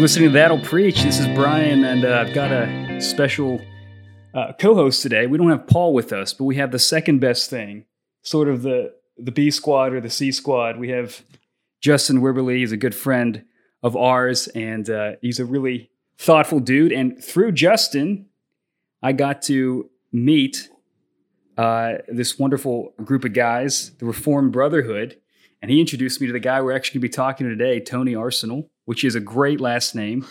You're 0.00 0.04
listening 0.06 0.30
to 0.30 0.32
That'll 0.32 0.58
Preach. 0.58 1.02
This 1.02 1.18
is 1.18 1.28
Brian, 1.34 1.84
and 1.84 2.06
uh, 2.06 2.24
I've 2.26 2.32
got 2.32 2.50
a 2.50 3.02
special 3.02 3.60
uh, 4.32 4.54
co-host 4.58 5.02
today. 5.02 5.26
We 5.26 5.36
don't 5.36 5.50
have 5.50 5.66
Paul 5.66 5.92
with 5.92 6.10
us, 6.10 6.32
but 6.32 6.44
we 6.44 6.56
have 6.56 6.72
the 6.72 6.78
second 6.78 7.18
best 7.18 7.50
thing, 7.50 7.84
sort 8.22 8.48
of 8.48 8.62
the 8.62 8.94
the 9.18 9.30
B 9.30 9.50
squad 9.50 9.92
or 9.92 10.00
the 10.00 10.08
C 10.08 10.32
squad. 10.32 10.78
We 10.78 10.88
have 10.88 11.22
Justin 11.82 12.22
Wibberley. 12.22 12.60
He's 12.60 12.72
a 12.72 12.78
good 12.78 12.94
friend 12.94 13.44
of 13.82 13.94
ours, 13.94 14.48
and 14.48 14.88
uh, 14.88 15.16
he's 15.20 15.38
a 15.38 15.44
really 15.44 15.90
thoughtful 16.16 16.60
dude. 16.60 16.92
And 16.92 17.22
through 17.22 17.52
Justin, 17.52 18.24
I 19.02 19.12
got 19.12 19.42
to 19.42 19.90
meet 20.12 20.70
uh, 21.58 21.96
this 22.08 22.38
wonderful 22.38 22.94
group 23.04 23.26
of 23.26 23.34
guys, 23.34 23.90
the 23.98 24.06
Reformed 24.06 24.52
Brotherhood, 24.52 25.20
and 25.60 25.70
he 25.70 25.78
introduced 25.78 26.22
me 26.22 26.26
to 26.26 26.32
the 26.32 26.40
guy 26.40 26.62
we're 26.62 26.74
actually 26.74 27.00
going 27.00 27.10
to 27.10 27.12
be 27.12 27.16
talking 27.22 27.46
to 27.46 27.54
today, 27.54 27.80
Tony 27.80 28.14
Arsenal 28.14 28.70
which 28.90 29.04
is 29.04 29.14
a 29.14 29.20
great 29.20 29.60
last 29.60 29.94
name. 29.94 30.26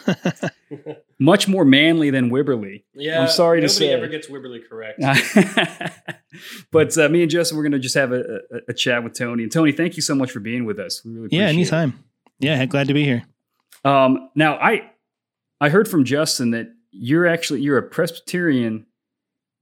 Much 1.19 1.47
more 1.47 1.63
manly 1.63 2.09
than 2.09 2.29
Wibberley. 2.29 2.83
Yeah, 2.93 3.21
I'm 3.21 3.29
sorry 3.29 3.61
to 3.61 3.69
say. 3.69 3.91
Nobody 3.91 4.03
ever 4.03 4.11
gets 4.11 4.27
Wibberley 4.27 4.59
correct. 4.67 4.99
but 6.71 6.97
uh, 6.97 7.07
me 7.07 7.21
and 7.21 7.31
Justin, 7.31 7.55
we're 7.55 7.63
going 7.63 7.71
to 7.71 7.79
just 7.79 7.95
have 7.95 8.11
a, 8.11 8.19
a, 8.51 8.59
a, 8.67 8.73
chat 8.73 9.01
with 9.01 9.13
Tony. 9.13 9.43
And 9.43 9.51
Tony, 9.51 9.71
thank 9.71 9.95
you 9.95 10.01
so 10.01 10.13
much 10.13 10.31
for 10.31 10.41
being 10.41 10.65
with 10.65 10.77
us. 10.77 11.01
We 11.05 11.13
really 11.13 11.37
yeah, 11.37 11.45
anytime. 11.45 12.03
It. 12.41 12.47
Yeah, 12.47 12.65
glad 12.65 12.89
to 12.89 12.93
be 12.93 13.05
here. 13.05 13.23
Um, 13.85 14.29
now, 14.35 14.57
I 14.57 14.91
I 15.61 15.69
heard 15.69 15.87
from 15.87 16.03
Justin 16.03 16.51
that 16.51 16.67
you're 16.91 17.27
actually 17.27 17.61
you're 17.61 17.77
a 17.77 17.83
Presbyterian, 17.83 18.85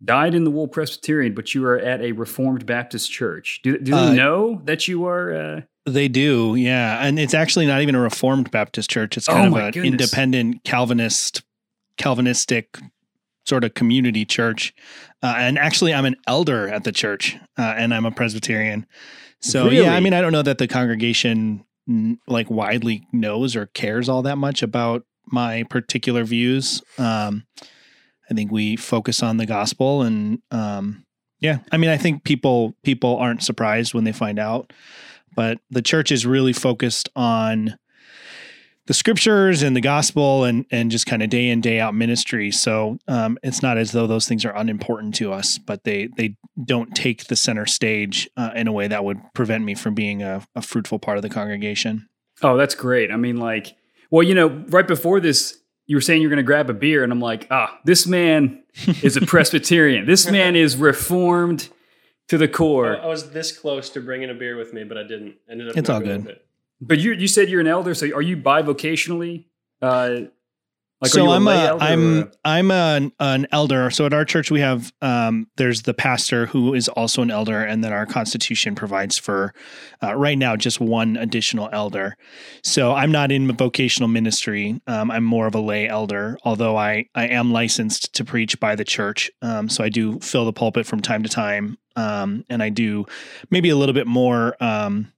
dyed 0.03 0.33
in 0.33 0.43
the 0.43 0.49
wool 0.49 0.67
Presbyterian, 0.67 1.35
but 1.35 1.53
you 1.53 1.63
are 1.67 1.77
at 1.77 2.01
a 2.01 2.13
Reformed 2.13 2.65
Baptist 2.65 3.11
church. 3.11 3.59
Do, 3.61 3.77
do 3.77 3.91
they 3.91 4.07
uh, 4.07 4.13
know 4.13 4.59
that 4.65 4.87
you 4.87 5.05
are? 5.05 5.35
Uh, 5.35 5.61
they 5.87 6.07
do, 6.07 6.55
yeah. 6.55 7.05
And 7.05 7.17
it's 7.17 7.33
actually 7.33 7.65
not 7.65 7.81
even 7.81 7.95
a 7.95 7.99
Reformed 7.99 8.51
Baptist 8.51 8.89
church. 8.89 9.17
It's 9.17 9.27
kind 9.27 9.53
oh 9.53 9.57
of 9.57 9.63
an 9.63 9.71
goodness. 9.71 9.91
independent 9.91 10.63
Calvinist, 10.63 11.43
Calvinistic 11.97 12.77
sort 13.45 13.63
of 13.63 13.73
community 13.73 14.25
church. 14.25 14.73
Uh, 15.23 15.35
and 15.37 15.57
actually, 15.57 15.93
I'm 15.93 16.05
an 16.05 16.17
elder 16.27 16.67
at 16.67 16.83
the 16.83 16.91
church, 16.91 17.37
uh, 17.57 17.73
and 17.77 17.93
I'm 17.93 18.05
a 18.05 18.11
Presbyterian. 18.11 18.85
So 19.39 19.65
really? 19.65 19.77
yeah, 19.77 19.93
I 19.93 19.99
mean, 19.99 20.13
I 20.13 20.21
don't 20.21 20.31
know 20.31 20.41
that 20.41 20.57
the 20.57 20.67
congregation 20.67 21.63
like 22.27 22.49
widely 22.49 23.07
knows 23.13 23.55
or 23.55 23.67
cares 23.67 24.09
all 24.09 24.21
that 24.23 24.37
much 24.37 24.61
about 24.61 25.03
my 25.27 25.63
particular 25.69 26.25
views. 26.25 26.81
Um, 26.97 27.45
I 28.29 28.33
think 28.33 28.51
we 28.51 28.75
focus 28.75 29.23
on 29.23 29.37
the 29.37 29.45
gospel, 29.45 30.01
and 30.01 30.39
um, 30.51 31.05
yeah, 31.39 31.59
I 31.71 31.77
mean, 31.77 31.89
I 31.89 31.97
think 31.97 32.23
people 32.23 32.75
people 32.83 33.15
aren't 33.17 33.43
surprised 33.43 33.93
when 33.93 34.03
they 34.03 34.11
find 34.11 34.37
out 34.37 34.73
but 35.37 35.59
the 35.69 35.83
church 35.83 36.11
is 36.11 36.25
really 36.25 36.51
focused 36.51 37.09
on 37.15 37.77
the 38.87 38.93
scriptures 38.93 39.61
and 39.61 39.75
the 39.75 39.81
gospel 39.81 40.43
and 40.45 40.65
and 40.71 40.89
just 40.89 41.05
kind 41.05 41.21
of 41.21 41.29
day 41.29 41.49
in 41.49 41.61
day 41.61 41.79
out 41.79 41.93
ministry. 41.93 42.51
So 42.51 42.97
um, 43.07 43.37
it's 43.43 43.61
not 43.61 43.77
as 43.77 43.91
though 43.91 44.07
those 44.07 44.27
things 44.27 44.43
are 44.45 44.55
unimportant 44.55 45.13
to 45.15 45.31
us 45.31 45.57
but 45.59 45.83
they 45.83 46.09
they 46.17 46.35
don't 46.65 46.95
take 46.95 47.27
the 47.27 47.35
center 47.35 47.67
stage 47.67 48.27
uh, 48.35 48.49
in 48.55 48.67
a 48.67 48.71
way 48.71 48.87
that 48.87 49.05
would 49.05 49.19
prevent 49.33 49.63
me 49.63 49.75
from 49.75 49.93
being 49.93 50.23
a, 50.23 50.45
a 50.55 50.61
fruitful 50.61 50.99
part 50.99 51.17
of 51.17 51.21
the 51.21 51.29
congregation. 51.29 52.09
Oh 52.41 52.57
that's 52.57 52.75
great. 52.75 53.11
I 53.11 53.15
mean 53.17 53.37
like 53.37 53.75
well 54.09 54.23
you 54.23 54.33
know 54.33 54.47
right 54.69 54.87
before 54.87 55.19
this 55.19 55.59
you 55.85 55.95
were 55.95 56.01
saying 56.01 56.21
you're 56.21 56.31
going 56.31 56.37
to 56.37 56.43
grab 56.43 56.69
a 56.69 56.73
beer 56.73 57.01
and 57.03 57.13
i'm 57.13 57.21
like 57.21 57.47
ah 57.49 57.79
this 57.85 58.07
man 58.07 58.63
is 59.03 59.15
a 59.15 59.21
presbyterian. 59.25 60.07
This 60.07 60.29
man 60.29 60.55
is 60.55 60.75
reformed 60.77 61.69
to 62.29 62.37
the 62.37 62.47
core. 62.47 62.97
I, 62.97 63.03
I 63.03 63.07
was 63.07 63.31
this 63.31 63.57
close 63.57 63.89
to 63.91 64.01
bringing 64.01 64.29
a 64.29 64.33
beer 64.33 64.57
with 64.57 64.73
me, 64.73 64.83
but 64.83 64.97
I 64.97 65.03
didn't. 65.03 65.35
I 65.47 65.53
ended 65.53 65.69
up. 65.69 65.77
It's 65.77 65.89
all 65.89 65.99
good. 65.99 66.27
It. 66.27 66.45
But 66.79 66.99
you 66.99 67.13
you 67.13 67.27
said 67.27 67.49
you're 67.49 67.61
an 67.61 67.67
elder, 67.67 67.93
so 67.93 68.07
are 68.15 68.21
you 68.21 68.37
bivocationally? 68.37 69.45
Uh, 69.81 70.21
like, 70.99 71.11
so 71.11 71.29
I'm 71.29 71.47
a, 71.47 71.77
I'm 71.79 72.21
a, 72.21 72.31
I'm 72.43 72.71
an, 72.71 73.11
an 73.19 73.47
elder. 73.51 73.91
So 73.91 74.07
at 74.07 74.13
our 74.13 74.25
church 74.25 74.49
we 74.49 74.61
have 74.61 74.91
um, 75.01 75.47
there's 75.57 75.83
the 75.83 75.93
pastor 75.93 76.47
who 76.47 76.73
is 76.73 76.89
also 76.89 77.21
an 77.21 77.29
elder, 77.29 77.61
and 77.61 77.83
then 77.83 77.93
our 77.93 78.07
constitution 78.07 78.73
provides 78.73 79.17
for 79.17 79.53
uh, 80.01 80.15
right 80.15 80.37
now 80.37 80.55
just 80.55 80.79
one 80.79 81.15
additional 81.15 81.69
elder. 81.71 82.17
So 82.63 82.93
I'm 82.93 83.11
not 83.11 83.31
in 83.31 83.51
vocational 83.51 84.07
ministry. 84.07 84.81
Um, 84.87 85.11
I'm 85.11 85.23
more 85.23 85.45
of 85.45 85.53
a 85.53 85.61
lay 85.61 85.87
elder, 85.87 86.39
although 86.43 86.77
I 86.77 87.05
I 87.13 87.27
am 87.27 87.51
licensed 87.51 88.13
to 88.15 88.25
preach 88.25 88.59
by 88.59 88.75
the 88.75 88.85
church. 88.85 89.29
Um, 89.43 89.69
so 89.69 89.83
I 89.83 89.89
do 89.89 90.19
fill 90.19 90.45
the 90.45 90.53
pulpit 90.53 90.87
from 90.87 91.01
time 91.01 91.21
to 91.21 91.29
time, 91.29 91.77
um, 91.95 92.43
and 92.49 92.63
I 92.63 92.69
do 92.69 93.05
maybe 93.51 93.69
a 93.69 93.75
little 93.75 93.93
bit 93.93 94.07
more 94.07 94.55
um, 94.63 95.11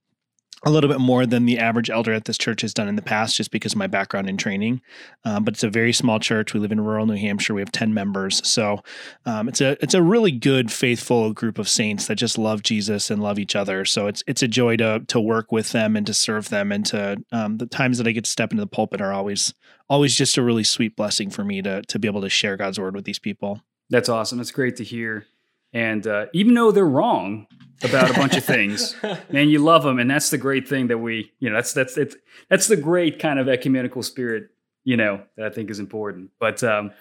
a 0.66 0.70
little 0.70 0.90
bit 0.90 1.00
more 1.00 1.26
than 1.26 1.46
the 1.46 1.58
average 1.58 1.90
elder 1.90 2.12
at 2.12 2.26
this 2.26 2.38
church 2.38 2.62
has 2.62 2.74
done 2.74 2.88
in 2.88 2.96
the 2.96 3.02
past, 3.02 3.38
just 3.38 3.52
because 3.52 3.74
of 3.74 3.78
my 3.78 3.88
background 3.88 4.30
in 4.30 4.36
training. 4.36 4.82
Um, 5.24 5.44
but 5.44 5.54
it's 5.54 5.64
a 5.64 5.70
very 5.70 5.94
small 5.94 6.20
church. 6.20 6.54
We 6.54 6.60
live 6.60 6.72
in 6.72 6.82
rural 6.82 7.06
New 7.06 7.16
Hampshire. 7.16 7.54
We 7.54 7.62
have 7.62 7.72
ten 7.72 7.94
members, 7.94 8.46
so 8.48 8.84
um, 9.26 9.48
it's 9.48 9.62
a 9.62 9.82
it's 9.82 9.94
a 9.94 10.02
really 10.02 10.32
good, 10.32 10.72
faithful 10.72 11.32
group 11.32 11.60
of 11.60 11.70
saints 11.70 12.08
that 12.08 12.16
just 12.16 12.38
love 12.38 12.62
Jesus 12.62 13.10
and 13.10 13.22
love 13.22 13.40
each 13.40 13.56
other. 13.56 13.86
So 13.86 14.08
it's 14.08 14.24
it's 14.28 14.44
a 14.44 14.48
joy 14.48 14.76
to 14.78 15.00
to 15.08 15.20
work 15.20 15.52
with 15.52 15.72
them 15.72 15.96
and 15.96 16.06
to 16.08 16.14
serve 16.14 16.50
them, 16.50 16.72
and 16.72 16.86
to 16.88 17.24
um, 17.32 17.58
the 17.58 17.66
times 17.66 17.98
that 17.98 18.08
I 18.08 18.12
get 18.12 18.26
to 18.26 18.32
step 18.32 18.52
into 18.52 18.62
the 18.62 18.68
pulpit 18.68 19.02
are 19.02 19.14
always 19.14 19.54
always 19.90 20.16
just 20.16 20.38
a 20.38 20.44
really 20.44 20.64
sweet 20.64 20.96
blessing 20.96 21.30
for 21.30 21.44
me 21.44 21.62
to 21.62 21.82
to 21.84 22.00
be 22.00 22.08
able 22.08 22.22
to 22.22 22.30
share 22.30 22.58
God's 22.58 22.80
word 22.80 22.96
with 22.96 23.06
these 23.06 23.20
people. 23.20 23.62
That's 23.90 24.10
awesome. 24.10 24.38
That's 24.38 24.52
great 24.52 24.76
to 24.76 24.84
hear. 24.84 25.26
And 25.74 26.06
uh, 26.06 26.26
even 26.34 26.54
though 26.54 26.72
they're 26.72 26.86
wrong, 26.86 27.48
about 27.84 28.10
a 28.10 28.14
bunch 28.14 28.36
of 28.36 28.44
things. 28.44 28.96
Man, 29.30 29.50
you 29.50 29.60
love 29.60 29.84
them, 29.84 30.00
and 30.00 30.10
that's 30.10 30.30
the 30.30 30.38
great 30.38 30.68
thing 30.68 30.88
that 30.88 30.98
we, 30.98 31.32
you 31.40 31.50
know, 31.50 31.56
that's 31.56 31.74
that's 31.74 31.98
it's 31.98 32.16
that's 32.50 32.68
the 32.68 32.78
great 32.78 33.20
kind 33.20 33.40
of 33.40 33.48
ecumenical 33.48 34.04
spirit, 34.04 34.50
you 34.84 34.98
know, 34.98 35.22
that 35.38 35.46
I 35.46 35.50
think 35.50 35.70
is 35.70 35.80
important. 35.80 36.32
But 36.40 36.64
um, 36.64 36.92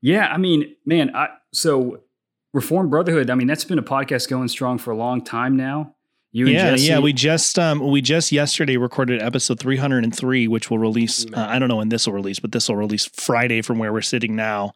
yeah, 0.00 0.26
I 0.26 0.36
mean, 0.36 0.76
man, 0.84 1.14
I 1.14 1.28
so 1.52 2.00
Reformed 2.52 2.90
Brotherhood. 2.90 3.30
I 3.30 3.34
mean, 3.34 3.46
that's 3.46 3.64
been 3.64 3.78
a 3.78 3.82
podcast 3.82 4.28
going 4.28 4.48
strong 4.48 4.78
for 4.78 4.90
a 4.90 4.96
long 4.96 5.22
time 5.22 5.56
now. 5.56 5.94
You 6.32 6.46
yeah, 6.46 6.76
yeah. 6.76 7.00
We 7.00 7.12
just 7.12 7.58
um 7.58 7.80
we 7.80 8.00
just 8.00 8.30
yesterday 8.30 8.76
recorded 8.76 9.20
episode 9.20 9.58
303, 9.58 10.46
which 10.46 10.70
will 10.70 10.78
release. 10.78 11.26
Uh, 11.26 11.40
I 11.40 11.58
don't 11.58 11.68
know 11.68 11.76
when 11.76 11.88
this 11.88 12.06
will 12.06 12.14
release, 12.14 12.38
but 12.38 12.52
this 12.52 12.68
will 12.68 12.76
release 12.76 13.06
Friday 13.06 13.62
from 13.62 13.80
where 13.80 13.92
we're 13.92 14.00
sitting 14.00 14.36
now. 14.36 14.72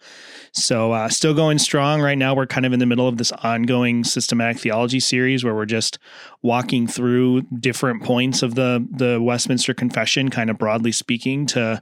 So 0.50 0.91
uh, 0.91 1.09
still 1.09 1.32
going 1.32 1.59
strong 1.59 2.00
right 2.00 2.19
now. 2.19 2.34
We're 2.34 2.48
kind 2.48 2.66
of 2.66 2.72
in 2.72 2.81
the 2.81 2.87
middle 2.87 3.06
of 3.06 3.19
this 3.19 3.31
ongoing 3.31 4.03
systematic 4.03 4.59
theology 4.59 4.98
series 4.98 5.44
where 5.44 5.54
we're 5.54 5.64
just 5.64 6.00
walking 6.43 6.88
through 6.88 7.43
different 7.43 8.03
points 8.03 8.43
of 8.43 8.56
the 8.56 8.84
the 8.91 9.22
Westminster 9.22 9.75
Confession, 9.75 10.31
kind 10.31 10.50
of 10.50 10.59
broadly 10.59 10.91
speaking, 10.91 11.47
to 11.47 11.81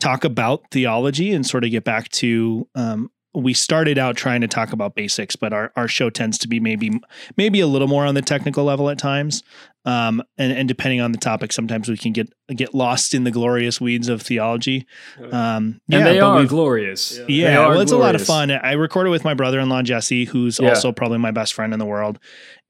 talk 0.00 0.24
about 0.24 0.64
theology 0.72 1.32
and 1.32 1.46
sort 1.46 1.62
of 1.62 1.70
get 1.70 1.84
back 1.84 2.08
to 2.08 2.66
um, 2.74 3.08
we 3.34 3.54
started 3.54 3.98
out 3.98 4.16
trying 4.16 4.42
to 4.42 4.48
talk 4.48 4.72
about 4.72 4.94
basics, 4.94 5.36
but 5.36 5.52
our, 5.52 5.72
our 5.74 5.88
show 5.88 6.10
tends 6.10 6.36
to 6.38 6.48
be 6.48 6.60
maybe 6.60 7.00
maybe 7.36 7.60
a 7.60 7.66
little 7.66 7.88
more 7.88 8.04
on 8.04 8.14
the 8.14 8.22
technical 8.22 8.64
level 8.64 8.90
at 8.90 8.98
times. 8.98 9.42
Um, 9.84 10.22
and, 10.38 10.52
and 10.52 10.68
depending 10.68 11.00
on 11.00 11.12
the 11.12 11.18
topic, 11.18 11.52
sometimes 11.52 11.88
we 11.88 11.96
can 11.96 12.12
get 12.12 12.28
get 12.54 12.74
lost 12.74 13.14
in 13.14 13.24
the 13.24 13.30
glorious 13.30 13.80
weeds 13.80 14.08
of 14.08 14.22
theology. 14.22 14.86
Um, 15.30 15.80
yeah, 15.88 15.98
and 15.98 16.06
they 16.06 16.20
are 16.20 16.44
glorious. 16.44 17.18
Yeah, 17.18 17.24
yeah 17.28 17.68
well, 17.68 17.80
it's 17.80 17.90
glorious. 17.90 17.92
a 17.92 17.96
lot 17.96 18.14
of 18.14 18.24
fun. 18.24 18.50
I 18.50 18.72
recorded 18.72 19.10
with 19.10 19.24
my 19.24 19.34
brother-in-law 19.34 19.82
Jesse, 19.82 20.26
who's 20.26 20.60
yeah. 20.60 20.68
also 20.68 20.92
probably 20.92 21.18
my 21.18 21.30
best 21.30 21.54
friend 21.54 21.72
in 21.72 21.78
the 21.78 21.86
world, 21.86 22.18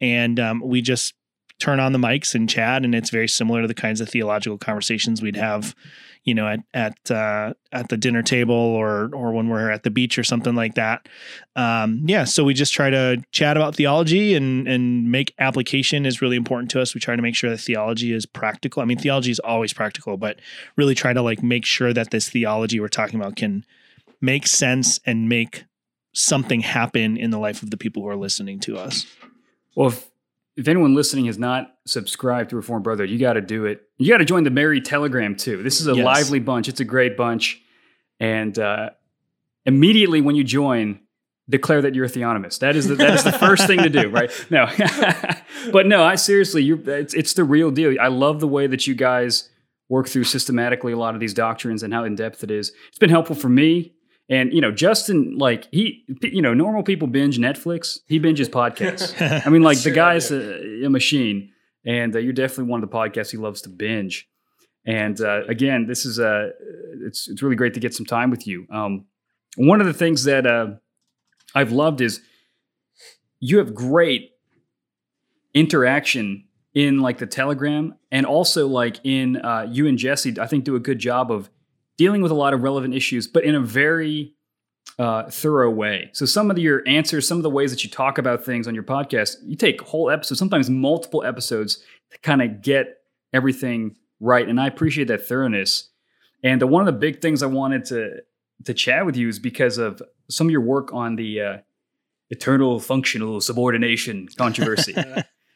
and 0.01 0.39
um, 0.39 0.63
we 0.65 0.81
just 0.81 1.15
turn 1.61 1.81
on 1.81 1.93
the 1.93 1.99
mics 1.99 2.35
and 2.35 2.49
chat, 2.49 2.85
and 2.85 2.95
it's 2.95 3.11
very 3.11 3.29
similar 3.29 3.63
to 3.63 3.69
the 3.69 3.75
kinds 3.75 4.01
of 4.01 4.09
theological 4.09 4.59
conversations 4.59 5.21
we'd 5.21 5.37
have 5.37 5.75
you 6.25 6.35
know, 6.35 6.47
at 6.47 6.61
at 6.73 7.11
uh, 7.11 7.53
at 7.73 7.89
the 7.89 7.97
dinner 7.97 8.23
table 8.23 8.55
or 8.55 9.11
or 9.15 9.33
when 9.33 9.49
we're 9.49 9.71
at 9.71 9.83
the 9.83 9.91
beach 9.91 10.19
or 10.19 10.25
something 10.25 10.55
like 10.55 10.75
that. 10.75 11.09
Um, 11.57 12.03
yeah, 12.07 12.25
so 12.25 12.45
we 12.45 12.55
just 12.55 12.73
try 12.73 12.91
to 12.91 13.23
chat 13.33 13.57
about 13.57 13.75
theology 13.75 14.35
and 14.35 14.69
and 14.69 15.11
make 15.11 15.35
application 15.39 16.07
is 16.07 16.23
really 16.23 16.37
important 16.37 16.71
to 16.73 16.81
us. 16.81 16.95
We 16.95 17.01
try 17.01 17.17
to 17.17 17.23
make 17.23 17.35
sure 17.35 17.51
that 17.51 17.59
theology 17.61 18.13
is 18.13 18.27
practical. 18.27 18.83
I 18.83 18.85
mean, 18.85 18.99
theology 18.99 19.31
is 19.31 19.41
always 19.41 19.73
practical, 19.73 20.17
but 20.17 20.39
really 20.77 20.95
try 20.95 21.13
to 21.13 21.23
like 21.23 21.43
make 21.43 21.65
sure 21.65 21.93
that 21.93 22.11
this 22.11 22.29
theology 22.29 22.79
we're 22.79 22.89
talking 22.89 23.19
about 23.21 23.37
can 23.37 23.65
make 24.21 24.47
sense 24.47 25.01
and 25.05 25.29
make 25.29 25.65
something 26.15 26.61
happen 26.61 27.17
in 27.17 27.31
the 27.31 27.39
life 27.39 27.63
of 27.63 27.71
the 27.71 27.77
people 27.77 28.03
who 28.03 28.09
are 28.09 28.17
listening 28.17 28.61
to 28.61 28.79
us. 28.79 29.07
Well, 29.75 29.89
if, 29.89 30.12
if 30.57 30.69
anyone 30.69 30.95
listening 30.95 31.27
has 31.27 31.39
not 31.39 31.75
subscribed 31.87 32.51
to 32.51 32.57
Reform 32.57 32.83
Brother, 32.83 33.05
you 33.05 33.19
got 33.19 33.35
to 33.35 33.41
do 33.41 33.65
it. 33.65 33.83
You 33.99 34.09
got 34.09 34.19
to 34.19 34.25
join 34.25 34.45
the 34.45 34.51
Merry 34.51 34.81
Telegram 34.81 35.35
too. 35.37 35.63
This 35.63 35.81
is 35.81 35.89
a 35.89 35.95
yes. 35.95 36.05
lively 36.05 36.41
bunch. 36.41 36.69
It's 36.69 36.81
a 36.81 36.85
great 36.85 37.17
bunch, 37.17 37.63
and 38.21 38.59
uh, 38.59 38.91
immediately 39.65 40.21
when 40.21 40.35
you 40.35 40.45
join, 40.45 41.01
declare 41.49 41.83
that 41.83 41.95
you're 41.95 42.05
a 42.05 42.11
theonomist. 42.11 42.61
That 42.61 42.77
is 42.77 42.89
the, 42.89 42.95
that 42.97 43.15
is 43.15 43.25
the 43.25 43.33
first 43.33 43.67
thing 43.67 43.81
to 43.81 43.89
do, 43.89 44.09
right? 44.09 44.31
No, 44.51 44.67
but 45.73 45.87
no, 45.87 46.05
I 46.05 46.17
seriously, 46.17 46.63
you 46.63 46.83
it's 46.87 47.15
it's 47.15 47.35
the 47.35 47.45
real 47.45 47.71
deal. 47.71 47.95
I 48.01 48.09
love 48.09 48.41
the 48.41 48.49
way 48.49 48.67
that 48.67 48.87
you 48.87 48.95
guys 48.95 49.49
work 49.89 50.09
through 50.09 50.25
systematically 50.25 50.93
a 50.93 50.97
lot 50.97 51.15
of 51.15 51.21
these 51.21 51.35
doctrines 51.35 51.83
and 51.83 51.93
how 51.93 52.05
in 52.05 52.15
depth 52.15 52.43
it 52.43 52.51
is. 52.51 52.73
It's 52.89 52.99
been 52.99 53.11
helpful 53.11 53.37
for 53.37 53.49
me. 53.49 53.93
And 54.29 54.53
you 54.53 54.61
know, 54.61 54.73
Justin, 54.73 55.37
like 55.39 55.69
he, 55.71 56.05
you 56.23 56.43
know, 56.43 56.55
normal 56.55 56.83
people 56.83 57.09
binge 57.09 57.39
Netflix. 57.39 57.99
He 58.07 58.21
binges 58.21 58.49
podcasts. 58.49 59.15
I 59.47 59.51
mean, 59.51 59.63
like 59.63 59.79
sure, 59.79 59.91
the 59.91 59.97
guy's 59.97 60.31
a, 60.31 60.85
a, 60.85 60.89
machine, 60.89 61.51
and 61.85 62.15
uh, 62.15 62.19
you're 62.19 62.33
definitely 62.33 62.71
one 62.71 62.83
of 62.83 62.89
the 62.89 62.97
podcasts 62.97 63.31
he 63.31 63.37
loves 63.37 63.63
to 63.63 63.69
binge. 63.69 64.29
And 64.87 65.21
uh, 65.21 65.45
again, 65.49 65.87
this 65.87 66.05
is 66.07 66.19
a 66.19 66.29
uh, 66.29 66.49
it's 67.07 67.29
it's 67.29 67.43
really 67.43 67.57
great 67.57 67.75
to 67.75 67.81
get 67.81 67.95
some 67.95 68.07
time 68.07 68.31
with 68.31 68.47
you. 68.47 68.67
Um, 68.71 69.07
one 69.57 69.81
of 69.81 69.87
the 69.87 69.93
things 69.93 70.25
that 70.25 70.47
uh, 70.47 70.75
I've 71.55 71.73
loved 71.73 72.01
is 72.01 72.21
you 73.41 73.59
have 73.59 73.75
great 73.75 74.31
interaction 75.53 76.45
in 76.75 77.01
like 77.01 77.19
the 77.19 77.27
Telegram 77.27 77.95
and 78.11 78.25
also 78.25 78.67
like 78.67 78.99
in 79.05 79.37
uh, 79.37 79.67
you 79.71 79.87
and 79.87 79.99
Jesse. 79.99 80.39
I 80.41 80.47
think 80.47 80.65
do 80.65 80.77
a 80.77 80.81
good 80.81 80.99
job 80.99 81.31
of 81.31 81.51
dealing 81.99 82.23
with 82.23 82.33
a 82.33 82.35
lot 82.35 82.55
of 82.55 82.63
relevant 82.63 82.95
issues, 82.95 83.27
but 83.27 83.45
in 83.45 83.55
a 83.55 83.61
very 83.61 84.35
uh, 84.99 85.29
thorough 85.31 85.71
way. 85.71 86.11
So 86.13 86.27
some 86.27 86.51
of 86.51 86.59
your 86.59 86.83
answers, 86.87 87.27
some 87.27 87.39
of 87.39 87.43
the 87.43 87.51
ways 87.51 87.71
that 87.71 87.85
you 87.85 87.91
talk 87.91 88.19
about 88.19 88.45
things 88.45 88.69
on 88.69 88.75
your 88.75 88.85
podcast, 88.85 89.37
you 89.45 89.57
take 89.57 89.81
whole 89.81 90.11
episodes, 90.11 90.39
sometimes 90.39 90.69
multiple 90.69 91.25
episodes 91.25 91.83
to 92.11 92.19
kind 92.19 92.43
of 92.43 92.63
get 92.63 92.99
everything 93.33 93.97
right. 94.21 94.47
And 94.47 94.61
I 94.61 94.67
appreciate 94.67 95.09
that 95.09 95.27
thoroughness. 95.27 95.91
And 96.45 96.61
the, 96.61 96.67
one 96.67 96.87
of 96.87 96.93
the 96.93 96.99
big 96.99 97.21
things 97.21 97.43
I 97.43 97.47
wanted 97.47 97.85
to 97.87 98.23
to 98.65 98.75
chat 98.75 99.05
with 99.05 99.17
you 99.17 99.29
is 99.29 99.41
because 99.41 99.77
of 99.77 100.01
some 100.31 100.47
of 100.47 100.53
your 100.53 100.61
work 100.61 100.93
on 100.93 101.17
the 101.17 101.41
uh, 101.41 101.57
eternal 102.31 102.79
functional 102.79 103.41
subordination 103.41 104.29
controversy. 104.39 104.95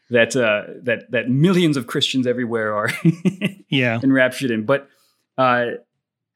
that 0.10 0.36
uh, 0.36 0.72
that 0.82 1.10
that 1.10 1.28
millions 1.28 1.76
of 1.76 1.86
Christians 1.86 2.26
everywhere 2.26 2.74
are 2.74 2.90
yeah 3.68 3.98
enraptured 4.04 4.50
in. 4.50 4.64
But 4.64 4.88
uh, 5.36 5.66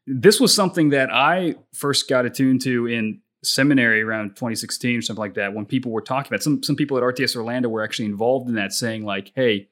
this 0.07 0.41
was 0.41 0.55
something 0.55 0.91
that 0.91 1.13
I 1.13 1.57
first 1.75 2.09
got 2.09 2.27
attuned 2.27 2.63
to 2.63 2.87
in 2.87 3.21
seminary 3.43 4.03
around 4.03 4.31
2016 4.31 4.99
or 4.99 5.03
something 5.03 5.21
like 5.21 5.35
that 5.35 5.55
when 5.55 5.65
people 5.65 5.93
were 5.93 6.03
talking 6.03 6.31
about 6.31 6.43
some 6.43 6.63
some 6.63 6.77
people 6.77 6.97
at 6.99 7.03
RTS 7.03 7.37
Orlando 7.37 7.69
were 7.69 7.83
actually 7.83 8.05
involved 8.05 8.49
in 8.49 8.55
that 8.57 8.73
saying 8.73 9.05
like 9.05 9.33
hey 9.35 9.69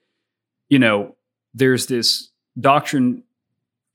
you 0.70 0.78
know 0.78 1.16
there's 1.52 1.86
this 1.86 2.30
doctrine 2.58 3.22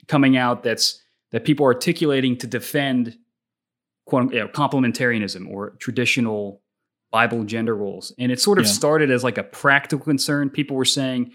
coming 0.08 0.38
out 0.38 0.64
that's 0.64 1.02
that 1.32 1.44
people 1.44 1.66
are 1.66 1.74
articulating 1.74 2.38
to 2.38 2.46
defend 2.46 3.18
quote 4.06 4.32
you 4.32 4.40
know, 4.40 4.48
complementarianism 4.48 5.50
or 5.50 5.72
traditional 5.80 6.62
Bible 7.12 7.44
gender 7.44 7.76
roles 7.76 8.14
and 8.20 8.32
it 8.32 8.40
sort 8.40 8.60
of 8.60 8.66
yeah. 8.66 8.72
started 8.72 9.10
as 9.10 9.24
like 9.24 9.40
a 9.40 9.44
practical 9.44 10.06
concern 10.06 10.52
people 10.52 10.78
were 10.78 10.86
saying 10.86 11.32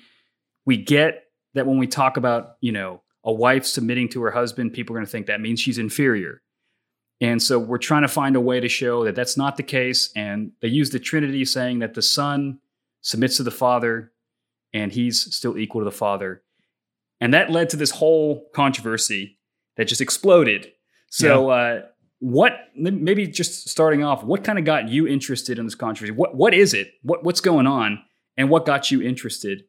we 0.65 0.77
get 0.77 1.25
that 1.55 1.67
when 1.67 1.79
we 1.79 1.89
talk 1.89 2.17
about 2.17 2.57
you 2.61 2.71
know 2.71 3.03
a 3.29 3.33
wife 3.33 3.67
submitting 3.67 4.09
to 4.09 4.23
her 4.23 4.31
husband, 4.31 4.73
people 4.73 4.97
are 4.97 4.99
going 4.99 5.07
to 5.07 5.13
think 5.13 5.27
that 5.27 5.43
means 5.43 5.61
she's 5.61 5.77
inferior. 5.77 6.41
And 7.21 7.43
so 7.43 7.59
we're 7.59 7.77
trying 7.77 8.03
to 8.03 8.09
find 8.09 8.37
a 8.37 8.41
way 8.41 8.59
to 8.59 8.69
show 8.71 9.05
that 9.05 9.15
that's 9.15 9.37
not 9.37 9.59
the 9.59 9.63
case. 9.63 10.11
And 10.17 10.53
they 10.63 10.69
use 10.69 10.91
the 10.91 10.99
Trinity 10.99 11.45
saying 11.45 11.81
that 11.81 11.93
the 11.93 12.01
Son 12.01 12.59
submits 13.03 13.37
to 13.37 13.43
the 13.43 13.51
Father 13.51 14.13
and 14.73 14.93
he's 14.93 15.35
still 15.35 15.59
equal 15.59 15.83
to 15.83 15.85
the 15.85 15.93
Father. 15.93 16.43
And 17.21 17.35
that 17.35 17.51
led 17.51 17.69
to 17.71 17.77
this 17.77 17.91
whole 17.91 18.49
controversy 18.55 19.39
that 19.77 19.89
just 19.89 20.01
exploded. 20.01 20.73
So, 21.11 21.51
yeah. 21.51 21.55
uh, 21.55 21.83
what 22.21 22.69
maybe 22.75 23.27
just 23.27 23.69
starting 23.69 24.03
off, 24.05 24.25
what 24.25 24.43
kind 24.43 24.59
of 24.59 24.65
got 24.65 24.89
you 24.89 25.07
interested 25.07 25.59
in 25.59 25.67
this 25.67 25.75
controversy? 25.75 26.13
What 26.13 26.35
what 26.35 26.55
is 26.55 26.75
it? 26.75 26.93
What 27.03 27.25
what's 27.25 27.41
going 27.41 27.67
on? 27.67 28.03
And 28.37 28.49
what 28.51 28.67
got 28.67 28.91
you 28.91 29.03
interested 29.03 29.65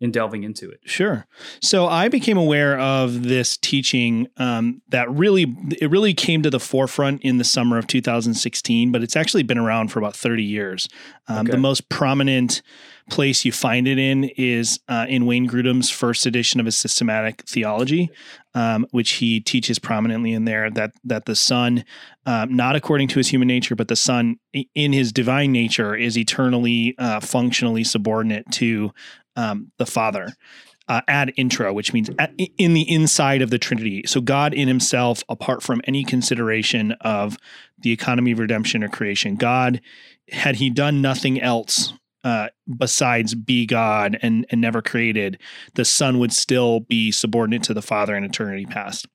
in 0.00 0.10
delving 0.10 0.42
into 0.42 0.70
it. 0.70 0.80
Sure. 0.84 1.26
So 1.62 1.86
I 1.86 2.08
became 2.08 2.36
aware 2.36 2.78
of 2.78 3.22
this 3.22 3.56
teaching 3.56 4.28
um, 4.36 4.82
that 4.88 5.10
really 5.10 5.54
it 5.80 5.90
really 5.90 6.14
came 6.14 6.42
to 6.42 6.50
the 6.50 6.60
forefront 6.60 7.22
in 7.22 7.38
the 7.38 7.44
summer 7.44 7.78
of 7.78 7.86
2016, 7.86 8.92
but 8.92 9.02
it's 9.02 9.16
actually 9.16 9.44
been 9.44 9.58
around 9.58 9.88
for 9.88 9.98
about 10.00 10.16
30 10.16 10.42
years. 10.42 10.88
Um, 11.28 11.46
okay. 11.46 11.52
The 11.52 11.58
most 11.58 11.88
prominent 11.88 12.62
place 13.10 13.44
you 13.44 13.52
find 13.52 13.86
it 13.86 13.98
in 13.98 14.24
is 14.36 14.80
uh, 14.88 15.06
in 15.08 15.26
Wayne 15.26 15.48
Grudem's 15.48 15.90
first 15.90 16.26
edition 16.26 16.58
of 16.58 16.66
his 16.66 16.76
systematic 16.76 17.42
theology, 17.46 18.10
um, 18.54 18.86
which 18.92 19.12
he 19.12 19.40
teaches 19.40 19.78
prominently 19.78 20.32
in 20.32 20.44
there 20.44 20.70
that 20.70 20.92
that 21.04 21.26
the 21.26 21.36
Son, 21.36 21.84
um, 22.26 22.54
not 22.54 22.76
according 22.76 23.08
to 23.08 23.18
his 23.18 23.28
human 23.28 23.48
nature, 23.48 23.76
but 23.76 23.88
the 23.88 23.96
Son 23.96 24.38
in 24.74 24.92
his 24.92 25.12
divine 25.12 25.52
nature 25.52 25.94
is 25.94 26.16
eternally 26.16 26.94
uh, 26.98 27.20
functionally 27.20 27.84
subordinate 27.84 28.50
to 28.52 28.92
um, 29.36 29.72
the 29.78 29.86
Father. 29.86 30.28
Uh, 30.86 31.00
ad 31.08 31.32
intra, 31.38 31.72
which 31.72 31.94
means 31.94 32.10
at, 32.18 32.30
in 32.58 32.74
the 32.74 32.82
inside 32.92 33.40
of 33.40 33.48
the 33.48 33.56
Trinity. 33.56 34.02
So 34.06 34.20
God 34.20 34.52
in 34.52 34.68
Himself, 34.68 35.24
apart 35.30 35.62
from 35.62 35.80
any 35.84 36.04
consideration 36.04 36.92
of 37.00 37.38
the 37.78 37.90
economy 37.90 38.32
of 38.32 38.38
redemption 38.38 38.84
or 38.84 38.90
creation, 38.90 39.36
God, 39.36 39.80
had 40.30 40.56
He 40.56 40.68
done 40.68 41.00
nothing 41.00 41.40
else 41.40 41.94
uh, 42.24 42.48
besides 42.76 43.34
be 43.34 43.66
God 43.66 44.18
and 44.22 44.46
and 44.50 44.60
never 44.60 44.82
created, 44.82 45.38
the 45.74 45.84
Son 45.84 46.18
would 46.18 46.32
still 46.32 46.80
be 46.80 47.12
subordinate 47.12 47.62
to 47.64 47.74
the 47.74 47.82
Father 47.82 48.16
in 48.16 48.24
eternity 48.24 48.66
past. 48.66 49.06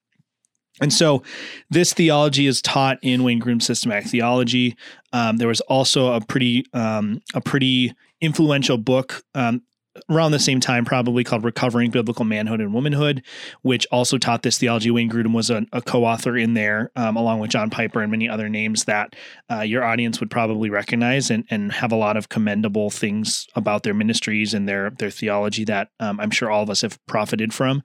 And 0.81 0.93
so, 0.93 1.23
this 1.69 1.93
theology 1.93 2.47
is 2.47 2.61
taught 2.61 2.99
in 3.01 3.23
Wayne 3.23 3.41
Grudem's 3.41 3.65
systematic 3.65 4.09
theology. 4.09 4.77
Um, 5.11 5.37
there 5.37 5.47
was 5.47 5.59
also 5.61 6.13
a 6.13 6.21
pretty 6.21 6.65
um, 6.73 7.21
a 7.33 7.41
pretty 7.41 7.93
influential 8.21 8.77
book 8.77 9.23
um, 9.33 9.63
around 10.09 10.31
the 10.31 10.39
same 10.39 10.59
time, 10.59 10.85
probably 10.85 11.23
called 11.23 11.43
Recovering 11.43 11.91
Biblical 11.91 12.25
Manhood 12.25 12.61
and 12.61 12.73
Womanhood, 12.73 13.23
which 13.61 13.87
also 13.91 14.17
taught 14.17 14.43
this 14.43 14.57
theology. 14.57 14.91
Wayne 14.91 15.09
Grudem 15.09 15.33
was 15.33 15.49
a, 15.49 15.65
a 15.73 15.81
co 15.81 16.05
author 16.05 16.37
in 16.37 16.53
there, 16.53 16.91
um, 16.95 17.15
along 17.15 17.39
with 17.39 17.51
John 17.51 17.69
Piper 17.69 18.01
and 18.01 18.11
many 18.11 18.29
other 18.29 18.49
names 18.49 18.85
that 18.85 19.15
uh, 19.51 19.61
your 19.61 19.83
audience 19.83 20.19
would 20.19 20.31
probably 20.31 20.69
recognize 20.69 21.29
and, 21.29 21.45
and 21.49 21.71
have 21.71 21.91
a 21.91 21.95
lot 21.97 22.17
of 22.17 22.29
commendable 22.29 22.89
things 22.89 23.47
about 23.55 23.83
their 23.83 23.93
ministries 23.93 24.53
and 24.53 24.67
their, 24.67 24.91
their 24.91 25.11
theology 25.11 25.65
that 25.65 25.89
um, 25.99 26.19
I'm 26.19 26.31
sure 26.31 26.49
all 26.49 26.63
of 26.63 26.69
us 26.69 26.81
have 26.81 27.03
profited 27.07 27.53
from. 27.53 27.83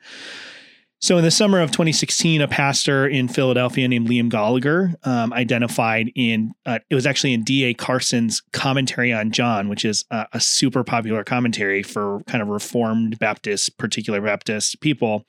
So, 1.05 1.19
in 1.19 1.23
the 1.23 1.31
summer 1.31 1.61
of 1.61 1.71
2016, 1.71 2.41
a 2.41 2.49
pastor 2.49 3.07
in 3.07 3.29
Philadelphia 3.29 3.87
named 3.87 4.09
Liam 4.09 4.31
Goligher 4.31 4.95
um, 5.07 5.35
identified 5.35 6.11
in 6.15 6.55
uh, 6.65 6.79
it 6.89 6.95
was 6.95 7.05
actually 7.05 7.35
in 7.35 7.45
D.A. 7.45 7.75
Carson's 7.75 8.41
commentary 8.55 9.13
on 9.13 9.31
John, 9.31 9.69
which 9.69 9.85
is 9.85 10.07
a, 10.11 10.27
a 10.33 10.41
super 10.41 10.83
popular 10.83 11.23
commentary 11.23 11.83
for 11.83 12.23
kind 12.27 12.41
of 12.41 12.49
Reformed 12.49 13.19
Baptist, 13.19 13.77
particular 13.77 14.23
Baptist 14.23 14.81
people 14.81 15.27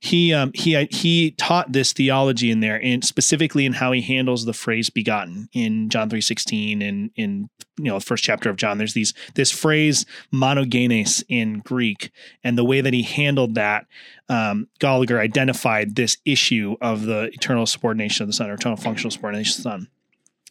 he 0.00 0.32
um, 0.32 0.50
he 0.54 0.76
uh, 0.76 0.86
he 0.90 1.32
taught 1.32 1.72
this 1.72 1.92
theology 1.92 2.50
in 2.50 2.60
there, 2.60 2.80
and 2.82 3.04
specifically 3.04 3.64
in 3.66 3.72
how 3.72 3.92
he 3.92 4.00
handles 4.00 4.44
the 4.44 4.52
phrase 4.52 4.90
"begotten" 4.90 5.48
in 5.52 5.88
John 5.88 6.10
three 6.10 6.20
sixteen, 6.20 6.82
and 6.82 7.10
in 7.16 7.48
you 7.78 7.84
know 7.84 7.98
the 7.98 8.04
first 8.04 8.24
chapter 8.24 8.50
of 8.50 8.56
John. 8.56 8.78
There's 8.78 8.94
these 8.94 9.14
this 9.34 9.50
phrase 9.50 10.06
"monogenes" 10.32 11.24
in 11.28 11.60
Greek, 11.60 12.10
and 12.42 12.58
the 12.58 12.64
way 12.64 12.80
that 12.80 12.92
he 12.92 13.02
handled 13.02 13.54
that, 13.54 13.86
um, 14.28 14.68
Goligher 14.80 15.20
identified 15.20 15.94
this 15.94 16.16
issue 16.24 16.76
of 16.80 17.02
the 17.02 17.30
eternal 17.32 17.66
subordination 17.66 18.24
of 18.24 18.28
the 18.28 18.34
Son, 18.34 18.50
or 18.50 18.54
eternal 18.54 18.76
functional 18.76 19.10
subordination 19.10 19.52
of 19.52 19.56
the 19.56 19.62
Son. 19.62 19.88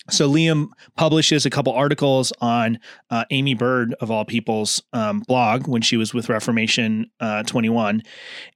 So 0.10 0.30
Liam 0.30 0.70
publishes 0.96 1.46
a 1.46 1.50
couple 1.50 1.74
articles 1.74 2.32
on 2.40 2.80
uh, 3.10 3.26
Aimee 3.32 3.56
Byrd 3.56 3.96
of 4.00 4.12
all 4.12 4.26
people's 4.26 4.84
um, 4.94 5.22
blog 5.22 5.68
when 5.68 5.82
she 5.82 5.98
was 5.98 6.14
with 6.14 6.30
Reformation 6.30 7.10
uh, 7.20 7.44
21, 7.44 8.04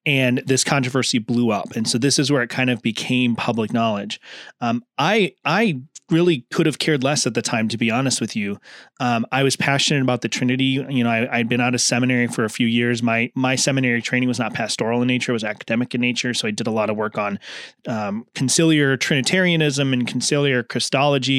and 0.05 0.43
this 0.45 0.63
controversy 0.63 1.17
blew 1.17 1.51
up. 1.51 1.75
And 1.75 1.87
so 1.87 1.97
this 1.97 2.19
is 2.19 2.31
where 2.31 2.43
it 2.43 2.49
kind 2.49 2.69
of 2.69 2.81
became 2.81 3.35
public 3.35 3.73
knowledge. 3.73 4.19
Um, 4.61 4.83
I 4.97 5.33
I 5.43 5.81
really 6.11 6.45
could 6.51 6.65
have 6.65 6.79
cared 6.79 7.03
less 7.03 7.27
at 7.27 7.33
the 7.33 7.41
time, 7.41 7.67
to 7.67 7.77
be 7.77 7.91
honest 7.91 8.19
with 8.19 8.35
you. 8.35 8.59
Um, 8.99 9.25
I 9.31 9.43
was 9.43 9.55
passionate 9.55 10.01
about 10.01 10.21
the 10.21 10.29
Trinity. 10.29 10.85
You 10.89 11.03
know, 11.03 11.09
I, 11.09 11.37
had 11.37 11.49
been 11.49 11.61
out 11.61 11.73
of 11.73 11.81
seminary 11.81 12.27
for 12.27 12.43
a 12.43 12.49
few 12.49 12.67
years. 12.67 13.03
My 13.03 13.31
my 13.35 13.55
seminary 13.55 14.01
training 14.01 14.27
was 14.27 14.39
not 14.39 14.53
pastoral 14.53 15.01
in 15.01 15.07
nature; 15.07 15.31
it 15.31 15.33
was 15.33 15.43
academic 15.43 15.93
in 15.95 16.01
nature. 16.01 16.33
So 16.33 16.47
I 16.47 16.51
did 16.51 16.67
a 16.67 16.71
lot 16.71 16.89
of 16.89 16.97
work 16.97 17.17
on 17.17 17.39
um, 17.87 18.25
conciliar 18.33 18.99
Trinitarianism 18.99 19.93
and 19.93 20.07
conciliar 20.07 20.67
Christology. 20.67 21.38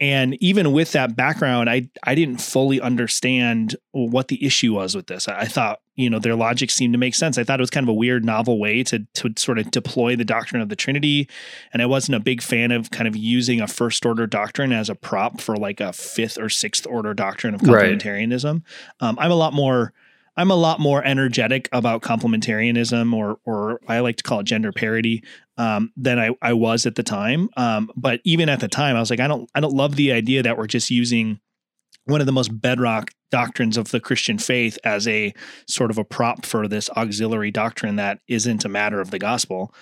And 0.00 0.36
even 0.42 0.72
with 0.72 0.92
that 0.92 1.14
background, 1.14 1.70
I 1.70 1.88
I 2.02 2.14
didn't 2.14 2.40
fully 2.40 2.80
understand 2.80 3.76
what 3.92 4.28
the 4.28 4.44
issue 4.44 4.74
was 4.74 4.96
with 4.96 5.06
this. 5.06 5.28
I, 5.28 5.42
I 5.42 5.44
thought 5.44 5.80
you 5.94 6.10
know 6.10 6.18
their 6.18 6.34
logic 6.34 6.70
seemed 6.70 6.94
to 6.94 6.98
make 6.98 7.14
sense. 7.14 7.38
I 7.38 7.44
thought 7.44 7.60
it 7.60 7.62
was 7.62 7.70
kind 7.70 7.84
of 7.84 7.88
a 7.88 7.94
weird, 7.94 8.24
novel 8.24 8.58
way 8.58 8.82
to 8.84 9.06
to 9.14 9.32
sort 9.36 9.58
of 9.58 9.70
deploy 9.70 10.16
the 10.16 10.24
doctrine 10.24 10.60
of 10.60 10.68
the 10.68 10.76
Trinity, 10.76 11.28
and 11.72 11.80
I 11.80 11.86
wasn't 11.86 12.16
a 12.16 12.20
big 12.20 12.42
fan 12.42 12.72
of 12.72 12.90
kind 12.90 13.06
of 13.06 13.14
using 13.14 13.60
a 13.60 13.68
first 13.68 14.04
order 14.04 14.26
doctrine 14.26 14.72
as 14.72 14.90
a 14.90 14.94
prop 14.94 15.40
for 15.40 15.56
like 15.56 15.80
a 15.80 15.92
fifth 15.92 16.36
or 16.36 16.48
sixth 16.48 16.86
order 16.86 17.14
doctrine 17.14 17.54
of 17.54 17.60
complementarianism. 17.60 18.62
Right. 19.00 19.08
Um, 19.08 19.18
I'm 19.20 19.30
a 19.30 19.36
lot 19.36 19.52
more. 19.52 19.92
I'm 20.36 20.50
a 20.50 20.56
lot 20.56 20.80
more 20.80 21.04
energetic 21.04 21.68
about 21.72 22.02
complementarianism, 22.02 23.14
or 23.14 23.38
or 23.44 23.80
I 23.88 24.00
like 24.00 24.16
to 24.16 24.22
call 24.22 24.40
it 24.40 24.46
gender 24.46 24.72
parity, 24.72 25.22
um, 25.58 25.92
than 25.96 26.18
I, 26.18 26.30
I 26.40 26.54
was 26.54 26.86
at 26.86 26.94
the 26.94 27.02
time. 27.02 27.48
Um, 27.56 27.90
but 27.96 28.20
even 28.24 28.48
at 28.48 28.60
the 28.60 28.68
time, 28.68 28.96
I 28.96 29.00
was 29.00 29.10
like, 29.10 29.20
I 29.20 29.28
don't 29.28 29.50
I 29.54 29.60
don't 29.60 29.74
love 29.74 29.96
the 29.96 30.12
idea 30.12 30.42
that 30.42 30.56
we're 30.56 30.66
just 30.66 30.90
using 30.90 31.40
one 32.04 32.20
of 32.20 32.26
the 32.26 32.32
most 32.32 32.60
bedrock 32.60 33.12
doctrines 33.30 33.76
of 33.76 33.90
the 33.90 34.00
Christian 34.00 34.36
faith 34.38 34.78
as 34.84 35.06
a 35.06 35.32
sort 35.68 35.90
of 35.90 35.98
a 35.98 36.04
prop 36.04 36.44
for 36.44 36.66
this 36.66 36.90
auxiliary 36.90 37.50
doctrine 37.50 37.96
that 37.96 38.18
isn't 38.28 38.64
a 38.64 38.68
matter 38.68 39.00
of 39.00 39.10
the 39.10 39.18
gospel. 39.18 39.72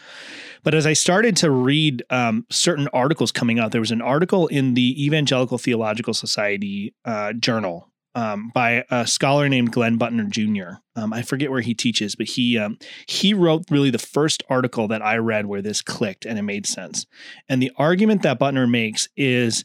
But 0.63 0.75
as 0.75 0.87
I 0.87 0.93
started 0.93 1.37
to 1.39 1.51
read 1.51 2.03
um, 2.11 2.47
certain 2.51 2.89
articles 2.93 3.33
coming 3.33 3.59
out, 3.59 3.73
there 3.73 3.81
was 3.81 3.91
an 3.91 4.03
article 4.03 4.47
in 4.49 4.75
the 4.75 5.05
Evangelical 5.05 5.59
Theological 5.59 6.13
Society 6.13 6.95
uh, 7.05 7.33
journal 7.33 7.90
um, 8.15 8.51
by 8.55 8.85
a 8.91 9.07
scholar 9.07 9.49
named 9.49 9.73
Glenn 9.73 9.99
Butner 9.99 10.29
Jr. 10.29 10.81
Um, 10.97 11.13
I 11.13 11.23
forget 11.23 11.51
where 11.51 11.61
he 11.61 11.75
teaches, 11.75 12.15
but 12.15 12.27
he 12.27 12.59
um, 12.59 12.79
he 13.07 13.35
wrote 13.35 13.65
really 13.71 13.91
the 13.91 13.99
first 13.99 14.43
article 14.49 14.89
that 14.89 15.03
I 15.03 15.17
read 15.17 15.47
where 15.47 15.63
this 15.63 15.83
clicked 15.83 16.27
and 16.27 16.39
it 16.39 16.43
made 16.43 16.67
sense. 16.67 17.07
And 17.49 17.63
the 17.63 17.73
argument 17.77 18.23
that 18.23 18.41
Butner 18.41 18.69
makes 18.69 19.09
is 19.17 19.65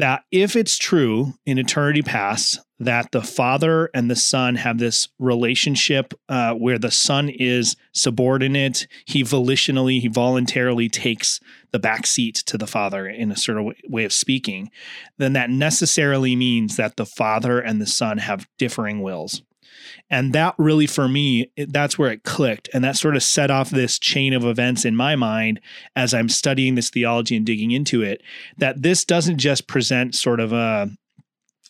that 0.00 0.24
if 0.30 0.56
it's 0.56 0.78
true 0.78 1.34
in 1.44 1.58
eternity 1.58 2.02
past 2.02 2.58
that 2.78 3.12
the 3.12 3.20
father 3.20 3.90
and 3.92 4.10
the 4.10 4.16
son 4.16 4.54
have 4.56 4.78
this 4.78 5.08
relationship 5.18 6.14
uh, 6.30 6.54
where 6.54 6.78
the 6.78 6.90
son 6.90 7.28
is 7.28 7.76
subordinate, 7.92 8.86
he 9.04 9.22
volitionally, 9.22 10.00
he 10.00 10.08
voluntarily 10.08 10.88
takes 10.88 11.38
the 11.72 11.78
back 11.78 12.06
seat 12.06 12.36
to 12.46 12.58
the 12.58 12.66
father 12.66 13.06
in 13.06 13.30
a 13.30 13.36
sort 13.36 13.58
of 13.58 13.66
way 13.88 14.04
of 14.04 14.12
speaking, 14.12 14.70
then 15.18 15.32
that 15.34 15.50
necessarily 15.50 16.36
means 16.36 16.76
that 16.76 16.96
the 16.96 17.06
father 17.06 17.60
and 17.60 17.80
the 17.80 17.86
son 17.86 18.18
have 18.18 18.48
differing 18.58 19.02
wills. 19.02 19.42
And 20.10 20.32
that 20.32 20.54
really, 20.58 20.86
for 20.86 21.08
me, 21.08 21.50
that's 21.56 21.98
where 21.98 22.10
it 22.10 22.24
clicked. 22.24 22.68
And 22.74 22.84
that 22.84 22.96
sort 22.96 23.16
of 23.16 23.22
set 23.22 23.50
off 23.50 23.70
this 23.70 23.98
chain 23.98 24.32
of 24.32 24.44
events 24.44 24.84
in 24.84 24.94
my 24.94 25.16
mind 25.16 25.60
as 25.96 26.12
I'm 26.12 26.28
studying 26.28 26.74
this 26.74 26.90
theology 26.90 27.36
and 27.36 27.46
digging 27.46 27.70
into 27.70 28.02
it. 28.02 28.22
That 28.58 28.82
this 28.82 29.04
doesn't 29.04 29.38
just 29.38 29.66
present 29.66 30.14
sort 30.14 30.40
of 30.40 30.52
a, 30.52 30.90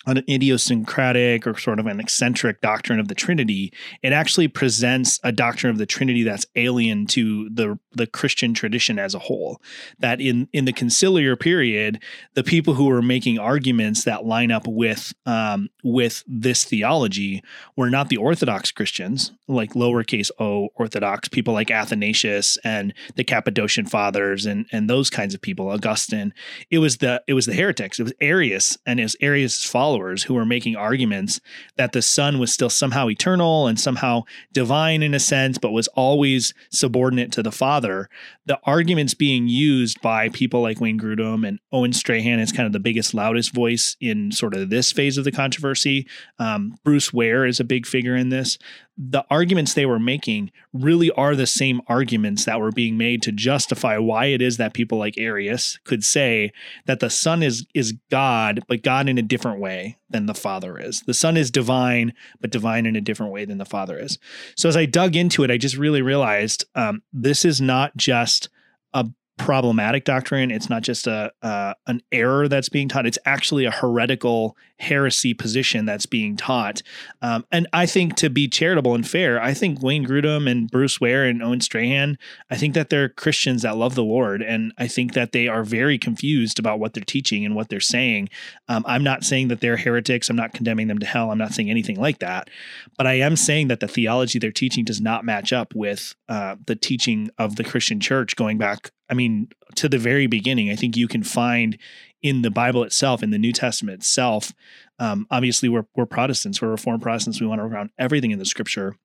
an 0.06 0.24
idiosyncratic 0.28 1.46
or 1.46 1.58
sort 1.58 1.78
of 1.78 1.86
an 1.86 2.00
eccentric 2.00 2.62
doctrine 2.62 2.98
of 2.98 3.08
the 3.08 3.14
Trinity, 3.14 3.72
it 4.02 4.12
actually 4.12 4.48
presents 4.48 5.20
a 5.22 5.30
doctrine 5.30 5.70
of 5.70 5.76
the 5.76 5.86
Trinity 5.86 6.22
that's 6.22 6.46
alien 6.56 7.06
to 7.06 7.50
the 7.50 7.78
the 7.92 8.06
Christian 8.06 8.54
tradition 8.54 8.98
as 8.98 9.14
a 9.14 9.18
whole. 9.18 9.60
That 9.98 10.20
in 10.20 10.48
in 10.52 10.64
the 10.64 10.72
conciliar 10.72 11.38
period, 11.38 12.02
the 12.34 12.42
people 12.42 12.74
who 12.74 12.86
were 12.86 13.02
making 13.02 13.38
arguments 13.38 14.04
that 14.04 14.24
line 14.24 14.50
up 14.50 14.66
with 14.66 15.12
um, 15.26 15.68
with 15.84 16.24
this 16.26 16.64
theology 16.64 17.42
were 17.76 17.90
not 17.90 18.08
the 18.08 18.16
Orthodox 18.16 18.70
Christians, 18.70 19.32
like 19.48 19.74
lowercase 19.74 20.30
o 20.38 20.68
Orthodox 20.76 21.28
people 21.28 21.52
like 21.52 21.70
Athanasius 21.70 22.56
and 22.64 22.94
the 23.16 23.24
Cappadocian 23.24 23.84
Fathers 23.84 24.46
and 24.46 24.64
and 24.72 24.88
those 24.88 25.10
kinds 25.10 25.34
of 25.34 25.42
people, 25.42 25.68
Augustine. 25.68 26.32
It 26.70 26.78
was 26.78 26.98
the 26.98 27.22
it 27.26 27.34
was 27.34 27.44
the 27.44 27.54
heretics. 27.54 28.00
It 28.00 28.04
was 28.04 28.14
Arius 28.22 28.78
and 28.86 28.98
his 28.98 29.14
Arius' 29.20 29.62
followers 29.62 29.89
followers 29.90 30.22
who 30.22 30.34
were 30.34 30.46
making 30.46 30.76
arguments 30.76 31.40
that 31.74 31.90
the 31.90 32.00
Son 32.00 32.38
was 32.38 32.54
still 32.54 32.70
somehow 32.70 33.10
eternal 33.10 33.66
and 33.66 33.80
somehow 33.80 34.22
divine 34.52 35.02
in 35.02 35.14
a 35.14 35.18
sense, 35.18 35.58
but 35.58 35.72
was 35.72 35.88
always 35.88 36.54
subordinate 36.70 37.32
to 37.32 37.42
the 37.42 37.50
Father. 37.50 38.08
The 38.46 38.60
arguments 38.62 39.14
being 39.14 39.48
used 39.48 40.00
by 40.00 40.28
people 40.28 40.62
like 40.62 40.80
Wayne 40.80 40.98
Grudem 40.98 41.44
and 41.46 41.58
Owen 41.72 41.92
Strachan 41.92 42.38
is 42.38 42.52
kind 42.52 42.68
of 42.68 42.72
the 42.72 42.78
biggest, 42.78 43.14
loudest 43.14 43.52
voice 43.52 43.96
in 44.00 44.30
sort 44.30 44.54
of 44.54 44.70
this 44.70 44.92
phase 44.92 45.18
of 45.18 45.24
the 45.24 45.32
controversy. 45.32 46.06
Um, 46.38 46.76
Bruce 46.84 47.12
Ware 47.12 47.44
is 47.44 47.58
a 47.58 47.64
big 47.64 47.84
figure 47.84 48.14
in 48.14 48.28
this 48.28 48.58
the 49.02 49.24
arguments 49.30 49.72
they 49.72 49.86
were 49.86 49.98
making 49.98 50.50
really 50.74 51.10
are 51.12 51.34
the 51.34 51.46
same 51.46 51.80
arguments 51.86 52.44
that 52.44 52.60
were 52.60 52.70
being 52.70 52.98
made 52.98 53.22
to 53.22 53.32
justify 53.32 53.96
why 53.96 54.26
it 54.26 54.42
is 54.42 54.58
that 54.58 54.74
people 54.74 54.98
like 54.98 55.16
Arius 55.16 55.78
could 55.84 56.04
say 56.04 56.52
that 56.84 57.00
the 57.00 57.08
Son 57.08 57.42
is 57.42 57.66
is 57.72 57.94
God, 58.10 58.60
but 58.68 58.82
God 58.82 59.08
in 59.08 59.16
a 59.16 59.22
different 59.22 59.58
way 59.58 59.96
than 60.10 60.26
the 60.26 60.34
Father 60.34 60.78
is. 60.78 61.00
The 61.06 61.14
Son 61.14 61.38
is 61.38 61.50
divine, 61.50 62.12
but 62.42 62.50
divine 62.50 62.84
in 62.84 62.94
a 62.94 63.00
different 63.00 63.32
way 63.32 63.46
than 63.46 63.56
the 63.56 63.64
Father 63.64 63.98
is. 63.98 64.18
So 64.54 64.68
as 64.68 64.76
I 64.76 64.84
dug 64.84 65.16
into 65.16 65.44
it, 65.44 65.50
I 65.50 65.56
just 65.56 65.78
really 65.78 66.02
realized 66.02 66.66
um, 66.74 67.02
this 67.10 67.46
is 67.46 67.58
not 67.58 67.96
just 67.96 68.50
a 68.92 69.06
problematic 69.38 70.04
doctrine. 70.04 70.50
It's 70.50 70.68
not 70.68 70.82
just 70.82 71.06
a 71.06 71.32
uh, 71.40 71.72
an 71.86 72.02
error 72.12 72.48
that's 72.48 72.68
being 72.68 72.88
taught. 72.88 73.06
It's 73.06 73.18
actually 73.24 73.64
a 73.64 73.70
heretical 73.70 74.58
heresy 74.80 75.34
position 75.34 75.84
that's 75.84 76.06
being 76.06 76.36
taught. 76.36 76.82
Um, 77.22 77.44
and 77.52 77.66
I 77.72 77.86
think 77.86 78.16
to 78.16 78.30
be 78.30 78.48
charitable 78.48 78.94
and 78.94 79.06
fair, 79.06 79.40
I 79.40 79.54
think 79.54 79.82
Wayne 79.82 80.06
Grudem 80.06 80.50
and 80.50 80.70
Bruce 80.70 81.00
Ware 81.00 81.24
and 81.24 81.42
Owen 81.42 81.60
Strachan, 81.60 82.18
I 82.50 82.56
think 82.56 82.74
that 82.74 82.90
they're 82.90 83.08
Christians 83.08 83.62
that 83.62 83.76
love 83.76 83.94
the 83.94 84.04
Lord, 84.04 84.42
and 84.42 84.72
I 84.78 84.88
think 84.88 85.12
that 85.14 85.32
they 85.32 85.48
are 85.48 85.64
very 85.64 85.98
confused 85.98 86.58
about 86.58 86.80
what 86.80 86.94
they're 86.94 87.04
teaching 87.04 87.44
and 87.44 87.54
what 87.54 87.68
they're 87.68 87.80
saying. 87.80 88.30
Um, 88.68 88.84
I'm 88.86 89.04
not 89.04 89.24
saying 89.24 89.48
that 89.48 89.60
they're 89.60 89.76
heretics. 89.76 90.30
I'm 90.30 90.36
not 90.36 90.54
condemning 90.54 90.88
them 90.88 90.98
to 90.98 91.06
hell. 91.06 91.30
I'm 91.30 91.38
not 91.38 91.52
saying 91.52 91.70
anything 91.70 92.00
like 92.00 92.18
that. 92.20 92.48
But 92.96 93.06
I 93.06 93.14
am 93.14 93.36
saying 93.36 93.68
that 93.68 93.80
the 93.80 93.88
theology 93.88 94.38
they're 94.38 94.50
teaching 94.50 94.84
does 94.84 95.00
not 95.00 95.24
match 95.24 95.52
up 95.52 95.74
with 95.74 96.14
uh, 96.28 96.56
the 96.66 96.76
teaching 96.76 97.30
of 97.38 97.56
the 97.56 97.64
Christian 97.64 98.00
church 98.00 98.36
going 98.36 98.58
back 98.58 98.90
I 99.10 99.14
mean, 99.14 99.48
to 99.74 99.88
the 99.88 99.98
very 99.98 100.28
beginning, 100.28 100.70
I 100.70 100.76
think 100.76 100.96
you 100.96 101.08
can 101.08 101.24
find 101.24 101.76
in 102.22 102.42
the 102.42 102.50
Bible 102.50 102.82
itself, 102.82 103.22
in 103.22 103.30
the 103.30 103.38
New 103.38 103.52
Testament 103.52 104.00
itself. 104.00 104.52
Um, 104.98 105.26
obviously, 105.30 105.68
we're, 105.68 105.86
we're 105.96 106.06
Protestants, 106.06 106.60
we're 106.60 106.68
Reformed 106.68 107.02
Protestants. 107.02 107.40
We 107.40 107.46
want 107.46 107.60
to 107.62 107.68
ground 107.68 107.90
everything 107.98 108.30
in 108.30 108.38
the 108.38 108.44
Scripture. 108.44 108.96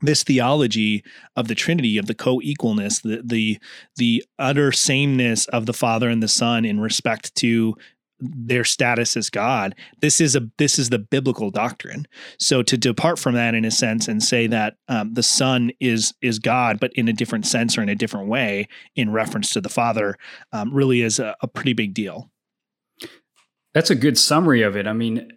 This 0.00 0.22
theology 0.22 1.02
of 1.36 1.48
the 1.48 1.54
Trinity, 1.54 1.98
of 1.98 2.06
the 2.06 2.14
co-equalness, 2.14 3.02
the 3.02 3.22
the 3.24 3.58
the 3.96 4.24
utter 4.38 4.70
sameness 4.70 5.46
of 5.46 5.66
the 5.66 5.72
Father 5.72 6.08
and 6.08 6.22
the 6.22 6.28
Son 6.28 6.64
in 6.64 6.80
respect 6.80 7.34
to 7.36 7.74
their 8.20 8.64
status 8.64 9.16
as 9.16 9.30
God. 9.30 9.74
This 10.00 10.20
is 10.20 10.36
a 10.36 10.48
this 10.58 10.78
is 10.78 10.90
the 10.90 10.98
biblical 10.98 11.50
doctrine. 11.50 12.06
So 12.38 12.62
to 12.62 12.76
depart 12.76 13.18
from 13.18 13.34
that 13.34 13.54
in 13.54 13.64
a 13.64 13.70
sense 13.70 14.08
and 14.08 14.22
say 14.22 14.46
that 14.46 14.76
um, 14.88 15.14
the 15.14 15.22
Son 15.22 15.72
is 15.80 16.14
is 16.22 16.38
God, 16.38 16.80
but 16.80 16.92
in 16.94 17.08
a 17.08 17.12
different 17.12 17.46
sense 17.46 17.76
or 17.76 17.82
in 17.82 17.88
a 17.88 17.94
different 17.94 18.28
way 18.28 18.68
in 18.96 19.12
reference 19.12 19.50
to 19.50 19.60
the 19.60 19.68
Father, 19.68 20.16
um, 20.52 20.72
really 20.72 21.02
is 21.02 21.18
a, 21.18 21.36
a, 21.40 21.48
pretty 21.48 21.72
big 21.72 21.94
deal. 21.94 22.30
That's 23.74 23.90
a 23.90 23.94
good 23.94 24.16
summary 24.16 24.62
of 24.62 24.76
it. 24.76 24.86
I 24.86 24.92
mean, 24.92 25.32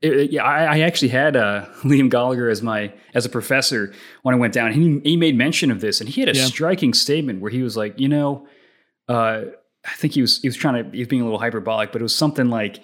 it, 0.00 0.32
yeah, 0.32 0.44
I, 0.44 0.64
I, 0.64 0.78
actually 0.80 1.08
had 1.08 1.36
uh, 1.36 1.66
Liam 1.82 2.10
Goligher 2.10 2.50
as 2.50 2.62
my 2.62 2.92
as 3.14 3.24
a 3.24 3.28
professor 3.28 3.92
when 4.22 4.34
I 4.34 4.38
went 4.38 4.52
down. 4.52 4.72
He 4.72 5.00
he 5.04 5.16
made 5.16 5.36
mention 5.36 5.70
of 5.70 5.80
this, 5.80 6.00
and 6.00 6.08
he 6.08 6.20
had 6.20 6.28
a 6.28 6.36
yeah. 6.36 6.44
striking 6.46 6.94
statement 6.94 7.40
where 7.40 7.50
he 7.50 7.62
was 7.62 7.76
like, 7.76 7.98
you 7.98 8.08
know. 8.08 8.46
Uh, 9.06 9.42
I 9.84 9.92
think 9.96 10.14
he 10.14 10.22
was 10.22 10.40
he 10.40 10.48
was 10.48 10.56
trying 10.56 10.82
to 10.82 10.90
he 10.90 11.00
was 11.00 11.08
being 11.08 11.20
a 11.20 11.24
little 11.24 11.38
hyperbolic, 11.38 11.92
but 11.92 12.00
it 12.00 12.02
was 12.02 12.14
something 12.14 12.48
like, 12.48 12.80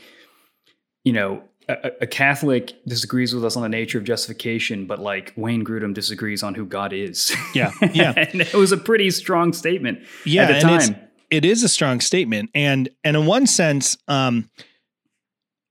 you 1.03 1.15
know, 1.15 1.43
a, 1.69 1.93
a, 2.03 2.07
Catholic 2.07 2.75
disagrees 2.85 3.35
with 3.35 3.45
us 3.45 3.57
on 3.57 3.63
the 3.63 3.69
nature 3.69 3.99
of 3.99 4.05
justification, 4.05 4.87
but 4.87 4.99
like 4.99 5.33
Wayne 5.37 5.65
Grudem 5.65 5.95
disagrees 5.95 6.43
on 6.43 6.55
who 6.55 6.67
God 6.67 6.93
is. 6.93 7.35
Yeah, 7.55 7.73
yeah, 7.95 8.13
and 8.17 8.43
it 8.43 8.55
was 8.55 8.73
a 8.73 8.77
pretty 8.77 9.11
strong 9.11 9.53
statement. 9.53 10.01
Yeah, 10.27 10.43
at 10.43 10.55
the 10.55 10.61
time. 10.61 10.97
It 11.31 11.45
is 11.45 11.63
a 11.63 11.69
strong 11.69 12.01
statement, 12.01 12.51
and 12.55 12.89
and 13.05 13.17
in 13.17 13.27
one 13.27 13.47
sense, 13.47 13.97
um, 14.09 14.51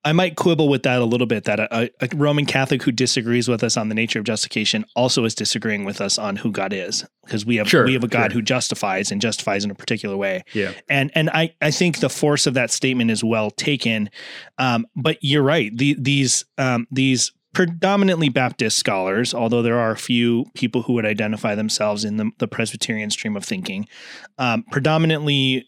I 0.05 0.13
might 0.13 0.37
quibble 0.37 0.69
with 0.69 0.83
that 0.83 1.01
a 1.01 1.05
little 1.05 1.27
bit 1.27 1.43
that 1.43 1.59
a, 1.59 1.91
a, 1.99 2.07
Roman 2.15 2.45
Catholic 2.45 2.81
who 2.83 2.91
disagrees 2.91 3.49
with 3.49 3.63
us 3.63 3.75
on 3.75 3.89
the 3.89 3.95
nature 3.95 4.19
of 4.19 4.25
justification 4.25 4.85
also 4.95 5.25
is 5.25 5.35
disagreeing 5.35 5.83
with 5.83 5.99
us 5.99 6.17
on 6.17 6.37
who 6.37 6.51
God 6.51 6.71
is 6.71 7.05
because 7.25 7.45
we 7.45 7.57
have 7.57 7.69
sure, 7.69 7.83
we 7.83 7.93
have 7.93 8.03
a 8.03 8.07
God 8.07 8.31
sure. 8.31 8.39
who 8.39 8.41
justifies 8.41 9.11
and 9.11 9.21
justifies 9.21 9.65
in 9.65 9.71
a 9.71 9.75
particular 9.75 10.15
way. 10.15 10.43
Yeah. 10.53 10.71
And 10.87 11.11
and 11.15 11.29
I 11.31 11.53
I 11.61 11.71
think 11.71 11.99
the 11.99 12.09
force 12.09 12.47
of 12.47 12.53
that 12.53 12.71
statement 12.71 13.11
is 13.11 13.23
well 13.23 13.51
taken. 13.51 14.09
Um, 14.57 14.87
but 14.95 15.17
you're 15.21 15.43
right. 15.43 15.75
The, 15.77 15.95
these 15.99 16.45
um, 16.57 16.87
these 16.91 17.33
predominantly 17.59 18.29
Baptist 18.29 18.77
scholars, 18.77 19.33
although 19.33 19.61
there 19.61 19.77
are 19.77 19.91
a 19.91 19.97
few 19.97 20.45
people 20.53 20.83
who 20.83 20.93
would 20.93 21.05
identify 21.05 21.55
themselves 21.55 22.05
in 22.05 22.15
the, 22.15 22.31
the 22.37 22.47
Presbyterian 22.47 23.09
stream 23.09 23.35
of 23.35 23.43
thinking, 23.43 23.85
um, 24.37 24.63
predominantly 24.71 25.67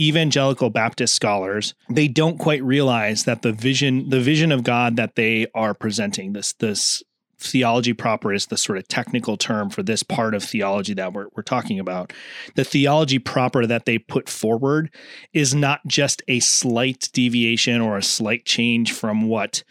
evangelical 0.00 0.70
Baptist 0.70 1.14
scholars, 1.14 1.74
they 1.90 2.08
don't 2.08 2.38
quite 2.38 2.64
realize 2.64 3.24
that 3.24 3.42
the 3.42 3.52
vision, 3.52 4.08
the 4.08 4.18
vision 4.18 4.50
of 4.50 4.64
God 4.64 4.96
that 4.96 5.16
they 5.16 5.46
are 5.54 5.74
presenting, 5.74 6.32
this 6.32 6.54
this 6.54 7.02
theology 7.38 7.92
proper 7.92 8.32
is 8.32 8.46
the 8.46 8.56
sort 8.56 8.78
of 8.78 8.88
technical 8.88 9.36
term 9.36 9.68
for 9.68 9.82
this 9.82 10.02
part 10.02 10.34
of 10.34 10.42
theology 10.42 10.94
that 10.94 11.12
we're, 11.12 11.26
we're 11.36 11.42
talking 11.42 11.78
about. 11.78 12.14
The 12.54 12.64
theology 12.64 13.18
proper 13.18 13.66
that 13.66 13.84
they 13.84 13.98
put 13.98 14.30
forward 14.30 14.88
is 15.34 15.54
not 15.54 15.86
just 15.86 16.22
a 16.28 16.40
slight 16.40 17.10
deviation 17.12 17.82
or 17.82 17.98
a 17.98 18.02
slight 18.02 18.46
change 18.46 18.94
from 18.94 19.28
what 19.28 19.64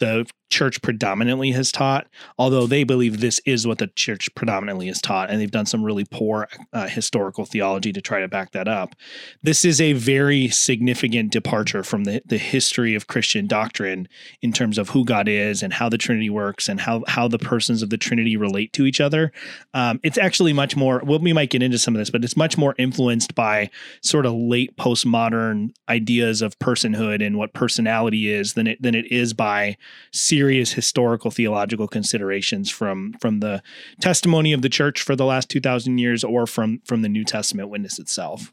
the 0.00 0.26
church 0.48 0.80
predominantly 0.80 1.50
has 1.50 1.72
taught, 1.72 2.06
although 2.38 2.66
they 2.66 2.84
believe 2.84 3.20
this 3.20 3.40
is 3.44 3.66
what 3.66 3.78
the 3.78 3.88
church 3.88 4.32
predominantly 4.34 4.86
has 4.86 5.00
taught, 5.00 5.28
and 5.28 5.40
they've 5.40 5.50
done 5.50 5.66
some 5.66 5.82
really 5.82 6.04
poor 6.04 6.48
uh, 6.72 6.86
historical 6.86 7.44
theology 7.44 7.92
to 7.92 8.00
try 8.00 8.20
to 8.20 8.28
back 8.28 8.52
that 8.52 8.68
up. 8.68 8.94
This 9.42 9.64
is 9.64 9.80
a 9.80 9.92
very 9.94 10.48
significant 10.48 11.32
departure 11.32 11.82
from 11.82 12.04
the, 12.04 12.22
the 12.24 12.38
history 12.38 12.94
of 12.94 13.08
Christian 13.08 13.46
doctrine 13.46 14.08
in 14.40 14.52
terms 14.52 14.78
of 14.78 14.90
who 14.90 15.04
God 15.04 15.28
is 15.28 15.62
and 15.62 15.72
how 15.72 15.88
the 15.88 15.98
Trinity 15.98 16.30
works 16.30 16.68
and 16.68 16.80
how, 16.80 17.02
how 17.08 17.26
the 17.26 17.38
persons 17.38 17.82
of 17.82 17.90
the 17.90 17.98
Trinity 17.98 18.36
relate 18.36 18.72
to 18.74 18.86
each 18.86 19.00
other. 19.00 19.32
Um, 19.74 19.98
it's 20.04 20.18
actually 20.18 20.52
much 20.52 20.76
more, 20.76 21.02
well, 21.04 21.18
we 21.18 21.32
might 21.32 21.50
get 21.50 21.62
into 21.62 21.78
some 21.78 21.94
of 21.94 21.98
this, 21.98 22.10
but 22.10 22.22
it's 22.22 22.36
much 22.36 22.56
more 22.56 22.74
influenced 22.78 23.34
by 23.34 23.68
sort 24.00 24.26
of 24.26 24.32
late 24.34 24.76
postmodern 24.76 25.70
ideas 25.88 26.40
of 26.40 26.58
personhood 26.60 27.24
and 27.24 27.36
what 27.36 27.52
personality 27.52 28.30
is 28.32 28.54
than 28.54 28.68
it, 28.68 28.80
than 28.80 28.94
it 28.94 29.10
is 29.10 29.32
by 29.32 29.76
serious 30.12 30.35
historical 30.72 31.30
theological 31.30 31.88
considerations 31.88 32.70
from 32.70 33.14
from 33.20 33.40
the 33.40 33.62
testimony 34.00 34.52
of 34.52 34.62
the 34.62 34.68
church 34.68 35.02
for 35.02 35.16
the 35.16 35.24
last 35.24 35.48
2000 35.48 35.98
years 35.98 36.24
or 36.24 36.46
from 36.46 36.80
from 36.84 37.02
the 37.02 37.08
New 37.08 37.24
Testament 37.24 37.68
witness 37.68 37.98
itself. 37.98 38.52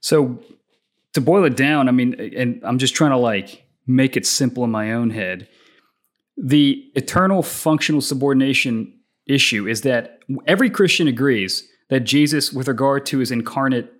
So 0.00 0.38
to 1.14 1.20
boil 1.20 1.44
it 1.44 1.56
down, 1.56 1.88
I 1.88 1.92
mean 1.92 2.14
and 2.14 2.60
I'm 2.64 2.78
just 2.78 2.94
trying 2.94 3.12
to 3.12 3.16
like 3.16 3.64
make 3.86 4.16
it 4.16 4.26
simple 4.26 4.64
in 4.64 4.70
my 4.70 4.92
own 4.92 5.10
head. 5.10 5.48
the 6.36 6.90
eternal 6.94 7.42
functional 7.42 8.00
subordination 8.00 8.92
issue 9.26 9.66
is 9.66 9.80
that 9.82 10.20
every 10.46 10.70
Christian 10.70 11.08
agrees 11.08 11.68
that 11.88 12.00
Jesus, 12.00 12.52
with 12.52 12.68
regard 12.68 13.06
to 13.06 13.18
his 13.18 13.30
incarnate, 13.30 13.92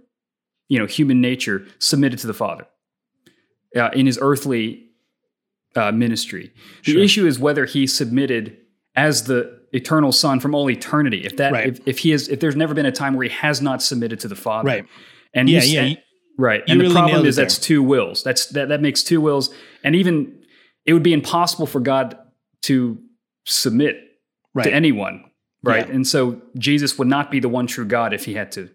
you 0.69 0.79
know, 0.79 0.87
human 0.87 1.21
nature, 1.21 1.67
submitted 1.79 2.19
to 2.21 2.27
the 2.27 2.35
Father 2.35 2.67
uh, 3.77 3.91
in 3.93 4.07
his 4.07 4.19
earthly 4.21 4.87
uh, 5.77 5.93
ministry. 5.93 6.53
The 6.85 6.93
sure. 6.93 7.03
issue 7.03 7.27
is 7.27 7.39
whether 7.39 7.65
he 7.65 7.87
submitted 7.87 8.59
as 8.95 9.25
the 9.25 9.61
eternal 9.73 10.13
Son 10.13 10.41
from 10.41 10.55
all 10.55 10.71
eternity. 10.71 11.25
If 11.25 11.37
that, 11.37 11.53
right. 11.53 11.69
if, 11.69 11.81
if 11.87 11.99
he 11.99 12.13
is, 12.13 12.29
if 12.29 12.41
there's 12.41 12.57
never 12.57 12.75
been 12.75 12.87
a 12.87 12.93
time 12.93 13.15
where 13.15 13.25
he 13.25 13.35
has 13.35 13.61
not 13.61 13.83
submitted 13.83 14.21
to 14.21 14.29
the 14.29 14.37
Father, 14.37 14.67
right? 14.67 14.87
And 15.35 15.49
yeah, 15.49 15.63
yeah, 15.63 15.81
and, 15.83 15.99
right. 16.39 16.63
And 16.67 16.81
really 16.81 16.95
the 16.95 16.99
problem 16.99 17.27
is 17.27 17.37
that's 17.37 17.59
two 17.59 17.83
wills. 17.83 18.23
That's 18.23 18.47
that 18.47 18.69
that 18.69 18.81
makes 18.81 19.03
two 19.03 19.21
wills, 19.21 19.53
and 19.85 19.95
even 19.95 20.43
it 20.87 20.93
would 20.93 21.03
be 21.03 21.13
impossible 21.13 21.67
for 21.67 21.81
God 21.81 22.19
to 22.63 22.99
submit 23.45 23.97
right. 24.55 24.65
to 24.65 24.73
anyone, 24.73 25.25
right? 25.63 25.87
Yeah. 25.87 25.95
And 25.95 26.07
so 26.07 26.41
Jesus 26.57 26.99
would 26.99 27.09
not 27.09 27.31
be 27.31 27.41
the 27.41 27.49
one 27.49 27.67
true 27.67 27.85
God 27.85 28.15
if 28.15 28.25
he 28.25 28.35
had 28.35 28.51
to 28.53 28.71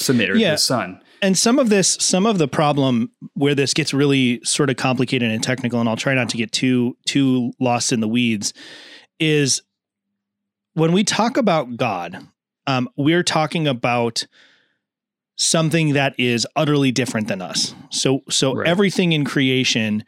submit 0.00 0.30
or 0.30 0.36
yeah. 0.36 0.52
the 0.52 0.58
Son. 0.58 1.00
And 1.22 1.36
some 1.36 1.58
of 1.58 1.68
this, 1.68 1.98
some 2.00 2.24
of 2.24 2.38
the 2.38 2.48
problem 2.48 3.10
where 3.34 3.54
this 3.54 3.74
gets 3.74 3.92
really 3.92 4.40
sort 4.42 4.70
of 4.70 4.76
complicated 4.76 5.30
and 5.30 5.42
technical, 5.42 5.78
and 5.78 5.88
I'll 5.88 5.96
try 5.96 6.14
not 6.14 6.30
to 6.30 6.36
get 6.36 6.50
too 6.50 6.96
too 7.06 7.52
lost 7.60 7.92
in 7.92 8.00
the 8.00 8.08
weeds, 8.08 8.54
is 9.18 9.60
when 10.74 10.92
we 10.92 11.04
talk 11.04 11.36
about 11.36 11.76
God, 11.76 12.26
um, 12.66 12.88
we're 12.96 13.22
talking 13.22 13.66
about 13.66 14.26
something 15.36 15.92
that 15.94 16.14
is 16.18 16.46
utterly 16.56 16.92
different 16.92 17.28
than 17.28 17.42
us. 17.42 17.74
So 17.90 18.22
so 18.30 18.54
right. 18.54 18.66
everything 18.66 19.12
in 19.12 19.24
creation 19.24 20.04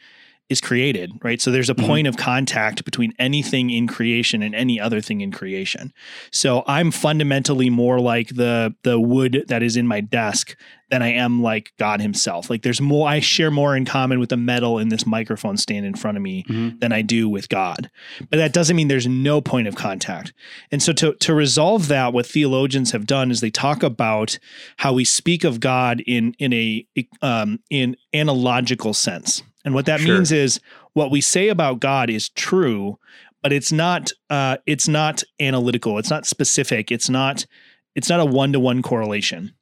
is 0.48 0.60
created, 0.60 1.12
right? 1.22 1.40
So 1.40 1.50
there's 1.50 1.70
a 1.70 1.74
mm-hmm. 1.74 1.86
point 1.86 2.06
of 2.06 2.16
contact 2.16 2.84
between 2.84 3.14
anything 3.18 3.70
in 3.70 3.88
creation 3.88 4.42
and 4.42 4.54
any 4.54 4.78
other 4.78 5.00
thing 5.00 5.20
in 5.20 5.32
creation. 5.32 5.92
So 6.30 6.62
I'm 6.66 6.90
fundamentally 6.90 7.70
more 7.70 8.00
like 8.00 8.28
the 8.28 8.74
the 8.82 9.00
wood 9.00 9.44
that 9.48 9.62
is 9.62 9.76
in 9.76 9.86
my 9.86 10.00
desk 10.00 10.56
than 10.90 11.00
I 11.02 11.12
am 11.12 11.42
like 11.42 11.72
God 11.78 12.02
himself. 12.02 12.50
Like 12.50 12.62
there's 12.62 12.80
more 12.80 13.08
I 13.08 13.20
share 13.20 13.50
more 13.50 13.74
in 13.74 13.86
common 13.86 14.20
with 14.20 14.28
the 14.28 14.36
metal 14.36 14.78
in 14.78 14.90
this 14.90 15.06
microphone 15.06 15.56
stand 15.56 15.86
in 15.86 15.94
front 15.94 16.18
of 16.18 16.22
me 16.22 16.44
mm-hmm. 16.44 16.78
than 16.80 16.92
I 16.92 17.00
do 17.00 17.30
with 17.30 17.48
God. 17.48 17.90
But 18.20 18.36
that 18.36 18.52
doesn't 18.52 18.76
mean 18.76 18.88
there's 18.88 19.06
no 19.06 19.40
point 19.40 19.68
of 19.68 19.74
contact. 19.74 20.34
And 20.70 20.82
so 20.82 20.92
to 20.92 21.14
to 21.14 21.34
resolve 21.34 21.88
that 21.88 22.12
what 22.12 22.26
theologians 22.26 22.92
have 22.92 23.06
done 23.06 23.30
is 23.30 23.40
they 23.40 23.50
talk 23.50 23.82
about 23.82 24.38
how 24.76 24.92
we 24.92 25.06
speak 25.06 25.44
of 25.44 25.60
God 25.60 26.02
in 26.06 26.34
in 26.38 26.52
a 26.52 26.86
um 27.22 27.60
in 27.70 27.96
analogical 28.12 28.92
sense. 28.92 29.42
And 29.64 29.74
what 29.74 29.86
that 29.86 30.00
sure. 30.00 30.14
means 30.14 30.32
is 30.32 30.60
what 30.92 31.10
we 31.10 31.20
say 31.20 31.48
about 31.48 31.80
God 31.80 32.10
is 32.10 32.28
true, 32.28 32.98
but 33.42 33.52
it's 33.52 33.72
not 33.72 34.12
uh, 34.30 34.58
it's 34.66 34.88
not 34.88 35.22
analytical. 35.40 35.98
It's 35.98 36.10
not 36.10 36.26
specific. 36.26 36.90
It's 36.90 37.08
not 37.08 37.46
it's 37.94 38.08
not 38.08 38.20
a 38.20 38.24
one 38.24 38.52
to 38.52 38.60
one 38.60 38.82
correlation. 38.82 39.54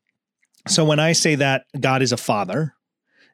So 0.69 0.85
when 0.85 1.01
I 1.01 1.13
say 1.13 1.37
that 1.37 1.65
God 1.79 2.03
is 2.03 2.13
a 2.13 2.17
father, 2.17 2.75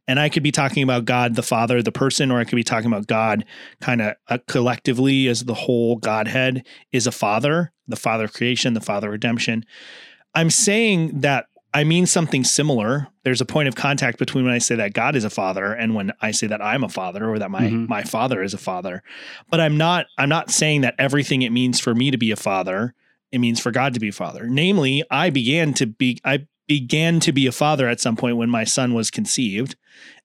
and 0.08 0.20
I 0.20 0.28
could 0.28 0.42
be 0.42 0.52
talking 0.52 0.82
about 0.82 1.04
God 1.04 1.34
the 1.34 1.42
Father, 1.42 1.82
the 1.82 1.92
person, 1.92 2.30
or 2.30 2.38
I 2.38 2.44
could 2.44 2.56
be 2.56 2.62
talking 2.62 2.86
about 2.86 3.06
God 3.06 3.44
kind 3.80 4.00
of 4.00 4.14
uh, 4.28 4.38
collectively 4.46 5.26
as 5.26 5.44
the 5.44 5.54
whole 5.54 5.96
Godhead 5.96 6.64
is 6.92 7.06
a 7.06 7.12
father, 7.12 7.72
the 7.88 7.96
father 7.96 8.24
of 8.24 8.32
creation, 8.32 8.74
the 8.74 8.80
father 8.80 9.08
of 9.08 9.12
redemption. 9.12 9.64
I'm 10.34 10.50
saying 10.50 11.20
that 11.22 11.46
I 11.76 11.84
mean 11.84 12.06
something 12.06 12.42
similar. 12.42 13.08
There's 13.22 13.42
a 13.42 13.44
point 13.44 13.68
of 13.68 13.74
contact 13.74 14.18
between 14.18 14.46
when 14.46 14.54
I 14.54 14.58
say 14.60 14.76
that 14.76 14.94
God 14.94 15.14
is 15.14 15.24
a 15.24 15.30
father 15.30 15.74
and 15.74 15.94
when 15.94 16.10
I 16.22 16.30
say 16.30 16.46
that 16.46 16.62
I'm 16.62 16.82
a 16.82 16.88
father 16.88 17.28
or 17.28 17.38
that 17.38 17.50
my 17.50 17.64
mm-hmm. 17.64 17.84
my 17.86 18.02
father 18.02 18.42
is 18.42 18.54
a 18.54 18.58
father. 18.58 19.02
But 19.50 19.60
I'm 19.60 19.76
not 19.76 20.06
I'm 20.16 20.30
not 20.30 20.50
saying 20.50 20.80
that 20.80 20.94
everything 20.98 21.42
it 21.42 21.52
means 21.52 21.78
for 21.78 21.94
me 21.94 22.10
to 22.10 22.16
be 22.16 22.30
a 22.30 22.36
father, 22.36 22.94
it 23.30 23.40
means 23.40 23.60
for 23.60 23.72
God 23.72 23.92
to 23.92 24.00
be 24.00 24.08
a 24.08 24.12
father. 24.12 24.46
Namely, 24.48 25.04
I 25.10 25.28
began 25.28 25.74
to 25.74 25.84
be 25.86 26.18
I 26.24 26.46
began 26.66 27.20
to 27.20 27.32
be 27.32 27.46
a 27.46 27.52
father 27.52 27.88
at 27.88 28.00
some 28.00 28.16
point 28.16 28.36
when 28.36 28.50
my 28.50 28.64
son 28.64 28.94
was 28.94 29.10
conceived 29.10 29.76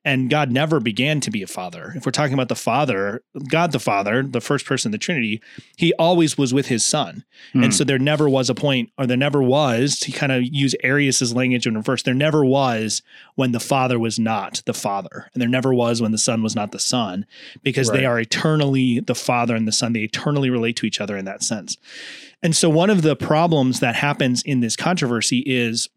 and 0.04 0.30
God 0.30 0.52
never 0.52 0.80
began 0.80 1.22
to 1.22 1.30
be 1.30 1.44
a 1.44 1.48
father. 1.48 1.94
If 1.96 2.06
we're 2.06 2.12
talking 2.12 2.34
about 2.34 2.50
the 2.50 2.56
Father, 2.56 3.22
God 3.50 3.72
the 3.72 3.80
Father, 3.80 4.24
the 4.24 4.42
first 4.42 4.66
person 4.66 4.90
of 4.90 4.94
the 4.94 4.98
Trinity, 4.98 5.42
he 5.78 5.94
always 6.00 6.38
was 6.38 6.54
with 6.54 6.68
his 6.68 6.84
son. 6.84 7.24
Mm. 7.54 7.66
And 7.66 7.76
so 7.76 7.84
there 7.84 8.00
never 8.00 8.28
was 8.28 8.50
a 8.50 8.56
point, 8.56 8.90
or 8.98 9.06
there 9.06 9.16
never 9.16 9.44
was, 9.44 10.00
to 10.00 10.12
kind 10.12 10.32
of 10.32 10.44
use 10.44 10.76
Arius's 10.84 11.36
language 11.36 11.68
in 11.68 11.76
reverse, 11.76 12.02
there 12.02 12.16
never 12.16 12.44
was 12.44 13.04
when 13.36 13.52
the 13.52 13.60
Father 13.60 14.00
was 14.00 14.18
not 14.18 14.64
the 14.66 14.74
Father. 14.74 15.30
And 15.34 15.42
there 15.42 15.50
never 15.50 15.72
was 15.72 16.02
when 16.02 16.12
the 16.12 16.18
Son 16.18 16.42
was 16.42 16.56
not 16.56 16.72
the 16.72 16.80
Son, 16.80 17.28
because 17.62 17.90
right. 17.90 18.00
they 18.00 18.06
are 18.06 18.20
eternally 18.20 19.02
the 19.02 19.16
Father 19.16 19.56
and 19.56 19.68
the 19.68 19.72
Son. 19.72 19.94
They 19.94 20.02
eternally 20.02 20.50
relate 20.50 20.78
to 20.78 20.88
each 20.88 21.00
other 21.00 21.16
in 21.16 21.26
that 21.26 21.44
sense. 21.44 21.78
And 22.42 22.56
so 22.56 22.72
one 22.72 22.90
of 22.90 23.04
the 23.04 23.16
problems 23.16 23.82
that 23.82 23.96
happens 23.96 24.42
in 24.42 24.62
this 24.62 24.76
controversy 24.76 25.44
is 25.46 25.90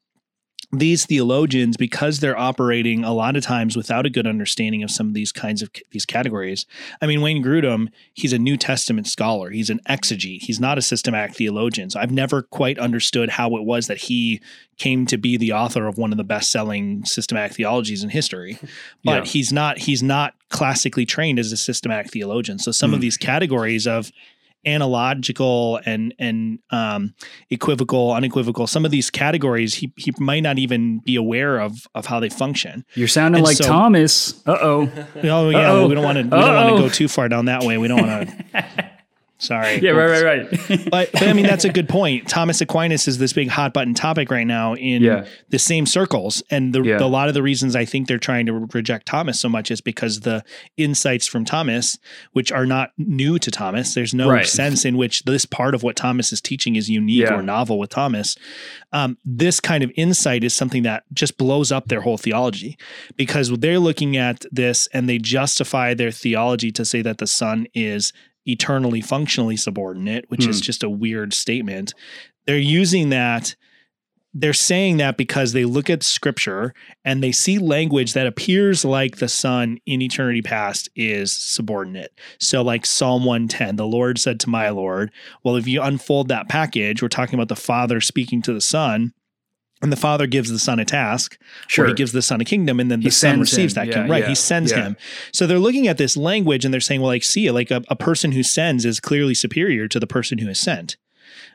these 0.78 1.06
theologians 1.06 1.76
because 1.76 2.20
they're 2.20 2.38
operating 2.38 3.04
a 3.04 3.12
lot 3.12 3.36
of 3.36 3.42
times 3.42 3.76
without 3.76 4.06
a 4.06 4.10
good 4.10 4.26
understanding 4.26 4.82
of 4.82 4.90
some 4.90 5.08
of 5.08 5.14
these 5.14 5.32
kinds 5.32 5.62
of 5.62 5.70
these 5.90 6.04
categories 6.04 6.66
i 7.00 7.06
mean 7.06 7.20
wayne 7.20 7.42
grudem 7.42 7.88
he's 8.12 8.32
a 8.32 8.38
new 8.38 8.56
testament 8.56 9.06
scholar 9.06 9.50
he's 9.50 9.70
an 9.70 9.80
exegete 9.88 10.42
he's 10.42 10.60
not 10.60 10.78
a 10.78 10.82
systematic 10.82 11.34
theologian 11.34 11.90
so 11.90 12.00
i've 12.00 12.12
never 12.12 12.42
quite 12.42 12.78
understood 12.78 13.30
how 13.30 13.56
it 13.56 13.64
was 13.64 13.86
that 13.86 13.98
he 13.98 14.40
came 14.76 15.06
to 15.06 15.16
be 15.16 15.36
the 15.36 15.52
author 15.52 15.86
of 15.86 15.98
one 15.98 16.12
of 16.12 16.18
the 16.18 16.24
best-selling 16.24 17.04
systematic 17.04 17.56
theologies 17.56 18.02
in 18.02 18.10
history 18.10 18.58
but 19.04 19.24
yeah. 19.24 19.24
he's 19.24 19.52
not 19.52 19.78
he's 19.78 20.02
not 20.02 20.34
classically 20.48 21.06
trained 21.06 21.38
as 21.38 21.52
a 21.52 21.56
systematic 21.56 22.10
theologian 22.10 22.58
so 22.58 22.70
some 22.70 22.90
mm. 22.90 22.94
of 22.94 22.98
hmm. 22.98 23.02
these 23.02 23.16
categories 23.16 23.86
of 23.86 24.10
analogical 24.66 25.80
and 25.84 26.14
and 26.18 26.58
um, 26.70 27.14
equivocal, 27.50 28.12
unequivocal. 28.12 28.66
Some 28.66 28.84
of 28.84 28.90
these 28.90 29.10
categories 29.10 29.74
he 29.74 29.92
he 29.96 30.12
might 30.18 30.42
not 30.42 30.58
even 30.58 31.00
be 31.00 31.16
aware 31.16 31.58
of 31.58 31.86
of 31.94 32.06
how 32.06 32.20
they 32.20 32.28
function. 32.28 32.84
You're 32.94 33.08
sounding 33.08 33.40
and 33.40 33.46
like 33.46 33.56
so, 33.56 33.64
Thomas. 33.64 34.42
Uh 34.46 34.58
oh. 34.60 34.92
Oh 35.34 35.48
yeah, 35.48 35.72
well, 35.72 35.88
we 35.88 35.94
don't 35.94 36.04
want 36.04 36.18
to 36.18 36.24
we 36.24 36.30
don't 36.30 36.54
want 36.54 36.76
to 36.76 36.82
go 36.82 36.88
too 36.88 37.08
far 37.08 37.28
down 37.28 37.46
that 37.46 37.62
way. 37.64 37.78
We 37.78 37.88
don't 37.88 38.06
want 38.06 38.28
to. 38.28 38.90
Sorry. 39.44 39.78
Yeah, 39.78 39.92
right, 39.92 40.22
right, 40.22 40.50
right. 40.50 40.90
but, 40.90 41.12
but 41.12 41.22
I 41.22 41.32
mean, 41.32 41.46
that's 41.46 41.64
a 41.64 41.72
good 41.72 41.88
point. 41.88 42.28
Thomas 42.28 42.60
Aquinas 42.60 43.06
is 43.06 43.18
this 43.18 43.32
big 43.32 43.48
hot 43.48 43.72
button 43.72 43.94
topic 43.94 44.30
right 44.30 44.46
now 44.46 44.74
in 44.74 45.02
yeah. 45.02 45.26
the 45.50 45.58
same 45.58 45.86
circles. 45.86 46.42
And 46.50 46.74
the, 46.74 46.82
yeah. 46.82 46.98
the, 46.98 47.04
a 47.04 47.06
lot 47.06 47.28
of 47.28 47.34
the 47.34 47.42
reasons 47.42 47.76
I 47.76 47.84
think 47.84 48.08
they're 48.08 48.18
trying 48.18 48.46
to 48.46 48.68
reject 48.72 49.06
Thomas 49.06 49.38
so 49.38 49.48
much 49.48 49.70
is 49.70 49.80
because 49.80 50.20
the 50.20 50.44
insights 50.76 51.26
from 51.26 51.44
Thomas, 51.44 51.98
which 52.32 52.50
are 52.50 52.66
not 52.66 52.92
new 52.96 53.38
to 53.38 53.50
Thomas, 53.50 53.94
there's 53.94 54.14
no 54.14 54.30
right. 54.30 54.46
sense 54.46 54.84
in 54.84 54.96
which 54.96 55.24
this 55.24 55.44
part 55.44 55.74
of 55.74 55.82
what 55.82 55.96
Thomas 55.96 56.32
is 56.32 56.40
teaching 56.40 56.76
is 56.76 56.88
unique 56.88 57.22
yeah. 57.22 57.34
or 57.34 57.42
novel 57.42 57.78
with 57.78 57.90
Thomas. 57.90 58.36
Um, 58.92 59.18
this 59.24 59.60
kind 59.60 59.84
of 59.84 59.92
insight 59.96 60.44
is 60.44 60.54
something 60.54 60.84
that 60.84 61.04
just 61.12 61.36
blows 61.36 61.70
up 61.70 61.88
their 61.88 62.00
whole 62.00 62.18
theology 62.18 62.78
because 63.16 63.50
they're 63.58 63.78
looking 63.78 64.16
at 64.16 64.44
this 64.50 64.86
and 64.92 65.08
they 65.08 65.18
justify 65.18 65.94
their 65.94 66.10
theology 66.10 66.70
to 66.72 66.84
say 66.84 67.02
that 67.02 67.18
the 67.18 67.26
Son 67.26 67.66
is 67.74 68.12
eternally 68.46 69.00
functionally 69.00 69.56
subordinate, 69.56 70.26
which 70.28 70.46
is 70.46 70.58
hmm. 70.58 70.62
just 70.62 70.82
a 70.82 70.90
weird 70.90 71.32
statement. 71.32 71.94
They're 72.46 72.58
using 72.58 73.10
that 73.10 73.54
they're 74.34 74.52
saying 74.52 74.96
that 74.96 75.16
because 75.16 75.52
they 75.52 75.64
look 75.64 75.88
at 75.88 76.02
scripture 76.02 76.74
and 77.04 77.22
they 77.22 77.30
see 77.30 77.58
language 77.58 78.14
that 78.14 78.26
appears 78.26 78.84
like 78.84 79.16
the 79.16 79.28
son 79.28 79.78
in 79.86 80.02
eternity 80.02 80.42
past 80.42 80.88
is 80.96 81.32
subordinate. 81.32 82.12
So, 82.40 82.60
like 82.60 82.84
Psalm 82.84 83.24
110, 83.24 83.76
the 83.76 83.86
Lord 83.86 84.18
said 84.18 84.40
to 84.40 84.50
my 84.50 84.70
Lord, 84.70 85.12
well, 85.44 85.54
if 85.54 85.68
you 85.68 85.80
unfold 85.80 86.28
that 86.28 86.48
package, 86.48 87.00
we're 87.00 87.08
talking 87.08 87.36
about 87.36 87.48
the 87.48 87.54
Father 87.56 88.00
speaking 88.00 88.42
to 88.42 88.52
the 88.52 88.60
Son 88.60 89.14
and 89.84 89.92
the 89.92 89.96
father 89.96 90.26
gives 90.26 90.50
the 90.50 90.58
son 90.58 90.80
a 90.80 90.84
task 90.84 91.38
sure. 91.68 91.84
or 91.84 91.88
he 91.88 91.94
gives 91.94 92.12
the 92.12 92.22
son 92.22 92.40
a 92.40 92.44
kingdom 92.44 92.80
and 92.80 92.90
then 92.90 93.00
the 93.00 93.04
he 93.04 93.10
son 93.10 93.38
receives 93.38 93.76
him. 93.76 93.86
that 93.86 93.92
kingdom 93.92 94.10
right 94.10 94.22
yeah, 94.22 94.28
he 94.28 94.34
sends 94.34 94.72
yeah. 94.72 94.78
him 94.78 94.96
so 95.32 95.46
they're 95.46 95.58
looking 95.58 95.86
at 95.86 95.98
this 95.98 96.16
language 96.16 96.64
and 96.64 96.74
they're 96.74 96.80
saying 96.80 97.00
well 97.00 97.10
like 97.10 97.22
see 97.22 97.48
like 97.50 97.70
a, 97.70 97.82
a 97.88 97.94
person 97.94 98.32
who 98.32 98.42
sends 98.42 98.84
is 98.84 98.98
clearly 98.98 99.34
superior 99.34 99.86
to 99.86 100.00
the 100.00 100.06
person 100.06 100.38
who 100.38 100.48
is 100.48 100.58
sent 100.58 100.96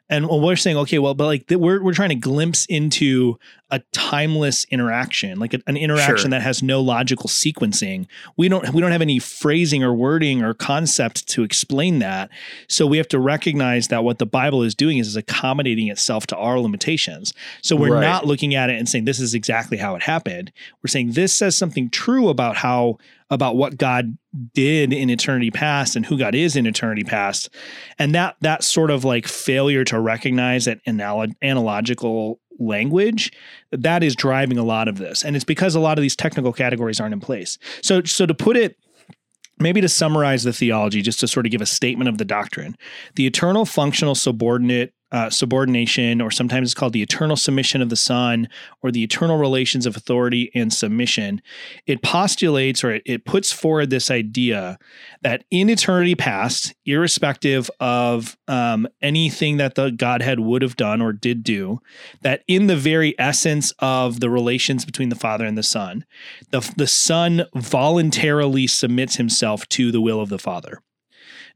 and 0.09 0.27
we're 0.27 0.55
saying, 0.55 0.77
okay, 0.77 0.97
well, 0.97 1.13
but 1.13 1.25
like 1.25 1.45
we're 1.49 1.83
we're 1.83 1.93
trying 1.93 2.09
to 2.09 2.15
glimpse 2.15 2.65
into 2.65 3.37
a 3.69 3.79
timeless 3.91 4.65
interaction, 4.71 5.39
like 5.39 5.53
a, 5.53 5.59
an 5.67 5.77
interaction 5.77 6.17
sure. 6.17 6.29
that 6.31 6.41
has 6.41 6.63
no 6.63 6.81
logical 6.81 7.29
sequencing. 7.29 8.07
We 8.35 8.49
don't 8.49 8.73
we 8.73 8.81
don't 8.81 8.91
have 8.91 9.03
any 9.03 9.19
phrasing 9.19 9.83
or 9.83 9.93
wording 9.93 10.41
or 10.41 10.55
concept 10.55 11.27
to 11.29 11.43
explain 11.43 11.99
that. 11.99 12.31
So 12.67 12.87
we 12.87 12.97
have 12.97 13.07
to 13.09 13.19
recognize 13.19 13.89
that 13.89 14.03
what 14.03 14.17
the 14.17 14.25
Bible 14.25 14.63
is 14.63 14.73
doing 14.73 14.97
is, 14.97 15.09
is 15.09 15.15
accommodating 15.15 15.89
itself 15.89 16.25
to 16.27 16.35
our 16.35 16.59
limitations. 16.59 17.33
So 17.61 17.75
we're 17.75 17.93
right. 17.93 18.01
not 18.01 18.25
looking 18.25 18.55
at 18.55 18.71
it 18.71 18.79
and 18.79 18.89
saying 18.89 19.05
this 19.05 19.19
is 19.19 19.35
exactly 19.35 19.77
how 19.77 19.95
it 19.95 20.01
happened. 20.01 20.51
We're 20.83 20.89
saying 20.89 21.11
this 21.11 21.33
says 21.33 21.55
something 21.55 21.89
true 21.91 22.29
about 22.29 22.57
how 22.57 22.97
about 23.29 23.55
what 23.55 23.77
God 23.77 24.17
did 24.53 24.91
in 24.93 25.09
eternity 25.09 25.51
past 25.51 25.95
and 25.95 26.05
who 26.05 26.17
God 26.17 26.35
is 26.35 26.55
in 26.55 26.65
eternity 26.65 27.03
past. 27.03 27.49
And 27.97 28.13
that 28.15 28.35
that 28.41 28.63
sort 28.63 28.91
of 28.91 29.03
like 29.03 29.27
failure 29.27 29.83
to 29.85 29.98
recognize 30.01 30.65
that 30.65 30.79
analog- 30.85 31.33
analogical 31.41 32.39
language 32.59 33.31
that 33.71 34.03
is 34.03 34.15
driving 34.15 34.57
a 34.57 34.63
lot 34.63 34.87
of 34.87 34.97
this. 34.97 35.23
And 35.23 35.35
it's 35.35 35.45
because 35.45 35.75
a 35.75 35.79
lot 35.79 35.97
of 35.97 36.01
these 36.01 36.15
technical 36.15 36.51
categories 36.51 36.99
aren't 36.99 37.13
in 37.13 37.19
place. 37.19 37.57
So 37.81 38.03
so 38.03 38.25
to 38.25 38.33
put 38.33 38.57
it 38.57 38.77
maybe 39.59 39.81
to 39.81 39.89
summarize 39.89 40.43
the 40.43 40.53
theology, 40.53 41.01
just 41.01 41.19
to 41.19 41.27
sort 41.27 41.45
of 41.45 41.51
give 41.51 41.61
a 41.61 41.65
statement 41.65 42.09
of 42.09 42.17
the 42.17 42.25
doctrine, 42.25 42.77
the 43.15 43.27
eternal 43.27 43.65
functional 43.65 44.15
subordinate 44.15 44.93
uh, 45.11 45.29
subordination, 45.29 46.21
or 46.21 46.31
sometimes 46.31 46.67
it's 46.67 46.73
called 46.73 46.93
the 46.93 47.01
eternal 47.01 47.35
submission 47.35 47.81
of 47.81 47.89
the 47.89 47.95
Son, 47.95 48.47
or 48.81 48.91
the 48.91 49.03
eternal 49.03 49.37
relations 49.37 49.85
of 49.85 49.97
authority 49.97 50.51
and 50.53 50.71
submission, 50.71 51.41
it 51.87 52.01
postulates 52.01 52.83
or 52.83 52.91
it, 52.91 53.01
it 53.05 53.25
puts 53.25 53.51
forward 53.51 53.89
this 53.89 54.11
idea 54.11 54.77
that 55.21 55.43
in 55.49 55.69
eternity 55.69 56.15
past, 56.15 56.73
irrespective 56.85 57.69
of 57.79 58.37
um, 58.47 58.87
anything 59.01 59.57
that 59.57 59.75
the 59.75 59.89
Godhead 59.89 60.39
would 60.39 60.61
have 60.61 60.75
done 60.75 61.01
or 61.01 61.11
did 61.11 61.43
do, 61.43 61.79
that 62.21 62.43
in 62.47 62.67
the 62.67 62.75
very 62.75 63.17
essence 63.19 63.73
of 63.79 64.19
the 64.19 64.29
relations 64.29 64.85
between 64.85 65.09
the 65.09 65.15
Father 65.15 65.45
and 65.45 65.57
the 65.57 65.63
Son, 65.63 66.05
the, 66.51 66.59
the 66.77 66.87
Son 66.87 67.43
voluntarily 67.55 68.67
submits 68.67 69.15
himself 69.15 69.67
to 69.69 69.91
the 69.91 70.01
will 70.01 70.21
of 70.21 70.29
the 70.29 70.39
Father. 70.39 70.81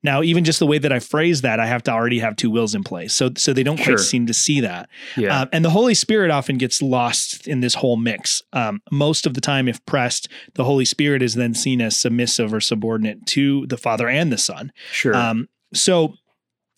Now, 0.04 0.22
even 0.22 0.44
just 0.44 0.60
the 0.60 0.68
way 0.68 0.78
that 0.78 0.92
I 0.92 1.00
phrase 1.00 1.42
that, 1.42 1.60
I 1.60 1.66
have 1.66 1.82
to 1.84 1.92
already 1.92 2.20
have 2.20 2.36
two 2.36 2.52
wills 2.52 2.76
in 2.76 2.84
place. 2.84 3.14
So, 3.14 3.32
so 3.38 3.54
they 3.54 3.64
don't 3.64 3.78
sure. 3.78 3.96
quite 3.96 4.04
seem 4.04 4.28
to 4.28 4.34
see 4.34 4.60
that. 4.60 4.90
Yeah. 5.16 5.42
Um, 5.42 5.50
and 5.54 5.64
the 5.64 5.70
Holy 5.70 5.94
Spirit 5.94 6.30
often 6.30 6.58
gets 6.58 6.82
lost 6.82 7.48
in 7.48 7.62
this 7.62 7.76
whole 7.76 7.96
mix. 7.96 8.42
Um, 8.52 8.82
most 8.92 9.26
of 9.26 9.34
the 9.34 9.42
time, 9.42 9.68
if 9.68 9.84
pressed, 9.86 10.28
the 10.56 10.66
Holy 10.66 10.86
Spirit 10.86 11.22
is 11.22 11.36
then 11.36 11.54
seen 11.54 11.82
as 11.82 11.98
submissive 11.98 12.54
or 12.54 12.60
subordinate 12.60 13.26
to 13.28 13.66
the 13.68 13.78
Father 13.78 14.10
and 14.10 14.32
the 14.32 14.38
Son. 14.38 14.74
Sure. 14.92 15.16
Um, 15.16 15.48
so, 15.74 16.16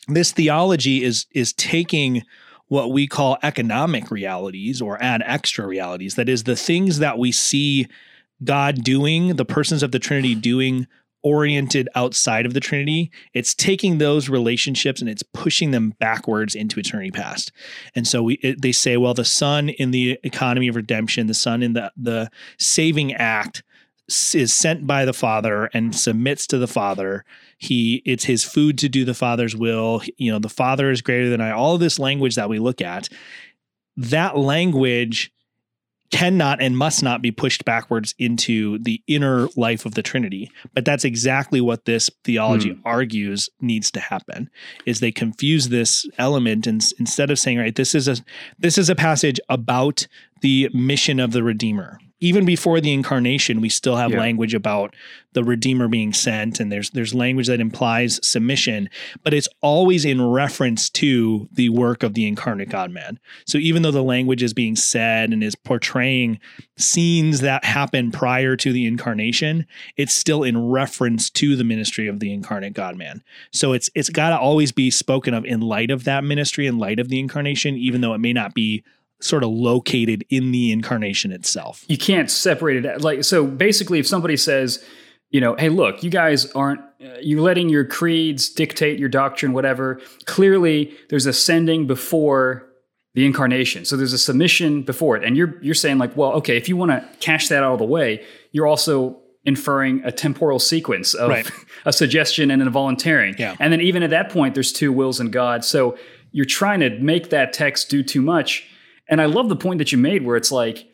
this 0.07 0.31
theology 0.31 1.03
is 1.03 1.25
is 1.31 1.51
taking 1.53 2.21
what 2.67 2.91
we 2.91 3.07
call 3.07 3.37
economic 3.43 4.11
realities 4.11 4.81
or 4.81 5.01
ad 5.01 5.23
extra 5.25 5.65
realities. 5.65 6.15
That 6.15 6.29
is, 6.29 6.43
the 6.43 6.55
things 6.55 6.99
that 6.99 7.17
we 7.17 7.31
see 7.31 7.87
God 8.43 8.83
doing, 8.83 9.35
the 9.35 9.45
persons 9.45 9.83
of 9.83 9.91
the 9.91 9.99
Trinity 9.99 10.35
doing 10.35 10.87
oriented 11.25 11.89
outside 11.95 12.45
of 12.45 12.53
the 12.53 12.59
Trinity, 12.59 13.11
it's 13.33 13.55
taking 13.55 13.97
those 13.97 14.29
relationships 14.29 15.01
and 15.01 15.09
it's 15.09 15.23
pushing 15.23 15.71
them 15.71 15.95
backwards 15.99 16.53
into 16.53 16.79
eternity 16.79 17.09
past. 17.09 17.51
And 17.95 18.07
so 18.07 18.23
we 18.23 18.35
it, 18.35 18.61
they 18.61 18.71
say, 18.71 18.95
well, 18.95 19.15
the 19.15 19.25
Son 19.25 19.69
in 19.69 19.91
the 19.91 20.19
economy 20.23 20.67
of 20.67 20.75
redemption, 20.75 21.25
the 21.25 21.33
Son 21.33 21.63
in 21.63 21.73
the 21.73 21.91
the 21.97 22.29
saving 22.59 23.13
act 23.13 23.63
is 24.07 24.53
sent 24.53 24.85
by 24.85 25.03
the 25.03 25.13
Father 25.13 25.65
and 25.73 25.95
submits 25.95 26.45
to 26.47 26.59
the 26.59 26.67
Father. 26.67 27.25
He 27.57 28.03
it's 28.05 28.25
his 28.25 28.43
food 28.43 28.77
to 28.77 28.87
do 28.87 29.03
the 29.03 29.15
Father's 29.15 29.55
will. 29.55 30.03
You 30.17 30.31
know, 30.31 30.39
the 30.39 30.47
Father 30.47 30.91
is 30.91 31.01
greater 31.01 31.29
than 31.29 31.41
I. 31.41 31.49
All 31.51 31.73
of 31.73 31.81
this 31.81 31.97
language 31.97 32.35
that 32.35 32.49
we 32.49 32.59
look 32.59 32.81
at, 32.81 33.09
that 33.97 34.37
language 34.37 35.31
cannot 36.15 36.61
and 36.61 36.77
must 36.77 37.03
not 37.03 37.21
be 37.21 37.31
pushed 37.31 37.65
backwards 37.65 38.15
into 38.17 38.77
the 38.79 39.01
inner 39.07 39.47
life 39.55 39.85
of 39.85 39.95
the 39.95 40.01
trinity 40.01 40.49
but 40.73 40.85
that's 40.85 41.03
exactly 41.03 41.59
what 41.59 41.85
this 41.85 42.09
theology 42.23 42.71
mm. 42.71 42.79
argues 42.85 43.49
needs 43.59 43.91
to 43.91 43.99
happen 43.99 44.49
is 44.85 44.99
they 44.99 45.11
confuse 45.11 45.69
this 45.69 46.07
element 46.17 46.67
and 46.67 46.83
instead 46.99 47.29
of 47.29 47.37
saying 47.37 47.57
right 47.57 47.75
this 47.75 47.93
is 47.93 48.07
a 48.07 48.15
this 48.57 48.77
is 48.77 48.89
a 48.89 48.95
passage 48.95 49.39
about 49.49 50.07
the 50.41 50.69
mission 50.73 51.19
of 51.19 51.31
the 51.33 51.43
redeemer 51.43 51.99
even 52.19 52.45
before 52.45 52.79
the 52.79 52.93
incarnation, 52.93 53.59
we 53.59 53.69
still 53.69 53.97
have 53.97 54.11
yeah. 54.11 54.19
language 54.19 54.53
about 54.53 54.95
the 55.33 55.43
Redeemer 55.43 55.89
being 55.89 56.13
sent, 56.13 56.61
and 56.61 56.71
there's 56.71 56.89
there's 56.91 57.13
language 57.13 57.47
that 57.47 57.59
implies 57.59 58.25
submission, 58.25 58.89
but 59.21 59.33
it's 59.33 59.49
always 59.61 60.05
in 60.05 60.25
reference 60.25 60.89
to 60.91 61.49
the 61.51 61.69
work 61.69 62.03
of 62.03 62.13
the 62.13 62.25
incarnate 62.25 62.69
God 62.69 62.89
man. 62.89 63.19
So 63.45 63.57
even 63.57 63.81
though 63.81 63.91
the 63.91 64.03
language 64.03 64.41
is 64.41 64.53
being 64.53 64.77
said 64.77 65.31
and 65.31 65.43
is 65.43 65.55
portraying 65.55 66.39
scenes 66.77 67.41
that 67.41 67.65
happen 67.65 68.11
prior 68.11 68.55
to 68.55 68.71
the 68.71 68.85
incarnation, 68.85 69.65
it's 69.97 70.13
still 70.13 70.43
in 70.43 70.69
reference 70.69 71.29
to 71.31 71.57
the 71.57 71.65
ministry 71.65 72.07
of 72.07 72.21
the 72.21 72.33
incarnate 72.33 72.73
God 72.73 72.95
man. 72.95 73.23
So 73.51 73.73
it's 73.73 73.89
it's 73.93 74.09
got 74.09 74.29
to 74.29 74.39
always 74.39 74.71
be 74.71 74.89
spoken 74.89 75.33
of 75.33 75.43
in 75.43 75.59
light 75.59 75.91
of 75.91 76.05
that 76.05 76.23
ministry, 76.23 76.65
in 76.65 76.77
light 76.77 76.99
of 76.99 77.09
the 77.09 77.19
incarnation, 77.19 77.75
even 77.75 77.99
though 77.99 78.13
it 78.13 78.19
may 78.19 78.31
not 78.31 78.53
be 78.53 78.85
sort 79.25 79.43
of 79.43 79.49
located 79.49 80.25
in 80.29 80.51
the 80.51 80.71
incarnation 80.71 81.31
itself. 81.31 81.83
You 81.87 81.97
can't 81.97 82.29
separate 82.29 82.85
it. 82.85 83.01
Like 83.01 83.23
so, 83.23 83.45
basically, 83.45 83.99
if 83.99 84.07
somebody 84.07 84.37
says, 84.37 84.83
you 85.29 85.41
know, 85.41 85.55
hey, 85.55 85.69
look, 85.69 86.03
you 86.03 86.09
guys 86.09 86.51
aren't 86.51 86.79
uh, 87.03 87.17
you're 87.21 87.41
letting 87.41 87.69
your 87.69 87.83
creeds 87.83 88.49
dictate 88.49 88.99
your 88.99 89.09
doctrine, 89.09 89.53
whatever. 89.53 89.99
Clearly, 90.25 90.95
there's 91.09 91.25
a 91.25 91.33
sending 91.33 91.87
before 91.87 92.67
the 93.15 93.25
incarnation. 93.25 93.85
So 93.85 93.97
there's 93.97 94.13
a 94.13 94.17
submission 94.17 94.83
before 94.83 95.17
it, 95.17 95.23
and 95.23 95.35
you're 95.35 95.61
you're 95.61 95.75
saying 95.75 95.97
like, 95.97 96.15
well, 96.15 96.33
okay, 96.33 96.57
if 96.57 96.69
you 96.69 96.77
want 96.77 96.91
to 96.91 97.05
cash 97.19 97.49
that 97.49 97.63
out 97.63 97.73
of 97.73 97.79
the 97.79 97.85
way, 97.85 98.23
you're 98.51 98.67
also 98.67 99.19
inferring 99.45 100.03
a 100.03 100.11
temporal 100.11 100.57
sequence 100.57 101.13
of 101.13 101.29
right. 101.29 101.49
a 101.85 101.93
suggestion 101.93 102.49
and 102.49 102.61
a 102.61 102.69
volunteering. 102.69 103.35
Yeah. 103.37 103.55
And 103.59 103.71
then 103.71 103.79
even 103.81 104.01
at 104.03 104.09
that 104.09 104.29
point, 104.29 104.55
there's 104.55 104.71
two 104.71 104.91
wills 104.91 105.19
in 105.19 105.29
God. 105.29 105.63
So 105.63 105.97
you're 106.31 106.45
trying 106.45 106.79
to 106.79 106.89
make 106.99 107.29
that 107.29 107.53
text 107.53 107.89
do 107.89 108.01
too 108.03 108.21
much 108.21 108.67
and 109.07 109.21
I 109.21 109.25
love 109.25 109.49
the 109.49 109.55
point 109.55 109.79
that 109.79 109.91
you 109.91 109.97
made 109.97 110.25
where 110.25 110.35
it's 110.35 110.51
like, 110.51 110.87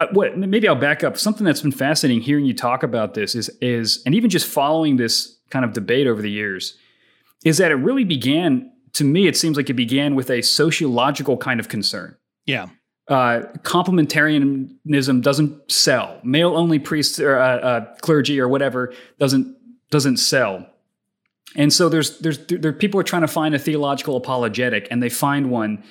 uh, 0.00 0.06
what 0.12 0.36
maybe 0.36 0.66
I'll 0.66 0.74
back 0.74 1.04
up. 1.04 1.16
Something 1.16 1.44
that's 1.44 1.60
been 1.60 1.72
fascinating 1.72 2.22
hearing 2.22 2.44
you 2.44 2.54
talk 2.54 2.82
about 2.82 3.14
this 3.14 3.34
is 3.34 3.48
is 3.60 4.02
and 4.04 4.14
even 4.14 4.28
just 4.28 4.46
following 4.46 4.96
this 4.96 5.38
kind 5.50 5.64
of 5.64 5.72
debate 5.72 6.06
over 6.06 6.20
the 6.20 6.30
years 6.30 6.76
is 7.44 7.58
that 7.58 7.70
it 7.70 7.76
really 7.76 8.04
began 8.04 8.72
to 8.94 9.04
me 9.04 9.26
it 9.26 9.36
seems 9.36 9.56
like 9.56 9.70
it 9.70 9.74
began 9.74 10.14
with 10.14 10.30
a 10.30 10.42
sociological 10.42 11.36
kind 11.36 11.60
of 11.60 11.68
concern. 11.68 12.16
Yeah. 12.44 12.68
Uh, 13.06 13.42
complementarianism 13.62 15.22
doesn't 15.22 15.70
sell. 15.70 16.18
Male 16.24 16.56
only 16.56 16.78
priests 16.78 17.20
or 17.20 17.38
uh, 17.38 17.58
uh, 17.58 17.94
clergy 18.00 18.40
or 18.40 18.48
whatever 18.48 18.92
doesn't 19.18 19.56
doesn't 19.90 20.16
sell. 20.16 20.66
And 21.54 21.72
so 21.72 21.88
there's 21.88 22.18
there's 22.18 22.38
there 22.46 22.72
people 22.72 22.98
are 22.98 23.04
trying 23.04 23.22
to 23.22 23.28
find 23.28 23.54
a 23.54 23.58
theological 23.58 24.16
apologetic 24.16 24.88
and 24.90 25.02
they 25.02 25.08
find 25.08 25.50
one 25.50 25.84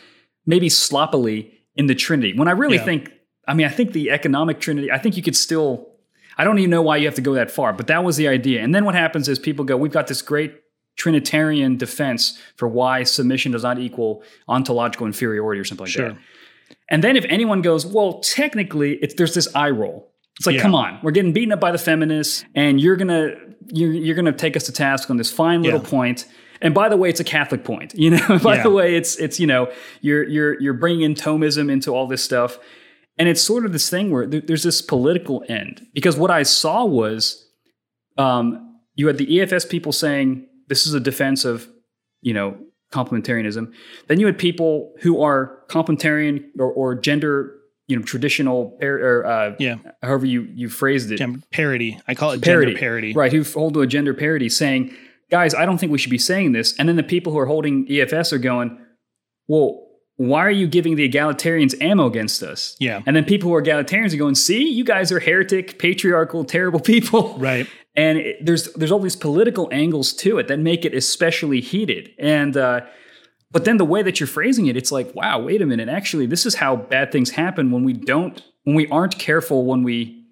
maybe 0.46 0.70
sloppily 0.70 1.60
in 1.76 1.88
the 1.88 1.96
Trinity. 1.96 2.38
When 2.38 2.48
I 2.48 2.52
really 2.52 2.78
yeah. 2.78 2.86
think, 2.86 3.12
I 3.48 3.54
mean, 3.54 3.66
I 3.66 3.70
think 3.70 3.94
the 3.94 4.12
economic 4.12 4.60
Trinity, 4.60 4.92
I 4.92 4.98
think 4.98 5.18
you 5.18 5.24
could 5.24 5.36
still, 5.36 5.90
I 6.38 6.44
don't 6.44 6.58
even 6.60 6.70
know 6.70 6.82
why 6.82 6.98
you 6.98 7.06
have 7.06 7.16
to 7.16 7.22
go 7.22 7.34
that 7.34 7.52
far, 7.52 7.74
but 7.74 7.88
that 7.88 8.04
was 8.04 8.18
the 8.18 8.28
idea. 8.28 8.62
And 8.62 8.74
then 8.74 8.86
what 8.86 8.96
happens 8.96 9.28
is 9.28 9.40
people 9.40 9.66
go, 9.66 9.78
we've 9.78 9.92
got 9.92 10.08
this 10.08 10.22
great 10.22 10.60
Trinitarian 10.96 11.78
defense 11.78 12.40
for 12.56 12.68
why 12.68 13.04
submission 13.04 13.52
does 13.52 13.64
not 13.64 13.80
equal 13.80 14.24
ontological 14.48 15.08
inferiority 15.08 15.60
or 15.60 15.64
something 15.64 15.86
like 15.86 15.92
sure. 15.92 16.10
that. 16.10 16.18
And 16.90 17.04
then 17.04 17.16
if 17.16 17.26
anyone 17.30 17.62
goes, 17.62 17.86
well, 17.86 18.20
technically, 18.20 18.96
it's, 18.96 19.16
there's 19.16 19.34
this 19.34 19.54
eye 19.56 19.70
roll. 19.72 20.12
It's 20.38 20.48
like, 20.48 20.56
yeah. 20.56 20.62
come 20.62 20.76
on, 20.76 21.00
we're 21.04 21.12
getting 21.12 21.34
beaten 21.34 21.52
up 21.52 21.60
by 21.60 21.72
the 21.72 21.78
feminists, 21.78 22.44
and 22.56 22.82
you're 22.82 22.96
gonna 22.96 23.36
you're, 23.72 23.92
you're 23.92 24.16
gonna 24.16 24.32
take 24.32 24.58
us 24.58 24.64
to 24.64 24.72
task 24.72 25.12
on 25.12 25.18
this 25.18 25.32
fine 25.32 25.62
little 25.62 25.82
yeah. 25.82 25.90
point 25.90 26.26
and 26.64 26.74
by 26.74 26.88
the 26.88 26.96
way, 26.98 27.10
it's 27.10 27.20
a 27.20 27.26
Catholic 27.26 27.64
point. 27.64 27.94
You 27.94 28.12
know, 28.12 28.40
by 28.44 28.56
yeah. 28.56 28.64
the 28.64 28.72
way, 28.72 28.96
it's 28.96 29.18
it's 29.18 29.40
you 29.40 29.46
know 29.46 29.72
you're 30.02 30.24
you're 30.24 30.60
you're 30.60 30.74
bringing 30.74 31.02
in 31.02 31.14
Thomism 31.14 31.70
into 31.70 31.92
all 31.92 32.08
this 32.08 32.24
stuff, 32.24 32.58
and 33.18 33.30
it's 33.30 33.44
sort 33.44 33.66
of 33.66 33.74
this 33.74 33.90
thing 33.90 34.10
where 34.10 34.26
there's 34.26 34.64
this 34.64 34.82
political 34.82 35.44
end 35.48 35.86
because 35.94 36.18
what 36.18 36.32
I 36.32 36.44
saw 36.44 36.86
was, 36.86 37.46
um, 38.18 38.80
you 38.96 39.08
had 39.08 39.18
the 39.18 39.28
EFS 39.28 39.70
people 39.70 39.92
saying 39.92 40.48
this 40.70 40.88
is 40.88 40.94
a 40.94 41.00
defense 41.00 41.44
of, 41.44 41.68
you 42.22 42.34
know, 42.34 42.58
complementarianism. 42.92 43.74
Then 44.08 44.20
you 44.22 44.26
had 44.26 44.38
people 44.38 44.94
who 45.02 45.22
are 45.22 45.60
complementarian 45.70 46.46
or, 46.58 46.72
or 46.72 46.96
gender 46.96 47.60
you 47.88 47.98
know 47.98 48.02
traditional 48.02 48.78
or 48.82 49.26
uh, 49.26 49.56
yeah 49.60 49.76
however 50.02 50.26
you 50.26 50.44
you 50.54 50.70
phrased 50.70 51.12
it 51.12 51.20
parity 51.52 52.00
i 52.08 52.16
call 52.16 52.32
it 52.32 52.42
parity. 52.42 52.72
gender 52.72 52.80
parity 52.80 53.12
right 53.12 53.34
who 53.34 53.44
hold 53.44 53.74
to 53.74 53.82
a 53.82 53.88
gender 53.88 54.14
parity 54.14 54.48
saying 54.48 54.96
guys, 55.34 55.56
I 55.56 55.66
don't 55.66 55.80
think 55.80 55.92
we 55.92 55.98
should 55.98 56.12
be 56.12 56.20
saying 56.20 56.52
this. 56.52 56.78
And 56.78 56.88
then 56.88 56.96
the 56.96 57.02
people 57.02 57.34
who 57.34 57.40
are 57.40 57.48
holding 57.48 57.88
EFS 57.88 58.32
are 58.32 58.38
going, 58.38 58.78
well, 59.48 59.88
why 60.18 60.42
are 60.46 60.52
you 60.52 60.68
giving 60.68 60.96
the 60.96 61.10
egalitarians 61.10 61.74
ammo 61.82 62.06
against 62.06 62.44
us? 62.44 62.78
Yeah. 62.80 63.02
And 63.08 63.16
then 63.16 63.26
people 63.26 63.50
who 63.50 63.56
are 63.56 63.62
egalitarians 63.64 64.14
are 64.14 64.18
going, 64.18 64.36
see, 64.36 64.70
you 64.70 64.84
guys 64.84 65.12
are 65.12 65.20
heretic, 65.20 65.80
patriarchal, 65.80 66.46
terrible 66.46 66.80
people. 66.94 67.36
Right. 67.40 67.68
And 67.96 68.20
it, 68.20 68.46
there's 68.46 68.72
there's 68.74 68.92
all 68.92 69.00
these 69.00 69.16
political 69.16 69.70
angles 69.72 70.14
to 70.14 70.38
it 70.38 70.48
that 70.50 70.60
make 70.60 70.86
it 70.86 70.94
especially 70.94 71.62
heated. 71.62 72.12
And 72.20 72.56
uh, 72.56 72.82
but 73.50 73.66
then 73.66 73.78
the 73.78 73.86
way 73.86 74.04
that 74.04 74.20
you're 74.20 74.28
phrasing 74.28 74.68
it, 74.68 74.78
it's 74.78 74.92
like, 74.92 75.16
wow, 75.16 75.40
wait 75.40 75.64
a 75.64 75.66
minute. 75.66 75.90
Actually, 75.90 76.28
this 76.28 76.46
is 76.46 76.56
how 76.56 76.76
bad 76.76 77.12
things 77.12 77.32
happen 77.32 77.72
when 77.72 77.84
we 77.84 77.94
don't 77.94 78.40
when 78.66 78.76
we 78.76 78.88
aren't 78.90 79.18
careful 79.18 79.66
when 79.66 79.82
we 79.82 80.26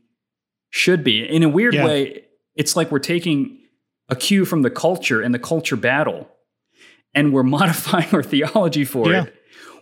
should 0.69 1.03
be. 1.03 1.27
In 1.27 1.41
a 1.41 1.49
weird 1.49 1.73
yeah. 1.73 1.85
way, 1.85 2.25
it's 2.55 2.75
like 2.75 2.91
we're 2.91 2.99
taking 2.99 3.60
a 4.11 4.15
cue 4.15 4.45
from 4.45 4.61
the 4.61 4.69
culture 4.69 5.21
and 5.21 5.33
the 5.33 5.39
culture 5.39 5.75
battle, 5.75 6.29
and 7.15 7.33
we're 7.33 7.43
modifying 7.57 8.13
our 8.13 8.21
theology 8.21 8.85
for 8.85 9.09
yeah. 9.09 9.23
it, 9.23 9.35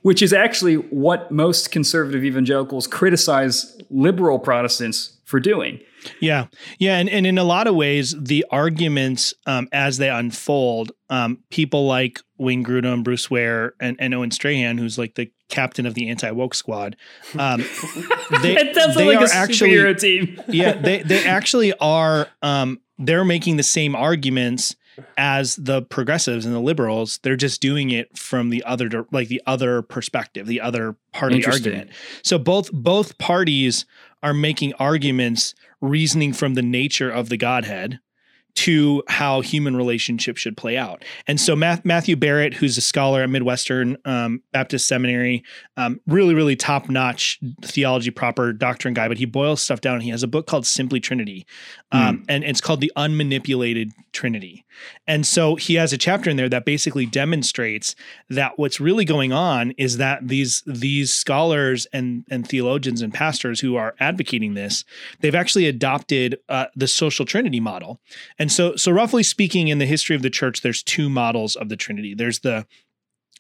which 0.04 0.22
is 0.22 0.32
actually 0.32 0.76
what 0.76 1.32
most 1.32 1.72
conservative 1.72 2.24
evangelicals 2.24 2.88
criticize 2.88 3.78
liberal 3.90 4.40
Protestants 4.40 5.18
for 5.26 5.40
doing. 5.40 5.80
Yeah, 6.22 6.48
yeah, 6.78 6.98
and, 6.98 7.10
and 7.10 7.28
in 7.28 7.38
a 7.38 7.44
lot 7.44 7.68
of 7.68 7.76
ways, 7.76 8.16
the 8.18 8.46
arguments 8.52 9.34
um, 9.46 9.68
as 9.74 9.98
they 9.98 10.10
unfold, 10.10 10.94
um, 11.10 11.40
people 11.50 11.88
like 11.88 12.22
Wayne 12.38 12.64
Grudem, 12.64 13.04
Bruce 13.04 13.30
Ware, 13.30 13.74
and, 13.82 13.98
and 14.00 14.14
Owen 14.14 14.32
Strachan, 14.32 14.78
who's 14.78 14.98
like 14.98 15.16
the 15.16 15.30
captain 15.50 15.86
of 15.86 15.96
the 15.96 16.10
anti 16.10 16.32
woke 16.32 16.56
squad. 16.56 16.96
Um, 17.38 17.66
they, 18.42 18.72
they 18.74 19.06
like 19.06 19.20
are 19.20 19.34
actually 19.34 19.94
team. 19.96 20.42
yeah, 20.48 20.74
they 20.74 21.04
they 21.04 21.26
actually 21.26 21.74
are 21.74 22.30
um, 22.42 22.80
they're 23.00 23.26
making 23.26 23.58
the 23.58 23.64
same 23.64 23.96
arguments 23.96 24.76
as 25.18 25.56
the 25.56 25.82
progressives 25.82 26.46
and 26.46 26.54
the 26.54 26.60
liberals. 26.60 27.20
They're 27.24 27.38
just 27.38 27.62
doing 27.62 27.90
it 27.90 28.18
from 28.18 28.50
the 28.50 28.64
other, 28.66 29.06
like 29.12 29.30
the 29.30 29.42
other 29.48 29.82
perspective, 29.82 30.46
the 30.46 30.62
other 30.62 30.96
part 31.14 31.32
of 31.32 31.42
the 31.42 31.48
argument. 31.50 31.90
So 32.24 32.38
both 32.38 32.72
both 32.72 33.18
parties 33.18 33.86
are 34.22 34.34
making 34.34 34.74
arguments 34.74 35.56
reasoning 35.82 36.34
from 36.34 36.56
the 36.56 36.62
nature 36.62 37.10
of 37.10 37.30
the 37.30 37.38
Godhead 37.38 38.00
to 38.56 39.04
how 39.08 39.42
human 39.42 39.76
relationships 39.76 40.42
should 40.42 40.58
play 40.58 40.78
out. 40.78 41.06
And 41.28 41.40
so 41.40 41.56
Matthew 41.56 42.16
Barrett, 42.16 42.54
who's 42.54 42.78
a 42.78 42.82
scholar 42.82 43.22
at 43.24 43.30
Midwestern 43.30 43.98
um, 44.06 44.44
Baptist 44.52 44.88
Seminary, 44.88 45.44
um, 45.78 46.02
really, 46.08 46.34
really 46.34 46.56
top 46.56 46.90
notch 46.90 47.40
theology 47.62 48.12
proper 48.12 48.52
doctrine 48.52 48.94
guy, 48.94 49.08
but 49.08 49.18
he 49.18 49.26
boils 49.26 49.62
stuff 49.62 49.82
down. 49.82 50.02
He 50.02 50.10
has 50.10 50.24
a 50.24 50.28
book 50.28 50.46
called 50.46 50.66
Simply 50.66 51.00
Trinity, 51.00 51.46
um, 51.92 52.20
mm. 52.20 52.26
and 52.28 52.44
it's 52.44 52.62
called 52.62 52.82
The 52.82 52.92
Unmanipulated 52.98 53.92
Trinity. 54.12 54.66
And 55.08 55.26
so 55.26 55.56
he 55.56 55.76
has 55.76 55.94
a 55.94 55.98
chapter 55.98 56.30
in 56.30 56.38
there 56.38 56.50
that 56.50 56.66
basically 56.66 57.06
demonstrates 57.06 57.96
that 58.30 58.58
what's 58.58 58.80
really 58.80 59.06
going 59.06 59.32
on 59.32 59.72
is 59.72 59.98
that 59.98 60.28
these 60.28 60.64
these 60.66 61.14
scholars 61.14 61.88
and 61.94 62.26
and 62.30 62.48
theologians 62.48 63.02
and 63.02 63.14
pastors 63.14 63.60
who 63.60 63.76
are 63.76 63.96
advocating 64.00 64.54
this, 64.54 64.84
they've 65.20 65.36
actually 65.36 65.68
adopted 65.68 66.38
uh, 66.50 66.66
the 66.76 66.88
social 66.88 67.26
trinity 67.26 67.60
model. 67.60 68.00
And 68.40 68.52
so 68.52 68.76
so 68.76 68.92
roughly 68.92 69.24
speaking 69.24 69.68
in 69.68 69.78
the 69.78 69.86
history 69.86 70.16
of 70.16 70.22
the 70.22 70.30
church 70.30 70.62
there's 70.62 70.82
two 70.82 71.10
models 71.10 71.56
of 71.56 71.70
the 71.70 71.76
trinity. 71.76 72.16
There's 72.16 72.40
the 72.40 72.66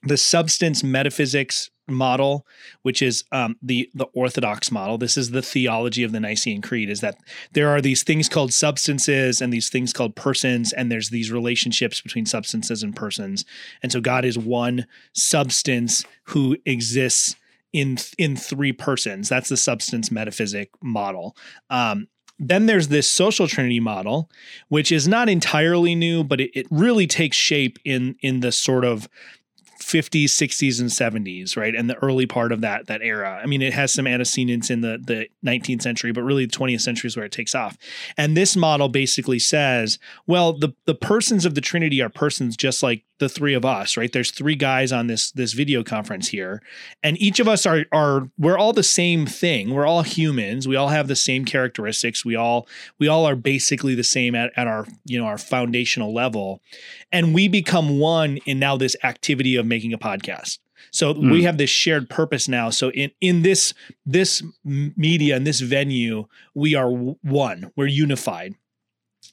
the 0.03 0.17
substance 0.17 0.83
metaphysics 0.83 1.69
model, 1.87 2.45
which 2.83 3.01
is 3.01 3.23
um, 3.31 3.57
the 3.61 3.89
the 3.93 4.05
Orthodox 4.13 4.71
model. 4.71 4.97
This 4.97 5.17
is 5.17 5.31
the 5.31 5.41
theology 5.41 6.03
of 6.03 6.11
the 6.11 6.19
Nicene 6.19 6.61
Creed: 6.61 6.89
is 6.89 7.01
that 7.01 7.17
there 7.53 7.69
are 7.69 7.81
these 7.81 8.03
things 8.03 8.29
called 8.29 8.53
substances 8.53 9.41
and 9.41 9.51
these 9.51 9.69
things 9.69 9.93
called 9.93 10.15
persons, 10.15 10.71
and 10.71 10.91
there's 10.91 11.09
these 11.09 11.31
relationships 11.31 12.01
between 12.01 12.25
substances 12.25 12.83
and 12.83 12.95
persons. 12.95 13.45
And 13.81 13.91
so 13.91 14.01
God 14.01 14.25
is 14.25 14.37
one 14.37 14.85
substance 15.13 16.05
who 16.25 16.57
exists 16.65 17.35
in 17.73 17.97
in 18.17 18.35
three 18.35 18.73
persons. 18.73 19.29
That's 19.29 19.49
the 19.49 19.57
substance 19.57 20.11
metaphysic 20.11 20.69
model. 20.81 21.35
Um, 21.69 22.07
then 22.39 22.65
there's 22.65 22.87
this 22.87 23.09
social 23.09 23.47
trinity 23.47 23.79
model, 23.79 24.29
which 24.69 24.91
is 24.91 25.07
not 25.07 25.27
entirely 25.27 25.93
new, 25.93 26.23
but 26.23 26.39
it, 26.39 26.51
it 26.53 26.67
really 26.69 27.05
takes 27.05 27.35
shape 27.35 27.77
in 27.83 28.15
in 28.21 28.39
the 28.39 28.51
sort 28.51 28.85
of 28.85 29.09
50s, 29.89 30.25
60s, 30.25 30.79
and 30.79 30.89
70s, 30.89 31.57
right? 31.57 31.73
And 31.73 31.89
the 31.89 31.95
early 31.97 32.27
part 32.27 32.51
of 32.51 32.61
that 32.61 32.87
that 32.87 33.01
era. 33.01 33.39
I 33.41 33.47
mean, 33.47 33.61
it 33.61 33.73
has 33.73 33.91
some 33.91 34.05
antecedents 34.05 34.69
in 34.69 34.81
the, 34.81 34.99
the 35.03 35.27
19th 35.45 35.81
century, 35.81 36.11
but 36.11 36.21
really 36.21 36.45
the 36.45 36.55
20th 36.55 36.81
century 36.81 37.07
is 37.07 37.17
where 37.17 37.25
it 37.25 37.31
takes 37.31 37.55
off. 37.55 37.77
And 38.15 38.37
this 38.37 38.55
model 38.55 38.87
basically 38.87 39.39
says, 39.39 39.97
well, 40.27 40.53
the, 40.53 40.69
the 40.85 40.95
persons 40.95 41.45
of 41.45 41.55
the 41.55 41.61
Trinity 41.61 42.01
are 42.01 42.09
persons 42.09 42.55
just 42.55 42.83
like 42.83 43.03
the 43.19 43.29
three 43.29 43.53
of 43.53 43.65
us, 43.65 43.97
right? 43.97 44.11
There's 44.11 44.31
three 44.31 44.55
guys 44.55 44.91
on 44.91 45.07
this 45.07 45.31
this 45.31 45.53
video 45.53 45.83
conference 45.83 46.29
here, 46.29 46.61
and 47.03 47.21
each 47.21 47.39
of 47.39 47.47
us 47.47 47.65
are 47.65 47.85
are 47.91 48.29
we're 48.37 48.57
all 48.57 48.73
the 48.73 48.81
same 48.81 49.25
thing. 49.25 49.73
We're 49.73 49.85
all 49.85 50.03
humans. 50.03 50.67
We 50.67 50.77
all 50.77 50.87
have 50.87 51.07
the 51.07 51.15
same 51.15 51.45
characteristics. 51.45 52.25
We 52.25 52.35
all 52.35 52.67
we 52.97 53.07
all 53.07 53.25
are 53.25 53.35
basically 53.35 53.93
the 53.93 54.03
same 54.03 54.35
at, 54.35 54.51
at 54.55 54.67
our 54.67 54.87
you 55.05 55.19
know 55.19 55.25
our 55.25 55.37
foundational 55.37 56.13
level, 56.13 56.61
and 57.11 57.33
we 57.33 57.47
become 57.47 57.99
one 57.99 58.37
in 58.45 58.57
now 58.57 58.77
this 58.77 58.95
activity 59.03 59.55
of 59.57 59.65
making 59.65 59.78
a 59.93 59.97
podcast. 59.97 60.59
So 60.91 61.13
mm. 61.13 61.31
we 61.31 61.43
have 61.43 61.57
this 61.57 61.69
shared 61.69 62.09
purpose 62.09 62.47
now. 62.47 62.69
So 62.69 62.91
in 62.91 63.11
in 63.21 63.41
this 63.41 63.73
this 64.05 64.43
media 64.63 65.35
and 65.35 65.45
this 65.45 65.59
venue, 65.59 66.25
we 66.53 66.75
are 66.75 66.89
one. 66.89 67.71
We're 67.75 67.87
unified. 67.87 68.55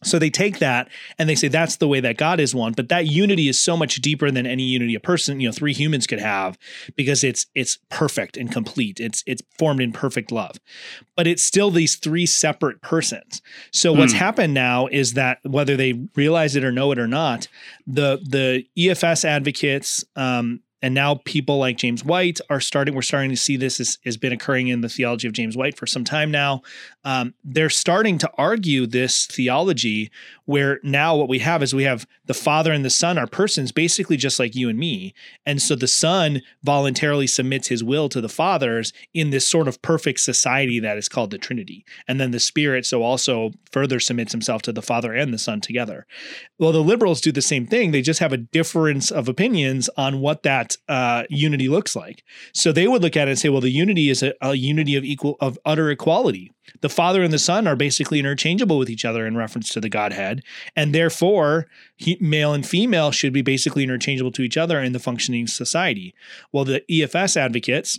So 0.07 0.19
they 0.19 0.31
take 0.31 0.59
that 0.61 0.89
and 1.19 1.29
they 1.29 1.35
say 1.35 1.49
that's 1.49 1.77
the 1.77 1.89
way 1.89 2.01
that 2.01 2.17
God 2.17 2.41
is 2.41 2.55
one, 2.55 2.73
but 2.73 2.89
that 2.89 3.07
unity 3.07 3.49
is 3.49 3.61
so 3.61 3.77
much 3.77 3.97
deeper 3.97 4.31
than 4.31 4.47
any 4.47 4.63
unity 4.63 4.95
a 4.95 5.01
person, 5.01 5.41
you 5.41 5.49
know, 5.49 5.53
three 5.53 5.73
humans 5.73 6.07
could 6.07 6.21
have 6.21 6.59
because 6.95 7.25
it's 7.25 7.47
it's 7.55 7.79
perfect 7.91 8.37
and 8.37 8.51
complete. 8.51 9.01
It's 9.01 9.23
it's 9.27 9.43
formed 9.59 9.81
in 9.81 9.93
perfect 9.93 10.31
love. 10.31 10.57
But 11.17 11.27
it's 11.27 11.43
still 11.43 11.71
these 11.71 11.97
three 11.97 12.27
separate 12.27 12.81
persons. 12.83 13.43
So 13.73 13.93
what's 13.93 14.13
hmm. 14.13 14.19
happened 14.19 14.55
now 14.55 14.87
is 14.87 15.15
that 15.15 15.39
whether 15.43 15.77
they 15.77 16.07
realize 16.15 16.57
it 16.57 16.65
or 16.65 16.73
know 16.73 16.93
it 16.93 16.99
or 16.99 17.09
not, 17.09 17.49
the 17.87 18.21
the 18.23 18.67
EFS 18.79 19.25
advocates 19.25 20.05
um, 20.15 20.61
and 20.87 20.95
now 20.95 21.17
people 21.25 21.59
like 21.59 21.79
James 21.79 22.05
White 22.05 22.39
are 22.49 22.61
starting. 22.61 22.95
We're 22.95 23.03
starting 23.03 23.31
to 23.31 23.37
see 23.37 23.57
this 23.57 23.99
has, 24.05 24.17
been 24.17 24.33
occurring 24.33 24.69
in 24.69 24.83
the 24.83 24.89
theology 24.89 25.27
of 25.27 25.33
James 25.33 25.57
White 25.57 25.77
for 25.77 25.85
some 25.85 26.05
time 26.05 26.31
now. 26.31 26.63
Um, 27.03 27.35
they're 27.43 27.71
starting 27.71 28.19
to 28.19 28.31
argue 28.39 28.87
this 28.87 29.27
theology 29.27 30.13
where 30.45 30.79
now 30.85 31.17
what 31.17 31.29
we 31.29 31.41
have 31.41 31.61
is 31.61 31.75
we 31.75 31.83
have 31.83 32.07
the 32.27 32.35
Father 32.35 32.73
and 32.73 32.85
the 32.85 32.91
Son 32.91 33.19
are 33.19 33.27
persons 33.27 33.73
basically 33.73 34.17
just 34.17 34.39
like 34.39 34.55
you 34.55 34.69
and 34.69 34.79
me, 34.79 35.13
and 35.45 35.61
so 35.61 35.75
the 35.75 35.89
Son 35.89 36.41
voluntarily 36.63 37.27
submits 37.27 37.67
his 37.67 37.83
will 37.83 38.09
to 38.09 38.21
the 38.21 38.29
Father's 38.29 38.93
in 39.13 39.31
this 39.31 39.49
sort 39.49 39.67
of 39.67 39.83
perfect 39.83 40.21
society 40.21 40.79
that 40.79 40.97
is 40.97 41.09
called 41.09 41.33
the 41.33 41.39
Trinity, 41.39 41.85
and 42.07 42.21
then 42.21 42.31
the 42.31 42.39
Spirit 42.39 42.87
so 42.87 43.03
also 43.03 43.51
further 43.73 43.99
submits 43.99 44.31
himself 44.31 44.63
to 44.63 44.73
the 44.73 44.83
Father 44.83 45.13
and 45.13 45.35
the 45.35 45.39
Son 45.39 45.61
together. 45.61 46.07
Well, 46.61 46.73
the 46.73 46.83
liberals 46.83 47.21
do 47.21 47.33
the 47.33 47.43
same 47.43 47.67
thing. 47.67 47.91
They 47.91 48.03
just 48.03 48.21
have 48.21 48.33
a 48.33 48.37
difference 48.37 49.11
of 49.11 49.29
opinions 49.29 49.91
on 49.97 50.21
what 50.21 50.45
that 50.45 50.76
uh, 50.89 51.25
unity 51.29 51.69
looks 51.69 51.97
like. 51.97 52.25
So 52.53 52.73
they 52.73 52.87
would 52.87 53.03
look 53.03 53.17
at 53.17 53.29
it 53.29 53.33
and 53.33 53.39
say, 53.39 53.49
well, 53.49 53.61
the 53.61 53.71
unity 53.71 54.11
is 54.11 54.23
a, 54.23 54.35
a 54.41 54.55
unity 54.55 54.97
of 54.97 55.05
equal 55.05 55.37
of 55.41 55.59
utter 55.65 55.91
equality. 55.91 56.53
The 56.81 56.89
Father 56.89 57.23
and 57.23 57.33
the 57.33 57.39
Son 57.39 57.67
are 57.67 57.77
basically 57.77 58.19
interchangeable 58.19 58.79
with 58.79 58.91
each 58.91 59.05
other 59.05 59.27
in 59.27 59.37
reference 59.37 59.73
to 59.73 59.81
the 59.81 59.89
Godhead, 59.89 60.43
and 60.75 60.95
therefore, 60.95 61.67
he, 61.97 62.19
male 62.21 62.53
and 62.53 62.67
female 62.67 63.13
should 63.13 63.33
be 63.33 63.43
basically 63.43 63.85
interchangeable 63.85 64.33
to 64.33 64.43
each 64.43 64.57
other 64.57 64.81
in 64.81 64.93
the 64.93 64.99
functioning 64.99 65.47
society. 65.47 66.15
Well, 66.53 66.65
the 66.65 66.83
EFS 66.91 67.37
advocates 67.37 67.99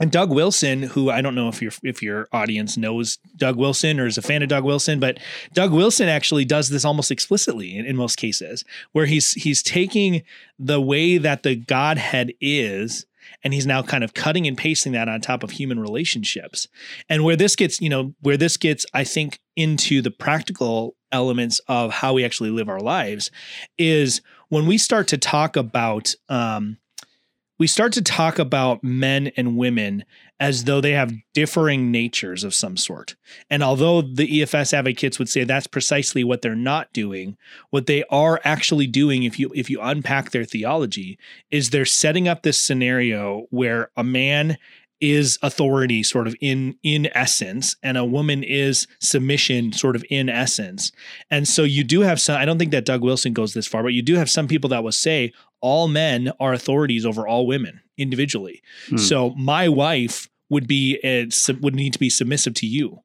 and 0.00 0.10
Doug 0.10 0.30
Wilson, 0.30 0.82
who 0.82 1.10
I 1.10 1.20
don't 1.20 1.34
know 1.34 1.48
if 1.48 1.60
your 1.60 1.72
if 1.82 2.02
your 2.02 2.28
audience 2.32 2.76
knows 2.76 3.18
Doug 3.36 3.56
Wilson 3.56 3.98
or 3.98 4.06
is 4.06 4.18
a 4.18 4.22
fan 4.22 4.42
of 4.42 4.48
Doug 4.48 4.64
Wilson, 4.64 5.00
but 5.00 5.18
Doug 5.52 5.72
Wilson 5.72 6.08
actually 6.08 6.44
does 6.44 6.68
this 6.68 6.84
almost 6.84 7.10
explicitly 7.10 7.76
in, 7.76 7.84
in 7.84 7.96
most 7.96 8.16
cases, 8.16 8.64
where 8.92 9.06
he's 9.06 9.32
he's 9.32 9.62
taking 9.62 10.22
the 10.58 10.80
way 10.80 11.18
that 11.18 11.42
the 11.42 11.56
Godhead 11.56 12.32
is 12.40 13.06
and 13.44 13.52
he's 13.52 13.66
now 13.66 13.82
kind 13.82 14.02
of 14.02 14.14
cutting 14.14 14.46
and 14.46 14.56
pasting 14.56 14.92
that 14.92 15.08
on 15.08 15.20
top 15.20 15.42
of 15.42 15.50
human 15.50 15.78
relationships. 15.78 16.66
And 17.08 17.24
where 17.24 17.36
this 17.36 17.56
gets 17.56 17.80
you 17.80 17.88
know 17.88 18.14
where 18.20 18.36
this 18.36 18.56
gets 18.56 18.86
i 18.94 19.04
think 19.04 19.40
into 19.56 20.00
the 20.00 20.10
practical 20.10 20.94
elements 21.10 21.60
of 21.68 21.90
how 21.90 22.12
we 22.12 22.24
actually 22.24 22.50
live 22.50 22.68
our 22.68 22.80
lives 22.80 23.30
is 23.78 24.20
when 24.48 24.66
we 24.66 24.78
start 24.78 25.08
to 25.08 25.18
talk 25.18 25.56
about 25.56 26.14
um, 26.28 26.76
we 27.58 27.66
start 27.66 27.92
to 27.94 28.02
talk 28.02 28.38
about 28.38 28.84
men 28.84 29.32
and 29.36 29.56
women 29.56 30.04
as 30.40 30.64
though 30.64 30.80
they 30.80 30.92
have 30.92 31.12
differing 31.34 31.90
natures 31.90 32.44
of 32.44 32.54
some 32.54 32.76
sort. 32.76 33.16
And 33.50 33.62
although 33.62 34.02
the 34.02 34.40
EFS 34.40 34.72
advocates 34.72 35.18
would 35.18 35.28
say 35.28 35.42
that's 35.44 35.66
precisely 35.66 36.22
what 36.22 36.42
they're 36.42 36.54
not 36.54 36.92
doing, 36.92 37.36
what 37.70 37.86
they 37.86 38.04
are 38.04 38.40
actually 38.44 38.86
doing 38.86 39.24
if 39.24 39.38
you 39.38 39.50
if 39.54 39.68
you 39.68 39.80
unpack 39.80 40.30
their 40.30 40.44
theology 40.44 41.18
is 41.50 41.70
they're 41.70 41.84
setting 41.84 42.28
up 42.28 42.42
this 42.42 42.60
scenario 42.60 43.46
where 43.50 43.90
a 43.96 44.04
man 44.04 44.56
is 45.00 45.38
authority 45.42 46.02
sort 46.02 46.26
of 46.26 46.34
in 46.40 46.76
in 46.82 47.08
essence 47.14 47.76
and 47.82 47.96
a 47.96 48.04
woman 48.04 48.42
is 48.42 48.86
submission 49.00 49.72
sort 49.72 49.94
of 49.94 50.04
in 50.10 50.28
essence 50.28 50.90
and 51.30 51.46
so 51.46 51.62
you 51.62 51.84
do 51.84 52.00
have 52.00 52.20
some 52.20 52.36
i 52.40 52.44
don't 52.44 52.58
think 52.58 52.72
that 52.72 52.84
doug 52.84 53.02
wilson 53.02 53.32
goes 53.32 53.54
this 53.54 53.66
far 53.66 53.82
but 53.82 53.92
you 53.92 54.02
do 54.02 54.16
have 54.16 54.28
some 54.28 54.48
people 54.48 54.68
that 54.68 54.82
will 54.82 54.92
say 54.92 55.32
all 55.60 55.88
men 55.88 56.32
are 56.40 56.52
authorities 56.52 57.06
over 57.06 57.26
all 57.26 57.46
women 57.46 57.80
individually 57.96 58.60
hmm. 58.88 58.96
so 58.96 59.30
my 59.30 59.68
wife 59.68 60.28
would 60.50 60.66
be 60.66 60.98
a, 61.04 61.28
would 61.60 61.74
need 61.74 61.92
to 61.92 61.98
be 61.98 62.10
submissive 62.10 62.54
to 62.54 62.66
you 62.66 63.00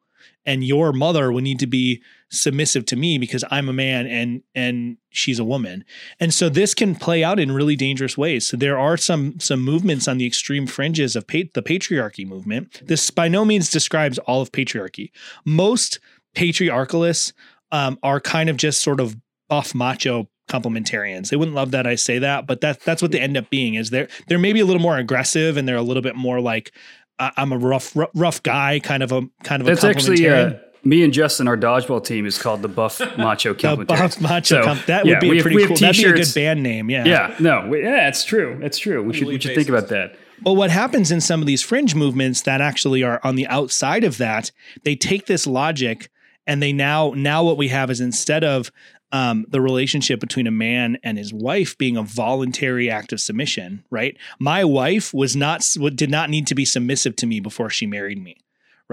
and 0.46 0.64
your 0.64 0.92
mother 0.94 1.32
would 1.32 1.44
need 1.44 1.60
to 1.60 1.68
be 1.68 2.02
submissive 2.34 2.86
to 2.88 2.96
me 2.96 3.18
because 3.18 3.44
I'm 3.50 3.70
a 3.70 3.74
man 3.74 4.08
and 4.08 4.42
and 4.56 4.98
she's 5.10 5.40
a 5.40 5.44
woman. 5.44 5.86
And 6.20 6.34
so 6.34 6.50
this 6.50 6.74
can 6.74 6.96
play 6.96 7.24
out 7.24 7.40
in 7.40 7.52
really 7.52 7.76
dangerous 7.76 8.18
ways. 8.18 8.48
So 8.48 8.58
there 8.58 8.78
are 8.78 8.98
some 8.98 9.40
some 9.40 9.62
movements 9.62 10.08
on 10.08 10.18
the 10.18 10.26
extreme 10.26 10.68
fringes 10.68 11.16
of 11.16 11.28
pa- 11.28 11.50
the 11.54 11.62
patriarchy 11.62 12.28
movement. 12.28 12.82
This 12.86 13.10
by 13.10 13.28
no 13.28 13.46
means 13.46 13.70
describes 13.70 14.18
all 14.20 14.42
of 14.42 14.52
patriarchy. 14.52 15.12
Most 15.46 16.00
patriarchalists 16.36 17.34
um, 17.72 17.98
are 18.04 18.20
kind 18.20 18.50
of 18.50 18.58
just 18.58 18.82
sort 18.82 19.00
of 19.00 19.16
buff 19.48 19.76
macho 19.76 20.28
complementarians. 20.50 21.30
They 21.30 21.38
wouldn't 21.38 21.56
love 21.56 21.72
that 21.72 21.88
I 21.88 21.96
say 21.96 22.20
that, 22.20 22.48
but 22.48 22.62
that 22.62 22.82
that's 22.82 23.02
what 23.02 23.12
they 23.12 23.20
end 23.20 23.38
up 23.38 23.50
being. 23.50 23.76
Is 23.76 23.92
they're 23.92 24.10
they're 24.28 24.40
maybe 24.40 24.60
a 24.60 24.66
little 24.66 24.82
more 24.82 24.98
aggressive 24.98 25.58
and 25.58 25.68
they're 25.68 25.76
a 25.76 25.84
little 25.84 26.04
bit 26.04 26.16
more 26.16 26.42
like 26.42 26.72
I'm 27.20 27.52
a 27.52 27.58
rough, 27.58 27.96
rough 28.16 28.42
guy, 28.44 28.80
kind 28.80 29.04
of 29.04 29.12
a 29.12 29.22
kind 29.44 29.62
of 29.62 29.68
That's 29.68 29.84
a 29.84 29.88
actually 29.88 30.28
uh, 30.28 30.54
me 30.84 31.04
and 31.04 31.14
Justin. 31.14 31.48
Our 31.48 31.58
dodgeball 31.58 32.04
team 32.06 32.26
is 32.26 32.38
called 32.38 32.62
the 32.62 32.68
Buff 32.68 33.00
Macho 33.18 33.54
The 33.54 33.86
Buff 33.86 34.20
Macho. 34.22 34.62
So, 34.62 34.64
comp- 34.64 34.86
that 34.86 35.04
would 35.04 35.12
yeah, 35.12 35.20
be 35.20 35.40
a 35.40 35.42
pretty 35.42 35.66
cool. 35.66 35.76
That'd 35.76 36.02
be 36.02 36.10
a 36.10 36.14
good 36.14 36.34
band 36.34 36.64
name. 36.64 36.90
Yeah. 36.90 37.06
Yeah. 37.06 37.36
No. 37.40 37.68
We, 37.68 37.84
yeah. 37.84 38.08
It's 38.08 38.24
true. 38.24 38.60
It's 38.62 38.78
true. 38.78 39.04
We 39.04 39.14
should 39.14 39.28
we 39.28 39.40
should 39.40 39.56
think 39.56 39.70
about 39.70 39.90
that. 39.90 40.18
Well, 40.44 40.56
what 40.56 40.72
happens 40.72 41.12
in 41.12 41.22
some 41.22 41.40
of 41.40 41.48
these 41.48 41.62
fringe 41.62 41.96
movements 41.96 42.42
that 42.42 42.60
actually 42.60 43.04
are 43.04 43.22
on 43.24 43.36
the 43.36 43.48
outside 43.48 44.04
of 44.04 44.18
that, 44.18 44.52
they 44.84 44.96
take 44.96 45.26
this 45.26 45.48
logic 45.48 46.10
and 46.46 46.62
they 46.62 46.74
now 46.74 47.14
now 47.16 47.44
what 47.44 47.58
we 47.58 47.70
have 47.70 47.90
is 47.90 48.02
instead 48.02 48.44
of 48.44 48.72
um, 49.14 49.46
the 49.48 49.62
relationship 49.62 50.20
between 50.20 50.48
a 50.48 50.52
man 50.52 50.98
and 51.04 51.18
his 51.18 51.32
wife 51.32 51.78
being 51.78 51.96
a 51.96 52.04
voluntary 52.04 52.90
act 52.90 53.14
of 53.14 53.22
submission, 53.22 53.86
right? 53.92 54.18
My 54.40 54.66
wife 54.66 55.14
was 55.14 55.36
not 55.36 55.64
did 55.96 56.10
not 56.10 56.30
need 56.30 56.48
to 56.48 56.56
be 56.56 56.66
submissive 56.66 57.16
to 57.18 57.28
me 57.28 57.40
before 57.40 57.70
she 57.70 57.86
married 57.86 58.22
me, 58.22 58.38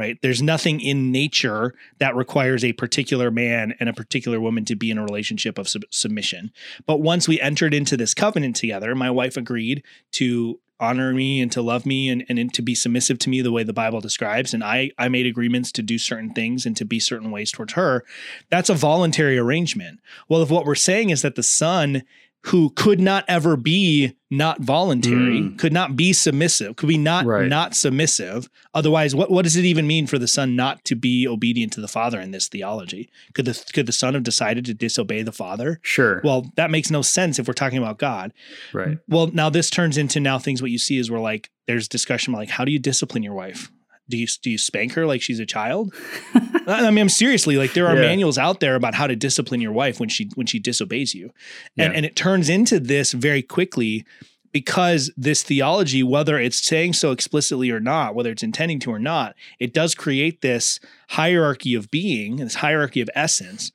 right? 0.00 0.18
There's 0.22 0.40
nothing 0.40 0.80
in 0.80 1.12
nature 1.12 1.74
that 1.98 2.16
requires 2.16 2.64
a 2.64 2.72
particular 2.72 3.30
man 3.30 3.74
and 3.78 3.86
a 3.86 3.92
particular 3.92 4.40
woman 4.40 4.64
to 4.64 4.74
be 4.74 4.90
in 4.90 4.96
a 4.96 5.04
relationship 5.04 5.58
of 5.58 5.68
sub- 5.68 5.84
submission. 5.90 6.52
But 6.86 7.02
once 7.02 7.28
we 7.28 7.38
entered 7.38 7.74
into 7.74 7.98
this 7.98 8.14
covenant 8.14 8.56
together, 8.56 8.94
my 8.94 9.10
wife 9.10 9.36
agreed 9.36 9.82
to 10.12 10.58
honor 10.80 11.12
me 11.12 11.42
and 11.42 11.52
to 11.52 11.60
love 11.60 11.84
me 11.84 12.08
and, 12.08 12.24
and 12.30 12.54
to 12.54 12.62
be 12.62 12.74
submissive 12.74 13.18
to 13.18 13.28
me 13.28 13.42
the 13.42 13.52
way 13.52 13.62
the 13.62 13.74
Bible 13.74 14.00
describes. 14.00 14.54
And 14.54 14.64
I, 14.64 14.90
I 14.96 15.08
made 15.08 15.26
agreements 15.26 15.70
to 15.72 15.82
do 15.82 15.98
certain 15.98 16.32
things 16.32 16.64
and 16.64 16.74
to 16.78 16.86
be 16.86 16.98
certain 16.98 17.30
ways 17.30 17.52
towards 17.52 17.74
her. 17.74 18.02
That's 18.48 18.70
a 18.70 18.74
voluntary 18.74 19.36
arrangement. 19.36 20.00
Well, 20.30 20.40
if 20.40 20.48
what 20.50 20.64
we're 20.64 20.74
saying 20.74 21.10
is 21.10 21.20
that 21.20 21.34
the 21.34 21.42
son 21.42 22.04
who 22.46 22.70
could 22.70 23.00
not 23.00 23.24
ever 23.28 23.56
be 23.56 24.16
not 24.30 24.60
voluntary, 24.60 25.40
mm. 25.40 25.58
could 25.58 25.72
not 25.72 25.96
be 25.96 26.12
submissive, 26.12 26.76
could 26.76 26.88
be 26.88 26.96
not 26.96 27.26
right. 27.26 27.48
not 27.48 27.74
submissive. 27.74 28.48
Otherwise, 28.72 29.14
what, 29.14 29.30
what 29.30 29.42
does 29.42 29.56
it 29.56 29.64
even 29.64 29.86
mean 29.86 30.06
for 30.06 30.18
the 30.18 30.28
son 30.28 30.56
not 30.56 30.84
to 30.84 30.94
be 30.94 31.26
obedient 31.26 31.72
to 31.72 31.80
the 31.80 31.88
father 31.88 32.20
in 32.20 32.30
this 32.30 32.48
theology? 32.48 33.10
Could 33.34 33.44
the 33.44 33.64
could 33.72 33.86
the 33.86 33.92
son 33.92 34.14
have 34.14 34.22
decided 34.22 34.64
to 34.66 34.74
disobey 34.74 35.22
the 35.22 35.32
father? 35.32 35.80
Sure. 35.82 36.20
Well, 36.24 36.50
that 36.56 36.70
makes 36.70 36.90
no 36.90 37.02
sense 37.02 37.38
if 37.38 37.46
we're 37.46 37.54
talking 37.54 37.78
about 37.78 37.98
God. 37.98 38.32
Right. 38.72 38.98
Well, 39.08 39.26
now 39.28 39.50
this 39.50 39.68
turns 39.68 39.98
into 39.98 40.20
now 40.20 40.38
things 40.38 40.62
what 40.62 40.70
you 40.70 40.78
see 40.78 40.98
is 40.98 41.10
we're 41.10 41.20
like 41.20 41.50
there's 41.66 41.88
discussion 41.88 42.32
like 42.32 42.50
how 42.50 42.64
do 42.64 42.72
you 42.72 42.78
discipline 42.78 43.22
your 43.22 43.34
wife? 43.34 43.70
Do 44.10 44.18
you 44.18 44.26
do 44.42 44.50
you 44.50 44.58
spank 44.58 44.92
her 44.92 45.06
like 45.06 45.22
she's 45.22 45.40
a 45.40 45.46
child? 45.46 45.94
I 46.66 46.90
mean, 46.90 46.98
I'm 46.98 47.08
seriously 47.08 47.56
like 47.56 47.72
there 47.72 47.86
are 47.86 47.94
yeah. 47.94 48.02
manuals 48.02 48.36
out 48.36 48.60
there 48.60 48.74
about 48.74 48.94
how 48.94 49.06
to 49.06 49.16
discipline 49.16 49.60
your 49.60 49.72
wife 49.72 49.98
when 50.00 50.08
she 50.08 50.30
when 50.34 50.46
she 50.46 50.58
disobeys 50.58 51.14
you, 51.14 51.32
and 51.78 51.92
yeah. 51.92 51.96
and 51.96 52.04
it 52.04 52.16
turns 52.16 52.48
into 52.48 52.78
this 52.78 53.12
very 53.12 53.42
quickly 53.42 54.04
because 54.52 55.12
this 55.16 55.42
theology, 55.42 56.02
whether 56.02 56.38
it's 56.38 56.64
saying 56.64 56.92
so 56.92 57.12
explicitly 57.12 57.70
or 57.70 57.80
not, 57.80 58.14
whether 58.14 58.30
it's 58.30 58.42
intending 58.42 58.80
to 58.80 58.90
or 58.90 58.98
not, 58.98 59.36
it 59.60 59.72
does 59.72 59.94
create 59.94 60.40
this 60.40 60.80
hierarchy 61.10 61.74
of 61.74 61.90
being, 61.90 62.36
this 62.36 62.56
hierarchy 62.56 63.00
of 63.00 63.08
essence 63.14 63.70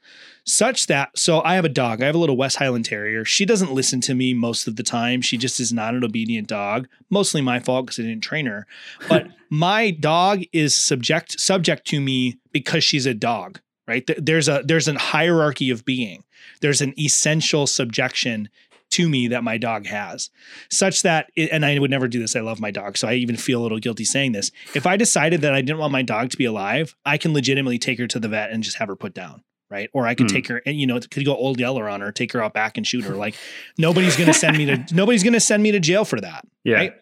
such 0.46 0.88
that 0.88 1.18
so 1.18 1.42
I 1.44 1.56
have 1.56 1.66
a 1.66 1.70
dog. 1.70 2.02
I 2.02 2.06
have 2.06 2.16
a 2.16 2.20
little 2.20 2.38
West 2.38 2.58
Highland 2.58 2.86
Terrier. 2.86 3.26
She 3.26 3.46
doesn't 3.46 3.74
listen 3.74 4.00
to 4.02 4.16
me 4.16 4.34
most 4.34 4.68
of 4.68 4.76
the 4.76 4.84
time. 4.84 5.22
She 5.22 5.38
just 5.38 5.60
is 5.60 5.74
not 5.74 5.96
an 5.96 6.04
obedient 6.04 6.48
dog. 6.48 6.88
Mostly 7.10 7.42
my 7.42 7.60
fault 7.60 7.88
because 7.88 8.00
I 8.00 8.04
didn't 8.04 8.24
train 8.24 8.46
her. 8.46 8.68
But 9.10 9.28
my 9.50 9.92
dog 9.92 10.44
is 10.54 10.76
subject 10.76 11.40
subject 11.40 11.86
to 11.88 12.00
me 12.00 12.38
because 12.52 12.84
she's 12.84 13.06
a 13.06 13.14
dog. 13.14 13.60
Right? 13.88 14.10
There's 14.18 14.48
a 14.48 14.64
there's 14.66 14.88
an 14.88 14.96
hierarchy 14.96 15.70
of 15.70 15.86
being. 15.86 16.24
There's 16.62 16.82
an 16.82 17.00
essential 17.00 17.68
subjection 17.68 18.50
to 18.92 19.10
me 19.10 19.28
that 19.28 19.44
my 19.44 19.58
dog 19.58 19.88
has, 19.88 20.30
such 20.70 21.02
that, 21.02 21.30
it, 21.36 21.50
and 21.52 21.66
I 21.66 21.78
would 21.80 21.92
never 21.92 22.08
do 22.08 22.20
this. 22.20 22.36
I 22.36 22.40
love 22.42 22.60
my 22.60 22.72
dog. 22.72 22.98
So 22.98 23.08
I 23.08 23.16
even 23.16 23.36
feel 23.36 23.60
a 23.60 23.64
little 23.64 23.80
guilty 23.80 24.06
saying 24.06 24.32
this. 24.32 24.52
If 24.74 24.86
I 24.86 24.96
decided 24.96 25.42
that 25.42 25.54
I 25.54 25.62
didn't 25.62 25.80
want 25.80 25.92
my 25.92 26.04
dog 26.04 26.30
to 26.30 26.38
be 26.38 26.46
alive, 26.46 26.96
I 27.04 27.18
can 27.18 27.34
legitimately 27.34 27.80
take 27.80 28.00
her 28.00 28.08
to 28.08 28.20
the 28.20 28.30
vet 28.30 28.52
and 28.52 28.64
just 28.64 28.78
have 28.78 28.88
her 28.88 28.96
put 28.96 29.14
down 29.14 29.44
right? 29.76 29.90
Or 29.94 30.08
I 30.08 30.16
could 30.16 30.28
mm. 30.28 30.34
take 30.34 30.48
her 30.48 30.62
and 30.66 30.80
you 30.80 30.88
know, 30.88 31.00
could 31.00 31.26
go 31.26 31.36
old 31.36 31.60
yeller 31.60 31.90
on 31.90 32.02
her, 32.02 32.12
take 32.12 32.32
her 32.32 32.42
out 32.42 32.54
back 32.54 32.78
and 32.78 32.88
shoot 32.88 33.04
her. 33.04 33.16
Like 33.16 33.36
nobody's 33.78 34.16
gonna 34.16 34.34
send 34.34 34.58
me 34.58 34.66
to 34.66 34.86
nobody's 34.94 35.24
gonna 35.24 35.40
send 35.40 35.62
me 35.62 35.72
to 35.72 35.80
jail 35.80 36.06
for 36.06 36.20
that. 36.22 36.48
Yeah. 36.64 36.76
Right? 36.76 36.94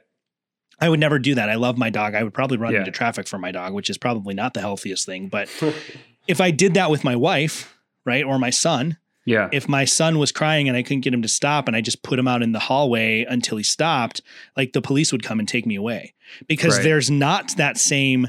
I 0.79 0.89
would 0.89 0.99
never 0.99 1.19
do 1.19 1.35
that. 1.35 1.49
I 1.49 1.55
love 1.55 1.77
my 1.77 1.91
dog. 1.91 2.15
I 2.15 2.23
would 2.23 2.33
probably 2.33 2.57
run 2.57 2.73
yeah. 2.73 2.79
into 2.79 2.91
traffic 2.91 3.27
for 3.27 3.37
my 3.37 3.51
dog, 3.51 3.73
which 3.73 3.89
is 3.89 3.97
probably 3.97 4.33
not 4.33 4.53
the 4.53 4.59
healthiest 4.59 5.05
thing. 5.05 5.29
But 5.29 5.47
if 6.27 6.41
I 6.41 6.51
did 6.51 6.73
that 6.73 6.89
with 6.89 7.03
my 7.03 7.15
wife, 7.15 7.77
right, 8.05 8.23
or 8.23 8.39
my 8.39 8.49
son, 8.49 8.97
yeah. 9.25 9.47
If 9.53 9.69
my 9.69 9.85
son 9.85 10.19
was 10.19 10.33
crying 10.33 10.67
and 10.67 10.75
I 10.75 10.83
couldn't 10.83 10.99
get 10.99 11.13
him 11.13 11.21
to 11.21 11.29
stop 11.29 11.69
and 11.69 11.77
I 11.77 11.81
just 11.81 12.03
put 12.03 12.19
him 12.19 12.27
out 12.27 12.43
in 12.43 12.51
the 12.51 12.59
hallway 12.59 13.23
until 13.23 13.57
he 13.57 13.63
stopped, 13.63 14.21
like 14.57 14.73
the 14.73 14.81
police 14.81 15.13
would 15.13 15.23
come 15.23 15.39
and 15.39 15.47
take 15.47 15.65
me 15.65 15.75
away 15.75 16.13
because 16.45 16.75
right. 16.75 16.83
there's 16.83 17.09
not 17.09 17.55
that 17.55 17.77
same 17.77 18.27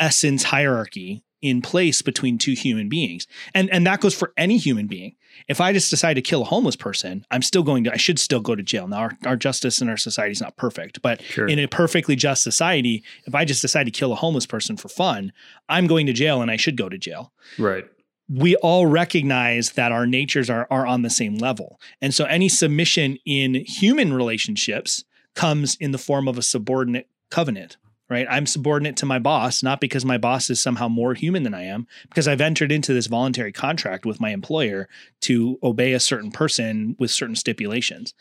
essence 0.00 0.42
hierarchy 0.42 1.22
in 1.42 1.60
place 1.60 2.00
between 2.00 2.38
two 2.38 2.52
human 2.52 2.88
beings. 2.88 3.26
And 3.52 3.68
and 3.70 3.86
that 3.86 4.00
goes 4.00 4.14
for 4.14 4.32
any 4.36 4.56
human 4.56 4.86
being. 4.86 5.16
If 5.48 5.60
I 5.60 5.72
just 5.72 5.90
decide 5.90 6.14
to 6.14 6.22
kill 6.22 6.42
a 6.42 6.46
homeless 6.46 6.76
person, 6.76 7.26
I'm 7.30 7.42
still 7.42 7.64
going 7.64 7.84
to 7.84 7.92
I 7.92 7.96
should 7.96 8.18
still 8.18 8.40
go 8.40 8.54
to 8.54 8.62
jail. 8.62 8.86
Now 8.86 8.98
our, 8.98 9.12
our 9.26 9.36
justice 9.36 9.82
in 9.82 9.88
our 9.88 9.96
society 9.96 10.32
is 10.32 10.40
not 10.40 10.56
perfect, 10.56 11.02
but 11.02 11.20
sure. 11.22 11.48
in 11.48 11.58
a 11.58 11.66
perfectly 11.66 12.16
just 12.16 12.42
society, 12.42 13.02
if 13.26 13.34
I 13.34 13.44
just 13.44 13.60
decide 13.60 13.84
to 13.84 13.90
kill 13.90 14.12
a 14.12 14.16
homeless 14.16 14.46
person 14.46 14.76
for 14.76 14.88
fun, 14.88 15.32
I'm 15.68 15.86
going 15.86 16.06
to 16.06 16.12
jail 16.12 16.40
and 16.40 16.50
I 16.50 16.56
should 16.56 16.76
go 16.76 16.88
to 16.88 16.96
jail. 16.96 17.32
Right. 17.58 17.84
We 18.28 18.54
all 18.56 18.86
recognize 18.86 19.72
that 19.72 19.92
our 19.92 20.06
natures 20.06 20.48
are 20.48 20.68
are 20.70 20.86
on 20.86 21.02
the 21.02 21.10
same 21.10 21.34
level. 21.36 21.80
And 22.00 22.14
so 22.14 22.24
any 22.24 22.48
submission 22.48 23.18
in 23.26 23.54
human 23.66 24.12
relationships 24.12 25.04
comes 25.34 25.76
in 25.80 25.90
the 25.90 25.98
form 25.98 26.28
of 26.28 26.38
a 26.38 26.42
subordinate 26.42 27.08
covenant 27.30 27.78
right? 28.12 28.26
I'm 28.30 28.46
subordinate 28.46 28.96
to 28.98 29.06
my 29.06 29.18
boss, 29.18 29.62
not 29.62 29.80
because 29.80 30.04
my 30.04 30.18
boss 30.18 30.50
is 30.50 30.60
somehow 30.60 30.88
more 30.88 31.14
human 31.14 31.42
than 31.42 31.54
I 31.54 31.64
am, 31.64 31.86
because 32.08 32.28
I've 32.28 32.40
entered 32.40 32.70
into 32.70 32.92
this 32.92 33.06
voluntary 33.06 33.52
contract 33.52 34.04
with 34.04 34.20
my 34.20 34.30
employer 34.30 34.88
to 35.22 35.58
obey 35.62 35.94
a 35.94 36.00
certain 36.00 36.30
person 36.30 36.94
with 36.98 37.10
certain 37.10 37.36
stipulations. 37.36 38.14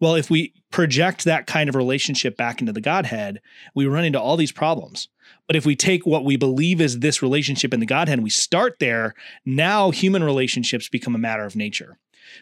Well, 0.00 0.14
if 0.14 0.30
we 0.30 0.54
project 0.70 1.24
that 1.24 1.46
kind 1.46 1.68
of 1.68 1.74
relationship 1.74 2.36
back 2.36 2.60
into 2.60 2.72
the 2.72 2.80
Godhead, 2.80 3.40
we 3.74 3.86
run 3.86 4.04
into 4.04 4.20
all 4.20 4.36
these 4.36 4.52
problems. 4.52 5.08
But 5.46 5.56
if 5.56 5.64
we 5.64 5.76
take 5.76 6.06
what 6.06 6.24
we 6.24 6.36
believe 6.36 6.80
is 6.80 6.98
this 6.98 7.22
relationship 7.22 7.72
in 7.72 7.80
the 7.80 7.86
Godhead 7.86 8.22
we 8.22 8.30
start 8.30 8.78
there, 8.80 9.14
now 9.44 9.90
human 9.90 10.24
relationships 10.24 10.88
become 10.88 11.14
a 11.14 11.18
matter 11.18 11.44
of 11.44 11.56
nature. 11.56 11.98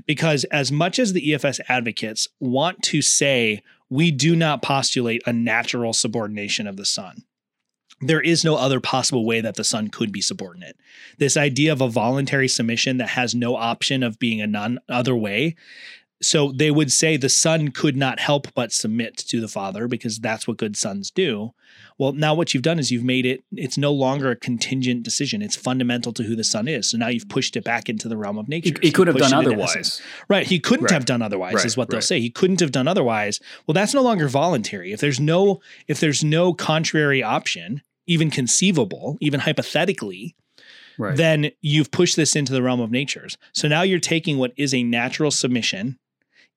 Because 0.06 0.44
as 0.44 0.72
much 0.72 0.98
as 0.98 1.12
the 1.12 1.30
EFS 1.30 1.60
advocates 1.68 2.28
want 2.40 2.82
to 2.84 3.02
say 3.02 3.62
we 3.90 4.10
do 4.10 4.34
not 4.34 4.62
postulate 4.62 5.22
a 5.26 5.32
natural 5.32 5.92
subordination 5.92 6.66
of 6.66 6.76
the 6.76 6.84
son. 6.84 7.24
There 8.00 8.20
is 8.20 8.44
no 8.44 8.56
other 8.56 8.80
possible 8.80 9.24
way 9.24 9.40
that 9.40 9.54
the 9.54 9.64
son 9.64 9.88
could 9.88 10.12
be 10.12 10.20
subordinate. 10.20 10.76
This 11.18 11.36
idea 11.36 11.72
of 11.72 11.80
a 11.80 11.88
voluntary 11.88 12.48
submission 12.48 12.96
that 12.98 13.10
has 13.10 13.34
no 13.34 13.54
option 13.54 14.02
of 14.02 14.18
being 14.18 14.40
a 14.40 14.46
none 14.46 14.78
other 14.88 15.14
way 15.14 15.54
so 16.24 16.52
they 16.52 16.70
would 16.70 16.90
say 16.90 17.16
the 17.16 17.28
son 17.28 17.70
could 17.70 17.96
not 17.96 18.18
help 18.18 18.52
but 18.54 18.72
submit 18.72 19.16
to 19.16 19.40
the 19.40 19.48
father 19.48 19.86
because 19.86 20.18
that's 20.18 20.48
what 20.48 20.56
good 20.56 20.76
sons 20.76 21.10
do. 21.10 21.52
Well, 21.98 22.12
now 22.12 22.34
what 22.34 22.52
you've 22.52 22.62
done 22.62 22.78
is 22.78 22.90
you've 22.90 23.04
made 23.04 23.24
it, 23.24 23.44
it's 23.52 23.78
no 23.78 23.92
longer 23.92 24.30
a 24.30 24.36
contingent 24.36 25.04
decision. 25.04 25.42
It's 25.42 25.54
fundamental 25.54 26.12
to 26.14 26.24
who 26.24 26.34
the 26.34 26.44
son 26.44 26.66
is. 26.66 26.90
So 26.90 26.98
now 26.98 27.08
you've 27.08 27.28
pushed 27.28 27.56
it 27.56 27.64
back 27.64 27.88
into 27.88 28.08
the 28.08 28.16
realm 28.16 28.36
of 28.36 28.48
nature. 28.48 28.74
He, 28.80 28.88
he 28.88 28.92
could 28.92 29.06
have 29.06 29.16
done 29.16 29.32
otherwise. 29.32 30.02
Right. 30.28 30.46
He 30.46 30.58
couldn't 30.58 30.86
right. 30.86 30.92
have 30.92 31.04
done 31.04 31.22
otherwise, 31.22 31.54
right. 31.54 31.64
is 31.64 31.76
what 31.76 31.90
they'll 31.90 32.00
say. 32.00 32.20
He 32.20 32.30
couldn't 32.30 32.60
have 32.60 32.72
done 32.72 32.88
otherwise. 32.88 33.40
Well, 33.66 33.74
that's 33.74 33.94
no 33.94 34.02
longer 34.02 34.28
voluntary. 34.28 34.92
If 34.92 35.00
there's 35.00 35.20
no, 35.20 35.60
if 35.86 36.00
there's 36.00 36.24
no 36.24 36.52
contrary 36.52 37.22
option, 37.22 37.82
even 38.06 38.30
conceivable, 38.30 39.16
even 39.20 39.40
hypothetically, 39.40 40.34
then 40.98 41.50
you've 41.60 41.90
pushed 41.90 42.16
this 42.16 42.36
into 42.36 42.52
the 42.52 42.62
realm 42.62 42.80
of 42.80 42.90
natures. 42.90 43.36
So 43.52 43.68
now 43.68 43.82
you're 43.82 44.00
taking 44.00 44.38
what 44.38 44.52
is 44.56 44.74
a 44.74 44.82
natural 44.82 45.30
submission 45.30 45.98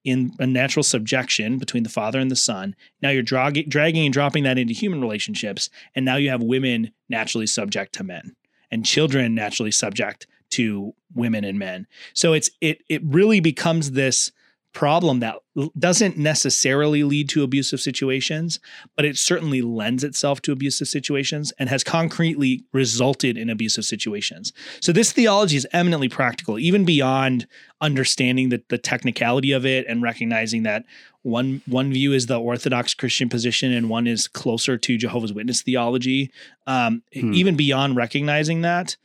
in 0.07 0.31
a 0.39 0.47
natural 0.47 0.83
subjection 0.83 1.57
between 1.57 1.83
the 1.83 1.89
father 1.89 2.17
and 2.17 2.31
the 2.31 2.35
son. 2.35 2.75
Now 3.01 3.09
you're 3.09 3.21
drag- 3.21 3.69
dragging 3.69 4.05
and 4.05 4.13
dropping 4.13 4.43
that 4.43 4.57
into 4.57 4.73
human 4.73 5.01
relationships, 5.01 5.69
and 5.95 6.05
now 6.05 6.15
you 6.15 6.29
have 6.29 6.41
women 6.41 6.91
naturally 7.09 7.47
subject 7.47 7.93
to 7.95 8.03
men, 8.03 8.35
and 8.71 8.85
children 8.85 9.35
naturally 9.35 9.71
subject 9.71 10.25
to 10.51 10.93
women 11.13 11.43
and 11.43 11.59
men. 11.59 11.87
So 12.13 12.31
it's 12.33 12.49
it 12.61 12.83
it 12.87 13.01
really 13.03 13.41
becomes 13.41 13.91
this 13.91 14.31
problem 14.73 15.19
that 15.21 15.35
doesn't 15.79 16.17
necessarily 16.17 17.03
lead 17.03 17.29
to 17.29 17.43
abusive 17.43 17.79
situations, 17.79 18.59
but 18.95 19.05
it 19.05 19.17
certainly 19.17 19.61
lends 19.61 20.03
itself 20.03 20.41
to 20.43 20.51
abusive 20.51 20.87
situations 20.87 21.51
and 21.57 21.67
has 21.67 21.83
concretely 21.83 22.63
resulted 22.73 23.37
in 23.37 23.49
abusive 23.49 23.83
situations. 23.83 24.53
So 24.81 24.91
this 24.91 25.11
theology 25.11 25.57
is 25.57 25.67
eminently 25.73 26.09
practical, 26.09 26.59
even 26.59 26.85
beyond 26.85 27.47
understanding 27.81 28.49
the, 28.49 28.61
the 28.69 28.77
technicality 28.77 29.51
of 29.51 29.65
it 29.65 29.85
and 29.87 30.03
recognizing 30.03 30.63
that 30.63 30.85
one 31.23 31.61
one 31.65 31.91
view 31.91 32.13
is 32.13 32.27
the 32.27 32.39
Orthodox 32.39 32.93
Christian 32.93 33.27
position 33.27 33.73
and 33.73 33.89
one 33.89 34.07
is 34.07 34.27
closer 34.27 34.77
to 34.77 34.97
Jehovah's 34.97 35.33
Witness 35.33 35.61
theology. 35.61 36.31
Um, 36.67 37.03
hmm. 37.13 37.33
Even 37.33 37.55
beyond 37.55 37.95
recognizing 37.95 38.61
that, 38.61 38.95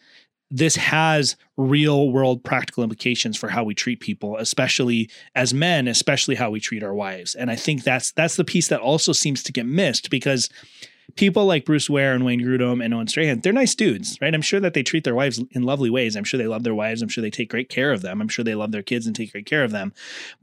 this 0.54 0.76
has 0.76 1.34
real 1.56 2.10
world 2.10 2.44
practical 2.44 2.82
implications 2.82 3.38
for 3.38 3.48
how 3.48 3.64
we 3.64 3.74
treat 3.74 4.00
people 4.00 4.36
especially 4.36 5.10
as 5.34 5.54
men 5.54 5.88
especially 5.88 6.34
how 6.34 6.50
we 6.50 6.60
treat 6.60 6.82
our 6.82 6.94
wives. 6.94 7.34
And 7.34 7.50
i 7.50 7.56
think 7.56 7.82
that's 7.82 8.12
that's 8.12 8.36
the 8.36 8.44
piece 8.44 8.68
that 8.68 8.80
also 8.80 9.12
seems 9.12 9.42
to 9.44 9.52
get 9.52 9.66
missed 9.66 10.10
because 10.10 10.50
people 11.16 11.44
like 11.44 11.64
Bruce 11.64 11.90
Ware 11.90 12.14
and 12.14 12.24
Wayne 12.24 12.40
Grudem 12.40 12.84
and 12.84 12.94
Owen 12.94 13.06
Strachan, 13.06 13.40
they're 13.40 13.52
nice 13.52 13.74
dudes, 13.74 14.18
right? 14.20 14.34
I'm 14.34 14.42
sure 14.42 14.60
that 14.60 14.74
they 14.74 14.82
treat 14.82 15.04
their 15.04 15.14
wives 15.14 15.42
in 15.52 15.62
lovely 15.62 15.90
ways. 15.90 16.16
I'm 16.16 16.24
sure 16.24 16.38
they 16.38 16.46
love 16.46 16.64
their 16.64 16.74
wives. 16.74 17.02
I'm 17.02 17.08
sure 17.08 17.22
they 17.22 17.30
take 17.30 17.50
great 17.50 17.68
care 17.68 17.92
of 17.92 18.02
them. 18.02 18.20
I'm 18.20 18.28
sure 18.28 18.44
they 18.44 18.54
love 18.54 18.72
their 18.72 18.82
kids 18.82 19.06
and 19.06 19.14
take 19.14 19.32
great 19.32 19.46
care 19.46 19.64
of 19.64 19.70
them. 19.70 19.92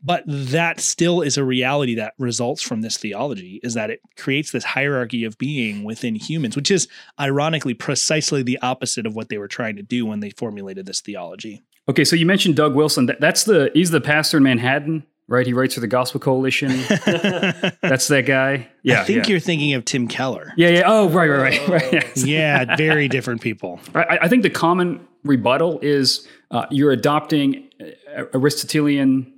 But 0.03 0.23
that 0.27 0.79
still 0.79 1.21
is 1.21 1.37
a 1.37 1.43
reality 1.43 1.95
that 1.95 2.13
results 2.17 2.61
from 2.61 2.81
this 2.81 2.97
theology 2.97 3.59
is 3.63 3.73
that 3.73 3.89
it 3.89 4.01
creates 4.17 4.51
this 4.51 4.63
hierarchy 4.63 5.23
of 5.23 5.37
being 5.37 5.83
within 5.83 6.15
humans, 6.15 6.55
which 6.55 6.71
is 6.71 6.87
ironically 7.19 7.73
precisely 7.73 8.43
the 8.43 8.59
opposite 8.61 9.05
of 9.05 9.15
what 9.15 9.29
they 9.29 9.37
were 9.37 9.47
trying 9.47 9.75
to 9.75 9.83
do 9.83 10.05
when 10.05 10.19
they 10.19 10.29
formulated 10.31 10.85
this 10.85 11.01
theology. 11.01 11.63
Okay, 11.87 12.05
so 12.05 12.15
you 12.15 12.27
mentioned 12.27 12.55
Doug 12.55 12.75
Wilson. 12.75 13.09
That's 13.19 13.45
the 13.45 13.71
he's 13.73 13.89
the 13.89 13.99
pastor 13.99 14.37
in 14.37 14.43
Manhattan 14.43 15.07
right? 15.29 15.45
He 15.45 15.53
writes 15.53 15.75
for 15.75 15.79
the 15.79 15.87
Gospel 15.87 16.19
Coalition. 16.19 16.69
That's 17.81 18.07
that 18.07 18.25
guy. 18.25 18.67
Yeah, 18.83 19.01
I 19.01 19.03
think 19.05 19.25
yeah. 19.25 19.31
you're 19.31 19.39
thinking 19.39 19.73
of 19.73 19.85
Tim 19.85 20.07
Keller. 20.07 20.51
Yeah, 20.57 20.69
yeah. 20.69 20.83
Oh, 20.85 21.07
right, 21.09 21.29
right, 21.29 21.39
right. 21.39 21.67
right. 21.69 21.93
Yes. 21.93 22.25
yeah, 22.25 22.75
very 22.75 23.07
different 23.07 23.41
people. 23.41 23.79
I, 23.95 24.19
I, 24.23 24.27
think 24.27 24.43
the 24.43 24.49
common 24.49 25.05
rebuttal 25.23 25.79
is 25.81 26.27
uh, 26.51 26.65
you're 26.71 26.91
adopting 26.91 27.69
Aristotelian 28.33 29.31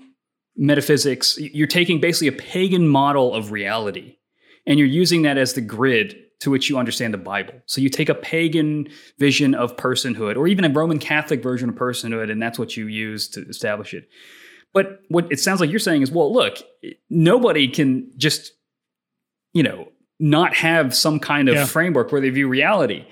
metaphysics. 0.56 1.38
You're 1.38 1.68
taking 1.68 2.00
basically 2.00 2.30
a 2.30 2.40
pagan 2.42 2.88
model 2.88 3.34
of 3.34 3.52
reality, 3.52 4.18
and 4.66 4.80
you're 4.80 4.88
using 4.88 5.24
that 5.24 5.38
as 5.38 5.54
the 5.54 5.62
grid 5.62 6.18
to 6.40 6.50
which 6.50 6.70
you 6.70 6.78
understand 6.78 7.14
the 7.14 7.20
Bible. 7.20 7.54
So 7.68 7.82
you 7.82 7.90
take 7.90 8.10
a 8.10 8.16
pagan 8.16 8.88
vision 9.20 9.54
of 9.54 9.76
personhood, 9.78 10.38
or 10.38 10.48
even 10.48 10.66
a 10.66 10.70
Roman 10.70 10.98
Catholic 10.98 11.44
version 11.44 11.70
of 11.70 11.76
personhood, 11.76 12.32
and 12.32 12.42
that's 12.42 12.58
what 12.58 12.76
you 12.76 12.88
use 12.88 13.28
to 13.30 13.46
establish 13.48 13.94
it. 13.94 14.10
But 14.74 15.02
what 15.10 15.32
it 15.32 15.40
sounds 15.40 15.60
like 15.60 15.70
you're 15.70 15.80
saying 15.80 16.02
is, 16.02 16.12
well, 16.12 16.32
look, 16.32 16.58
nobody 17.10 17.68
can 17.68 18.12
just, 18.18 18.54
you 19.54 19.64
know, 19.64 19.90
not 20.20 20.56
have 20.56 20.96
some 20.96 21.20
kind 21.20 21.50
of 21.50 21.56
yeah. 21.56 21.66
framework 21.66 22.12
where 22.12 22.22
they 22.22 22.30
view 22.30 22.48
reality. 22.48 23.06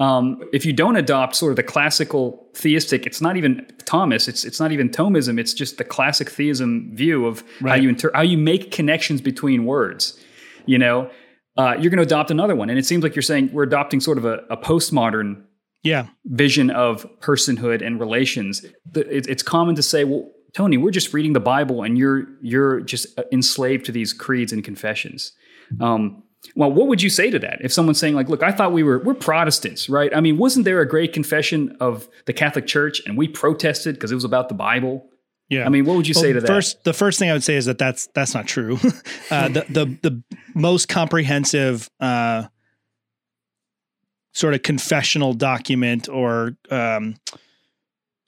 Um, 0.00 0.42
if 0.52 0.66
you 0.66 0.72
don't 0.72 0.96
adopt 0.96 1.36
sort 1.36 1.52
of 1.52 1.56
the 1.56 1.62
classical 1.62 2.48
theistic, 2.56 3.06
it's 3.06 3.20
not 3.20 3.36
even 3.36 3.64
Thomas, 3.84 4.26
it's 4.26 4.44
it's 4.44 4.58
not 4.58 4.72
even 4.72 4.88
Thomism, 4.88 5.38
it's 5.38 5.54
just 5.54 5.78
the 5.78 5.84
classic 5.84 6.28
theism 6.28 6.90
view 6.94 7.26
of 7.26 7.44
right. 7.60 7.70
how 7.70 7.76
you 7.76 7.88
inter- 7.90 8.10
how 8.12 8.22
you 8.22 8.36
make 8.36 8.72
connections 8.72 9.20
between 9.20 9.66
words. 9.66 10.18
You 10.66 10.78
know, 10.78 11.10
uh, 11.56 11.76
you're 11.78 11.90
going 11.90 11.98
to 11.98 12.02
adopt 12.02 12.32
another 12.32 12.56
one, 12.56 12.70
and 12.70 12.78
it 12.78 12.86
seems 12.86 13.04
like 13.04 13.14
you're 13.14 13.22
saying 13.22 13.50
we're 13.52 13.62
adopting 13.62 14.00
sort 14.00 14.18
of 14.18 14.24
a, 14.24 14.40
a 14.50 14.56
postmodern 14.56 15.44
yeah 15.84 16.08
vision 16.24 16.70
of 16.70 17.06
personhood 17.20 17.86
and 17.86 18.00
relations. 18.00 18.66
it's 18.96 19.44
common 19.44 19.76
to 19.76 19.82
say, 19.82 20.02
well, 20.02 20.28
Tony, 20.54 20.76
we're 20.76 20.90
just 20.90 21.12
reading 21.12 21.32
the 21.32 21.40
Bible 21.40 21.82
and 21.82 21.98
you're 21.98 22.26
you're 22.40 22.80
just 22.80 23.18
uh, 23.18 23.24
enslaved 23.32 23.86
to 23.86 23.92
these 23.92 24.12
creeds 24.12 24.52
and 24.52 24.62
confessions. 24.64 25.32
Um, 25.80 26.22
well, 26.54 26.70
what 26.70 26.88
would 26.88 27.02
you 27.02 27.10
say 27.10 27.30
to 27.30 27.38
that? 27.40 27.58
If 27.62 27.72
someone's 27.72 27.98
saying 27.98 28.14
like, 28.14 28.28
"Look, 28.28 28.42
I 28.42 28.52
thought 28.52 28.72
we 28.72 28.82
were 28.82 29.00
we're 29.00 29.14
Protestants, 29.14 29.88
right? 29.88 30.14
I 30.14 30.20
mean, 30.20 30.38
wasn't 30.38 30.64
there 30.64 30.80
a 30.80 30.88
great 30.88 31.12
confession 31.12 31.76
of 31.80 32.08
the 32.26 32.32
Catholic 32.32 32.66
Church 32.66 33.02
and 33.06 33.16
we 33.16 33.28
protested 33.28 33.96
because 33.96 34.12
it 34.12 34.14
was 34.14 34.24
about 34.24 34.48
the 34.48 34.54
Bible?" 34.54 35.08
Yeah. 35.48 35.66
I 35.66 35.68
mean, 35.68 35.84
what 35.84 35.96
would 35.96 36.08
you 36.08 36.14
well, 36.16 36.22
say 36.22 36.32
to 36.32 36.40
that? 36.40 36.46
First, 36.46 36.84
the 36.84 36.94
first 36.94 37.18
thing 37.18 37.28
I 37.28 37.32
would 37.34 37.44
say 37.44 37.56
is 37.56 37.66
that 37.66 37.78
that's 37.78 38.08
that's 38.14 38.34
not 38.34 38.46
true. 38.46 38.78
uh, 39.30 39.48
the 39.48 39.64
the 39.68 39.98
the 40.08 40.22
most 40.54 40.88
comprehensive 40.88 41.88
uh, 42.00 42.44
sort 44.32 44.54
of 44.54 44.62
confessional 44.62 45.32
document 45.32 46.08
or 46.08 46.56
um, 46.70 47.16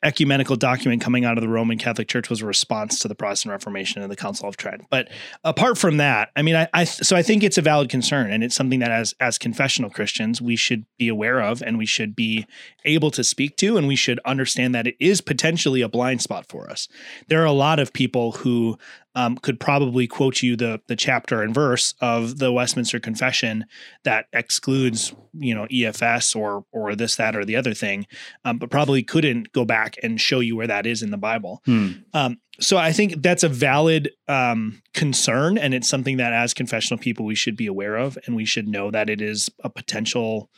ecumenical 0.06 0.56
document 0.56 1.02
coming 1.02 1.24
out 1.24 1.36
of 1.36 1.42
the 1.42 1.48
Roman 1.48 1.76
Catholic 1.76 2.06
Church 2.08 2.30
was 2.30 2.40
a 2.40 2.46
response 2.46 3.00
to 3.00 3.08
the 3.08 3.14
Protestant 3.14 3.50
Reformation 3.50 4.00
and 4.00 4.10
the 4.10 4.16
Council 4.16 4.48
of 4.48 4.56
Trent. 4.56 4.84
But 4.88 5.08
apart 5.44 5.76
from 5.76 5.96
that, 5.96 6.30
I 6.36 6.42
mean, 6.42 6.54
I, 6.54 6.68
I 6.72 6.84
so 6.84 7.16
I 7.16 7.22
think 7.22 7.42
it's 7.42 7.58
a 7.58 7.62
valid 7.62 7.88
concern, 7.88 8.30
and 8.30 8.44
it's 8.44 8.54
something 8.54 8.78
that 8.78 8.90
as 8.90 9.14
as 9.20 9.36
confessional 9.36 9.90
Christians 9.90 10.40
we 10.40 10.56
should 10.56 10.86
be 10.96 11.08
aware 11.08 11.40
of, 11.40 11.60
and 11.60 11.76
we 11.76 11.86
should 11.86 12.14
be 12.14 12.46
able 12.84 13.10
to 13.10 13.24
speak 13.24 13.56
to, 13.56 13.76
and 13.76 13.88
we 13.88 13.96
should 13.96 14.20
understand 14.24 14.74
that 14.74 14.86
it 14.86 14.96
is 15.00 15.20
potentially 15.20 15.82
a 15.82 15.88
blind 15.88 16.22
spot 16.22 16.46
for 16.46 16.70
us. 16.70 16.88
There 17.26 17.42
are 17.42 17.46
a 17.46 17.52
lot 17.52 17.80
of 17.80 17.92
people 17.92 18.32
who 18.32 18.78
um, 19.16 19.36
could 19.38 19.58
probably 19.58 20.06
quote 20.06 20.42
you 20.42 20.54
the 20.56 20.80
the 20.86 20.94
chapter 20.94 21.42
and 21.42 21.52
verse 21.52 21.94
of 22.00 22.38
the 22.38 22.52
Westminster 22.52 23.00
Confession 23.00 23.64
that 24.04 24.26
excludes 24.32 25.14
you 25.32 25.54
know 25.54 25.66
EFS 25.72 26.36
or 26.36 26.64
or 26.70 26.94
this 26.94 27.16
that 27.16 27.34
or 27.34 27.44
the 27.44 27.56
other 27.56 27.74
thing, 27.74 28.06
um, 28.44 28.58
but 28.58 28.70
probably 28.70 29.02
couldn't 29.02 29.52
go 29.52 29.64
back 29.64 29.96
and 30.02 30.20
show 30.20 30.40
you 30.40 30.54
where 30.54 30.66
that 30.66 30.86
is 30.86 31.02
in 31.02 31.10
the 31.10 31.16
Bible. 31.16 31.62
Hmm. 31.64 31.92
Um, 32.12 32.38
so 32.60 32.76
I 32.76 32.92
think 32.92 33.22
that's 33.22 33.42
a 33.42 33.48
valid 33.48 34.10
um, 34.28 34.82
concern, 34.92 35.56
and 35.56 35.72
it's 35.72 35.88
something 35.88 36.18
that 36.18 36.34
as 36.34 36.54
confessional 36.54 36.98
people 36.98 37.24
we 37.24 37.34
should 37.34 37.56
be 37.56 37.66
aware 37.66 37.96
of, 37.96 38.18
and 38.26 38.36
we 38.36 38.44
should 38.44 38.68
know 38.68 38.90
that 38.90 39.08
it 39.08 39.22
is 39.22 39.50
a 39.64 39.70
potential 39.70 40.50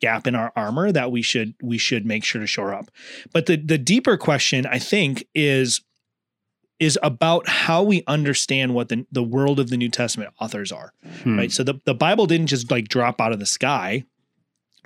gap 0.00 0.26
in 0.26 0.34
our 0.34 0.52
armor 0.54 0.92
that 0.92 1.10
we 1.10 1.22
should 1.22 1.54
we 1.62 1.78
should 1.78 2.06
make 2.06 2.22
sure 2.22 2.40
to 2.40 2.46
shore 2.46 2.72
up. 2.72 2.90
But 3.32 3.46
the 3.46 3.56
the 3.56 3.78
deeper 3.78 4.16
question 4.16 4.66
I 4.66 4.78
think 4.78 5.26
is 5.34 5.80
is 6.80 6.98
about 7.02 7.48
how 7.48 7.82
we 7.82 8.02
understand 8.06 8.74
what 8.74 8.88
the, 8.88 9.06
the 9.12 9.22
world 9.22 9.60
of 9.60 9.70
the 9.70 9.76
New 9.76 9.88
Testament 9.88 10.32
authors 10.40 10.72
are. 10.72 10.92
Hmm. 11.22 11.38
Right. 11.38 11.52
So 11.52 11.62
the, 11.62 11.80
the 11.84 11.94
Bible 11.94 12.26
didn't 12.26 12.48
just 12.48 12.70
like 12.70 12.88
drop 12.88 13.20
out 13.20 13.32
of 13.32 13.38
the 13.38 13.46
sky. 13.46 14.04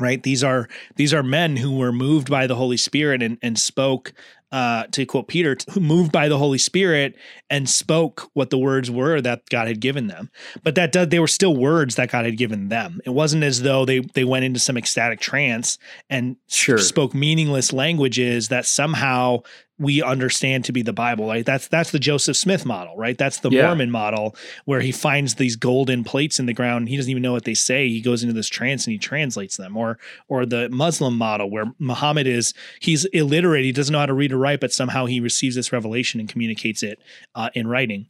Right. 0.01 0.23
These 0.23 0.45
are 0.45 0.69
these 0.95 1.13
are 1.13 1.25
men 1.25 1.57
who 1.57 1.77
were 1.77 1.91
moved 1.91 2.31
by 2.31 2.47
the 2.47 2.55
Holy 2.55 2.77
Spirit 2.77 3.21
and, 3.21 3.37
and 3.43 3.59
spoke 3.59 4.13
uh, 4.51 4.85
to 4.93 5.05
quote 5.05 5.29
Peter, 5.29 5.57
who 5.73 5.81
moved 5.81 6.13
by 6.13 6.29
the 6.29 6.39
Holy 6.39 6.57
Spirit 6.59 7.17
and 7.51 7.69
spoke 7.69 8.31
what 8.33 8.51
the 8.51 8.59
words 8.59 8.91
were 8.91 9.21
that 9.21 9.49
God 9.51 9.67
had 9.67 9.81
given 9.81 10.07
them. 10.07 10.31
But 10.63 10.75
that 10.77 10.93
does, 10.93 11.09
they 11.09 11.19
were 11.19 11.27
still 11.27 11.57
words 11.57 11.97
that 11.97 12.11
God 12.11 12.25
had 12.25 12.39
given 12.39 12.69
them. 12.69 13.01
It 13.05 13.11
wasn't 13.11 13.43
as 13.43 13.63
though 13.63 13.85
they 13.85 13.99
they 13.99 14.25
went 14.25 14.45
into 14.45 14.61
some 14.61 14.77
ecstatic 14.77 15.21
trance 15.21 15.79
and 16.09 16.37
sure. 16.49 16.79
spoke 16.79 17.13
meaningless 17.13 17.73
languages 17.73 18.49
that 18.49 18.67
somehow 18.67 19.41
we 19.79 20.03
understand 20.03 20.65
to 20.65 20.73
be 20.73 20.83
the 20.83 20.93
Bible, 20.93 21.29
right? 21.29 21.47
That's 21.47 21.69
that's 21.69 21.93
the 21.93 21.99
Joseph 21.99 22.37
Smith 22.37 22.67
model, 22.67 22.97
right? 22.97 23.17
That's 23.17 23.39
the 23.39 23.51
yeah. 23.51 23.67
Mormon 23.67 23.91
model 23.91 24.35
where 24.65 24.81
he 24.81 24.93
finds 24.93 25.37
these 25.37 25.57
golden 25.57 26.05
plates 26.05 26.39
in 26.39 26.47
the 26.47 26.53
ground. 26.53 26.89
He 26.89 26.97
doesn't 26.97 27.11
even 27.11 27.23
know 27.23 27.33
what 27.33 27.45
they 27.45 27.55
say. 27.55 27.89
He 27.89 28.01
goes 28.01 28.23
into 28.23 28.33
this 28.33 28.49
trance 28.49 28.87
and 28.87 28.93
he 28.93 28.99
translates 28.99 29.57
them. 29.57 29.77
Or 29.77 29.99
or 30.29 30.47
the 30.47 30.69
Muslim 30.71 31.17
model 31.17 31.51
where 31.51 31.67
Muhammad 31.79 32.27
is 32.27 32.55
he's 32.81 33.05
illiterate. 33.07 33.65
He 33.65 33.73
doesn't 33.73 33.93
know 33.93 34.01
how 34.01 34.07
to 34.07 34.15
read 34.15 34.33
or 34.33 34.39
write, 34.39 34.61
but 34.61 34.73
somehow 34.73 35.07
he 35.07 35.21
receives 35.21 35.55
this 35.55 35.73
revelation 35.73 36.19
and 36.21 36.29
communicates 36.29 36.83
it 36.83 37.01
uh, 37.35 37.51
in 37.55 37.67
writing. 37.67 38.07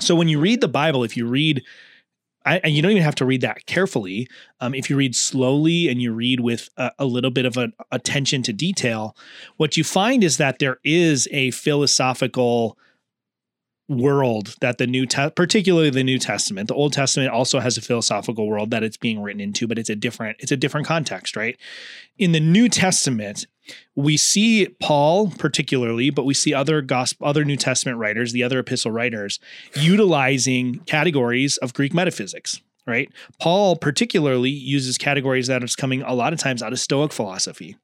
So 0.00 0.14
when 0.14 0.28
you 0.28 0.40
read 0.40 0.60
the 0.60 0.68
Bible, 0.68 1.04
if 1.04 1.16
you 1.16 1.26
read 1.26 1.62
I, 2.44 2.58
and 2.64 2.74
you 2.74 2.82
don't 2.82 2.92
even 2.92 3.02
have 3.02 3.14
to 3.16 3.24
read 3.24 3.40
that 3.42 3.66
carefully. 3.66 4.28
Um, 4.60 4.74
if 4.74 4.90
you 4.90 4.96
read 4.96 5.14
slowly 5.14 5.88
and 5.88 6.00
you 6.02 6.12
read 6.12 6.40
with 6.40 6.68
a, 6.76 6.90
a 6.98 7.04
little 7.04 7.30
bit 7.30 7.44
of 7.44 7.56
an 7.56 7.72
attention 7.90 8.42
to 8.44 8.52
detail, 8.52 9.16
what 9.56 9.76
you 9.76 9.84
find 9.84 10.24
is 10.24 10.36
that 10.38 10.58
there 10.58 10.78
is 10.84 11.28
a 11.30 11.50
philosophical 11.52 12.76
world 13.98 14.56
that 14.60 14.78
the 14.78 14.86
new 14.86 15.06
te- 15.06 15.30
particularly 15.30 15.90
the 15.90 16.04
new 16.04 16.18
testament. 16.18 16.68
The 16.68 16.74
old 16.74 16.92
testament 16.92 17.30
also 17.30 17.60
has 17.60 17.76
a 17.76 17.80
philosophical 17.80 18.46
world 18.46 18.70
that 18.70 18.82
it's 18.82 18.96
being 18.96 19.22
written 19.22 19.40
into 19.40 19.66
but 19.66 19.78
it's 19.78 19.90
a 19.90 19.96
different 19.96 20.36
it's 20.40 20.52
a 20.52 20.56
different 20.56 20.86
context 20.86 21.36
right? 21.36 21.56
In 22.18 22.32
the 22.32 22.40
new 22.40 22.68
testament 22.68 23.46
we 23.94 24.16
see 24.16 24.66
paul 24.80 25.30
particularly 25.38 26.10
but 26.10 26.24
we 26.24 26.34
see 26.34 26.52
other 26.52 26.82
gospel 26.82 27.28
other 27.28 27.44
new 27.44 27.56
testament 27.56 27.96
writers 27.96 28.32
the 28.32 28.42
other 28.42 28.58
epistle 28.58 28.90
writers 28.90 29.38
utilizing 29.76 30.80
categories 30.80 31.58
of 31.58 31.72
greek 31.72 31.94
metaphysics 31.94 32.60
right? 32.86 33.12
Paul 33.40 33.76
particularly 33.76 34.50
uses 34.50 34.98
categories 34.98 35.46
that 35.46 35.62
is 35.62 35.76
coming 35.76 36.02
a 36.02 36.14
lot 36.14 36.32
of 36.32 36.40
times 36.40 36.62
out 36.62 36.72
of 36.72 36.80
stoic 36.80 37.12
philosophy 37.12 37.76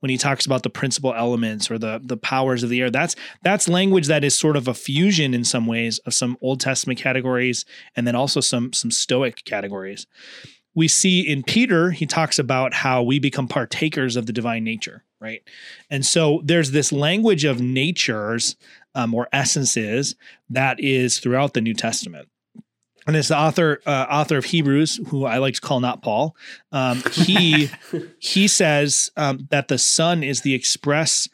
when 0.00 0.10
he 0.10 0.16
talks 0.16 0.46
about 0.46 0.62
the 0.62 0.70
principal 0.70 1.14
elements 1.14 1.70
or 1.70 1.78
the 1.78 2.00
the 2.02 2.16
powers 2.16 2.62
of 2.62 2.70
the 2.70 2.80
air. 2.80 2.90
That's 2.90 3.16
that's 3.42 3.68
language 3.68 4.06
that 4.06 4.24
is 4.24 4.38
sort 4.38 4.56
of 4.56 4.68
a 4.68 4.74
fusion 4.74 5.34
in 5.34 5.44
some 5.44 5.66
ways 5.66 5.98
of 6.00 6.14
some 6.14 6.36
old 6.40 6.60
testament 6.60 6.98
categories 6.98 7.64
and 7.96 8.06
then 8.06 8.14
also 8.14 8.40
some 8.40 8.72
some 8.72 8.90
stoic 8.90 9.44
categories. 9.44 10.06
We 10.74 10.88
see 10.88 11.20
in 11.20 11.44
peter 11.44 11.92
he 11.92 12.04
talks 12.04 12.38
about 12.38 12.74
how 12.74 13.02
we 13.02 13.18
become 13.18 13.46
partakers 13.46 14.16
of 14.16 14.26
the 14.26 14.32
divine 14.32 14.64
nature 14.64 15.04
right? 15.24 15.42
And 15.88 16.04
so 16.04 16.42
there's 16.44 16.72
this 16.72 16.92
language 16.92 17.44
of 17.44 17.58
natures 17.58 18.56
um, 18.94 19.14
or 19.14 19.26
essences 19.32 20.14
that 20.50 20.78
is 20.78 21.18
throughout 21.18 21.54
the 21.54 21.62
new 21.62 21.72
testament 21.72 22.28
and 23.06 23.16
it's 23.16 23.28
the 23.28 23.38
author 23.38 23.80
uh, 23.86 24.06
author 24.08 24.36
of 24.36 24.46
Hebrews, 24.46 25.00
who 25.08 25.24
I 25.24 25.38
like 25.38 25.54
to 25.54 25.60
call 25.60 25.80
not 25.80 26.02
Paul. 26.02 26.36
Um, 26.72 27.02
he 27.12 27.70
he 28.18 28.48
says 28.48 29.10
um, 29.16 29.46
that 29.50 29.68
the 29.68 29.78
Son 29.78 30.22
is 30.22 30.42
the 30.42 30.54
express 30.54 31.28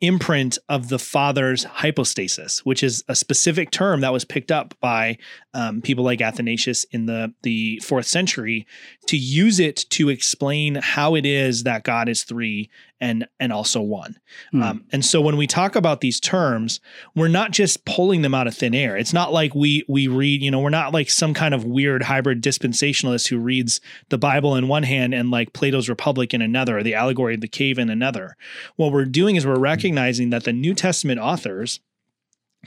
imprint 0.00 0.56
of 0.68 0.88
the 0.88 0.98
Father's 0.98 1.64
hypostasis, 1.64 2.64
which 2.64 2.82
is 2.82 3.04
a 3.08 3.14
specific 3.14 3.70
term 3.70 4.00
that 4.00 4.12
was 4.12 4.24
picked 4.24 4.50
up 4.50 4.74
by 4.80 5.18
um, 5.52 5.82
people 5.82 6.04
like 6.04 6.20
Athanasius 6.20 6.84
in 6.84 7.06
the 7.06 7.34
the 7.42 7.80
fourth 7.84 8.06
century 8.06 8.66
to 9.06 9.16
use 9.16 9.60
it 9.60 9.76
to 9.90 10.08
explain 10.08 10.76
how 10.76 11.14
it 11.14 11.26
is 11.26 11.64
that 11.64 11.84
God 11.84 12.08
is 12.08 12.24
three 12.24 12.70
and 13.00 13.26
and 13.38 13.52
also 13.52 13.80
one. 13.80 14.18
Mm. 14.52 14.62
Um, 14.62 14.84
and 14.92 15.04
so 15.04 15.20
when 15.20 15.36
we 15.36 15.46
talk 15.46 15.74
about 15.74 16.00
these 16.00 16.20
terms, 16.20 16.80
we're 17.14 17.28
not 17.28 17.50
just 17.50 17.84
pulling 17.84 18.22
them 18.22 18.34
out 18.34 18.46
of 18.46 18.54
thin 18.54 18.74
air. 18.74 18.96
It's 18.96 19.12
not 19.12 19.32
like 19.32 19.54
we 19.54 19.84
we 19.88 20.08
read, 20.08 20.42
you 20.42 20.50
know, 20.50 20.60
we're 20.60 20.70
not 20.70 20.92
like 20.92 21.10
some 21.10 21.34
kind 21.34 21.54
of 21.54 21.64
weird 21.64 22.02
hybrid 22.04 22.42
dispensationalist 22.42 23.28
who 23.28 23.38
reads 23.38 23.80
the 24.10 24.18
Bible 24.18 24.54
in 24.56 24.68
one 24.68 24.82
hand 24.82 25.14
and 25.14 25.30
like 25.30 25.52
Plato's 25.52 25.88
Republic 25.88 26.34
in 26.34 26.42
another, 26.42 26.78
or 26.78 26.82
the 26.82 26.94
allegory 26.94 27.34
of 27.34 27.40
the 27.40 27.48
cave 27.48 27.78
in 27.78 27.90
another. 27.90 28.36
What 28.76 28.92
we're 28.92 29.04
doing 29.04 29.36
is 29.36 29.46
we're 29.46 29.58
recognizing 29.58 30.30
that 30.30 30.44
the 30.44 30.52
New 30.52 30.74
Testament 30.74 31.20
authors 31.20 31.80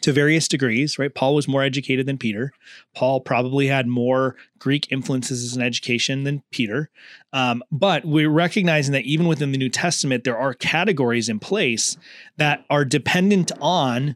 to 0.01 0.11
various 0.11 0.47
degrees, 0.47 0.97
right? 0.97 1.13
Paul 1.13 1.35
was 1.35 1.47
more 1.47 1.63
educated 1.63 2.05
than 2.05 2.17
Peter. 2.17 2.51
Paul 2.95 3.21
probably 3.21 3.67
had 3.67 3.87
more 3.87 4.35
Greek 4.59 4.91
influences 4.91 5.55
in 5.55 5.61
education 5.61 6.23
than 6.23 6.43
Peter. 6.51 6.89
Um, 7.31 7.63
but 7.71 8.03
we're 8.03 8.29
recognizing 8.29 8.91
that 8.93 9.05
even 9.05 9.27
within 9.27 9.51
the 9.51 9.57
New 9.57 9.69
Testament, 9.69 10.23
there 10.23 10.37
are 10.37 10.53
categories 10.53 11.29
in 11.29 11.39
place 11.39 11.97
that 12.37 12.65
are 12.69 12.85
dependent 12.85 13.51
on 13.61 14.15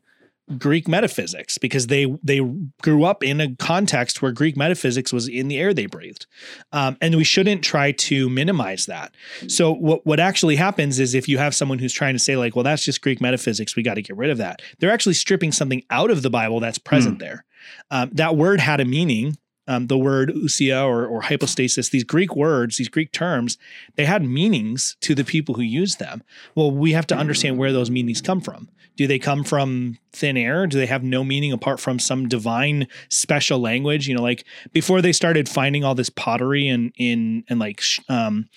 Greek 0.58 0.88
metaphysics 0.88 1.58
because 1.58 1.88
they 1.88 2.06
they 2.24 2.40
grew 2.82 3.04
up 3.04 3.24
in 3.24 3.42
a 3.42 3.56
context 3.56 4.22
where 4.22 4.32
Greek 4.32 4.56
metaphysics 4.56 5.12
was 5.12 5.28
in 5.28 5.50
the 5.50 5.58
air 5.58 5.74
they 5.74 5.88
breathed, 5.88 6.26
um, 6.72 6.98
and 7.02 7.16
we 7.16 7.24
shouldn't 7.24 7.64
try 7.64 7.92
to 7.92 8.30
minimize 8.30 8.86
that. 8.86 9.14
So 9.48 9.74
what 9.74 10.06
what 10.06 10.20
actually 10.20 10.56
happens 10.56 11.00
is 11.00 11.14
if 11.14 11.28
you 11.28 11.38
have 11.38 11.54
someone 11.54 11.80
who's 11.80 11.94
trying 11.94 12.14
to 12.14 12.20
say 12.20 12.38
like, 12.38 12.56
well, 12.56 12.64
that's 12.64 12.84
just 12.84 13.02
Greek 13.02 13.20
metaphysics, 13.20 13.76
we 13.76 13.84
got 13.84 13.96
to 13.96 14.02
get 14.02 14.16
rid 14.16 14.30
of 14.30 14.38
that. 14.38 14.62
They're 14.80 14.92
actually 14.92 15.16
stripping 15.16 15.52
something 15.52 15.84
out 15.90 16.12
of 16.12 16.22
the 16.22 16.30
Bible 16.30 16.60
that's 16.60 16.78
present 16.78 17.18
mm. 17.18 17.22
there. 17.22 17.46
Um, 17.92 18.12
that 18.14 18.38
word 18.38 18.60
had 18.60 18.80
a 18.80 18.86
meaning 18.86 19.38
um, 19.68 19.88
the 19.88 19.98
word 19.98 20.30
ousia 20.30 20.86
or, 20.86 21.06
or 21.06 21.22
hypostasis, 21.22 21.90
these 21.90 22.04
Greek 22.04 22.36
words, 22.36 22.78
these 22.78 22.90
Greek 22.90 23.12
terms, 23.12 23.58
they 23.96 24.06
had 24.06 24.24
meanings 24.24 24.96
to 25.02 25.14
the 25.14 25.24
people 25.24 25.56
who 25.56 25.62
used 25.62 26.00
them. 26.00 26.24
Well, 26.56 26.72
we 26.72 26.94
have 26.94 27.08
to 27.08 27.18
understand 27.18 27.58
where 27.58 27.74
those 27.74 27.92
meanings 27.92 28.22
come 28.22 28.42
from. 28.42 28.70
Do 28.96 29.06
they 29.06 29.20
come 29.20 29.44
from 29.44 30.00
thin 30.12 30.38
air? 30.38 30.66
Do 30.66 30.78
they 30.78 30.88
have 30.88 31.04
no 31.04 31.24
meaning 31.24 31.52
apart 31.52 31.80
from 31.80 32.00
some 32.00 32.28
divine 32.28 32.88
special 33.10 33.60
language? 33.60 34.08
You 34.08 34.16
know, 34.16 34.24
like 34.24 34.46
before 34.74 35.02
they 35.02 35.14
started 35.14 35.48
finding 35.48 35.84
all 35.84 35.94
this 35.94 36.10
pottery 36.10 36.68
and 36.68 36.92
in 36.98 37.44
and 37.48 37.60
like 37.60 37.82
um 38.10 38.50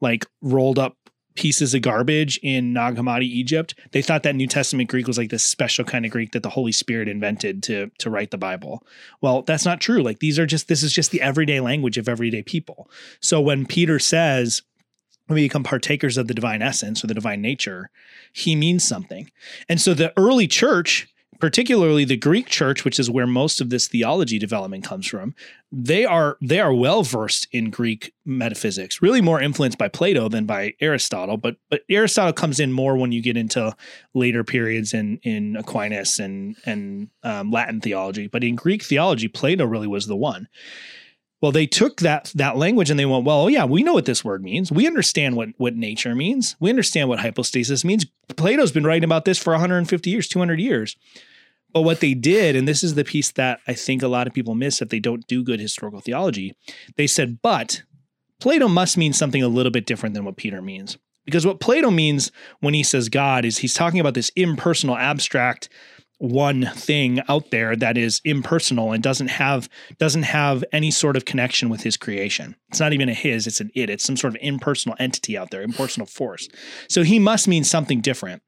like 0.00 0.26
rolled 0.42 0.78
up 0.78 0.96
pieces 1.34 1.74
of 1.74 1.82
garbage 1.82 2.38
in 2.42 2.72
Nag 2.72 2.96
Hammadi, 2.96 3.24
Egypt. 3.24 3.74
They 3.92 4.02
thought 4.02 4.22
that 4.22 4.36
New 4.36 4.46
Testament 4.46 4.88
Greek 4.88 5.06
was 5.06 5.18
like 5.18 5.30
this 5.30 5.44
special 5.44 5.84
kind 5.84 6.04
of 6.04 6.10
Greek 6.10 6.32
that 6.32 6.42
the 6.42 6.50
Holy 6.50 6.72
Spirit 6.72 7.08
invented 7.08 7.62
to 7.64 7.90
to 7.98 8.10
write 8.10 8.30
the 8.30 8.38
Bible. 8.38 8.84
Well, 9.20 9.42
that's 9.42 9.64
not 9.64 9.80
true. 9.80 10.02
Like 10.02 10.20
these 10.20 10.38
are 10.38 10.46
just 10.46 10.68
this 10.68 10.82
is 10.82 10.92
just 10.92 11.10
the 11.10 11.22
everyday 11.22 11.60
language 11.60 11.98
of 11.98 12.08
everyday 12.08 12.42
people. 12.42 12.90
So 13.20 13.40
when 13.40 13.66
Peter 13.66 13.98
says 13.98 14.62
we 15.28 15.42
become 15.42 15.64
partakers 15.64 16.16
of 16.16 16.28
the 16.28 16.34
divine 16.34 16.62
essence 16.62 17.02
or 17.02 17.06
the 17.06 17.14
divine 17.14 17.40
nature, 17.40 17.90
he 18.32 18.54
means 18.54 18.86
something. 18.86 19.30
And 19.68 19.80
so 19.80 19.94
the 19.94 20.12
early 20.18 20.46
church 20.46 21.08
particularly 21.40 22.04
the 22.04 22.16
Greek 22.16 22.46
church, 22.46 22.84
which 22.84 22.98
is 22.98 23.10
where 23.10 23.26
most 23.26 23.60
of 23.60 23.70
this 23.70 23.88
theology 23.88 24.38
development 24.38 24.84
comes 24.84 25.06
from, 25.06 25.34
they 25.70 26.04
are 26.04 26.36
they 26.40 26.60
are 26.60 26.72
well 26.72 27.02
versed 27.02 27.48
in 27.52 27.70
Greek 27.70 28.12
metaphysics, 28.24 29.02
really 29.02 29.20
more 29.20 29.40
influenced 29.40 29.78
by 29.78 29.88
Plato 29.88 30.28
than 30.28 30.46
by 30.46 30.74
Aristotle. 30.80 31.36
But 31.36 31.56
but 31.70 31.82
Aristotle 31.88 32.32
comes 32.32 32.60
in 32.60 32.72
more 32.72 32.96
when 32.96 33.12
you 33.12 33.22
get 33.22 33.36
into 33.36 33.74
later 34.14 34.44
periods 34.44 34.94
in 34.94 35.18
in 35.22 35.56
Aquinas 35.56 36.18
and 36.18 36.56
and 36.64 37.08
um, 37.22 37.50
Latin 37.50 37.80
theology. 37.80 38.28
But 38.28 38.44
in 38.44 38.54
Greek 38.54 38.82
theology, 38.82 39.28
Plato 39.28 39.64
really 39.64 39.88
was 39.88 40.06
the 40.06 40.16
one. 40.16 40.48
Well, 41.40 41.52
they 41.52 41.66
took 41.66 42.00
that 42.00 42.32
that 42.34 42.56
language 42.56 42.90
and 42.90 42.98
they 42.98 43.04
went, 43.04 43.24
well, 43.24 43.50
yeah, 43.50 43.64
we 43.64 43.82
know 43.82 43.92
what 43.92 44.06
this 44.06 44.24
word 44.24 44.42
means. 44.42 44.72
We 44.72 44.86
understand 44.86 45.36
what 45.36 45.50
what 45.58 45.76
nature 45.76 46.14
means. 46.14 46.56
We 46.58 46.70
understand 46.70 47.08
what 47.08 47.20
hypostasis 47.20 47.84
means. 47.84 48.06
Plato's 48.36 48.72
been 48.72 48.86
writing 48.86 49.04
about 49.04 49.24
this 49.24 49.38
for 49.38 49.52
150 49.52 50.10
years, 50.10 50.28
200 50.28 50.58
years. 50.58 50.96
But 51.72 51.82
what 51.82 52.00
they 52.00 52.14
did, 52.14 52.54
and 52.54 52.68
this 52.68 52.84
is 52.84 52.94
the 52.94 53.04
piece 53.04 53.32
that 53.32 53.58
I 53.66 53.74
think 53.74 54.02
a 54.02 54.08
lot 54.08 54.28
of 54.28 54.32
people 54.32 54.54
miss 54.54 54.80
if 54.80 54.90
they 54.90 55.00
don't 55.00 55.26
do 55.26 55.42
good 55.42 55.58
historical 55.58 56.00
theology, 56.00 56.54
they 56.96 57.08
said, 57.08 57.42
but 57.42 57.82
Plato 58.40 58.68
must 58.68 58.96
mean 58.96 59.12
something 59.12 59.42
a 59.42 59.48
little 59.48 59.72
bit 59.72 59.84
different 59.84 60.14
than 60.14 60.24
what 60.24 60.36
Peter 60.36 60.62
means. 60.62 60.96
Because 61.24 61.46
what 61.46 61.58
Plato 61.58 61.90
means 61.90 62.30
when 62.60 62.74
he 62.74 62.82
says 62.82 63.08
God 63.08 63.44
is 63.44 63.58
he's 63.58 63.74
talking 63.74 63.98
about 63.98 64.14
this 64.14 64.30
impersonal, 64.36 64.96
abstract, 64.96 65.68
one 66.24 66.66
thing 66.74 67.20
out 67.28 67.50
there 67.50 67.76
that 67.76 67.98
is 67.98 68.20
impersonal 68.24 68.92
and 68.92 69.02
doesn't 69.02 69.28
have 69.28 69.68
doesn't 69.98 70.22
have 70.22 70.64
any 70.72 70.90
sort 70.90 71.16
of 71.16 71.24
connection 71.24 71.68
with 71.68 71.82
his 71.82 71.96
creation. 71.96 72.56
It's 72.70 72.80
not 72.80 72.92
even 72.92 73.08
a 73.08 73.14
his, 73.14 73.46
it's 73.46 73.60
an 73.60 73.70
it. 73.74 73.90
It's 73.90 74.04
some 74.04 74.16
sort 74.16 74.34
of 74.34 74.40
impersonal 74.40 74.96
entity 74.98 75.36
out 75.36 75.50
there, 75.50 75.62
impersonal 75.62 76.06
force. 76.06 76.48
So 76.88 77.02
he 77.02 77.18
must 77.18 77.46
mean 77.46 77.64
something 77.64 78.00
different. 78.00 78.42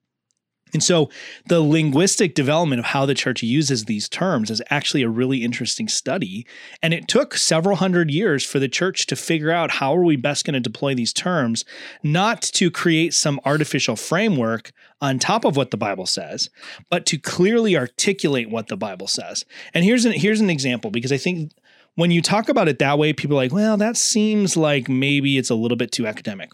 And 0.73 0.83
so 0.83 1.09
the 1.47 1.61
linguistic 1.61 2.35
development 2.35 2.81
of 2.81 2.87
how 2.87 3.07
the 3.07 3.15
church 3.15 3.43
uses 3.43 3.85
these 3.85 4.09
terms 4.09 4.51
is 4.51 4.61
actually 4.69 5.03
a 5.03 5.09
really 5.09 5.45
interesting 5.45 5.87
study. 5.87 6.47
And 6.83 6.93
it 6.93 7.09
took 7.09 7.35
several 7.37 7.77
hundred 7.77 8.11
years 8.11 8.45
for 8.45 8.59
the 8.59 8.69
church 8.69 9.07
to 9.07 9.17
figure 9.17 9.51
out 9.51 9.71
how 9.71 9.97
are 9.97 10.05
we 10.05 10.17
best 10.17 10.45
going 10.45 10.55
to 10.55 10.61
deploy 10.61 10.95
these 10.95 11.13
terms, 11.13 11.65
not 12.03 12.43
to 12.43 12.71
create 12.71 13.15
some 13.15 13.41
artificial 13.45 13.97
framework 13.97 14.73
on 15.01 15.19
top 15.19 15.45
of 15.45 15.57
what 15.57 15.71
the 15.71 15.77
Bible 15.77 16.07
says, 16.07 16.51
but 16.91 17.07
to 17.07 17.19
clearly 17.19 17.77
articulate 17.77 18.51
what 18.51 18.69
the 18.69 18.77
Bible 18.77 19.07
says. 19.07 19.45
And 19.73 19.85
here's 19.85 20.05
an 20.05 20.13
here's 20.13 20.41
an 20.41 20.51
example 20.51 20.91
because 20.91 21.13
I 21.13 21.19
think 21.19 21.53
when 21.95 22.11
you 22.11 22.21
talk 22.21 22.49
about 22.49 22.69
it 22.69 22.79
that 22.79 22.99
way, 22.99 23.13
people 23.13 23.37
are 23.37 23.43
like, 23.43 23.53
well, 23.53 23.77
that 23.77 23.97
seems 23.97 24.57
like 24.57 24.89
maybe 24.89 25.39
it's 25.39 25.51
a 25.51 25.55
little 25.55 25.77
bit 25.77 25.93
too 25.93 26.07
academic. 26.07 26.51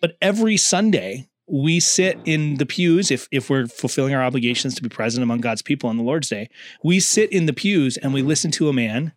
But 0.00 0.16
every 0.22 0.56
Sunday, 0.56 1.28
we 1.46 1.80
sit 1.80 2.18
in 2.24 2.56
the 2.56 2.66
pews 2.66 3.10
if 3.10 3.28
if 3.30 3.50
we're 3.50 3.66
fulfilling 3.66 4.14
our 4.14 4.22
obligations 4.22 4.74
to 4.74 4.82
be 4.82 4.88
present 4.88 5.22
among 5.22 5.40
God's 5.40 5.62
people 5.62 5.90
on 5.90 5.96
the 5.96 6.02
Lord's 6.02 6.28
day. 6.28 6.48
We 6.82 7.00
sit 7.00 7.30
in 7.32 7.46
the 7.46 7.52
pews 7.52 7.96
and 7.96 8.14
we 8.14 8.22
listen 8.22 8.50
to 8.52 8.68
a 8.68 8.72
man 8.72 9.12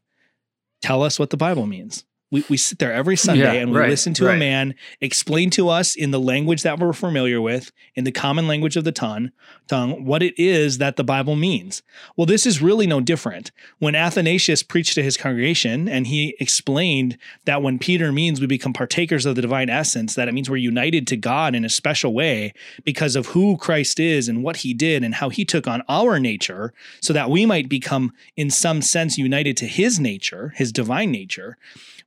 tell 0.82 1.03
us 1.03 1.17
what 1.17 1.30
the 1.30 1.38
Bible 1.38 1.67
means 1.67 2.05
we, 2.30 2.43
we 2.49 2.57
sit 2.57 2.80
there 2.80 2.91
every 2.91 3.15
Sunday 3.15 3.55
yeah, 3.55 3.61
and 3.61 3.71
we 3.71 3.80
right, 3.80 3.89
listen 3.89 4.13
to 4.15 4.25
right. 4.25 4.36
a 4.36 4.38
man 4.38 4.75
explain 4.99 5.49
to 5.51 5.69
us 5.69 5.95
in 5.95 6.11
the 6.11 6.19
language 6.19 6.61
that 6.63 6.78
we're 6.78 6.91
familiar 6.91 7.39
with, 7.39 7.71
in 7.95 8.03
the 8.03 8.11
common 8.11 8.47
language 8.47 8.75
of 8.75 8.84
the 8.84 8.91
tongue, 8.91 9.32
tongue, 9.67 10.03
what 10.03 10.21
it 10.21 10.38
is 10.38 10.78
that 10.78 10.97
the 10.97 11.05
Bible 11.05 11.38
means. 11.38 11.84
Well, 12.17 12.25
this 12.25 12.45
is 12.45 12.61
really 12.61 12.86
no 12.86 12.99
different. 12.99 13.51
When 13.80 13.95
Athanasius 13.95 14.61
preached 14.61 14.95
to 14.95 15.03
his 15.03 15.15
congregation 15.15 15.88
and 15.88 16.07
he 16.07 16.36
explained 16.39 17.17
that 17.45 17.61
when 17.61 17.80
Peter 17.80 18.11
means 18.11 18.41
we 18.41 18.47
become 18.47 18.73
partakers 18.73 19.25
of 19.25 19.38
the 19.38 19.41
divine 19.41 19.69
essence, 19.69 20.15
that 20.15 20.28
it 20.28 20.34
means 20.34 20.49
we're 20.49 20.57
united 20.57 21.07
to 21.07 21.17
God 21.17 21.55
in 21.55 21.63
a 21.63 21.69
special 21.69 22.13
way 22.13 22.53
because 22.84 23.15
of 23.15 23.28
who 23.28 23.55
Christ 23.55 24.01
is 24.01 24.28
and 24.28 24.43
what 24.43 24.57
he 24.57 24.73
did 24.73 25.01
and 25.01 25.15
how 25.15 25.30
he 25.30 25.45
took 25.45 25.65
on 25.65 25.82
our 25.88 26.19
nature 26.19 26.73
so 27.01 27.13
that 27.13 27.30
we 27.30 27.45
might 27.45 27.69
become, 27.69 28.11
in 28.36 28.49
some 28.49 28.82
sense, 28.82 29.17
united 29.17 29.55
to 29.57 29.65
his 29.65 29.97
nature, 29.97 30.53
his 30.57 30.73
divine 30.73 31.11
nature 31.11 31.57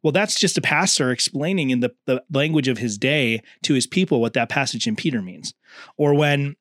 well, 0.02 0.12
that's 0.12 0.38
just 0.38 0.58
a 0.58 0.62
pastor 0.62 1.10
explaining 1.10 1.70
in 1.70 1.80
the, 1.80 1.90
the 2.06 2.22
language 2.32 2.68
of 2.68 2.78
his 2.78 2.96
day 2.96 3.42
to 3.62 3.74
his 3.74 3.86
people 3.86 4.20
what 4.20 4.32
that 4.32 4.48
passage 4.48 4.86
in 4.86 4.96
Peter 4.96 5.20
means. 5.20 5.54
Or 5.96 6.14
when 6.14 6.56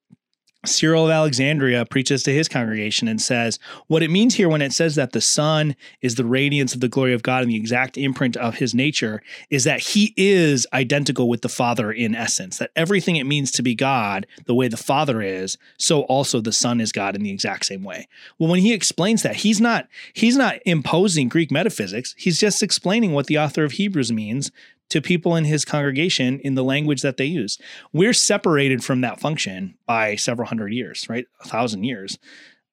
Cyril 0.65 1.05
of 1.05 1.11
Alexandria 1.11 1.85
preaches 1.85 2.21
to 2.23 2.33
his 2.33 2.49
congregation 2.49 3.07
and 3.07 3.21
says, 3.21 3.59
What 3.87 4.03
it 4.03 4.11
means 4.11 4.35
here 4.35 4.49
when 4.49 4.61
it 4.61 4.73
says 4.73 4.95
that 4.95 5.13
the 5.13 5.21
Son 5.21 5.73
is 6.01 6.15
the 6.15 6.25
radiance 6.25 6.73
of 6.73 6.81
the 6.81 6.89
glory 6.89 7.13
of 7.13 7.23
God 7.23 7.43
and 7.43 7.51
the 7.51 7.55
exact 7.55 7.97
imprint 7.97 8.35
of 8.35 8.55
his 8.55 8.75
nature 8.75 9.21
is 9.49 9.63
that 9.63 9.79
he 9.79 10.13
is 10.17 10.67
identical 10.73 11.29
with 11.29 11.43
the 11.43 11.49
Father 11.49 11.91
in 11.91 12.13
essence, 12.13 12.57
that 12.57 12.71
everything 12.75 13.15
it 13.15 13.23
means 13.23 13.51
to 13.51 13.63
be 13.63 13.73
God, 13.73 14.27
the 14.45 14.55
way 14.55 14.67
the 14.67 14.75
Father 14.75 15.21
is, 15.21 15.57
so 15.77 16.01
also 16.03 16.41
the 16.41 16.51
Son 16.51 16.81
is 16.81 16.91
God 16.91 17.15
in 17.15 17.23
the 17.23 17.31
exact 17.31 17.65
same 17.65 17.83
way. 17.83 18.09
Well, 18.37 18.49
when 18.49 18.59
he 18.59 18.73
explains 18.73 19.23
that, 19.23 19.37
he's 19.37 19.61
not 19.61 19.87
he's 20.13 20.35
not 20.35 20.55
imposing 20.65 21.29
Greek 21.29 21.51
metaphysics, 21.51 22.15
he's 22.17 22.37
just 22.37 22.61
explaining 22.61 23.13
what 23.13 23.27
the 23.27 23.39
author 23.39 23.63
of 23.63 23.73
Hebrews 23.73 24.11
means 24.11 24.51
to 24.89 25.01
people 25.01 25.35
in 25.35 25.45
his 25.45 25.65
congregation 25.65 26.39
in 26.39 26.55
the 26.55 26.63
language 26.63 27.01
that 27.01 27.17
they 27.17 27.25
use. 27.25 27.57
We're 27.93 28.13
separated 28.13 28.83
from 28.83 29.01
that 29.01 29.19
function 29.19 29.75
by 29.85 30.15
several 30.15 30.47
hundred 30.47 30.73
years, 30.73 31.07
right? 31.09 31.25
A 31.41 31.47
thousand 31.47 31.83
years. 31.83 32.17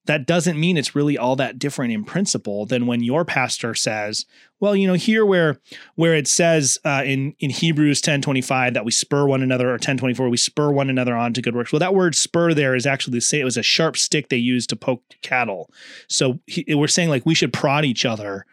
That 0.06 0.24
doesn't 0.24 0.60
mean 0.60 0.76
it's 0.76 0.94
really 0.94 1.18
all 1.18 1.34
that 1.34 1.58
different 1.58 1.92
in 1.92 2.04
principle 2.04 2.64
than 2.64 2.86
when 2.86 3.02
your 3.02 3.24
pastor 3.24 3.74
says, 3.74 4.24
well, 4.60 4.76
you 4.76 4.86
know, 4.86 4.94
here 4.94 5.26
where 5.26 5.60
where 5.96 6.14
it 6.14 6.28
says 6.28 6.78
uh, 6.84 7.02
in 7.04 7.34
in 7.40 7.50
Hebrews 7.50 8.00
ten 8.00 8.22
twenty 8.22 8.40
five 8.40 8.74
that 8.74 8.84
we 8.84 8.92
spur 8.92 9.26
one 9.26 9.42
another, 9.42 9.74
or 9.74 9.78
ten 9.78 9.98
twenty 9.98 10.14
four 10.14 10.28
we 10.28 10.36
spur 10.36 10.70
one 10.70 10.88
another 10.88 11.16
on 11.16 11.32
to 11.32 11.42
good 11.42 11.56
works. 11.56 11.72
Well, 11.72 11.80
that 11.80 11.94
word 11.94 12.14
spur 12.14 12.54
there 12.54 12.76
is 12.76 12.86
actually 12.86 13.18
same. 13.18 13.40
It 13.40 13.44
was 13.44 13.56
a 13.56 13.64
sharp 13.64 13.96
stick 13.96 14.28
they 14.28 14.36
used 14.36 14.70
to 14.70 14.76
poke 14.76 15.02
cattle. 15.22 15.70
So 16.08 16.38
he, 16.46 16.64
we're 16.72 16.86
saying 16.86 17.08
like 17.08 17.26
we 17.26 17.34
should 17.34 17.52
prod 17.52 17.84
each 17.84 18.04
other 18.04 18.46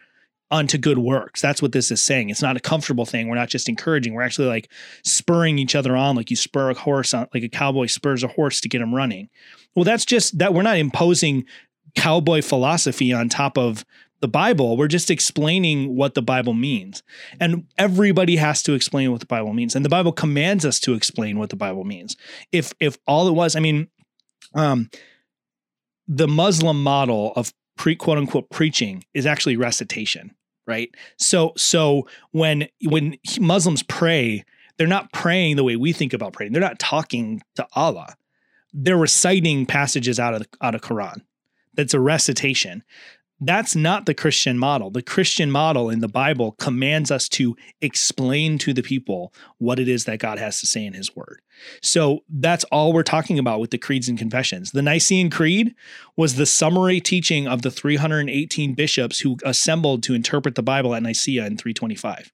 onto 0.54 0.78
good 0.78 1.00
works. 1.00 1.42
That's 1.42 1.64
what 1.64 1.72
this 1.72 1.90
is 1.90 2.00
saying. 2.00 2.30
It's 2.30 2.42
not 2.42 2.56
a 2.56 2.60
comfortable 2.60 3.06
thing. 3.06 3.28
We're 3.28 3.36
not 3.36 3.50
just 3.50 3.68
encouraging. 3.68 4.14
We're 4.14 4.22
actually 4.22 4.48
like 4.48 4.70
spurring 5.04 5.58
each 5.58 5.74
other 5.74 5.98
on, 5.98 6.16
like 6.16 6.30
you 6.30 6.36
spur 6.36 6.70
a 6.70 6.76
horse 6.76 7.14
on, 7.14 7.28
like 7.34 7.44
a 7.44 7.50
cowboy 7.50 7.88
spurs 7.88 8.24
a 8.24 8.28
horse 8.28 8.62
to 8.62 8.70
get 8.70 8.80
him 8.80 8.94
running. 8.94 9.30
Well, 9.76 9.84
that's 9.84 10.06
just 10.06 10.38
that 10.38 10.54
we're 10.54 10.62
not 10.62 10.78
imposing 10.78 11.46
cowboy 11.96 12.44
philosophy 12.44 13.12
on 13.12 13.30
top 13.30 13.58
of 13.58 13.84
the 14.22 14.28
Bible. 14.28 14.78
We're 14.78 14.88
just 14.88 15.10
explaining 15.10 15.96
what 15.96 16.14
the 16.14 16.22
Bible 16.22 16.54
means. 16.54 17.02
And 17.40 17.66
everybody 17.80 18.36
has 18.36 18.62
to 18.64 18.74
explain 18.74 19.12
what 19.12 19.22
the 19.22 19.26
Bible 19.26 19.54
means. 19.54 19.76
And 19.76 19.84
the 19.84 19.90
Bible 19.90 20.12
commands 20.12 20.66
us 20.66 20.80
to 20.82 20.94
explain 20.94 21.40
what 21.40 21.50
the 21.50 21.56
Bible 21.56 21.84
means. 21.84 22.16
If 22.52 22.74
if 22.80 23.00
all 23.08 23.28
it 23.28 23.34
was, 23.34 23.56
I 23.56 23.60
mean, 23.60 23.88
um, 24.54 24.92
the 26.08 26.28
Muslim 26.28 26.84
model 26.84 27.34
of 27.36 27.52
pre 27.76 27.96
quote 27.96 28.18
unquote 28.18 28.50
preaching 28.52 29.04
is 29.16 29.26
actually 29.26 29.58
recitation, 29.58 30.36
right? 30.68 30.90
So 31.18 31.54
so 31.58 32.08
when 32.32 32.68
when 32.86 33.18
Muslims 33.40 33.84
pray, 33.84 34.44
they're 34.78 34.88
not 34.88 35.12
praying 35.14 35.56
the 35.56 35.64
way 35.64 35.76
we 35.76 35.94
think 35.94 36.14
about 36.14 36.34
praying. 36.34 36.52
They're 36.52 36.62
not 36.62 36.80
talking 36.80 37.42
to 37.56 37.68
Allah. 37.74 38.16
They're 38.74 38.98
reciting 38.98 39.66
passages 39.66 40.20
out 40.20 40.34
of 40.34 40.48
out 40.62 40.76
of 40.76 40.82
Quran. 40.82 41.22
That's 41.76 41.94
a 41.94 42.00
recitation. 42.00 42.84
That's 43.46 43.76
not 43.76 44.06
the 44.06 44.14
Christian 44.14 44.58
model. 44.58 44.90
The 44.90 45.02
Christian 45.02 45.52
model 45.52 45.90
in 45.90 46.00
the 46.00 46.08
Bible 46.08 46.54
commands 46.54 47.12
us 47.12 47.28
to 47.30 47.56
explain 47.82 48.58
to 48.60 48.74
the 48.74 48.82
people 48.82 49.34
what 49.58 49.80
it 49.80 49.88
is 49.88 50.06
that 50.06 50.20
God 50.20 50.40
has 50.40 50.60
to 50.62 50.68
say 50.68 50.86
in 50.86 50.94
his 50.94 51.16
word. 51.16 51.42
So 51.82 52.24
that's 52.30 52.64
all 52.66 52.94
we're 52.94 53.04
talking 53.04 53.38
about 53.38 53.60
with 53.60 53.72
the 53.72 53.78
creeds 53.78 54.08
and 54.08 54.18
confessions. 54.18 54.72
The 54.72 54.82
Nicene 54.82 55.30
Creed 55.30 55.76
was 56.16 56.36
the 56.36 56.46
summary 56.46 57.02
teaching 57.02 57.48
of 57.48 57.64
the 57.64 57.72
318 57.72 58.76
bishops 58.76 59.20
who 59.20 59.38
assembled 59.44 60.04
to 60.04 60.14
interpret 60.14 60.56
the 60.56 60.64
Bible 60.64 60.96
at 60.96 61.04
Nicaea 61.04 61.46
in 61.46 61.58
325. 61.58 62.32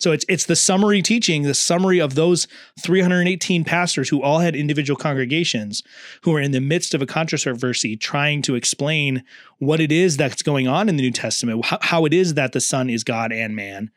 So 0.00 0.12
it's 0.12 0.24
it's 0.28 0.46
the 0.46 0.56
summary 0.56 1.02
teaching, 1.02 1.42
the 1.42 1.54
summary 1.54 2.00
of 2.00 2.14
those 2.14 2.48
318 2.80 3.64
pastors 3.64 4.08
who 4.08 4.22
all 4.22 4.38
had 4.38 4.56
individual 4.56 4.96
congregations 4.96 5.82
who 6.22 6.34
are 6.34 6.40
in 6.40 6.52
the 6.52 6.60
midst 6.60 6.94
of 6.94 7.02
a 7.02 7.06
controversy 7.06 7.96
trying 7.96 8.42
to 8.42 8.54
explain 8.54 9.22
what 9.58 9.78
it 9.78 9.92
is 9.92 10.16
that's 10.16 10.42
going 10.42 10.66
on 10.66 10.88
in 10.88 10.96
the 10.96 11.02
New 11.02 11.10
Testament, 11.10 11.64
how, 11.66 11.78
how 11.82 12.04
it 12.06 12.14
is 12.14 12.34
that 12.34 12.52
the 12.52 12.60
Son 12.60 12.88
is 12.88 13.04
God 13.04 13.30
and 13.30 13.54
man. 13.54 13.90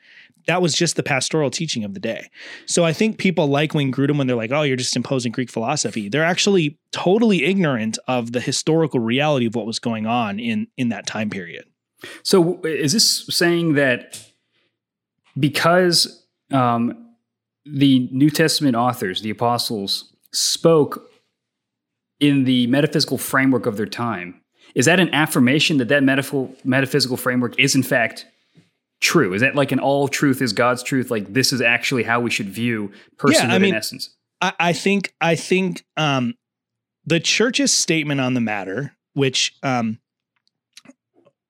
That 0.46 0.62
was 0.62 0.74
just 0.74 0.98
the 0.98 1.04
pastoral 1.04 1.50
teaching 1.50 1.86
of 1.86 1.94
the 1.94 2.02
day. 2.02 2.30
So 2.66 2.84
I 2.84 2.92
think 2.92 3.18
people 3.18 3.48
like 3.48 3.74
Wayne 3.74 3.94
Grudem 3.94 4.18
when 4.18 4.28
they're 4.28 4.36
like, 4.36 4.52
"Oh, 4.52 4.64
you're 4.64 4.76
just 4.76 4.98
imposing 4.98 5.32
Greek 5.32 5.50
philosophy." 5.50 6.10
They're 6.10 6.22
actually 6.22 6.78
totally 6.92 7.46
ignorant 7.46 7.98
of 8.10 8.34
the 8.34 8.42
historical 8.42 9.00
reality 9.00 9.46
of 9.46 9.56
what 9.56 9.66
was 9.66 9.80
going 9.80 10.06
on 10.06 10.40
in 10.40 10.68
in 10.76 10.90
that 10.90 11.08
time 11.08 11.30
period. 11.30 11.64
So 12.24 12.60
is 12.64 12.92
this 12.92 13.26
saying 13.30 13.76
that 13.76 14.33
because 15.38 16.26
um, 16.52 17.14
the 17.66 18.08
New 18.12 18.30
Testament 18.30 18.76
authors, 18.76 19.22
the 19.22 19.30
apostles, 19.30 20.14
spoke 20.32 21.10
in 22.20 22.44
the 22.44 22.68
metaphysical 22.68 23.18
framework 23.18 23.66
of 23.66 23.78
their 23.78 23.86
time, 23.86 24.42
is 24.76 24.86
that 24.86 25.00
an 25.00 25.14
affirmation 25.14 25.78
that 25.78 25.90
that 25.90 26.04
metaphysical, 26.04 26.56
metaphysical 26.64 27.18
framework 27.18 27.58
is 27.60 27.76
in 27.76 27.84
fact 27.84 28.26
true? 29.02 29.34
Is 29.34 29.42
that 29.42 29.56
like 29.56 29.72
an 29.72 29.80
all 29.80 30.08
truth 30.08 30.42
is 30.42 30.54
God's 30.54 30.82
truth? 30.84 31.12
Like 31.12 31.34
this 31.34 31.54
is 31.54 31.62
actually 31.62 32.04
how 32.04 32.20
we 32.20 32.32
should 32.32 32.50
view 32.50 32.92
personhood 33.18 33.50
yeah, 33.50 33.56
I 33.56 33.60
mean, 33.60 33.74
in 33.74 33.76
essence? 33.76 34.16
I, 34.42 34.54
I, 34.60 34.74
think 34.74 35.14
I 35.22 35.36
think 35.36 35.86
um, 35.98 36.36
the 37.06 37.20
church's 37.20 37.72
statement 37.72 38.22
on 38.22 38.34
the 38.34 38.42
matter, 38.42 38.96
which 39.14 39.56
um, 39.62 40.00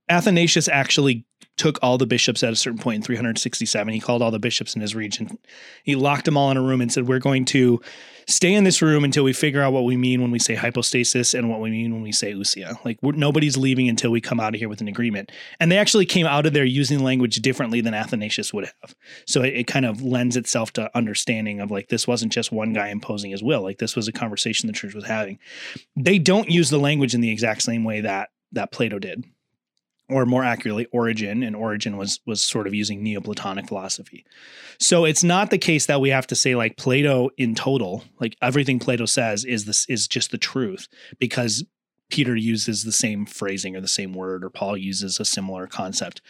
Athanasius 0.09 0.67
actually 0.67 1.25
took 1.57 1.77
all 1.81 1.97
the 1.97 2.07
bishops 2.07 2.43
at 2.43 2.51
a 2.51 2.55
certain 2.55 2.79
point 2.79 2.97
in 2.97 3.01
367. 3.03 3.93
He 3.93 3.99
called 3.99 4.21
all 4.21 4.31
the 4.31 4.39
bishops 4.39 4.75
in 4.75 4.81
his 4.81 4.95
region. 4.95 5.37
He 5.83 5.95
locked 5.95 6.25
them 6.25 6.37
all 6.37 6.49
in 6.49 6.57
a 6.57 6.61
room 6.61 6.81
and 6.81 6.91
said, 6.91 7.07
We're 7.07 7.19
going 7.19 7.45
to 7.45 7.79
stay 8.27 8.53
in 8.53 8.63
this 8.63 8.81
room 8.81 9.03
until 9.03 9.23
we 9.23 9.33
figure 9.33 9.61
out 9.61 9.73
what 9.73 9.83
we 9.83 9.97
mean 9.97 10.21
when 10.21 10.31
we 10.31 10.39
say 10.39 10.55
hypostasis 10.55 11.33
and 11.33 11.49
what 11.49 11.59
we 11.59 11.69
mean 11.69 11.93
when 11.93 12.01
we 12.01 12.11
say 12.11 12.33
ousia. 12.33 12.83
Like, 12.85 12.97
nobody's 13.03 13.57
leaving 13.57 13.89
until 13.89 14.11
we 14.11 14.21
come 14.21 14.39
out 14.39 14.55
of 14.55 14.59
here 14.59 14.69
with 14.69 14.81
an 14.81 14.87
agreement. 14.87 15.31
And 15.59 15.71
they 15.71 15.77
actually 15.77 16.05
came 16.05 16.25
out 16.25 16.45
of 16.45 16.53
there 16.53 16.65
using 16.65 17.03
language 17.03 17.35
differently 17.37 17.81
than 17.81 17.93
Athanasius 17.93 18.53
would 18.53 18.65
have. 18.65 18.95
So 19.27 19.43
it, 19.43 19.53
it 19.53 19.67
kind 19.67 19.85
of 19.85 20.01
lends 20.01 20.37
itself 20.37 20.73
to 20.73 20.95
understanding 20.97 21.59
of 21.59 21.69
like, 21.69 21.89
this 21.89 22.07
wasn't 22.07 22.31
just 22.31 22.51
one 22.51 22.73
guy 22.73 22.87
imposing 22.89 23.31
his 23.31 23.43
will. 23.43 23.61
Like, 23.61 23.77
this 23.77 23.95
was 23.95 24.07
a 24.07 24.13
conversation 24.13 24.67
the 24.67 24.73
church 24.73 24.95
was 24.95 25.05
having. 25.05 25.37
They 25.95 26.17
don't 26.17 26.49
use 26.49 26.69
the 26.69 26.79
language 26.79 27.13
in 27.13 27.21
the 27.21 27.31
exact 27.31 27.61
same 27.61 27.83
way 27.83 28.01
that 28.01 28.29
that 28.53 28.71
Plato 28.71 28.99
did 28.99 29.23
or 30.09 30.25
more 30.25 30.43
accurately 30.43 30.85
origen 30.87 31.43
and 31.43 31.55
origen 31.55 31.97
was 31.97 32.19
was 32.25 32.41
sort 32.41 32.67
of 32.67 32.73
using 32.73 33.01
neoplatonic 33.01 33.67
philosophy. 33.67 34.25
So 34.79 35.05
it's 35.05 35.23
not 35.23 35.49
the 35.49 35.57
case 35.57 35.85
that 35.85 36.01
we 36.01 36.09
have 36.09 36.27
to 36.27 36.35
say 36.35 36.55
like 36.55 36.77
plato 36.77 37.29
in 37.37 37.55
total 37.55 38.03
like 38.19 38.35
everything 38.41 38.79
plato 38.79 39.05
says 39.05 39.45
is 39.45 39.65
this 39.65 39.85
is 39.87 40.07
just 40.07 40.31
the 40.31 40.37
truth 40.37 40.87
because 41.19 41.63
peter 42.09 42.35
uses 42.35 42.83
the 42.83 42.91
same 42.91 43.25
phrasing 43.25 43.75
or 43.75 43.81
the 43.81 43.87
same 43.87 44.13
word 44.13 44.43
or 44.43 44.49
paul 44.49 44.75
uses 44.77 45.19
a 45.19 45.25
similar 45.25 45.67
concept. 45.67 46.21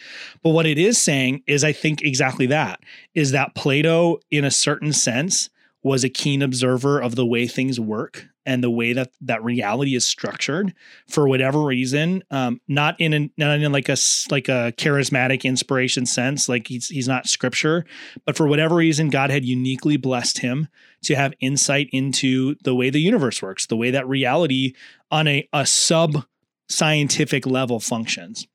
But 0.42 0.50
what 0.50 0.66
it 0.66 0.78
is 0.78 0.98
saying 0.98 1.42
is 1.46 1.64
i 1.64 1.72
think 1.72 2.02
exactly 2.02 2.46
that 2.46 2.80
is 3.14 3.32
that 3.32 3.54
plato 3.54 4.18
in 4.30 4.44
a 4.44 4.50
certain 4.50 4.92
sense 4.92 5.50
was 5.82 6.04
a 6.04 6.08
keen 6.08 6.42
observer 6.42 7.00
of 7.00 7.16
the 7.16 7.26
way 7.26 7.46
things 7.46 7.78
work 7.78 8.28
and 8.46 8.62
the 8.62 8.70
way 8.70 8.92
that 8.92 9.10
that 9.20 9.42
reality 9.42 9.94
is 9.94 10.04
structured 10.04 10.74
for 11.08 11.28
whatever 11.28 11.62
reason 11.62 12.22
um, 12.30 12.60
not 12.68 12.94
in 13.00 13.14
a, 13.14 13.30
not 13.36 13.58
in 13.60 13.72
like 13.72 13.88
a 13.88 13.96
like 14.30 14.48
a 14.48 14.72
charismatic 14.76 15.44
inspiration 15.44 16.06
sense 16.06 16.48
like 16.48 16.66
he's 16.68 16.88
he's 16.88 17.08
not 17.08 17.26
scripture 17.26 17.84
but 18.24 18.36
for 18.36 18.46
whatever 18.46 18.74
reason 18.74 19.10
god 19.10 19.30
had 19.30 19.44
uniquely 19.44 19.96
blessed 19.96 20.38
him 20.38 20.68
to 21.02 21.14
have 21.14 21.34
insight 21.40 21.88
into 21.92 22.54
the 22.64 22.74
way 22.74 22.90
the 22.90 23.00
universe 23.00 23.42
works 23.42 23.66
the 23.66 23.76
way 23.76 23.90
that 23.90 24.08
reality 24.08 24.74
on 25.10 25.26
a, 25.28 25.48
a 25.52 25.66
sub 25.66 26.24
scientific 26.68 27.46
level 27.46 27.80
functions 27.80 28.46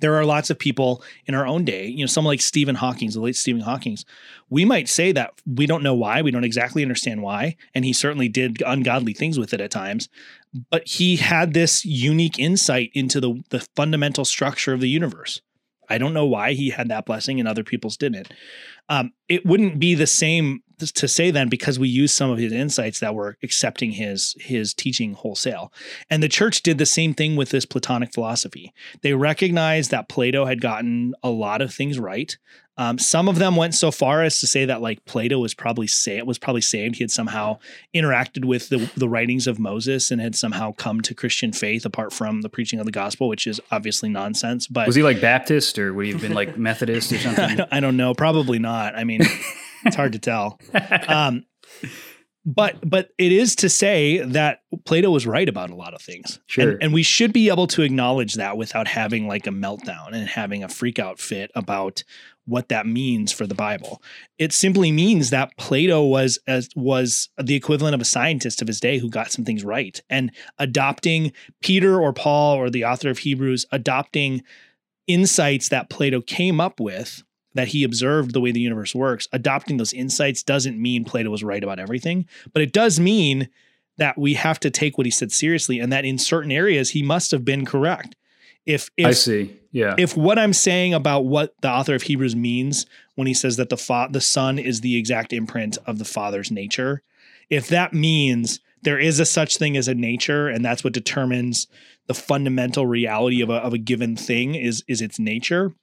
there 0.00 0.14
are 0.14 0.24
lots 0.24 0.50
of 0.50 0.58
people 0.58 1.02
in 1.26 1.34
our 1.34 1.46
own 1.46 1.64
day, 1.64 1.86
you 1.86 2.00
know, 2.00 2.06
someone 2.06 2.32
like 2.32 2.40
Stephen 2.40 2.74
Hawking, 2.74 3.10
the 3.10 3.20
late 3.20 3.36
Stephen 3.36 3.62
Hawking, 3.62 3.96
we 4.50 4.64
might 4.64 4.88
say 4.88 5.12
that 5.12 5.32
we 5.46 5.66
don't 5.66 5.82
know 5.82 5.94
why, 5.94 6.22
we 6.22 6.30
don't 6.30 6.44
exactly 6.44 6.82
understand 6.82 7.22
why, 7.22 7.56
and 7.74 7.84
he 7.84 7.92
certainly 7.92 8.28
did 8.28 8.62
ungodly 8.66 9.14
things 9.14 9.38
with 9.38 9.54
it 9.54 9.60
at 9.60 9.70
times, 9.70 10.08
but 10.70 10.86
he 10.86 11.16
had 11.16 11.54
this 11.54 11.84
unique 11.84 12.38
insight 12.38 12.90
into 12.94 13.20
the 13.20 13.42
the 13.50 13.66
fundamental 13.76 14.24
structure 14.24 14.72
of 14.72 14.80
the 14.80 14.88
universe. 14.88 15.40
I 15.88 15.98
don't 15.98 16.14
know 16.14 16.26
why 16.26 16.54
he 16.54 16.70
had 16.70 16.88
that 16.88 17.06
blessing 17.06 17.38
and 17.38 17.48
other 17.48 17.64
people's 17.64 17.96
didn't. 17.96 18.32
Um, 18.88 19.12
it 19.28 19.44
wouldn't 19.44 19.78
be 19.78 19.94
the 19.94 20.06
same 20.06 20.62
to 20.78 21.08
say 21.08 21.30
then 21.30 21.48
because 21.48 21.78
we 21.78 21.88
use 21.88 22.12
some 22.12 22.30
of 22.30 22.38
his 22.38 22.52
insights 22.52 23.00
that 23.00 23.14
we're 23.14 23.34
accepting 23.42 23.92
his 23.92 24.34
his 24.40 24.74
teaching 24.74 25.14
wholesale. 25.14 25.72
And 26.10 26.22
the 26.22 26.28
church 26.28 26.62
did 26.62 26.78
the 26.78 26.86
same 26.86 27.14
thing 27.14 27.36
with 27.36 27.50
this 27.50 27.66
Platonic 27.66 28.12
philosophy. 28.12 28.72
They 29.02 29.14
recognized 29.14 29.90
that 29.90 30.08
Plato 30.08 30.44
had 30.46 30.60
gotten 30.60 31.14
a 31.22 31.30
lot 31.30 31.62
of 31.62 31.72
things 31.72 31.98
right. 31.98 32.36
Um, 32.76 32.98
some 32.98 33.28
of 33.28 33.38
them 33.38 33.54
went 33.54 33.74
so 33.74 33.92
far 33.92 34.22
as 34.22 34.40
to 34.40 34.48
say 34.48 34.64
that 34.64 34.82
like 34.82 35.04
Plato 35.04 35.38
was 35.38 35.54
probably 35.54 35.86
say 35.86 36.20
was 36.22 36.38
probably 36.38 36.60
saved. 36.60 36.96
He 36.96 37.04
had 37.04 37.10
somehow 37.10 37.58
interacted 37.94 38.44
with 38.44 38.68
the, 38.68 38.90
the 38.96 39.08
writings 39.08 39.46
of 39.46 39.60
Moses 39.60 40.10
and 40.10 40.20
had 40.20 40.34
somehow 40.34 40.72
come 40.72 41.00
to 41.02 41.14
Christian 41.14 41.52
faith 41.52 41.86
apart 41.86 42.12
from 42.12 42.42
the 42.42 42.48
preaching 42.48 42.80
of 42.80 42.86
the 42.86 42.92
gospel, 42.92 43.28
which 43.28 43.46
is 43.46 43.60
obviously 43.70 44.08
nonsense. 44.08 44.66
But 44.66 44.86
was 44.88 44.96
he 44.96 45.04
like 45.04 45.20
Baptist 45.20 45.78
or 45.78 45.94
would 45.94 46.06
he 46.06 46.12
have 46.12 46.20
been 46.20 46.34
like 46.34 46.56
Methodist 46.56 47.12
or 47.12 47.18
something? 47.20 47.44
I, 47.44 47.54
don't, 47.54 47.72
I 47.74 47.80
don't 47.80 47.96
know. 47.96 48.12
Probably 48.12 48.58
not. 48.58 48.96
I 48.98 49.04
mean, 49.04 49.20
it's 49.84 49.96
hard 49.96 50.12
to 50.12 50.18
tell. 50.18 50.58
Um, 51.08 51.44
but 52.46 52.76
but 52.88 53.10
it 53.18 53.32
is 53.32 53.56
to 53.56 53.68
say 53.68 54.18
that 54.18 54.60
Plato 54.84 55.10
was 55.10 55.26
right 55.26 55.48
about 55.48 55.70
a 55.70 55.74
lot 55.74 55.94
of 55.94 56.02
things. 56.02 56.40
Sure. 56.46 56.72
And, 56.72 56.82
and, 56.82 56.92
we 56.92 57.02
should 57.02 57.32
be 57.32 57.48
able 57.48 57.66
to 57.68 57.82
acknowledge 57.82 58.34
that 58.34 58.56
without 58.56 58.86
having 58.86 59.26
like 59.26 59.46
a 59.46 59.50
meltdown 59.50 60.12
and 60.12 60.28
having 60.28 60.62
a 60.62 60.68
freak 60.68 60.98
out 60.98 61.18
fit 61.18 61.50
about 61.54 62.04
what 62.46 62.68
that 62.68 62.86
means 62.86 63.32
for 63.32 63.46
the 63.46 63.54
Bible. 63.54 64.02
It 64.38 64.52
simply 64.52 64.92
means 64.92 65.30
that 65.30 65.56
Plato 65.56 66.02
was 66.04 66.38
as 66.46 66.68
was 66.76 67.30
the 67.42 67.54
equivalent 67.54 67.94
of 67.94 68.02
a 68.02 68.06
scientist 68.06 68.60
of 68.60 68.68
his 68.68 68.80
day 68.80 68.98
who 68.98 69.08
got 69.08 69.32
some 69.32 69.44
things 69.44 69.64
right. 69.64 70.00
And 70.10 70.30
adopting 70.58 71.32
Peter 71.62 72.00
or 72.00 72.12
Paul 72.12 72.56
or 72.56 72.68
the 72.68 72.84
author 72.84 73.08
of 73.08 73.18
Hebrews 73.18 73.64
adopting 73.72 74.42
insights 75.06 75.70
that 75.70 75.90
Plato 75.90 76.20
came 76.20 76.60
up 76.60 76.80
with 76.80 77.23
that 77.54 77.68
he 77.68 77.84
observed 77.84 78.32
the 78.32 78.40
way 78.40 78.52
the 78.52 78.60
universe 78.60 78.94
works, 78.94 79.28
adopting 79.32 79.76
those 79.76 79.92
insights 79.92 80.42
doesn't 80.42 80.80
mean 80.80 81.04
Plato 81.04 81.30
was 81.30 81.44
right 81.44 81.62
about 81.62 81.78
everything, 81.78 82.26
but 82.52 82.62
it 82.62 82.72
does 82.72 83.00
mean 83.00 83.48
that 83.96 84.18
we 84.18 84.34
have 84.34 84.58
to 84.60 84.70
take 84.70 84.98
what 84.98 85.06
he 85.06 85.10
said 85.10 85.30
seriously 85.30 85.78
and 85.78 85.92
that 85.92 86.04
in 86.04 86.18
certain 86.18 86.50
areas 86.50 86.90
he 86.90 87.02
must 87.02 87.30
have 87.30 87.44
been 87.44 87.64
correct. 87.64 88.16
If, 88.66 88.90
if 88.96 89.06
I 89.06 89.12
see, 89.12 89.56
yeah. 89.72 89.94
If 89.98 90.16
what 90.16 90.38
I'm 90.38 90.52
saying 90.52 90.94
about 90.94 91.26
what 91.26 91.54
the 91.60 91.70
author 91.70 91.94
of 91.94 92.02
Hebrews 92.02 92.34
means 92.34 92.86
when 93.14 93.26
he 93.26 93.34
says 93.34 93.56
that 93.56 93.68
the 93.68 93.76
fa- 93.76 94.08
the 94.10 94.20
son 94.20 94.58
is 94.58 94.80
the 94.80 94.96
exact 94.96 95.32
imprint 95.32 95.76
of 95.86 95.98
the 95.98 96.04
father's 96.04 96.50
nature, 96.50 97.02
if 97.50 97.68
that 97.68 97.92
means 97.92 98.60
there 98.82 98.98
is 98.98 99.20
a 99.20 99.26
such 99.26 99.58
thing 99.58 99.76
as 99.76 99.86
a 99.86 99.94
nature, 99.94 100.48
and 100.48 100.64
that's 100.64 100.82
what 100.82 100.94
determines 100.94 101.66
the 102.06 102.14
fundamental 102.14 102.86
reality 102.86 103.42
of 103.42 103.50
a, 103.50 103.54
of 103.54 103.74
a 103.74 103.78
given 103.78 104.16
thing 104.16 104.54
is 104.54 104.82
is 104.88 105.02
its 105.02 105.18
nature 105.18 105.74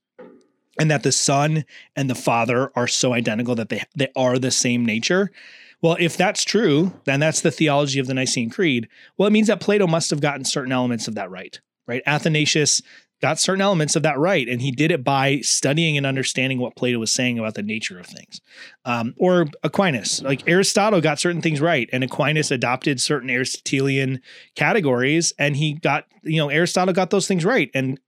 and 0.81 0.89
that 0.89 1.03
the 1.03 1.11
son 1.11 1.63
and 1.95 2.09
the 2.09 2.15
father 2.15 2.71
are 2.75 2.87
so 2.87 3.13
identical 3.13 3.53
that 3.53 3.69
they 3.69 3.83
they 3.95 4.07
are 4.15 4.39
the 4.39 4.49
same 4.49 4.83
nature. 4.83 5.31
Well 5.79 5.95
if 5.99 6.17
that's 6.17 6.43
true 6.43 6.91
then 7.05 7.19
that's 7.19 7.41
the 7.41 7.51
theology 7.51 7.99
of 7.99 8.07
the 8.07 8.15
nicene 8.15 8.49
creed. 8.49 8.89
Well 9.15 9.27
it 9.27 9.31
means 9.31 9.47
that 9.47 9.61
plato 9.61 9.85
must 9.85 10.09
have 10.09 10.21
gotten 10.21 10.43
certain 10.43 10.71
elements 10.71 11.07
of 11.07 11.13
that 11.15 11.29
right 11.29 11.59
right? 11.87 12.01
Athanasius 12.07 12.81
got 13.21 13.37
certain 13.37 13.61
elements 13.61 13.95
of 13.95 14.01
that 14.01 14.17
right 14.17 14.47
and 14.49 14.59
he 14.59 14.71
did 14.71 14.91
it 14.91 15.03
by 15.03 15.37
studying 15.41 15.97
and 15.97 16.05
understanding 16.07 16.57
what 16.57 16.75
plato 16.75 16.97
was 16.97 17.11
saying 17.11 17.37
about 17.37 17.53
the 17.53 17.61
nature 17.61 17.99
of 17.99 18.07
things. 18.07 18.41
Um, 18.83 19.13
or 19.19 19.45
aquinas 19.61 20.23
like 20.23 20.41
aristotle 20.47 20.99
got 20.99 21.19
certain 21.19 21.43
things 21.43 21.61
right 21.61 21.87
and 21.93 22.03
aquinas 22.03 22.49
adopted 22.49 22.99
certain 22.99 23.29
aristotelian 23.29 24.19
categories 24.55 25.31
and 25.37 25.55
he 25.55 25.73
got 25.73 26.05
you 26.23 26.37
know 26.37 26.49
aristotle 26.49 26.95
got 26.95 27.11
those 27.11 27.27
things 27.27 27.45
right 27.45 27.69
and 27.75 27.99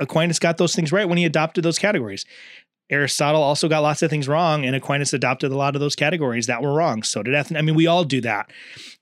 Aquinas 0.00 0.38
got 0.38 0.58
those 0.58 0.74
things 0.74 0.92
right 0.92 1.08
when 1.08 1.18
he 1.18 1.24
adopted 1.24 1.64
those 1.64 1.78
categories. 1.78 2.24
Aristotle 2.90 3.42
also 3.42 3.68
got 3.68 3.80
lots 3.80 4.02
of 4.02 4.10
things 4.10 4.28
wrong, 4.28 4.64
and 4.66 4.76
Aquinas 4.76 5.14
adopted 5.14 5.50
a 5.50 5.56
lot 5.56 5.74
of 5.74 5.80
those 5.80 5.96
categories 5.96 6.46
that 6.46 6.62
were 6.62 6.74
wrong. 6.74 7.02
So 7.02 7.22
did 7.22 7.34
Ethan. 7.34 7.56
I 7.56 7.62
mean, 7.62 7.74
we 7.74 7.86
all 7.86 8.04
do 8.04 8.20
that, 8.20 8.50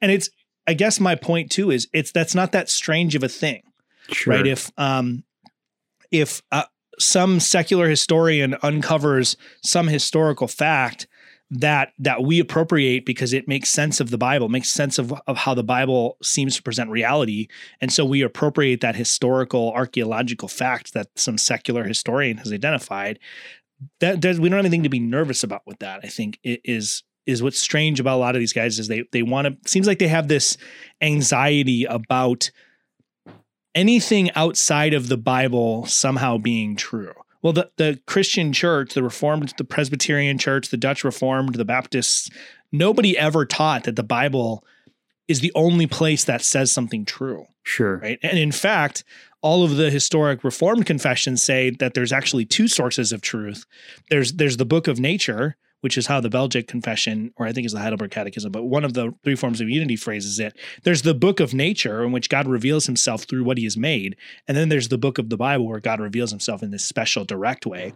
and 0.01 0.11
it's. 0.13 0.31
I 0.67 0.75
guess 0.75 1.01
my 1.01 1.17
point 1.17 1.51
too 1.51 1.73
is 1.73 1.89
it's 1.93 2.13
that's 2.13 2.35
not 2.35 2.53
that 2.53 2.69
strange 2.69 3.17
of 3.17 3.25
a 3.25 3.29
thing, 3.29 3.63
sure. 4.11 4.35
right? 4.35 4.47
If 4.47 4.71
um, 4.79 5.25
if 6.13 6.43
uh, 6.53 6.65
some 6.99 7.41
secular 7.41 7.89
historian 7.89 8.57
uncovers 8.63 9.37
some 9.65 9.89
historical 9.89 10.47
fact 10.47 11.09
that 11.51 11.93
that 11.99 12.23
we 12.23 12.39
appropriate 12.39 13.05
because 13.05 13.33
it 13.33 13.49
makes 13.49 13.71
sense 13.71 14.01
of 14.01 14.11
the 14.11 14.19
Bible, 14.19 14.49
makes 14.49 14.69
sense 14.69 14.99
of, 14.99 15.13
of 15.27 15.37
how 15.37 15.55
the 15.55 15.65
Bible 15.65 16.17
seems 16.23 16.57
to 16.57 16.63
present 16.63 16.91
reality. 16.91 17.49
And 17.81 17.93
so 17.93 18.05
we 18.05 18.23
appropriate 18.23 18.81
that 18.83 18.95
historical 18.95 19.73
archaeological 19.73 20.49
fact 20.49 20.95
that 20.95 21.09
some 21.17 21.39
secular 21.39 21.85
historian 21.85 22.39
has 22.39 22.53
identified. 22.53 23.19
That 23.99 24.23
we 24.23 24.49
don't 24.49 24.59
have 24.59 24.61
anything 24.61 24.83
to 24.85 24.89
be 24.89 25.01
nervous 25.01 25.43
about 25.43 25.63
with 25.67 25.79
that. 25.81 26.01
I 26.05 26.09
think 26.09 26.39
it 26.45 26.61
is 26.65 27.03
is 27.27 27.43
what's 27.43 27.59
strange 27.59 28.01
about 28.01 28.17
a 28.17 28.21
lot 28.21 28.35
of 28.35 28.41
these 28.41 28.53
guys 28.53 28.79
is 28.79 28.89
they 28.89 29.05
they 29.13 29.23
want 29.23 29.47
to 29.47 29.71
seems 29.71 29.87
like 29.87 29.99
they 29.99 30.09
have 30.09 30.29
this 30.29 30.57
anxiety 31.01 31.85
about 31.85 32.51
anything 33.75 34.31
outside 34.33 34.95
of 34.95 35.09
the 35.09 35.17
Bible 35.17 35.87
somehow 35.87 36.39
being 36.39 36.77
true. 36.77 37.15
Well, 37.43 37.53
the, 37.53 37.71
the 37.77 38.01
Christian 38.07 38.53
church, 38.53 38.95
the 38.95 39.03
Reformed, 39.03 39.55
the 39.57 39.65
Presbyterian 39.65 40.39
church, 40.39 40.69
the 40.69 40.77
Dutch 40.77 41.05
Reformed, 41.05 41.55
the 41.55 41.65
Baptists, 41.65 42.31
nobody 42.71 43.17
ever 43.17 43.47
taught 43.47 43.85
that 43.85 43.97
the 43.97 44.03
Bible 44.03 44.65
is 45.29 45.41
the 45.41 45.53
only 45.55 45.87
place 45.87 46.25
that 46.25 46.43
says 46.43 46.73
something 46.73 47.05
true. 47.05 47.47
Sure. 47.63 47.99
Right. 47.99 48.19
And 48.23 48.39
in 48.39 48.53
fact, 48.53 49.05
all 49.43 49.65
of 49.65 49.77
the 49.77 49.91
historic 49.91 50.45
reformed 50.45 50.87
confessions 50.87 51.43
say 51.43 51.71
that 51.71 51.95
there's 51.95 52.13
actually 52.13 52.45
two 52.45 52.69
sources 52.69 53.13
of 53.13 53.21
truth. 53.21 53.65
There's 54.11 54.33
there's 54.35 54.57
the 54.57 54.67
book 54.67 54.89
of 54.89 54.99
nature, 54.99 55.57
which 55.81 55.97
is 55.97 56.07
how 56.07 56.21
the 56.21 56.31
Belgic 56.31 56.67
Confession, 56.67 57.33
or 57.37 57.47
I 57.47 57.53
think 57.53 57.67
is 57.67 57.73
the 57.73 57.81
Heidelberg 57.81 58.11
Catechism, 58.11 58.53
but 58.53 58.65
one 58.65 58.85
of 58.85 58.95
the 58.95 59.13
three 59.25 59.37
forms 59.37 59.61
of 59.61 59.69
unity 59.69 59.97
phrases 59.97 60.39
it. 60.39 60.57
There's 60.83 61.03
the 61.03 61.15
book 61.15 61.41
of 61.41 61.55
nature 61.55 62.05
in 62.05 62.13
which 62.13 62.29
God 62.29 62.47
reveals 62.47 62.87
himself 62.87 63.25
through 63.25 63.45
what 63.45 63.59
he 63.59 63.65
has 63.65 63.77
made. 63.77 64.17
And 64.47 64.57
then 64.57 64.69
there's 64.69 64.89
the 64.89 64.99
book 64.99 65.19
of 65.19 65.31
the 65.31 65.37
Bible 65.37 65.67
where 65.67 65.81
God 65.81 66.01
reveals 66.01 66.31
himself 66.31 66.63
in 66.63 66.71
this 66.71 66.85
special 66.85 67.25
direct 67.25 67.67
way. 67.67 67.95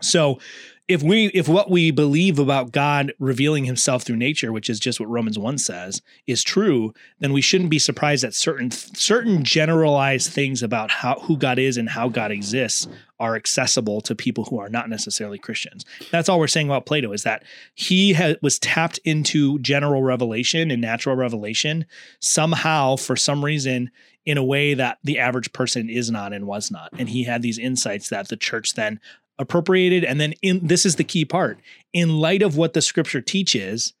So 0.00 0.38
if 0.86 1.02
we 1.02 1.26
if 1.28 1.48
what 1.48 1.70
we 1.70 1.90
believe 1.90 2.38
about 2.38 2.72
God 2.72 3.14
revealing 3.18 3.64
himself 3.64 4.02
through 4.02 4.16
nature, 4.16 4.52
which 4.52 4.68
is 4.68 4.78
just 4.78 5.00
what 5.00 5.08
Romans 5.08 5.38
1 5.38 5.56
says, 5.58 6.02
is 6.26 6.42
true, 6.42 6.92
then 7.20 7.32
we 7.32 7.40
shouldn't 7.40 7.70
be 7.70 7.78
surprised 7.78 8.22
that 8.22 8.34
certain 8.34 8.70
certain 8.70 9.44
generalized 9.44 10.30
things 10.30 10.62
about 10.62 10.90
how 10.90 11.20
who 11.20 11.38
God 11.38 11.58
is 11.58 11.76
and 11.76 11.88
how 11.88 12.08
God 12.08 12.30
exists 12.30 12.86
are 13.24 13.36
accessible 13.36 14.02
to 14.02 14.14
people 14.14 14.44
who 14.44 14.58
are 14.58 14.68
not 14.68 14.90
necessarily 14.90 15.38
Christians. 15.38 15.86
That's 16.10 16.28
all 16.28 16.38
we're 16.38 16.46
saying 16.46 16.68
about 16.68 16.84
Plato 16.84 17.10
is 17.12 17.22
that 17.22 17.42
he 17.74 18.12
ha- 18.12 18.34
was 18.42 18.58
tapped 18.58 18.98
into 18.98 19.58
general 19.60 20.02
revelation 20.02 20.70
and 20.70 20.82
natural 20.82 21.16
revelation 21.16 21.86
somehow 22.20 22.96
for 22.96 23.16
some 23.16 23.42
reason 23.42 23.90
in 24.26 24.36
a 24.36 24.44
way 24.44 24.74
that 24.74 24.98
the 25.04 25.18
average 25.18 25.54
person 25.54 25.88
is 25.88 26.10
not 26.10 26.34
and 26.34 26.46
was 26.46 26.70
not. 26.70 26.90
And 26.98 27.08
he 27.08 27.24
had 27.24 27.40
these 27.40 27.58
insights 27.58 28.10
that 28.10 28.28
the 28.28 28.36
church 28.36 28.74
then 28.74 29.00
appropriated 29.38 30.04
and 30.04 30.20
then 30.20 30.32
in 30.42 30.64
this 30.64 30.86
is 30.86 30.94
the 30.94 31.02
key 31.02 31.24
part 31.24 31.58
in 31.92 32.18
light 32.18 32.40
of 32.40 32.56
what 32.56 32.72
the 32.72 32.80
scripture 32.80 33.20
teaches 33.20 33.92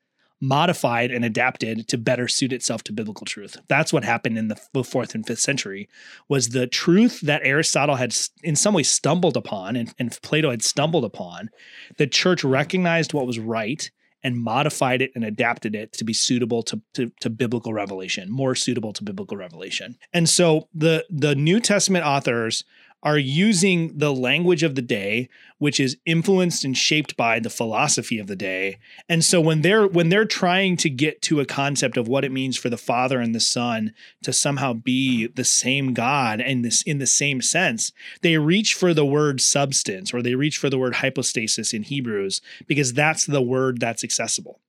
modified 0.46 1.10
and 1.10 1.24
adapted 1.24 1.88
to 1.88 1.98
better 1.98 2.28
suit 2.28 2.52
itself 2.52 2.82
to 2.82 2.92
biblical 2.92 3.24
truth 3.24 3.56
that's 3.68 3.92
what 3.92 4.04
happened 4.04 4.38
in 4.38 4.48
the 4.48 4.84
fourth 4.84 5.14
and 5.14 5.26
fifth 5.26 5.40
century 5.40 5.88
was 6.28 6.50
the 6.50 6.66
truth 6.66 7.20
that 7.20 7.42
aristotle 7.44 7.96
had 7.96 8.14
in 8.42 8.56
some 8.56 8.74
way 8.74 8.82
stumbled 8.82 9.36
upon 9.36 9.76
and, 9.76 9.94
and 9.98 10.18
plato 10.22 10.50
had 10.50 10.62
stumbled 10.62 11.04
upon 11.04 11.50
the 11.96 12.06
church 12.06 12.44
recognized 12.44 13.12
what 13.12 13.26
was 13.26 13.38
right 13.38 13.90
and 14.24 14.38
modified 14.38 15.02
it 15.02 15.12
and 15.14 15.22
adapted 15.22 15.74
it 15.74 15.92
to 15.92 16.02
be 16.02 16.14
suitable 16.14 16.62
to, 16.62 16.80
to, 16.94 17.12
to, 17.20 17.28
biblical 17.28 17.74
revelation, 17.74 18.30
more 18.32 18.54
suitable 18.54 18.92
to 18.94 19.04
biblical 19.04 19.36
revelation. 19.36 19.98
And 20.14 20.28
so 20.28 20.68
the 20.74 21.04
the 21.10 21.34
New 21.34 21.60
Testament 21.60 22.06
authors 22.06 22.64
are 23.04 23.18
using 23.18 23.96
the 23.96 24.12
language 24.12 24.62
of 24.62 24.74
the 24.74 24.82
day 24.82 25.28
which 25.58 25.80
is 25.80 25.96
influenced 26.04 26.62
and 26.62 26.76
shaped 26.76 27.16
by 27.16 27.38
the 27.38 27.48
philosophy 27.48 28.18
of 28.18 28.26
the 28.26 28.36
day. 28.36 28.78
And 29.08 29.24
so 29.24 29.40
when 29.40 29.62
they're 29.62 29.86
when 29.86 30.10
they're 30.10 30.26
trying 30.26 30.76
to 30.78 30.90
get 30.90 31.22
to 31.22 31.40
a 31.40 31.46
concept 31.46 31.96
of 31.96 32.08
what 32.08 32.22
it 32.22 32.32
means 32.32 32.56
for 32.56 32.68
the 32.68 32.76
father 32.76 33.18
and 33.18 33.34
the 33.34 33.40
son 33.40 33.94
to 34.24 34.32
somehow 34.32 34.74
be 34.74 35.26
the 35.26 35.42
same 35.42 35.94
god 35.94 36.40
and 36.40 36.64
this 36.64 36.82
in 36.82 36.98
the 36.98 37.06
same 37.06 37.40
sense 37.40 37.92
they 38.20 38.36
reach 38.36 38.74
for 38.74 38.92
the 38.92 39.06
word 39.06 39.40
substance 39.40 40.12
or 40.12 40.20
they 40.20 40.34
reach 40.34 40.58
for 40.58 40.68
the 40.68 40.78
word 40.78 40.96
hypostasis 40.96 41.72
in 41.72 41.82
hebrews 41.82 42.40
because 42.66 42.92
that's 42.92 43.24
the 43.24 43.42
word 43.42 43.80
that's 43.80 44.04
accessible. 44.04 44.60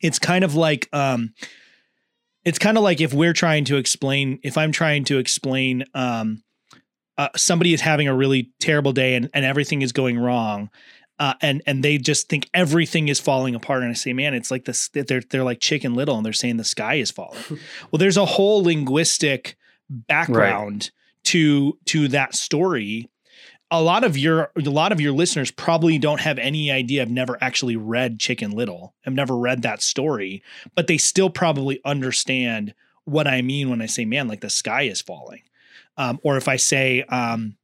It's 0.00 0.18
kind 0.18 0.44
of 0.44 0.54
like 0.54 0.88
um 0.92 1.34
it's 2.44 2.58
kind 2.58 2.78
of 2.78 2.84
like 2.84 3.00
if 3.00 3.12
we're 3.12 3.34
trying 3.34 3.64
to 3.66 3.76
explain 3.76 4.38
if 4.42 4.56
i'm 4.56 4.72
trying 4.72 5.04
to 5.04 5.18
explain 5.18 5.84
um 5.94 6.42
uh, 7.18 7.28
somebody 7.36 7.74
is 7.74 7.80
having 7.80 8.08
a 8.08 8.14
really 8.14 8.50
terrible 8.60 8.92
day 8.92 9.14
and, 9.14 9.28
and 9.34 9.44
everything 9.44 9.82
is 9.82 9.92
going 9.92 10.18
wrong 10.18 10.70
uh, 11.18 11.34
and 11.40 11.62
and 11.66 11.84
they 11.84 11.98
just 11.98 12.28
think 12.28 12.48
everything 12.52 13.08
is 13.08 13.20
falling 13.20 13.54
apart 13.54 13.82
and 13.82 13.90
i 13.90 13.94
say 13.94 14.12
man 14.12 14.34
it's 14.34 14.50
like 14.50 14.64
this 14.64 14.88
they're 14.88 15.22
they're 15.30 15.44
like 15.44 15.60
chicken 15.60 15.94
little 15.94 16.16
and 16.16 16.26
they're 16.26 16.32
saying 16.32 16.56
the 16.56 16.64
sky 16.64 16.94
is 16.94 17.10
falling 17.10 17.40
well 17.90 17.98
there's 17.98 18.16
a 18.16 18.24
whole 18.24 18.62
linguistic 18.62 19.56
background 19.88 20.82
right. 20.82 20.90
to 21.24 21.78
to 21.84 22.08
that 22.08 22.34
story 22.34 23.08
a 23.72 23.80
lot 23.80 24.04
of 24.04 24.18
your 24.18 24.52
a 24.54 24.68
lot 24.68 24.92
of 24.92 25.00
your 25.00 25.12
listeners 25.12 25.50
probably 25.50 25.96
don't 25.96 26.20
have 26.20 26.38
any 26.38 26.70
idea. 26.70 27.00
I've 27.00 27.10
never 27.10 27.38
actually 27.40 27.74
read 27.74 28.20
Chicken 28.20 28.50
Little. 28.50 28.94
I've 29.06 29.14
never 29.14 29.34
read 29.34 29.62
that 29.62 29.80
story, 29.80 30.42
but 30.74 30.88
they 30.88 30.98
still 30.98 31.30
probably 31.30 31.80
understand 31.82 32.74
what 33.04 33.26
I 33.26 33.40
mean 33.40 33.70
when 33.70 33.80
I 33.80 33.86
say, 33.86 34.04
"Man, 34.04 34.28
like 34.28 34.42
the 34.42 34.50
sky 34.50 34.82
is 34.82 35.00
falling." 35.00 35.40
Um, 35.96 36.18
or 36.22 36.36
if 36.36 36.48
I 36.48 36.56
say 36.56 37.02
um, 37.04 37.56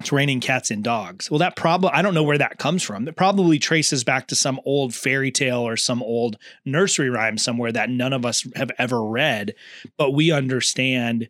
it's 0.00 0.12
raining 0.12 0.40
cats 0.40 0.70
and 0.70 0.84
dogs, 0.84 1.30
well, 1.30 1.38
that 1.38 1.56
probably 1.56 1.90
I 1.90 2.02
don't 2.02 2.14
know 2.14 2.22
where 2.22 2.38
that 2.38 2.58
comes 2.58 2.82
from. 2.82 3.08
It 3.08 3.16
probably 3.16 3.58
traces 3.58 4.04
back 4.04 4.28
to 4.28 4.34
some 4.34 4.60
old 4.64 4.94
fairy 4.94 5.30
tale 5.30 5.60
or 5.60 5.76
some 5.76 6.02
old 6.02 6.36
nursery 6.64 7.10
rhyme 7.10 7.38
somewhere 7.38 7.72
that 7.72 7.90
none 7.90 8.12
of 8.12 8.24
us 8.26 8.46
have 8.54 8.70
ever 8.78 9.02
read, 9.02 9.54
but 9.96 10.12
we 10.12 10.30
understand 10.30 11.28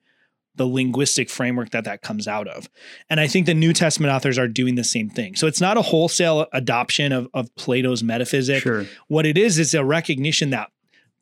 the 0.56 0.66
linguistic 0.66 1.28
framework 1.30 1.70
that 1.70 1.84
that 1.84 2.02
comes 2.02 2.26
out 2.26 2.48
of. 2.48 2.68
And 3.08 3.20
I 3.20 3.26
think 3.26 3.46
the 3.46 3.54
New 3.54 3.72
Testament 3.72 4.12
authors 4.12 4.38
are 4.38 4.48
doing 4.48 4.74
the 4.74 4.84
same 4.84 5.10
thing. 5.10 5.36
So 5.36 5.46
it's 5.46 5.60
not 5.60 5.76
a 5.76 5.82
wholesale 5.82 6.46
adoption 6.52 7.12
of, 7.12 7.28
of 7.34 7.54
Plato's 7.56 8.02
metaphysics. 8.02 8.62
Sure. 8.62 8.86
What 9.08 9.26
it 9.26 9.36
is 9.36 9.58
is 9.58 9.74
a 9.74 9.84
recognition 9.84 10.50
that 10.50 10.70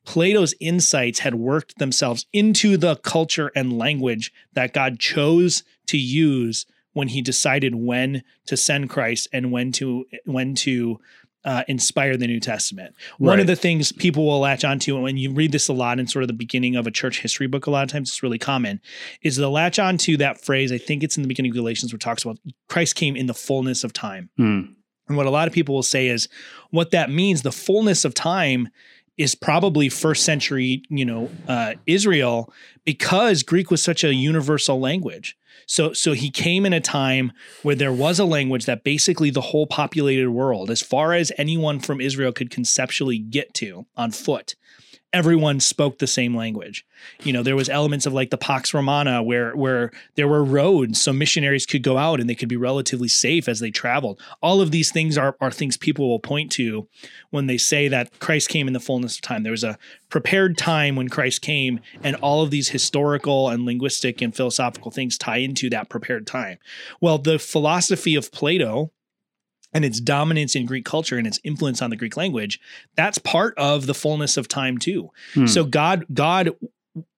Plato's 0.04 0.54
insights 0.60 1.20
had 1.20 1.34
worked 1.34 1.78
themselves 1.78 2.26
into 2.32 2.76
the 2.76 2.96
culture 2.96 3.50
and 3.56 3.78
language 3.78 4.32
that 4.52 4.72
God 4.72 4.98
chose 4.98 5.62
to 5.86 5.98
use 5.98 6.66
when 6.92 7.08
he 7.08 7.22
decided 7.22 7.74
when 7.74 8.22
to 8.46 8.56
send 8.56 8.90
Christ 8.90 9.28
and 9.32 9.50
when 9.50 9.72
to 9.72 10.04
when 10.24 10.54
to 10.56 11.00
uh, 11.44 11.62
inspire 11.68 12.16
the 12.16 12.26
New 12.26 12.40
Testament. 12.40 12.94
Right. 13.18 13.28
One 13.28 13.40
of 13.40 13.46
the 13.46 13.56
things 13.56 13.92
people 13.92 14.26
will 14.26 14.40
latch 14.40 14.64
onto, 14.64 14.94
and 14.94 15.02
when 15.02 15.16
you 15.16 15.32
read 15.32 15.52
this 15.52 15.68
a 15.68 15.72
lot 15.72 15.98
in 15.98 16.06
sort 16.06 16.22
of 16.22 16.28
the 16.28 16.34
beginning 16.34 16.76
of 16.76 16.86
a 16.86 16.90
church 16.90 17.20
history 17.20 17.46
book, 17.46 17.66
a 17.66 17.70
lot 17.70 17.82
of 17.82 17.90
times 17.90 18.08
it's 18.08 18.22
really 18.22 18.38
common, 18.38 18.80
is 19.22 19.36
the 19.36 19.50
latch 19.50 19.78
onto 19.78 20.16
that 20.16 20.40
phrase. 20.40 20.72
I 20.72 20.78
think 20.78 21.02
it's 21.02 21.16
in 21.16 21.22
the 21.22 21.28
beginning 21.28 21.50
of 21.50 21.56
Galatians 21.56 21.92
where 21.92 21.96
it 21.96 22.00
talks 22.00 22.22
about 22.22 22.38
Christ 22.68 22.94
came 22.94 23.14
in 23.14 23.26
the 23.26 23.34
fullness 23.34 23.84
of 23.84 23.92
time. 23.92 24.30
Hmm. 24.36 24.60
And 25.06 25.18
what 25.18 25.26
a 25.26 25.30
lot 25.30 25.46
of 25.46 25.52
people 25.52 25.74
will 25.74 25.82
say 25.82 26.08
is 26.08 26.28
what 26.70 26.92
that 26.92 27.10
means, 27.10 27.42
the 27.42 27.52
fullness 27.52 28.06
of 28.06 28.14
time 28.14 28.68
is 29.16 29.34
probably 29.34 29.88
first 29.88 30.24
century, 30.24 30.82
you 30.88 31.04
know, 31.04 31.30
uh, 31.46 31.74
Israel 31.86 32.52
because 32.84 33.42
Greek 33.42 33.70
was 33.70 33.82
such 33.82 34.04
a 34.04 34.14
universal 34.14 34.80
language. 34.80 35.36
So, 35.66 35.92
so 35.92 36.12
he 36.12 36.30
came 36.30 36.66
in 36.66 36.72
a 36.72 36.80
time 36.80 37.32
where 37.62 37.74
there 37.74 37.92
was 37.92 38.18
a 38.18 38.24
language 38.24 38.66
that 38.66 38.84
basically 38.84 39.30
the 39.30 39.40
whole 39.40 39.66
populated 39.66 40.30
world, 40.30 40.70
as 40.70 40.82
far 40.82 41.14
as 41.14 41.32
anyone 41.38 41.80
from 41.80 42.00
Israel 42.00 42.32
could 42.32 42.50
conceptually 42.50 43.18
get 43.18 43.54
to 43.54 43.86
on 43.96 44.10
foot, 44.10 44.56
everyone 45.14 45.60
spoke 45.60 45.98
the 45.98 46.06
same 46.08 46.36
language. 46.36 46.84
You 47.22 47.32
know, 47.32 47.44
there 47.44 47.54
was 47.54 47.68
elements 47.68 48.04
of 48.04 48.12
like 48.12 48.30
the 48.30 48.36
Pax 48.36 48.74
Romana 48.74 49.22
where 49.22 49.54
where 49.54 49.92
there 50.16 50.26
were 50.26 50.42
roads 50.42 51.00
so 51.00 51.12
missionaries 51.12 51.66
could 51.66 51.82
go 51.82 51.96
out 51.96 52.20
and 52.20 52.28
they 52.28 52.34
could 52.34 52.48
be 52.48 52.56
relatively 52.56 53.06
safe 53.06 53.48
as 53.48 53.60
they 53.60 53.70
traveled. 53.70 54.20
All 54.42 54.60
of 54.60 54.72
these 54.72 54.90
things 54.90 55.16
are 55.16 55.36
are 55.40 55.52
things 55.52 55.76
people 55.76 56.08
will 56.08 56.18
point 56.18 56.50
to 56.52 56.88
when 57.30 57.46
they 57.46 57.58
say 57.58 57.86
that 57.88 58.18
Christ 58.18 58.48
came 58.48 58.66
in 58.66 58.72
the 58.72 58.80
fullness 58.80 59.14
of 59.14 59.22
time. 59.22 59.44
There 59.44 59.52
was 59.52 59.64
a 59.64 59.78
prepared 60.10 60.58
time 60.58 60.96
when 60.96 61.08
Christ 61.08 61.40
came 61.42 61.80
and 62.02 62.16
all 62.16 62.42
of 62.42 62.50
these 62.50 62.70
historical 62.70 63.48
and 63.48 63.64
linguistic 63.64 64.20
and 64.20 64.34
philosophical 64.34 64.90
things 64.90 65.16
tie 65.16 65.38
into 65.38 65.70
that 65.70 65.88
prepared 65.88 66.26
time. 66.26 66.58
Well, 67.00 67.18
the 67.18 67.38
philosophy 67.38 68.16
of 68.16 68.32
Plato 68.32 68.90
and 69.74 69.84
its 69.84 70.00
dominance 70.00 70.54
in 70.54 70.66
Greek 70.66 70.84
culture 70.84 71.18
and 71.18 71.26
its 71.26 71.40
influence 71.44 71.82
on 71.82 71.90
the 71.90 71.96
Greek 71.96 72.16
language, 72.16 72.60
that's 72.96 73.18
part 73.18 73.54
of 73.58 73.86
the 73.86 73.94
fullness 73.94 74.36
of 74.36 74.48
time 74.48 74.78
too. 74.78 75.10
Hmm. 75.34 75.46
So 75.46 75.64
God, 75.64 76.06
God, 76.14 76.50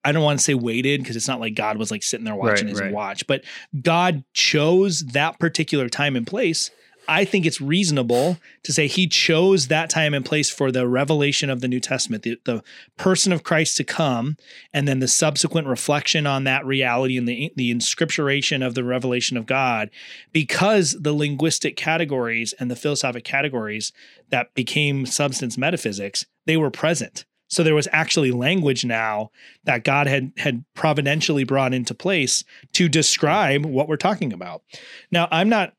I 0.04 0.12
don't 0.12 0.22
want 0.22 0.38
to 0.38 0.44
say 0.44 0.54
waited 0.54 1.00
because 1.00 1.16
it's 1.16 1.28
not 1.28 1.38
like 1.38 1.54
God 1.54 1.76
was 1.76 1.90
like 1.90 2.02
sitting 2.02 2.24
there 2.24 2.34
watching 2.34 2.66
right, 2.66 2.70
his 2.70 2.80
right. 2.80 2.92
watch, 2.92 3.26
but 3.26 3.44
God 3.82 4.24
chose 4.32 5.04
that 5.06 5.38
particular 5.38 5.88
time 5.88 6.16
and 6.16 6.26
place 6.26 6.70
I 7.08 7.24
think 7.24 7.46
it's 7.46 7.60
reasonable 7.60 8.38
to 8.64 8.72
say 8.72 8.86
he 8.86 9.06
chose 9.06 9.68
that 9.68 9.90
time 9.90 10.14
and 10.14 10.24
place 10.24 10.50
for 10.50 10.72
the 10.72 10.88
revelation 10.88 11.50
of 11.50 11.60
the 11.60 11.68
New 11.68 11.80
Testament, 11.80 12.22
the, 12.22 12.38
the 12.44 12.62
person 12.96 13.32
of 13.32 13.44
Christ 13.44 13.76
to 13.76 13.84
come, 13.84 14.36
and 14.72 14.86
then 14.86 14.98
the 14.98 15.08
subsequent 15.08 15.68
reflection 15.68 16.26
on 16.26 16.44
that 16.44 16.66
reality 16.66 17.16
and 17.16 17.28
the, 17.28 17.52
the 17.56 17.70
inscripturation 17.70 18.62
of 18.62 18.74
the 18.74 18.84
revelation 18.84 19.36
of 19.36 19.46
God, 19.46 19.90
because 20.32 20.92
the 21.00 21.12
linguistic 21.12 21.76
categories 21.76 22.54
and 22.58 22.70
the 22.70 22.76
philosophic 22.76 23.24
categories 23.24 23.92
that 24.30 24.54
became 24.54 25.06
substance 25.06 25.56
metaphysics, 25.56 26.26
they 26.46 26.56
were 26.56 26.70
present. 26.70 27.24
So 27.48 27.62
there 27.62 27.76
was 27.76 27.86
actually 27.92 28.32
language 28.32 28.84
now 28.84 29.30
that 29.62 29.84
God 29.84 30.08
had 30.08 30.32
had 30.36 30.64
providentially 30.74 31.44
brought 31.44 31.72
into 31.72 31.94
place 31.94 32.42
to 32.72 32.88
describe 32.88 33.64
what 33.64 33.88
we're 33.88 33.96
talking 33.96 34.32
about. 34.32 34.62
Now, 35.12 35.28
I'm 35.30 35.48
not 35.48 35.74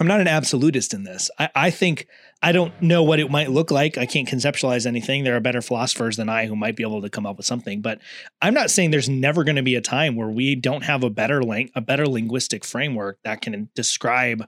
I'm 0.00 0.06
not 0.06 0.20
an 0.20 0.28
absolutist 0.28 0.94
in 0.94 1.02
this. 1.02 1.28
I, 1.38 1.48
I, 1.54 1.70
think 1.70 2.06
I 2.40 2.52
don't 2.52 2.80
know 2.80 3.02
what 3.02 3.18
it 3.18 3.30
might 3.30 3.50
look 3.50 3.70
like. 3.70 3.98
I 3.98 4.06
can't 4.06 4.28
conceptualize 4.28 4.86
anything. 4.86 5.24
There 5.24 5.36
are 5.36 5.40
better 5.40 5.60
philosophers 5.60 6.16
than 6.16 6.28
I 6.28 6.46
who 6.46 6.54
might 6.54 6.76
be 6.76 6.84
able 6.84 7.02
to 7.02 7.10
come 7.10 7.26
up 7.26 7.36
with 7.36 7.46
something. 7.46 7.80
But 7.80 8.00
I'm 8.40 8.54
not 8.54 8.70
saying 8.70 8.90
there's 8.90 9.08
never 9.08 9.42
going 9.42 9.56
to 9.56 9.62
be 9.62 9.74
a 9.74 9.80
time 9.80 10.14
where 10.14 10.28
we 10.28 10.54
don't 10.54 10.84
have 10.84 11.02
a 11.02 11.10
better 11.10 11.42
lang- 11.42 11.70
a 11.74 11.80
better 11.80 12.06
linguistic 12.06 12.64
framework 12.64 13.18
that 13.24 13.40
can 13.40 13.68
describe 13.74 14.46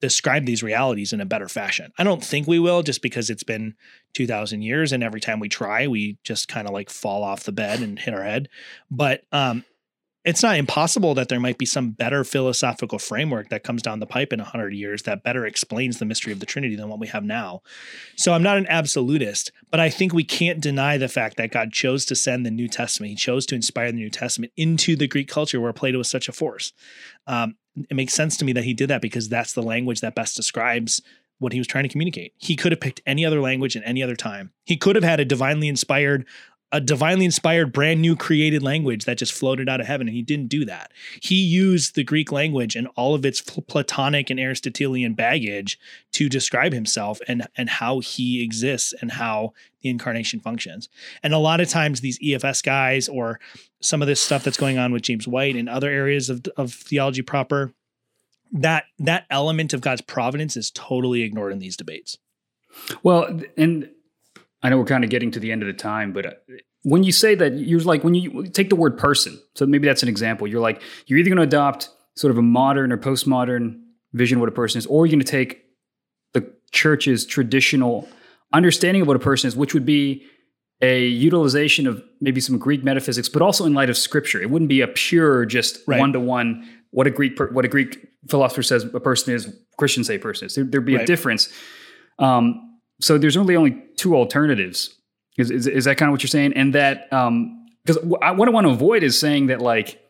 describe 0.00 0.46
these 0.46 0.64
realities 0.64 1.12
in 1.12 1.20
a 1.20 1.26
better 1.26 1.48
fashion. 1.48 1.92
I 1.96 2.02
don't 2.02 2.24
think 2.24 2.48
we 2.48 2.58
will 2.58 2.82
just 2.82 3.02
because 3.02 3.30
it's 3.30 3.44
been 3.44 3.74
2000 4.14 4.62
years 4.62 4.92
and 4.92 5.04
every 5.04 5.20
time 5.20 5.38
we 5.38 5.48
try 5.48 5.86
we 5.86 6.18
just 6.24 6.48
kind 6.48 6.66
of 6.66 6.74
like 6.74 6.90
fall 6.90 7.22
off 7.22 7.44
the 7.44 7.52
bed 7.52 7.78
and 7.78 7.96
hit 7.96 8.12
our 8.12 8.24
head. 8.24 8.48
But 8.90 9.22
um 9.30 9.64
it's 10.26 10.42
not 10.42 10.56
impossible 10.56 11.14
that 11.14 11.28
there 11.28 11.38
might 11.38 11.56
be 11.56 11.64
some 11.64 11.90
better 11.90 12.24
philosophical 12.24 12.98
framework 12.98 13.48
that 13.48 13.62
comes 13.62 13.80
down 13.80 14.00
the 14.00 14.06
pipe 14.06 14.32
in 14.32 14.40
100 14.40 14.74
years 14.74 15.04
that 15.04 15.22
better 15.22 15.46
explains 15.46 16.00
the 16.00 16.04
mystery 16.04 16.32
of 16.32 16.40
the 16.40 16.46
Trinity 16.46 16.74
than 16.74 16.88
what 16.88 16.98
we 16.98 17.06
have 17.06 17.22
now. 17.22 17.62
So 18.16 18.32
I'm 18.32 18.42
not 18.42 18.58
an 18.58 18.66
absolutist, 18.68 19.52
but 19.70 19.78
I 19.78 19.88
think 19.88 20.12
we 20.12 20.24
can't 20.24 20.60
deny 20.60 20.98
the 20.98 21.06
fact 21.06 21.36
that 21.36 21.52
God 21.52 21.72
chose 21.72 22.04
to 22.06 22.16
send 22.16 22.44
the 22.44 22.50
New 22.50 22.66
Testament. 22.66 23.10
He 23.10 23.16
chose 23.16 23.46
to 23.46 23.54
inspire 23.54 23.92
the 23.92 23.98
New 23.98 24.10
Testament 24.10 24.52
into 24.56 24.96
the 24.96 25.06
Greek 25.06 25.28
culture 25.28 25.60
where 25.60 25.72
Plato 25.72 25.98
was 25.98 26.10
such 26.10 26.28
a 26.28 26.32
force. 26.32 26.72
Um, 27.28 27.54
it 27.88 27.94
makes 27.94 28.12
sense 28.12 28.36
to 28.38 28.44
me 28.44 28.52
that 28.54 28.64
he 28.64 28.74
did 28.74 28.90
that 28.90 29.02
because 29.02 29.28
that's 29.28 29.52
the 29.52 29.62
language 29.62 30.00
that 30.00 30.16
best 30.16 30.34
describes 30.34 31.00
what 31.38 31.52
he 31.52 31.60
was 31.60 31.68
trying 31.68 31.84
to 31.84 31.90
communicate. 31.90 32.32
He 32.36 32.56
could 32.56 32.72
have 32.72 32.80
picked 32.80 33.00
any 33.06 33.24
other 33.24 33.40
language 33.40 33.76
in 33.76 33.84
any 33.84 34.02
other 34.02 34.16
time. 34.16 34.52
He 34.64 34.76
could 34.76 34.96
have 34.96 35.04
had 35.04 35.20
a 35.20 35.24
divinely 35.24 35.68
inspired 35.68 36.26
a 36.76 36.80
divinely 36.80 37.24
inspired, 37.24 37.72
brand 37.72 38.02
new 38.02 38.14
created 38.14 38.62
language 38.62 39.06
that 39.06 39.16
just 39.16 39.32
floated 39.32 39.66
out 39.66 39.80
of 39.80 39.86
heaven. 39.86 40.08
And 40.08 40.14
he 40.14 40.22
didn't 40.22 40.48
do 40.48 40.66
that. 40.66 40.92
He 41.22 41.36
used 41.36 41.94
the 41.94 42.04
Greek 42.04 42.30
language 42.30 42.76
and 42.76 42.86
all 42.96 43.14
of 43.14 43.24
its 43.24 43.40
Platonic 43.40 44.28
and 44.28 44.38
Aristotelian 44.38 45.14
baggage 45.14 45.78
to 46.12 46.28
describe 46.28 46.74
himself 46.74 47.18
and, 47.26 47.46
and 47.56 47.70
how 47.70 48.00
he 48.00 48.44
exists 48.44 48.92
and 49.00 49.12
how 49.12 49.54
the 49.80 49.88
incarnation 49.88 50.38
functions. 50.38 50.90
And 51.22 51.32
a 51.32 51.38
lot 51.38 51.62
of 51.62 51.70
times, 51.70 52.02
these 52.02 52.18
EFS 52.18 52.62
guys 52.62 53.08
or 53.08 53.40
some 53.80 54.02
of 54.02 54.08
this 54.08 54.20
stuff 54.20 54.44
that's 54.44 54.58
going 54.58 54.76
on 54.76 54.92
with 54.92 55.00
James 55.00 55.26
White 55.26 55.56
and 55.56 55.70
other 55.70 55.88
areas 55.88 56.28
of, 56.28 56.44
of 56.58 56.74
theology 56.74 57.22
proper, 57.22 57.72
that 58.52 58.84
that 58.98 59.24
element 59.30 59.72
of 59.72 59.80
God's 59.80 60.02
providence 60.02 60.58
is 60.58 60.70
totally 60.70 61.22
ignored 61.22 61.54
in 61.54 61.58
these 61.58 61.76
debates. 61.76 62.18
Well, 63.02 63.40
and 63.56 63.88
I 64.62 64.68
know 64.68 64.78
we're 64.78 64.84
kind 64.84 65.04
of 65.04 65.10
getting 65.10 65.30
to 65.30 65.40
the 65.40 65.52
end 65.52 65.62
of 65.62 65.68
the 65.68 65.72
time, 65.72 66.12
but 66.12 66.26
uh, 66.26 66.30
when 66.86 67.02
you 67.02 67.10
say 67.10 67.34
that, 67.34 67.58
you're 67.58 67.80
like, 67.80 68.04
when 68.04 68.14
you 68.14 68.46
take 68.46 68.70
the 68.70 68.76
word 68.76 68.96
person, 68.96 69.36
so 69.56 69.66
maybe 69.66 69.88
that's 69.88 70.04
an 70.04 70.08
example. 70.08 70.46
You're 70.46 70.60
like, 70.60 70.80
you're 71.06 71.18
either 71.18 71.28
going 71.28 71.38
to 71.38 71.42
adopt 71.42 71.90
sort 72.14 72.30
of 72.30 72.38
a 72.38 72.42
modern 72.42 72.92
or 72.92 72.96
postmodern 72.96 73.80
vision 74.12 74.38
of 74.38 74.40
what 74.40 74.48
a 74.48 74.52
person 74.52 74.78
is, 74.78 74.86
or 74.86 75.04
you're 75.04 75.10
going 75.10 75.18
to 75.18 75.26
take 75.26 75.64
the 76.32 76.48
church's 76.70 77.26
traditional 77.26 78.08
understanding 78.52 79.02
of 79.02 79.08
what 79.08 79.16
a 79.16 79.20
person 79.20 79.48
is, 79.48 79.56
which 79.56 79.74
would 79.74 79.84
be 79.84 80.24
a 80.80 81.06
utilization 81.06 81.88
of 81.88 82.00
maybe 82.20 82.40
some 82.40 82.56
Greek 82.56 82.84
metaphysics, 82.84 83.28
but 83.28 83.42
also 83.42 83.66
in 83.66 83.74
light 83.74 83.90
of 83.90 83.96
Scripture. 83.96 84.40
It 84.40 84.50
wouldn't 84.50 84.68
be 84.68 84.80
a 84.80 84.86
pure, 84.86 85.44
just 85.44 85.88
one 85.88 86.12
to 86.12 86.20
one. 86.20 86.68
What 86.92 87.08
a 87.08 87.10
Greek 87.10 87.36
what 87.50 87.64
a 87.64 87.68
Greek 87.68 87.98
philosopher 88.30 88.62
says 88.62 88.84
a 88.84 89.00
person 89.00 89.34
is, 89.34 89.52
Christians 89.76 90.06
say 90.06 90.14
a 90.14 90.18
person 90.20 90.46
is. 90.46 90.54
There, 90.54 90.64
would 90.64 90.84
be 90.84 90.94
right. 90.94 91.02
a 91.02 91.06
difference. 91.06 91.52
Um, 92.20 92.78
so 93.00 93.18
there's 93.18 93.36
really 93.36 93.56
only 93.56 93.82
two 93.96 94.14
alternatives. 94.14 94.94
Is, 95.36 95.50
is, 95.50 95.66
is 95.66 95.84
that 95.84 95.96
kind 95.96 96.08
of 96.08 96.12
what 96.12 96.22
you're 96.22 96.28
saying? 96.28 96.54
And 96.54 96.74
that 96.74 97.10
because 97.10 97.98
um, 97.98 98.08
what 98.08 98.22
I 98.22 98.30
want 98.30 98.66
to 98.66 98.72
avoid 98.72 99.02
is 99.02 99.18
saying 99.18 99.46
that 99.46 99.60
like 99.60 100.02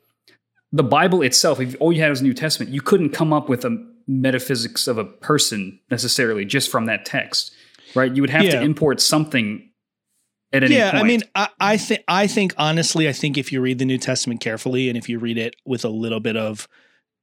the 0.73 0.85
Bible 0.85 1.23
itself, 1.23 1.61
if 1.61 1.77
all 1.81 1.93
you 1.93 2.03
had 2.03 2.11
was 2.11 2.23
New 2.23 2.35
Testament, 2.35 2.73
you 2.73 2.81
couldn't 2.81 3.11
come 3.11 3.33
up 3.33 3.49
with 3.49 3.65
a 3.65 3.77
metaphysics 4.07 4.87
of 4.87 4.99
a 4.99 5.05
person 5.05 5.81
necessarily 5.91 6.45
just 6.45 6.71
from 6.71 6.87
that 6.87 7.05
text, 7.05 7.53
right? 7.95 8.15
You 8.15 8.23
would 8.23 8.31
have 8.31 8.45
yeah. 8.45 8.53
to 8.53 8.61
import 8.63 9.01
something 9.01 9.69
at 10.53 10.63
any 10.63 10.77
yeah, 10.77 10.93
point. 10.93 11.05
I 11.05 11.07
mean, 11.07 11.23
I, 11.35 11.49
I 11.61 11.77
think 11.77 12.05
I 12.09 12.27
think 12.27 12.55
honestly, 12.57 13.09
I 13.09 13.13
think 13.13 13.37
if 13.37 13.53
you 13.53 13.61
read 13.61 13.79
the 13.79 13.85
New 13.85 13.99
Testament 13.99 14.41
carefully 14.41 14.89
and 14.89 14.97
if 14.97 15.09
you 15.09 15.19
read 15.19 15.39
it 15.39 15.57
with 15.65 15.85
a 15.85 15.89
little 15.89 16.21
bit 16.21 16.37
of 16.37 16.69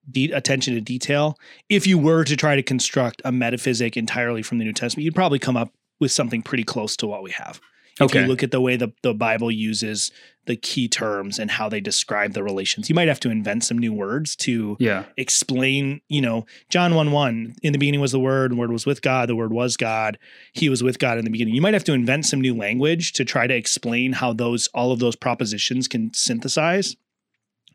de- 0.10 0.32
attention 0.32 0.74
to 0.74 0.82
detail, 0.82 1.38
if 1.70 1.88
you 1.88 1.98
were 1.98 2.24
to 2.24 2.36
try 2.36 2.56
to 2.56 2.64
construct 2.64 3.22
a 3.24 3.32
metaphysic 3.32 3.96
entirely 3.96 4.44
from 4.44 4.58
the 4.58 4.66
New 4.66 4.74
Testament, 4.74 5.06
you'd 5.06 5.16
probably 5.16 5.40
come 5.40 5.58
up 5.58 5.74
with 6.00 6.12
something 6.12 6.42
pretty 6.42 6.64
close 6.64 6.98
to 6.98 7.08
what 7.08 7.24
we 7.24 7.32
have. 7.32 7.62
If 8.00 8.06
okay. 8.06 8.22
you 8.22 8.28
look 8.28 8.42
at 8.42 8.52
the 8.52 8.62
way 8.62 8.76
the, 8.76 8.92
the 9.04 9.14
Bible 9.14 9.52
uses 9.52 10.12
the 10.46 10.56
key 10.56 10.88
terms 10.88 11.38
and 11.40 11.52
how 11.52 11.70
they 11.70 11.80
describe 11.80 12.34
the 12.34 12.44
relations, 12.44 12.90
you 12.90 12.96
might 12.96 13.08
have 13.08 13.20
to 13.22 13.30
invent 13.30 13.64
some 13.64 13.78
new 13.78 13.94
words 13.94 14.36
to 14.38 14.76
yeah. 14.80 15.06
explain, 15.16 16.02
you 16.10 16.22
know, 16.22 16.46
John 16.70 16.96
1 16.96 17.12
1, 17.12 17.56
in 17.62 17.72
the 17.72 17.78
beginning 17.78 18.02
was 18.02 18.12
the 18.12 18.20
Word, 18.20 18.52
the 18.52 18.56
Word 18.56 18.72
was 18.72 18.86
with 18.86 19.02
God, 19.02 19.30
the 19.30 19.36
Word 19.36 19.54
was 19.54 19.78
God, 19.78 20.18
He 20.54 20.70
was 20.70 20.82
with 20.82 20.98
God 20.98 21.18
in 21.18 21.26
the 21.26 21.32
beginning. 21.32 21.54
You 21.54 21.62
might 21.62 21.76
have 21.76 21.84
to 21.86 21.94
invent 21.94 22.26
some 22.26 22.42
new 22.42 22.56
language 22.56 23.14
to 23.14 23.26
try 23.26 23.46
to 23.46 23.56
explain 23.56 24.14
how 24.14 24.34
those 24.34 24.68
all 24.74 24.92
of 24.92 25.00
those 25.00 25.16
propositions 25.16 25.88
can 25.88 26.14
synthesize 26.14 26.96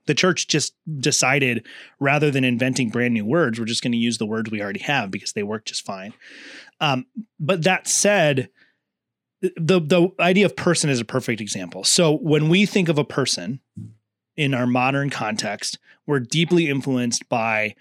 the 0.09 0.15
church 0.15 0.49
just 0.49 0.75
decided 0.99 1.65
rather 2.01 2.31
than 2.31 2.43
inventing 2.43 2.89
brand 2.89 3.15
new 3.15 3.25
words, 3.25 3.61
we're 3.61 3.67
just 3.67 3.83
going 3.83 3.93
to 3.93 3.99
use 3.99 4.19
the 4.19 4.27
words 4.27 4.51
we 4.51 4.61
already 4.61 4.81
have 4.81 5.11
because 5.11 5.33
they 5.33 5.43
work 5.43 5.67
just 5.67 5.85
fine. 5.85 6.15
Um, 6.81 7.07
but 7.39 7.63
that 7.65 7.87
said, 7.87 8.49
the 9.41 9.81
the 9.81 10.11
idea 10.21 10.47
of 10.47 10.57
person 10.57 10.91
is 10.91 11.01
a 11.01 11.05
perfect 11.05 11.41
example. 11.41 11.85
So 11.85 12.13
when 12.19 12.49
we 12.49 12.67
think 12.67 12.89
of 12.89 12.99
a 12.99 13.05
person 13.05 13.61
in 14.37 14.55
our 14.55 14.67
modern 14.67 15.11
context, 15.11 15.79
we're 16.07 16.21
deeply 16.21 16.69
influenced 16.69 17.29
by 17.29 17.75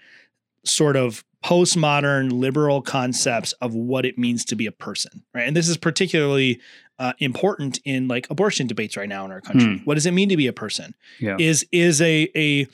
sort 0.64 0.96
of 0.96 1.24
postmodern 1.44 2.32
liberal 2.32 2.82
concepts 2.82 3.52
of 3.54 3.74
what 3.74 4.04
it 4.04 4.18
means 4.18 4.44
to 4.44 4.56
be 4.56 4.66
a 4.66 4.72
person, 4.72 5.24
right? 5.34 5.46
And 5.46 5.56
this 5.56 5.68
is 5.68 5.76
particularly 5.76 6.60
uh, 6.98 7.12
important 7.20 7.78
in 7.84 8.08
like 8.08 8.28
abortion 8.28 8.66
debates 8.66 8.96
right 8.96 9.08
now 9.08 9.24
in 9.24 9.30
our 9.30 9.40
country. 9.40 9.78
Hmm. 9.78 9.84
What 9.84 9.94
does 9.94 10.06
it 10.06 10.12
mean 10.12 10.28
to 10.30 10.36
be 10.36 10.48
a 10.48 10.52
person? 10.52 10.94
Yeah. 11.20 11.36
Is 11.38 11.66
is 11.70 12.00
a 12.02 12.28
a 12.36 12.66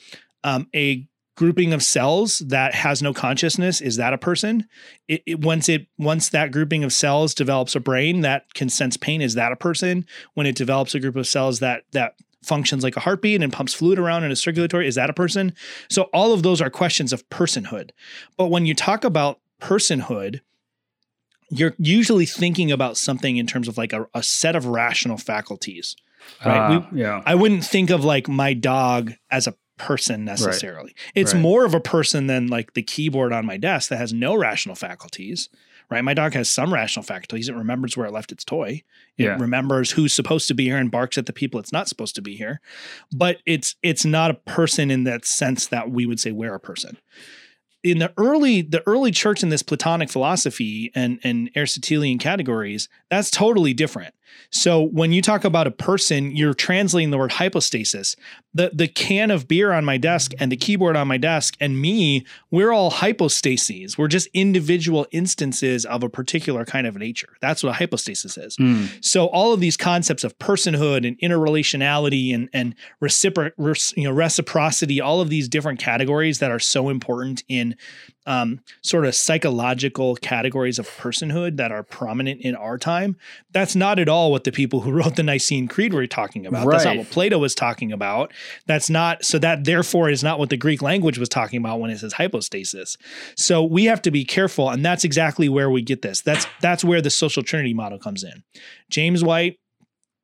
um, 0.43 0.67
a 0.75 1.07
grouping 1.35 1.73
of 1.73 1.83
cells 1.83 2.39
that 2.39 2.73
has 2.73 3.01
no 3.01 3.13
consciousness 3.13 3.81
is 3.81 3.97
that 3.97 4.13
a 4.13 4.17
person? 4.17 4.67
It, 5.07 5.23
it, 5.25 5.39
once 5.41 5.69
it 5.69 5.87
once 5.97 6.29
that 6.29 6.51
grouping 6.51 6.83
of 6.83 6.93
cells 6.93 7.33
develops 7.33 7.75
a 7.75 7.79
brain 7.79 8.21
that 8.21 8.53
can 8.53 8.69
sense 8.69 8.97
pain 8.97 9.21
is 9.21 9.35
that 9.35 9.51
a 9.51 9.55
person? 9.55 10.05
When 10.33 10.47
it 10.47 10.55
develops 10.55 10.95
a 10.95 10.99
group 10.99 11.15
of 11.15 11.27
cells 11.27 11.59
that 11.59 11.83
that 11.91 12.15
functions 12.43 12.83
like 12.83 12.95
a 12.95 12.99
heartbeat 12.99 13.41
and 13.41 13.51
pumps 13.51 13.73
fluid 13.73 13.97
around 13.97 14.23
in 14.23 14.31
a 14.31 14.35
circulatory 14.35 14.87
is 14.87 14.95
that 14.95 15.09
a 15.09 15.13
person? 15.13 15.53
So 15.89 16.03
all 16.13 16.33
of 16.33 16.43
those 16.43 16.61
are 16.61 16.69
questions 16.69 17.11
of 17.11 17.27
personhood. 17.29 17.91
But 18.37 18.47
when 18.47 18.65
you 18.65 18.73
talk 18.73 19.03
about 19.03 19.39
personhood 19.61 20.41
you're 21.49 21.75
usually 21.77 22.25
thinking 22.25 22.71
about 22.71 22.97
something 22.97 23.37
in 23.37 23.45
terms 23.45 23.67
of 23.67 23.77
like 23.77 23.93
a, 23.93 24.07
a 24.15 24.23
set 24.23 24.55
of 24.55 24.65
rational 24.65 25.17
faculties 25.17 25.95
right? 26.45 26.75
Uh, 26.75 26.81
we, 26.91 27.01
yeah. 27.01 27.21
I 27.25 27.35
wouldn't 27.35 27.63
think 27.63 27.89
of 27.89 28.03
like 28.03 28.27
my 28.27 28.53
dog 28.53 29.13
as 29.29 29.47
a 29.47 29.55
person 29.77 30.23
necessarily 30.23 30.93
right. 30.95 31.11
it's 31.15 31.33
right. 31.33 31.41
more 31.41 31.65
of 31.65 31.73
a 31.73 31.79
person 31.81 32.27
than 32.27 32.47
like 32.47 32.73
the 32.73 32.81
keyboard 32.81 33.33
on 33.33 33.45
my 33.45 33.57
desk 33.57 33.89
that 33.89 33.97
has 33.97 34.13
no 34.13 34.33
rational 34.33 34.75
faculties 34.75 35.49
right? 35.89 36.03
My 36.03 36.13
dog 36.13 36.33
has 36.33 36.49
some 36.49 36.73
rational 36.73 37.03
faculties. 37.03 37.49
It 37.49 37.55
remembers 37.55 37.95
where 37.95 38.07
it 38.07 38.13
left 38.13 38.31
its 38.31 38.43
toy. 38.43 38.83
It 39.17 39.23
Yeah. 39.23 39.37
remembers 39.39 39.91
who's 39.91 40.13
supposed 40.13 40.47
to 40.47 40.53
be 40.53 40.65
here 40.65 40.77
and 40.77 40.91
barks 40.91 41.17
at 41.17 41.25
the 41.25 41.33
people 41.33 41.59
it's 41.59 41.71
not 41.71 41.87
supposed 41.87 42.15
to 42.15 42.21
be 42.21 42.35
here. 42.35 42.59
But 43.13 43.37
it's 43.45 43.75
it's 43.83 44.05
not 44.05 44.31
a 44.31 44.35
person 44.35 44.89
in 44.91 45.03
that 45.03 45.25
sense 45.25 45.67
that 45.67 45.91
we 45.91 46.05
would 46.05 46.19
say 46.19 46.31
we're 46.31 46.55
a 46.55 46.59
person. 46.59 46.97
In 47.83 47.99
the 47.99 48.11
early 48.17 48.61
the 48.61 48.81
early 48.87 49.11
church 49.11 49.43
in 49.43 49.49
this 49.49 49.61
Platonic 49.61 50.09
philosophy 50.09 50.91
and 50.95 51.19
and 51.23 51.51
Aristotelian 51.55 52.17
categories, 52.17 52.89
that's 53.09 53.29
totally 53.29 53.73
different. 53.73 54.15
So 54.49 54.81
when 54.81 55.11
you 55.11 55.21
talk 55.21 55.43
about 55.43 55.67
a 55.67 55.71
person, 55.71 56.35
you're 56.35 56.53
translating 56.53 57.11
the 57.11 57.17
word 57.17 57.33
hypostasis. 57.33 58.15
The 58.53 58.71
the 58.73 58.87
can 58.87 59.31
of 59.31 59.47
beer 59.47 59.73
on 59.73 59.83
my 59.85 59.97
desk 59.97 60.31
and 60.39 60.51
the 60.51 60.57
keyboard 60.57 60.95
on 60.95 61.07
my 61.07 61.17
desk 61.17 61.55
and 61.59 61.79
me, 61.79 62.25
we're 62.51 62.71
all 62.71 62.91
hypostases. 62.91 63.97
We're 63.97 64.07
just 64.07 64.27
individual 64.33 65.07
instances 65.11 65.85
of 65.85 66.03
a 66.03 66.09
particular 66.09 66.65
kind 66.65 66.87
of 66.87 66.95
nature. 66.95 67.35
That's 67.41 67.63
what 67.63 67.71
a 67.71 67.73
hypostasis 67.73 68.37
is. 68.37 68.55
Hmm. 68.55 68.85
So 69.01 69.27
all 69.27 69.53
of 69.53 69.59
these 69.59 69.77
concepts 69.77 70.23
of 70.23 70.37
personhood 70.39 71.05
and 71.07 71.19
interrelationality 71.19 72.33
and 72.33 72.49
and 72.53 72.75
recipro- 73.03 73.51
you 73.97 74.03
know 74.03 74.11
reciprocity, 74.11 75.01
all 75.01 75.21
of 75.21 75.29
these 75.29 75.49
different 75.49 75.79
categories 75.79 76.39
that 76.39 76.51
are 76.51 76.59
so 76.59 76.89
important 76.89 77.43
in 77.47 77.75
um, 78.25 78.59
sort 78.81 79.05
of 79.05 79.13
psychological 79.13 80.15
categories 80.15 80.79
of 80.79 80.87
personhood 80.89 81.57
that 81.57 81.71
are 81.71 81.83
prominent 81.83 82.41
in 82.41 82.55
our 82.55 82.77
time. 82.77 83.15
That's 83.51 83.75
not 83.75 83.99
at 83.99 84.09
all 84.09 84.31
what 84.31 84.43
the 84.43 84.51
people 84.51 84.81
who 84.81 84.91
wrote 84.95 85.15
the 85.15 85.23
Nicene 85.23 85.67
Creed 85.67 85.93
were 85.93 86.07
talking 86.07 86.45
about. 86.45 86.69
That's 86.69 86.85
not 86.85 86.97
what 86.97 87.09
Plato 87.09 87.37
was 87.37 87.53
talking 87.53 87.91
about. 87.91 88.33
That's 88.65 88.89
not 88.89 89.23
so 89.23 89.37
that 89.39 89.65
therefore 89.65 90.09
is 90.09 90.23
not 90.23 90.39
what 90.39 90.49
the 90.49 90.57
Greek 90.57 90.81
language 90.81 91.17
was 91.17 91.29
talking 91.29 91.59
about 91.59 91.79
when 91.79 91.91
it 91.91 91.99
says 91.99 92.13
hypostasis. 92.13 92.97
So 93.35 93.63
we 93.63 93.85
have 93.85 94.01
to 94.03 94.11
be 94.11 94.25
careful, 94.25 94.69
and 94.69 94.83
that's 94.83 95.03
exactly 95.03 95.49
where 95.49 95.69
we 95.69 95.81
get 95.81 96.01
this. 96.01 96.21
That's 96.21 96.47
that's 96.61 96.83
where 96.83 97.01
the 97.01 97.09
social 97.09 97.43
trinity 97.43 97.73
model 97.73 97.99
comes 97.99 98.23
in. 98.23 98.43
James 98.89 99.23
White. 99.23 99.59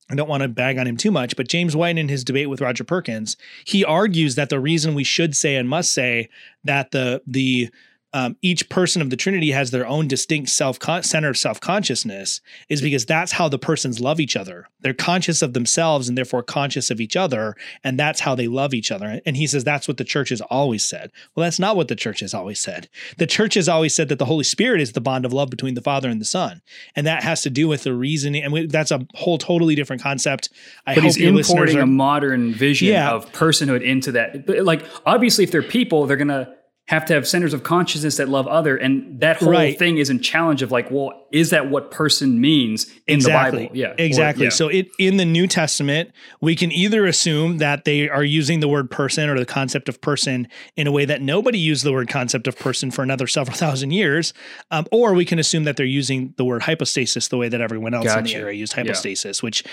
I 0.10 0.16
don't 0.16 0.28
want 0.28 0.44
to 0.44 0.50
bag 0.50 0.78
on 0.78 0.88
him 0.88 0.98
too 0.98 1.10
much, 1.10 1.38
but 1.38 1.48
James 1.48 1.74
White 1.74 1.98
in 1.98 2.10
his 2.10 2.26
debate 2.26 2.50
with 2.50 2.60
Roger 2.60 2.84
Perkins, 2.84 3.38
he 3.64 3.86
argues 3.86 4.36
that 4.36 4.50
the 4.50 4.60
reason 4.60 4.94
we 4.94 5.06
should 5.06 5.38
say 5.38 5.56
and 5.56 5.70
must 5.70 5.94
say 5.94 6.28
that 6.66 6.92
the 6.92 7.22
the 7.26 7.70
um, 8.14 8.36
each 8.42 8.68
person 8.70 9.02
of 9.02 9.10
the 9.10 9.16
Trinity 9.16 9.52
has 9.52 9.72
their 9.72 9.88
own 9.88 10.08
distinct 10.08 10.50
self 10.50 10.78
center 11.04 11.30
of 11.30 11.38
self 11.38 11.62
consciousness 11.62 12.42
is 12.70 12.82
because 12.82 13.06
that's 13.06 13.32
how 13.32 13.48
the 13.48 13.60
persons 13.60 14.00
love 14.00 14.20
each 14.20 14.36
other. 14.36 14.68
They're 14.82 14.94
conscious 14.94 15.42
of 15.42 15.54
themselves 15.54 16.10
and 16.10 16.18
therefore 16.18 16.44
conscious 16.44 16.92
of 16.92 17.00
each 17.00 17.16
other, 17.16 17.56
and 17.84 17.98
that's 18.00 18.20
how 18.22 18.36
they 18.36 18.48
love 18.48 18.74
each 18.74 18.92
other. 18.92 19.22
And 19.26 19.38
he 19.38 19.48
says 19.48 19.64
that's 19.64 19.88
what 19.88 19.98
the 19.98 20.04
church 20.04 20.30
has 20.30 20.42
always 20.42 20.86
said. 20.86 21.12
Well, 21.36 21.46
that's 21.46 21.60
not 21.60 21.76
what 21.76 21.88
the 21.88 21.96
church 21.96 22.20
has 22.20 22.34
always 22.34 22.60
said. 22.60 22.90
The 23.18 23.28
church 23.28 23.54
has 23.54 23.70
always 23.70 23.96
said 23.96 24.10
that 24.10 24.20
the 24.20 24.26
Holy 24.26 24.44
Spirit 24.44 24.82
is 24.82 24.92
the 24.92 25.02
bond 25.02 25.26
of 25.26 25.32
love 25.34 25.50
between 25.50 25.76
the 25.76 25.82
Father 25.82 26.10
and 26.10 26.20
the 26.20 26.26
Son, 26.26 26.62
and 26.96 27.08
that 27.08 27.24
has 27.24 27.42
to 27.44 27.50
do 27.50 27.68
with 27.68 27.84
the 27.84 27.94
reasoning. 27.94 28.44
And 28.44 28.52
we, 28.52 28.66
that's 28.66 28.92
a 28.92 29.06
whole 29.14 29.38
totally 29.38 29.76
different 29.76 30.02
concept. 30.02 30.50
I 30.86 30.96
But 30.96 31.04
hope 31.04 31.16
he's 31.16 31.18
importing 31.46 31.78
are, 31.78 31.82
a 31.82 31.88
modern 31.88 32.54
vision 32.54 32.90
Yeah. 32.90 33.12
of 33.12 33.32
personhood 33.32 33.82
into 33.84 34.12
that. 34.14 34.46
But 34.46 34.64
like, 34.66 34.84
obviously, 35.06 35.44
if 35.44 35.52
they're 35.52 35.64
people, 35.64 36.08
they're 36.08 36.18
gonna 36.18 36.54
have 36.92 37.06
to 37.06 37.14
have 37.14 37.26
centers 37.26 37.54
of 37.54 37.64
consciousness 37.64 38.18
that 38.18 38.28
love 38.28 38.46
other, 38.48 38.76
and 38.76 39.22
that 39.22 39.38
whole 39.38 39.50
Right. 39.50 39.80
thing 39.80 39.98
is 39.98 40.10
in 40.10 40.20
challenge 40.20 40.62
of 40.62 40.72
like, 40.74 40.92
well, 40.92 41.26
is 41.32 41.50
that 41.52 41.70
what 41.70 41.90
person 41.90 42.42
means 42.42 42.86
in 43.08 43.16
exactly. 43.16 43.60
the 43.62 43.66
Bible? 43.68 43.78
Yeah, 43.78 43.88
Or- 43.92 43.96
exactly. 43.98 44.44
yeah. 44.44 44.50
So 44.50 44.68
it 44.68 44.90
in 45.00 45.16
the 45.16 45.24
New 45.24 45.48
Testament, 45.48 46.12
we 46.42 46.54
can 46.54 46.70
either 46.70 47.06
assume 47.06 47.60
that 47.60 47.86
they 47.86 48.10
are 48.10 48.26
using 48.26 48.60
the 48.60 48.68
word 48.68 48.92
person 48.92 49.30
or 49.30 49.40
the 49.40 49.46
concept 49.46 49.88
of 49.88 50.02
person 50.02 50.50
in 50.76 50.86
a 50.86 50.92
way 50.92 51.06
that 51.06 51.22
nobody 51.22 51.58
used 51.58 51.86
the 51.86 51.94
word 51.94 52.10
concept 52.10 52.46
of 52.46 52.60
person 52.60 52.92
for 52.92 53.04
another 53.04 53.26
several 53.26 53.56
thousand 53.64 53.92
years, 53.92 54.34
um, 54.70 54.86
or 54.92 55.14
we 55.14 55.24
can 55.24 55.40
assume 55.40 55.64
that 55.64 55.78
they're 55.78 55.86
using 55.86 56.34
the 56.36 56.44
word 56.44 56.64
hypostasis 56.64 57.30
the 57.30 57.38
way 57.38 57.48
that 57.48 57.62
everyone 57.62 57.94
else 57.94 58.04
in 58.08 58.24
the 58.26 58.30
Gotcha. 58.32 58.38
era 58.38 58.54
used 58.54 58.74
Yeah. 58.76 58.84
hypostasis. 58.84 59.42
Which 59.42 59.64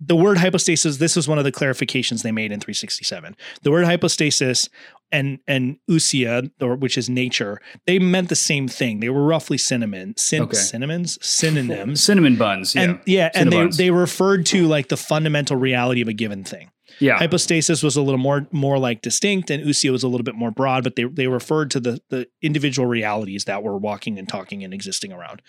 the 0.00 0.14
word 0.14 0.38
hypostasis, 0.38 0.98
this 0.98 1.16
was 1.16 1.26
one 1.26 1.38
of 1.38 1.44
the 1.44 1.50
clarifications 1.52 2.22
they 2.22 2.30
made 2.32 2.52
in 2.52 2.60
367. 2.60 3.34
The 3.62 3.70
word 3.72 3.84
hypostasis 3.84 4.68
and 5.12 5.38
and 5.46 5.78
ousia 5.90 6.50
or 6.60 6.76
which 6.76 6.98
is 6.98 7.08
nature, 7.08 7.60
they 7.86 7.98
meant 7.98 8.28
the 8.28 8.36
same 8.36 8.68
thing. 8.68 9.00
They 9.00 9.08
were 9.08 9.24
roughly 9.24 9.58
cinnamon, 9.58 10.14
syn- 10.16 10.42
Okay. 10.42 10.56
synonyms, 10.56 11.18
synonyms. 11.26 12.02
cinnamon 12.08 12.36
buns. 12.36 12.74
Yeah, 12.74 12.82
And 12.82 13.00
yeah, 13.06 13.30
and 13.34 13.52
they, 13.52 13.66
they 13.68 13.90
referred 13.90 14.46
to 14.46 14.66
like 14.66 14.88
the 14.88 14.96
fundamental 14.96 15.56
reality 15.56 16.00
of 16.02 16.08
a 16.08 16.12
given 16.12 16.44
thing. 16.44 16.70
yeah. 17.00 17.16
Hypostasis 17.18 17.82
was 17.82 17.96
a 17.96 18.02
little 18.02 18.18
more 18.18 18.46
more 18.52 18.78
like 18.78 19.02
distinct, 19.02 19.50
and 19.50 19.64
ousia 19.64 19.90
was 19.92 20.02
a 20.02 20.08
little 20.08 20.24
bit 20.24 20.34
more 20.34 20.50
broad, 20.50 20.84
but 20.84 20.96
they 20.96 21.04
they 21.04 21.26
referred 21.26 21.70
to 21.72 21.80
the 21.80 22.00
the 22.10 22.26
individual 22.42 22.86
realities 22.88 23.44
that 23.44 23.62
were 23.62 23.76
walking 23.78 24.18
and 24.18 24.28
talking 24.28 24.64
and 24.64 24.72
existing 24.74 25.12
around. 25.12 25.40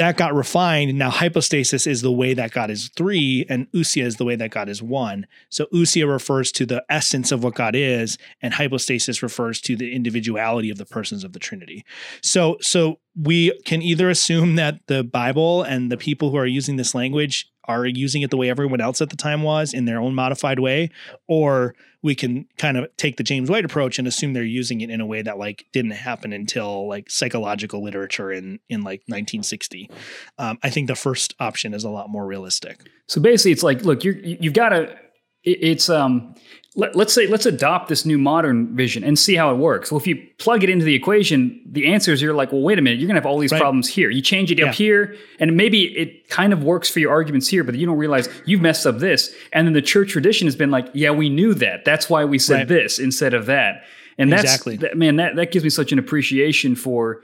That 0.00 0.16
got 0.16 0.34
refined. 0.34 0.96
Now 0.96 1.10
hypostasis 1.10 1.86
is 1.86 2.00
the 2.00 2.10
way 2.10 2.32
that 2.32 2.52
God 2.52 2.70
is 2.70 2.88
three, 2.96 3.44
and 3.50 3.70
ousia 3.72 4.02
is 4.02 4.16
the 4.16 4.24
way 4.24 4.34
that 4.34 4.50
God 4.50 4.70
is 4.70 4.82
one. 4.82 5.26
So 5.50 5.66
ousia 5.74 6.10
refers 6.10 6.50
to 6.52 6.64
the 6.64 6.82
essence 6.88 7.30
of 7.30 7.44
what 7.44 7.54
God 7.54 7.76
is, 7.76 8.16
and 8.40 8.54
hypostasis 8.54 9.22
refers 9.22 9.60
to 9.60 9.76
the 9.76 9.94
individuality 9.94 10.70
of 10.70 10.78
the 10.78 10.86
persons 10.86 11.22
of 11.22 11.34
the 11.34 11.38
Trinity. 11.38 11.84
So 12.22 12.56
so 12.62 12.98
we 13.14 13.52
can 13.66 13.82
either 13.82 14.08
assume 14.08 14.56
that 14.56 14.80
the 14.86 15.04
Bible 15.04 15.64
and 15.64 15.92
the 15.92 15.98
people 15.98 16.30
who 16.30 16.38
are 16.38 16.46
using 16.46 16.76
this 16.76 16.94
language 16.94 17.50
are 17.78 17.86
using 17.86 18.22
it 18.22 18.30
the 18.30 18.36
way 18.36 18.50
everyone 18.50 18.80
else 18.80 19.00
at 19.00 19.10
the 19.10 19.16
time 19.16 19.42
was 19.42 19.72
in 19.72 19.84
their 19.84 20.00
own 20.00 20.14
modified 20.14 20.58
way, 20.58 20.90
or 21.28 21.74
we 22.02 22.14
can 22.14 22.46
kind 22.56 22.76
of 22.76 22.88
take 22.96 23.16
the 23.16 23.22
James 23.22 23.50
White 23.50 23.64
approach 23.64 23.98
and 23.98 24.08
assume 24.08 24.32
they're 24.32 24.42
using 24.42 24.80
it 24.80 24.90
in 24.90 25.00
a 25.00 25.06
way 25.06 25.22
that 25.22 25.38
like 25.38 25.66
didn't 25.72 25.92
happen 25.92 26.32
until 26.32 26.88
like 26.88 27.10
psychological 27.10 27.82
literature 27.82 28.32
in 28.32 28.58
in 28.68 28.80
like 28.80 29.00
1960. 29.06 29.90
Um, 30.38 30.58
I 30.62 30.70
think 30.70 30.86
the 30.86 30.94
first 30.94 31.34
option 31.40 31.74
is 31.74 31.84
a 31.84 31.90
lot 31.90 32.08
more 32.08 32.26
realistic. 32.26 32.88
So 33.08 33.20
basically, 33.20 33.52
it's 33.52 33.62
like, 33.62 33.84
look, 33.84 34.04
you're, 34.04 34.16
you've 34.16 34.54
got 34.54 34.70
to. 34.70 34.96
It's 35.42 35.88
um. 35.88 36.34
Let, 36.76 36.94
let's 36.94 37.12
say 37.12 37.26
let's 37.26 37.46
adopt 37.46 37.88
this 37.88 38.06
new 38.06 38.16
modern 38.16 38.76
vision 38.76 39.02
and 39.02 39.18
see 39.18 39.34
how 39.34 39.50
it 39.52 39.56
works. 39.58 39.90
Well, 39.90 39.98
if 40.00 40.06
you 40.06 40.24
plug 40.38 40.62
it 40.62 40.70
into 40.70 40.84
the 40.84 40.94
equation, 40.94 41.60
the 41.66 41.86
answer 41.92 42.12
is 42.12 42.22
you're 42.22 42.32
like, 42.32 42.52
well, 42.52 42.60
wait 42.62 42.78
a 42.78 42.82
minute, 42.82 43.00
you're 43.00 43.08
gonna 43.08 43.18
have 43.18 43.26
all 43.26 43.40
these 43.40 43.50
Right. 43.50 43.60
problems 43.60 43.88
here. 43.88 44.08
You 44.08 44.22
change 44.22 44.52
it 44.52 44.58
Yeah. 44.58 44.66
up 44.68 44.74
here, 44.76 45.16
and 45.40 45.56
maybe 45.56 45.82
it 45.98 46.28
kind 46.28 46.52
of 46.52 46.62
works 46.62 46.88
for 46.88 47.00
your 47.00 47.10
arguments 47.10 47.48
here, 47.48 47.64
but 47.64 47.74
you 47.74 47.86
don't 47.86 47.98
realize 47.98 48.28
you've 48.46 48.60
messed 48.60 48.86
up 48.86 49.00
this. 49.00 49.34
And 49.52 49.66
then 49.66 49.74
the 49.74 49.82
church 49.82 50.10
tradition 50.10 50.46
has 50.46 50.54
been 50.54 50.70
like, 50.70 50.86
yeah, 50.94 51.10
we 51.10 51.28
knew 51.28 51.54
that. 51.54 51.84
That's 51.84 52.08
why 52.08 52.24
we 52.24 52.38
said 52.38 52.54
Right. 52.58 52.68
this 52.68 53.00
instead 53.00 53.34
of 53.34 53.46
that. 53.46 53.82
And 54.16 54.30
that's 54.30 54.44
Exactly. 54.44 54.76
that, 54.76 54.96
man, 54.96 55.16
that 55.16 55.34
that 55.36 55.50
gives 55.50 55.64
me 55.64 55.70
such 55.70 55.90
an 55.90 55.98
appreciation 55.98 56.76
for 56.76 57.22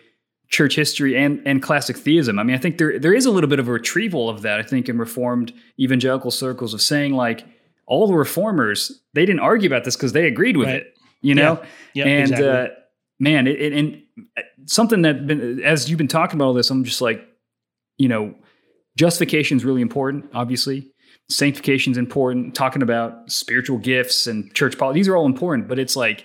church 0.49 0.75
history 0.77 1.17
and 1.17 1.41
and 1.45 1.63
classic 1.63 1.97
theism. 1.97 2.39
I 2.41 2.43
mean, 2.43 2.57
I 2.57 2.59
think 2.59 2.79
there 2.79 2.99
there 2.99 3.15
is 3.15 3.27
a 3.27 3.31
little 3.31 3.49
bit 3.51 3.59
of 3.61 3.69
a 3.69 3.73
retrieval 3.73 4.29
of 4.29 4.43
that. 4.43 4.59
I 4.59 4.63
think 4.63 4.89
in 4.89 4.99
reformed 4.99 5.53
evangelical 5.79 6.31
circles 6.33 6.75
of 6.75 6.81
saying 6.83 7.13
like 7.15 7.45
all 7.87 8.07
the 8.07 8.15
reformers 8.15 9.01
they 9.15 9.25
didn't 9.27 9.41
argue 9.41 9.69
about 9.69 9.85
this 9.85 9.97
because 9.97 10.13
they 10.13 10.27
agreed 10.27 10.57
with 10.57 10.69
Right. 10.69 10.83
it, 10.83 10.95
you 11.23 11.35
know. 11.35 11.63
Yeah, 11.95 12.07
and 12.07 12.23
exactly. 12.31 12.49
uh, 12.49 12.67
man, 13.21 13.47
it, 13.47 13.61
it, 13.61 13.73
and 13.73 14.03
something 14.67 15.03
that 15.03 15.27
been 15.27 15.63
as 15.63 15.89
you've 15.89 15.99
been 15.99 16.09
talking 16.09 16.37
about 16.37 16.47
all 16.47 16.55
this, 16.55 16.71
I'm 16.71 16.85
just 16.85 17.01
like, 17.01 17.27
you 17.99 18.09
know, 18.09 18.35
justification 18.97 19.57
is 19.57 19.65
really 19.65 19.83
important. 19.83 20.27
Obviously, 20.35 20.91
sanctification 21.31 21.93
is 21.93 21.99
important. 21.99 22.55
Talking 22.55 22.83
about 22.83 23.31
spiritual 23.31 23.79
gifts 23.79 24.27
and 24.27 24.53
church 24.55 24.77
policy, 24.79 24.99
these 25.01 25.09
are 25.09 25.17
all 25.17 25.27
important. 25.27 25.69
But 25.69 25.79
it's 25.79 25.97
like 25.97 26.25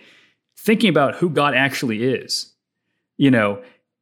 thinking 0.60 0.90
about 0.90 1.16
who 1.16 1.30
God 1.30 1.54
actually 1.56 2.04
is. 2.04 2.54
You 3.18 3.32
know, 3.32 3.62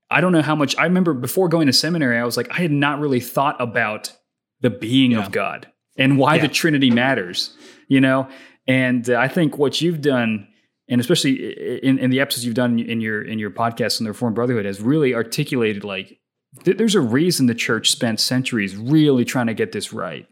I 0.09 0.21
don't 0.21 0.31
know 0.31 0.41
how 0.41 0.55
much 0.55 0.75
I 0.77 0.83
remember 0.85 1.13
before 1.13 1.49
going 1.49 1.67
to 1.67 1.73
seminary. 1.73 2.17
I 2.17 2.23
was 2.25 2.37
like, 2.37 2.49
I 2.51 2.61
had 2.61 2.71
not 2.71 2.99
really 2.99 3.19
thought 3.19 3.59
about 3.59 4.13
the 4.61 4.69
being 4.69 5.11
Yeah. 5.11 5.25
of 5.25 5.31
God 5.31 5.67
and 5.99 6.17
why 6.17 6.35
Yeah. 6.35 6.41
the 6.43 6.47
Trinity 6.47 6.89
matters. 6.89 7.55
You 7.87 8.01
know, 8.01 8.27
and 8.67 9.09
uh, 9.09 9.17
I 9.17 9.27
think 9.27 9.57
what 9.57 9.81
you've 9.81 10.01
done, 10.01 10.47
and 10.87 11.01
especially 11.01 11.79
in, 11.83 11.97
in 11.99 12.09
the 12.11 12.19
episodes 12.19 12.45
you've 12.45 12.55
done 12.55 12.79
in 12.79 13.01
your 13.01 13.21
in 13.21 13.37
your 13.39 13.51
podcast 13.51 13.99
on 13.99 14.05
the 14.05 14.11
Reformed 14.11 14.35
Brotherhood, 14.35 14.65
has 14.65 14.79
really 14.81 15.13
articulated 15.13 15.83
like 15.83 16.19
th- 16.63 16.77
there's 16.77 16.95
a 16.95 17.01
reason 17.01 17.45
the 17.47 17.55
church 17.55 17.91
spent 17.91 18.19
centuries 18.19 18.75
really 18.75 19.25
trying 19.25 19.47
to 19.47 19.53
get 19.55 19.71
this 19.71 19.91
right 19.93 20.27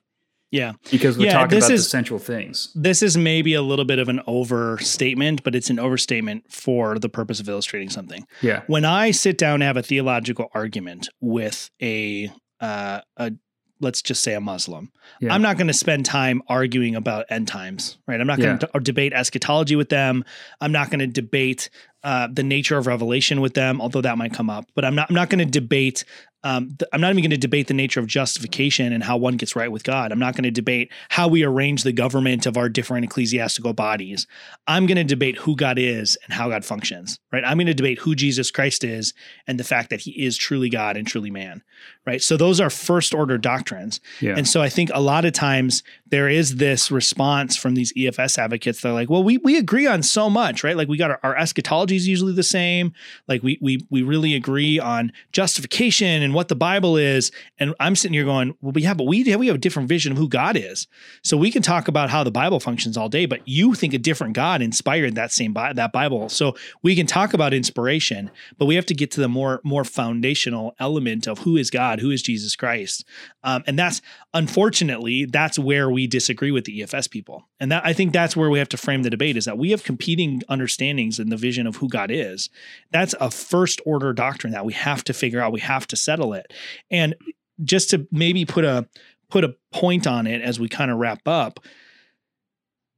Yeah. 0.52 0.74
because 0.92 1.18
we're 1.18 1.26
Yeah, 1.26 1.34
talking 1.34 1.58
about 1.58 1.72
is- 1.72 1.84
the 1.86 1.90
central 1.90 2.20
things. 2.20 2.72
This 2.76 3.02
is 3.02 3.18
maybe 3.18 3.54
a 3.56 3.62
little 3.64 3.86
bit 3.86 3.98
of 4.00 4.08
an 4.08 4.22
overstatement, 4.28 5.44
but 5.44 5.56
it's 5.56 5.70
an 5.70 5.80
overstatement 5.80 6.44
for 6.52 7.00
the 7.00 7.10
purpose 7.10 7.40
of 7.40 7.50
illustrating 7.50 7.90
something. 7.90 8.26
Yeah, 8.42 8.62
when 8.68 8.86
I 8.86 9.12
sit 9.12 9.38
down 9.38 9.60
to 9.60 9.66
have 9.66 9.78
a 9.78 9.84
theological 9.84 10.48
argument 10.54 11.10
with 11.22 11.70
a 11.82 12.30
uh, 12.62 13.02
a 13.18 13.32
let's 13.80 14.02
just 14.02 14.24
say 14.24 14.34
a 14.34 14.42
Muslim, 14.42 14.92
Yeah. 15.20 15.34
I'm 15.34 15.42
not 15.42 15.58
going 15.58 15.68
to 15.68 15.74
spend 15.74 16.06
time 16.06 16.42
arguing 16.48 16.96
about 16.96 17.26
end 17.30 17.48
times, 17.48 17.98
right? 18.08 18.20
I'm 18.20 18.28
not 18.28 18.40
going 18.40 18.60
to 18.60 18.80
debate 18.80 19.14
eschatology 19.14 19.76
with 19.76 19.90
them. 19.90 20.24
I'm 20.62 20.72
not 20.72 20.90
going 20.90 21.00
to 21.00 21.08
debate 21.08 21.70
uh, 22.04 22.28
the 22.32 22.44
nature 22.44 22.78
of 22.78 22.88
revelation 22.88 23.42
with 23.42 23.54
them, 23.54 23.82
although 23.82 24.02
that 24.02 24.18
might 24.18 24.34
come 24.34 24.50
up. 24.50 24.66
But 24.76 24.86
I'm 24.86 24.96
not 24.96 25.10
I'm 25.10 25.16
not 25.16 25.30
going 25.30 25.40
to 25.40 25.60
debate 25.60 26.06
um, 26.48 26.70
th- 26.80 26.88
I'm 26.94 27.02
not 27.02 27.12
even 27.12 27.22
going 27.22 27.32
to 27.32 27.38
debate 27.38 27.68
the 27.68 27.74
nature 27.74 28.00
of 28.00 28.08
justification 28.08 28.94
and 28.94 29.04
how 29.04 29.18
one 29.18 29.36
gets 29.36 29.54
right 29.54 29.70
with 29.70 29.84
God. 29.84 30.14
I'm 30.14 30.20
not 30.20 30.34
going 30.34 30.46
to 30.46 30.52
debate 30.52 30.94
how 31.10 31.28
we 31.28 31.44
arrange 31.44 31.84
the 31.84 31.92
government 31.92 32.46
of 32.46 32.56
our 32.56 32.70
different 32.70 33.04
ecclesiastical 33.04 33.74
bodies. 33.74 34.28
I'm 34.66 34.86
going 34.86 34.96
to 34.96 35.04
debate 35.04 35.36
who 35.36 35.58
God 35.58 35.78
is 35.78 36.18
and 36.24 36.34
how 36.34 36.48
God 36.48 36.64
functions, 36.64 37.20
right? 37.34 37.44
I'm 37.44 37.58
going 37.58 37.68
to 37.68 37.74
debate 37.74 38.00
who 38.00 38.16
Jesus 38.16 38.50
Christ 38.50 38.86
is 38.86 39.14
and 39.46 39.60
the 39.60 39.66
fact 39.66 39.90
that 39.90 40.00
he 40.00 40.12
is 40.12 40.38
truly 40.38 40.70
God 40.70 40.96
and 40.96 41.06
truly 41.06 41.32
man, 41.32 41.64
right? 42.06 42.22
So 42.22 42.38
those 42.38 42.62
are 42.62 42.70
first 42.70 43.14
order 43.14 43.38
doctrines. 43.38 44.00
Yeah. 44.22 44.36
And 44.38 44.48
so 44.48 44.62
I 44.62 44.70
think 44.70 44.90
a 44.94 45.02
lot 45.02 45.26
of 45.26 45.34
times 45.34 45.84
there 46.10 46.30
is 46.30 46.56
this 46.56 46.90
response 46.90 47.58
from 47.58 47.76
these 47.76 47.92
EFS 47.94 48.38
advocates. 48.38 48.80
They're 48.80 48.94
like, 48.94 49.10
well, 49.10 49.24
we, 49.24 49.38
we 49.40 49.58
agree 49.58 49.86
on 49.86 50.02
so 50.02 50.30
much, 50.30 50.64
right? 50.64 50.78
Like 50.78 50.88
we 50.88 50.98
got 50.98 51.12
our, 51.12 51.20
our 51.24 51.36
eschatology 51.36 51.98
is 51.98 52.08
usually 52.08 52.34
the 52.34 52.42
same. 52.42 52.94
Like 53.28 53.44
we, 53.44 53.60
we, 53.62 53.86
we 53.90 54.02
really 54.02 54.34
agree 54.34 54.80
on 54.80 55.12
justification 55.34 56.24
and 56.24 56.37
what 56.38 56.50
the 56.50 56.56
Bible 56.56 56.98
is. 56.98 57.32
And 57.58 57.74
I'm 57.80 57.96
sitting 57.96 58.14
here 58.14 58.24
going, 58.24 58.56
well, 58.62 58.72
yeah, 58.78 58.94
but 58.94 59.06
we, 59.06 59.24
we 59.24 59.48
have 59.48 59.56
a 59.56 59.60
different 59.60 59.90
vision 59.90 60.12
of 60.12 60.20
who 60.20 60.30
God 60.30 60.56
is. 60.56 60.86
So 61.24 61.36
we 61.36 61.50
can 61.50 61.64
talk 61.64 61.88
about 61.88 62.12
how 62.12 62.24
the 62.24 62.30
Bible 62.30 62.60
functions 62.60 62.96
all 62.96 63.10
day, 63.10 63.26
but 63.26 63.42
you 63.46 63.74
think 63.74 63.96
a 63.96 63.98
different 63.98 64.36
God 64.36 64.62
inspired 64.62 65.16
that 65.16 65.32
same 65.32 65.52
Bi- 65.52 65.74
that 65.74 65.92
Bible. 65.92 66.30
So 66.30 66.56
we 66.84 66.96
can 66.96 67.08
talk 67.08 67.34
about 67.34 67.56
inspiration, 67.56 68.30
but 68.60 68.66
we 68.66 68.76
have 68.76 68.86
to 68.86 68.94
get 68.94 69.10
to 69.12 69.20
the 69.20 69.28
more 69.28 69.62
more 69.64 69.84
foundational 69.84 70.76
element 70.80 71.26
of 71.26 71.40
who 71.40 71.58
is 71.58 71.72
God, 71.72 72.00
who 72.00 72.12
is 72.12 72.22
Jesus 72.22 72.56
Christ, 72.56 73.04
um, 73.44 73.64
and 73.66 73.80
that's 73.80 74.02
unfortunately 74.36 75.26
that's 75.26 75.58
where 75.58 75.90
we 75.90 76.06
disagree 76.06 76.52
with 76.52 76.66
the 76.66 76.82
EFS 76.82 77.10
people, 77.10 77.48
and 77.60 77.72
that 77.72 77.84
I 77.84 77.94
think 77.94 78.14
that's 78.14 78.36
where 78.36 78.52
we 78.52 78.60
have 78.60 78.70
to 78.70 78.78
frame 78.78 79.02
the 79.02 79.10
debate 79.10 79.38
is 79.38 79.46
that 79.46 79.58
we 79.58 79.72
have 79.72 79.84
competing 79.84 80.44
understandings 80.48 81.20
in 81.20 81.30
the 81.30 81.38
vision 81.38 81.66
of 81.66 81.78
who 81.78 81.90
God 81.90 82.12
is. 82.12 82.50
That's 82.92 83.16
a 83.20 83.32
first 83.32 83.82
order 83.86 84.14
doctrine 84.14 84.54
that 84.54 84.66
we 84.66 84.74
have 84.74 85.04
to 85.06 85.14
figure 85.14 85.42
out. 85.42 85.52
We 85.52 85.62
have 85.62 85.88
to 85.88 85.96
settle 85.96 86.27
it, 86.34 86.52
and 86.92 87.16
just 87.64 87.90
to 87.92 88.08
maybe 88.12 88.46
put 88.46 88.66
a 88.66 88.88
put 89.30 89.44
a 89.44 89.56
point 89.72 90.08
on 90.08 90.28
it 90.28 90.42
as 90.42 90.60
we 90.60 90.70
kind 90.70 90.90
of 90.92 90.98
wrap 90.98 91.28
up 91.28 91.60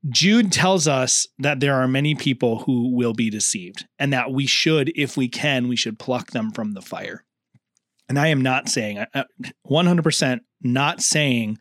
Jude 0.07 0.51
tells 0.51 0.87
us 0.87 1.27
that 1.39 1.59
there 1.59 1.75
are 1.75 1.87
many 1.87 2.15
people 2.15 2.59
who 2.59 2.95
will 2.95 3.13
be 3.13 3.29
deceived 3.29 3.85
and 3.97 4.13
that 4.13 4.31
we 4.31 4.45
should, 4.45 4.91
if 4.95 5.17
we 5.17 5.27
can, 5.27 5.67
we 5.67 5.75
should 5.75 5.99
pluck 5.99 6.31
them 6.31 6.51
from 6.51 6.73
the 6.73 6.81
fire. 6.81 7.25
And 8.07 8.17
I 8.17 8.27
am 8.27 8.41
not 8.41 8.69
saying, 8.69 9.03
100% 9.69 10.39
not 10.61 11.01
saying 11.01 11.57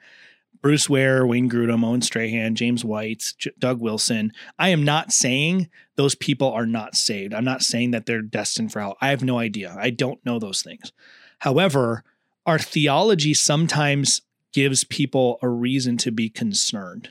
Bruce 0.62 0.88
Ware, 0.88 1.26
Wayne 1.26 1.50
Grudem, 1.50 1.84
Owen 1.84 2.00
Strachan, 2.00 2.54
James 2.54 2.84
White, 2.84 3.34
J- 3.38 3.50
Doug 3.58 3.80
Wilson. 3.80 4.32
I 4.58 4.68
am 4.68 4.84
not 4.84 5.12
saying 5.12 5.68
those 5.96 6.14
people 6.14 6.50
are 6.52 6.66
not 6.66 6.94
saved. 6.94 7.34
I'm 7.34 7.44
not 7.44 7.62
saying 7.62 7.90
that 7.90 8.06
they're 8.06 8.22
destined 8.22 8.72
for 8.72 8.80
hell. 8.80 8.96
I 9.00 9.08
have 9.08 9.22
no 9.22 9.38
idea. 9.38 9.76
I 9.78 9.90
don't 9.90 10.24
know 10.24 10.38
those 10.38 10.62
things. 10.62 10.92
However, 11.38 12.04
our 12.46 12.58
theology 12.58 13.34
sometimes 13.34 14.22
gives 14.52 14.84
people 14.84 15.38
a 15.42 15.48
reason 15.48 15.96
to 15.98 16.10
be 16.10 16.28
concerned. 16.28 17.10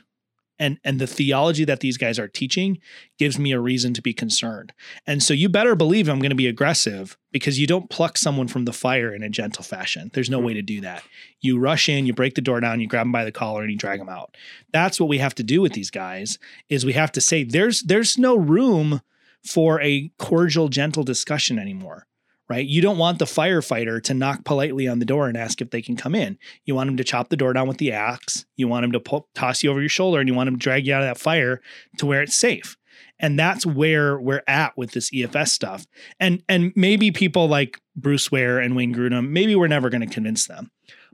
And 0.58 0.78
and 0.82 1.00
the 1.00 1.06
theology 1.06 1.64
that 1.64 1.78
these 1.78 1.96
guys 1.96 2.18
are 2.18 2.26
teaching 2.26 2.78
gives 3.16 3.38
me 3.38 3.52
a 3.52 3.60
reason 3.60 3.94
to 3.94 4.02
be 4.02 4.12
concerned. 4.12 4.72
And 5.06 5.22
so 5.22 5.32
you 5.32 5.48
better 5.48 5.76
believe 5.76 6.08
i'm 6.08 6.18
going 6.18 6.30
to 6.30 6.36
be 6.36 6.48
aggressive 6.48 7.16
because 7.30 7.60
you 7.60 7.68
don't 7.68 7.88
pluck 7.88 8.18
someone 8.18 8.48
from 8.48 8.64
the 8.64 8.72
fire 8.72 9.14
in 9.14 9.22
a 9.22 9.28
gentle 9.28 9.62
fashion. 9.62 10.10
There's 10.12 10.28
no 10.28 10.40
hmm. 10.40 10.46
way 10.46 10.54
to 10.54 10.62
do 10.62 10.80
that. 10.80 11.04
You 11.40 11.60
rush 11.60 11.88
in 11.88 12.06
you 12.06 12.12
break 12.12 12.34
the 12.34 12.40
door 12.40 12.58
down 12.58 12.80
you 12.80 12.88
grab 12.88 13.04
them 13.04 13.12
by 13.12 13.24
the 13.24 13.30
collar 13.30 13.62
and 13.62 13.70
you 13.70 13.78
drag 13.78 14.00
them 14.00 14.08
out. 14.08 14.36
That's 14.72 14.98
what 14.98 15.08
we 15.08 15.18
have 15.18 15.36
to 15.36 15.44
do 15.44 15.60
with 15.60 15.74
these 15.74 15.92
guys 15.92 16.40
is 16.68 16.84
we 16.84 16.94
have 16.94 17.12
to 17.12 17.20
say 17.20 17.44
there's 17.44 17.82
there's 17.82 18.18
no 18.18 18.36
room 18.36 19.00
for 19.44 19.80
a 19.80 20.10
cordial 20.18 20.68
gentle 20.68 21.04
discussion 21.04 21.60
anymore 21.60 22.07
right? 22.48 22.66
You 22.66 22.80
don't 22.80 22.98
want 22.98 23.18
the 23.18 23.24
firefighter 23.24 24.02
to 24.04 24.14
knock 24.14 24.44
politely 24.44 24.88
on 24.88 24.98
the 24.98 25.04
door 25.04 25.28
and 25.28 25.36
ask 25.36 25.60
if 25.60 25.70
they 25.70 25.82
can 25.82 25.96
come 25.96 26.14
in. 26.14 26.38
You 26.64 26.74
want 26.74 26.88
him 26.88 26.96
to 26.96 27.04
chop 27.04 27.28
the 27.28 27.36
door 27.36 27.52
down 27.52 27.68
with 27.68 27.78
the 27.78 27.92
axe. 27.92 28.46
You 28.56 28.68
want 28.68 28.84
him 28.84 28.92
to 28.92 29.00
pull, 29.00 29.28
toss 29.34 29.62
you 29.62 29.70
over 29.70 29.80
your 29.80 29.88
shoulder 29.88 30.18
and 30.18 30.28
you 30.28 30.34
want 30.34 30.48
him 30.48 30.56
to 30.56 30.62
drag 30.62 30.86
you 30.86 30.94
out 30.94 31.02
of 31.02 31.08
that 31.08 31.18
fire 31.18 31.60
to 31.98 32.06
where 32.06 32.22
it's 32.22 32.36
safe. 32.36 32.76
And 33.20 33.38
that's 33.38 33.66
where 33.66 34.18
we're 34.18 34.44
at 34.46 34.76
with 34.76 34.92
this 34.92 35.10
EFS 35.10 35.48
stuff. 35.48 35.86
And 36.20 36.42
and 36.48 36.72
maybe 36.74 37.10
people 37.10 37.48
like 37.48 37.80
Bruce 37.96 38.30
Ware 38.30 38.58
and 38.58 38.76
Wayne 38.76 38.94
Grudem, 38.94 39.30
maybe 39.30 39.54
we're 39.56 39.68
never 39.68 39.90
going 39.90 40.06
to 40.06 40.12
convince 40.12 40.46
them. 40.46 40.70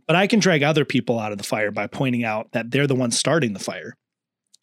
But 0.06 0.16
I 0.16 0.26
can 0.26 0.38
drag 0.38 0.62
other 0.62 0.84
people 0.84 1.18
out 1.18 1.32
of 1.32 1.38
the 1.38 1.44
fire 1.44 1.70
by 1.70 1.86
pointing 1.86 2.24
out 2.24 2.52
that 2.52 2.70
they're 2.70 2.86
the 2.86 2.94
ones 2.94 3.18
starting 3.18 3.54
the 3.54 3.58
fire 3.58 3.96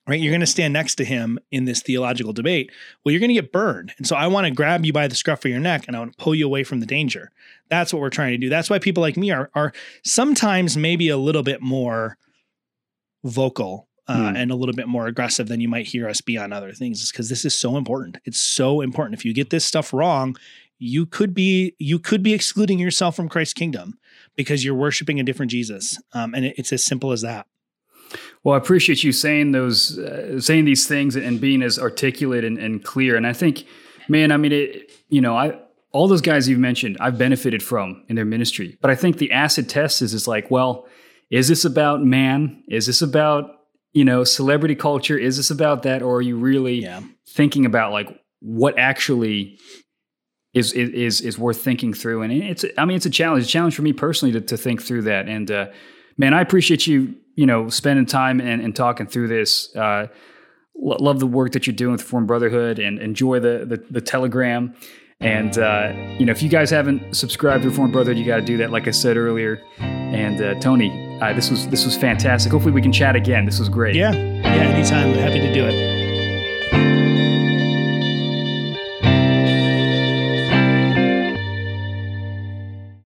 right? 0.07 0.19
You're 0.19 0.31
going 0.31 0.41
to 0.41 0.47
stand 0.47 0.73
next 0.73 0.95
to 0.95 1.05
him 1.05 1.39
in 1.51 1.65
this 1.65 1.81
theological 1.81 2.33
debate. 2.33 2.71
Well, 3.03 3.11
you're 3.11 3.19
going 3.19 3.29
to 3.29 3.35
get 3.35 3.51
burned. 3.51 3.93
And 3.97 4.07
so 4.07 4.15
I 4.15 4.27
want 4.27 4.45
to 4.45 4.51
grab 4.51 4.85
you 4.85 4.93
by 4.93 5.07
the 5.07 5.15
scruff 5.15 5.45
of 5.45 5.51
your 5.51 5.59
neck 5.59 5.85
and 5.87 5.95
I 5.95 5.99
want 5.99 6.17
to 6.17 6.23
pull 6.23 6.35
you 6.35 6.45
away 6.45 6.63
from 6.63 6.79
the 6.79 6.85
danger. 6.85 7.31
That's 7.69 7.93
what 7.93 8.01
we're 8.01 8.09
trying 8.09 8.31
to 8.31 8.37
do. 8.37 8.49
That's 8.49 8.69
why 8.69 8.79
people 8.79 9.01
like 9.01 9.17
me 9.17 9.31
are 9.31 9.49
are 9.53 9.73
sometimes 10.03 10.75
maybe 10.75 11.09
a 11.09 11.17
little 11.17 11.43
bit 11.43 11.61
more 11.61 12.17
vocal 13.23 13.87
uh, 14.07 14.31
hmm. 14.31 14.35
and 14.35 14.51
a 14.51 14.55
little 14.55 14.75
bit 14.75 14.87
more 14.87 15.07
aggressive 15.07 15.47
than 15.47 15.61
you 15.61 15.69
might 15.69 15.85
hear 15.85 16.09
us 16.09 16.21
be 16.21 16.37
on 16.37 16.51
other 16.51 16.73
things 16.73 17.11
because 17.11 17.29
this 17.29 17.45
is 17.45 17.57
so 17.57 17.77
important. 17.77 18.17
It's 18.25 18.39
so 18.39 18.81
important. 18.81 19.17
If 19.17 19.25
you 19.25 19.33
get 19.33 19.51
this 19.51 19.65
stuff 19.65 19.93
wrong, 19.93 20.35
you 20.79 21.05
could 21.05 21.33
be 21.33 21.75
you 21.77 21.99
could 21.99 22.23
be 22.23 22.33
excluding 22.33 22.79
yourself 22.79 23.15
from 23.15 23.29
Christ's 23.29 23.53
kingdom 23.53 23.99
because 24.35 24.65
you're 24.65 24.75
worshiping 24.75 25.19
a 25.19 25.23
different 25.23 25.51
Jesus. 25.51 26.01
Um, 26.13 26.33
and 26.33 26.45
it, 26.45 26.55
it's 26.57 26.73
as 26.73 26.83
simple 26.83 27.11
as 27.11 27.21
that. 27.21 27.45
Well, 28.43 28.55
I 28.55 28.57
appreciate 28.57 29.03
you 29.03 29.11
saying 29.11 29.51
those, 29.51 29.99
uh, 29.99 30.39
saying 30.39 30.65
these 30.65 30.87
things 30.87 31.15
and 31.15 31.39
being 31.39 31.61
as 31.61 31.77
articulate 31.77 32.43
and, 32.43 32.57
and 32.57 32.83
clear. 32.83 33.15
And 33.15 33.27
I 33.27 33.33
think, 33.33 33.65
man, 34.09 34.31
I 34.31 34.37
mean, 34.37 34.51
it, 34.51 34.91
you 35.09 35.21
know, 35.21 35.37
I 35.37 35.59
all 35.91 36.07
those 36.07 36.21
guys 36.21 36.47
you've 36.47 36.59
mentioned, 36.59 36.97
I've 36.99 37.17
benefited 37.17 37.61
from 37.61 38.03
in 38.07 38.15
their 38.15 38.25
ministry. 38.25 38.77
But 38.81 38.91
I 38.91 38.95
think 38.95 39.17
the 39.17 39.31
acid 39.31 39.69
test 39.69 40.01
is 40.01 40.13
is 40.13 40.27
like, 40.27 40.49
well, 40.49 40.87
is 41.29 41.47
this 41.47 41.65
about 41.65 42.03
man? 42.03 42.63
Is 42.67 42.87
this 42.87 43.01
about 43.01 43.51
you 43.93 44.05
know 44.05 44.23
celebrity 44.23 44.75
culture? 44.75 45.17
Is 45.17 45.37
this 45.37 45.51
about 45.51 45.83
that, 45.83 46.01
or 46.01 46.17
are 46.17 46.21
you 46.21 46.37
really 46.37 46.81
yeah. 46.81 47.01
thinking 47.27 47.65
about 47.65 47.91
like 47.91 48.09
what 48.39 48.77
actually 48.77 49.57
is 50.53 50.73
is 50.73 51.21
is 51.21 51.37
worth 51.37 51.61
thinking 51.61 51.93
through? 51.93 52.21
And 52.21 52.33
it's, 52.33 52.65
I 52.77 52.85
mean, 52.85 52.97
it's 52.97 53.05
a 53.05 53.11
challenge. 53.11 53.43
It's 53.43 53.49
a 53.49 53.53
challenge 53.53 53.75
for 53.75 53.81
me 53.81 53.93
personally 53.93 54.33
to, 54.33 54.41
to 54.41 54.57
think 54.57 54.81
through 54.81 55.03
that. 55.03 55.27
And 55.27 55.51
uh, 55.51 55.67
man, 56.17 56.33
I 56.33 56.41
appreciate 56.41 56.87
you 56.87 57.15
you 57.35 57.45
know, 57.45 57.69
spending 57.69 58.05
time 58.05 58.39
and, 58.39 58.61
and 58.61 58.75
talking 58.75 59.07
through 59.07 59.27
this. 59.27 59.75
Uh, 59.75 60.07
love 60.75 61.19
the 61.19 61.27
work 61.27 61.51
that 61.51 61.67
you're 61.67 61.75
doing 61.75 61.91
with 61.91 62.01
Reformed 62.01 62.27
Brotherhood 62.27 62.79
and 62.79 62.99
enjoy 62.99 63.39
the, 63.39 63.65
the, 63.65 63.83
the 63.89 64.01
telegram. 64.01 64.73
And, 65.19 65.55
uh, 65.59 65.93
you 66.17 66.25
know, 66.25 66.31
if 66.31 66.41
you 66.41 66.49
guys 66.49 66.71
haven't 66.71 67.15
subscribed 67.15 67.61
to 67.63 67.69
Reformed 67.69 67.93
Brotherhood, 67.93 68.17
you 68.17 68.25
got 68.25 68.37
to 68.37 68.41
do 68.41 68.57
that, 68.57 68.71
like 68.71 68.87
I 68.87 68.91
said 68.91 69.17
earlier. 69.17 69.61
And 69.79 70.41
uh, 70.41 70.59
Tony, 70.59 71.19
uh, 71.21 71.33
this 71.33 71.51
was 71.51 71.67
this 71.67 71.85
was 71.85 71.95
fantastic. 71.95 72.51
Hopefully, 72.51 72.73
we 72.73 72.81
can 72.81 72.91
chat 72.91 73.15
again. 73.15 73.45
This 73.45 73.59
was 73.59 73.69
great. 73.69 73.95
Yeah, 73.95 74.11
yeah, 74.11 74.47
anytime. 74.47 75.13
Happy 75.13 75.39
to 75.39 75.53
do 75.53 75.65
it. 75.65 76.00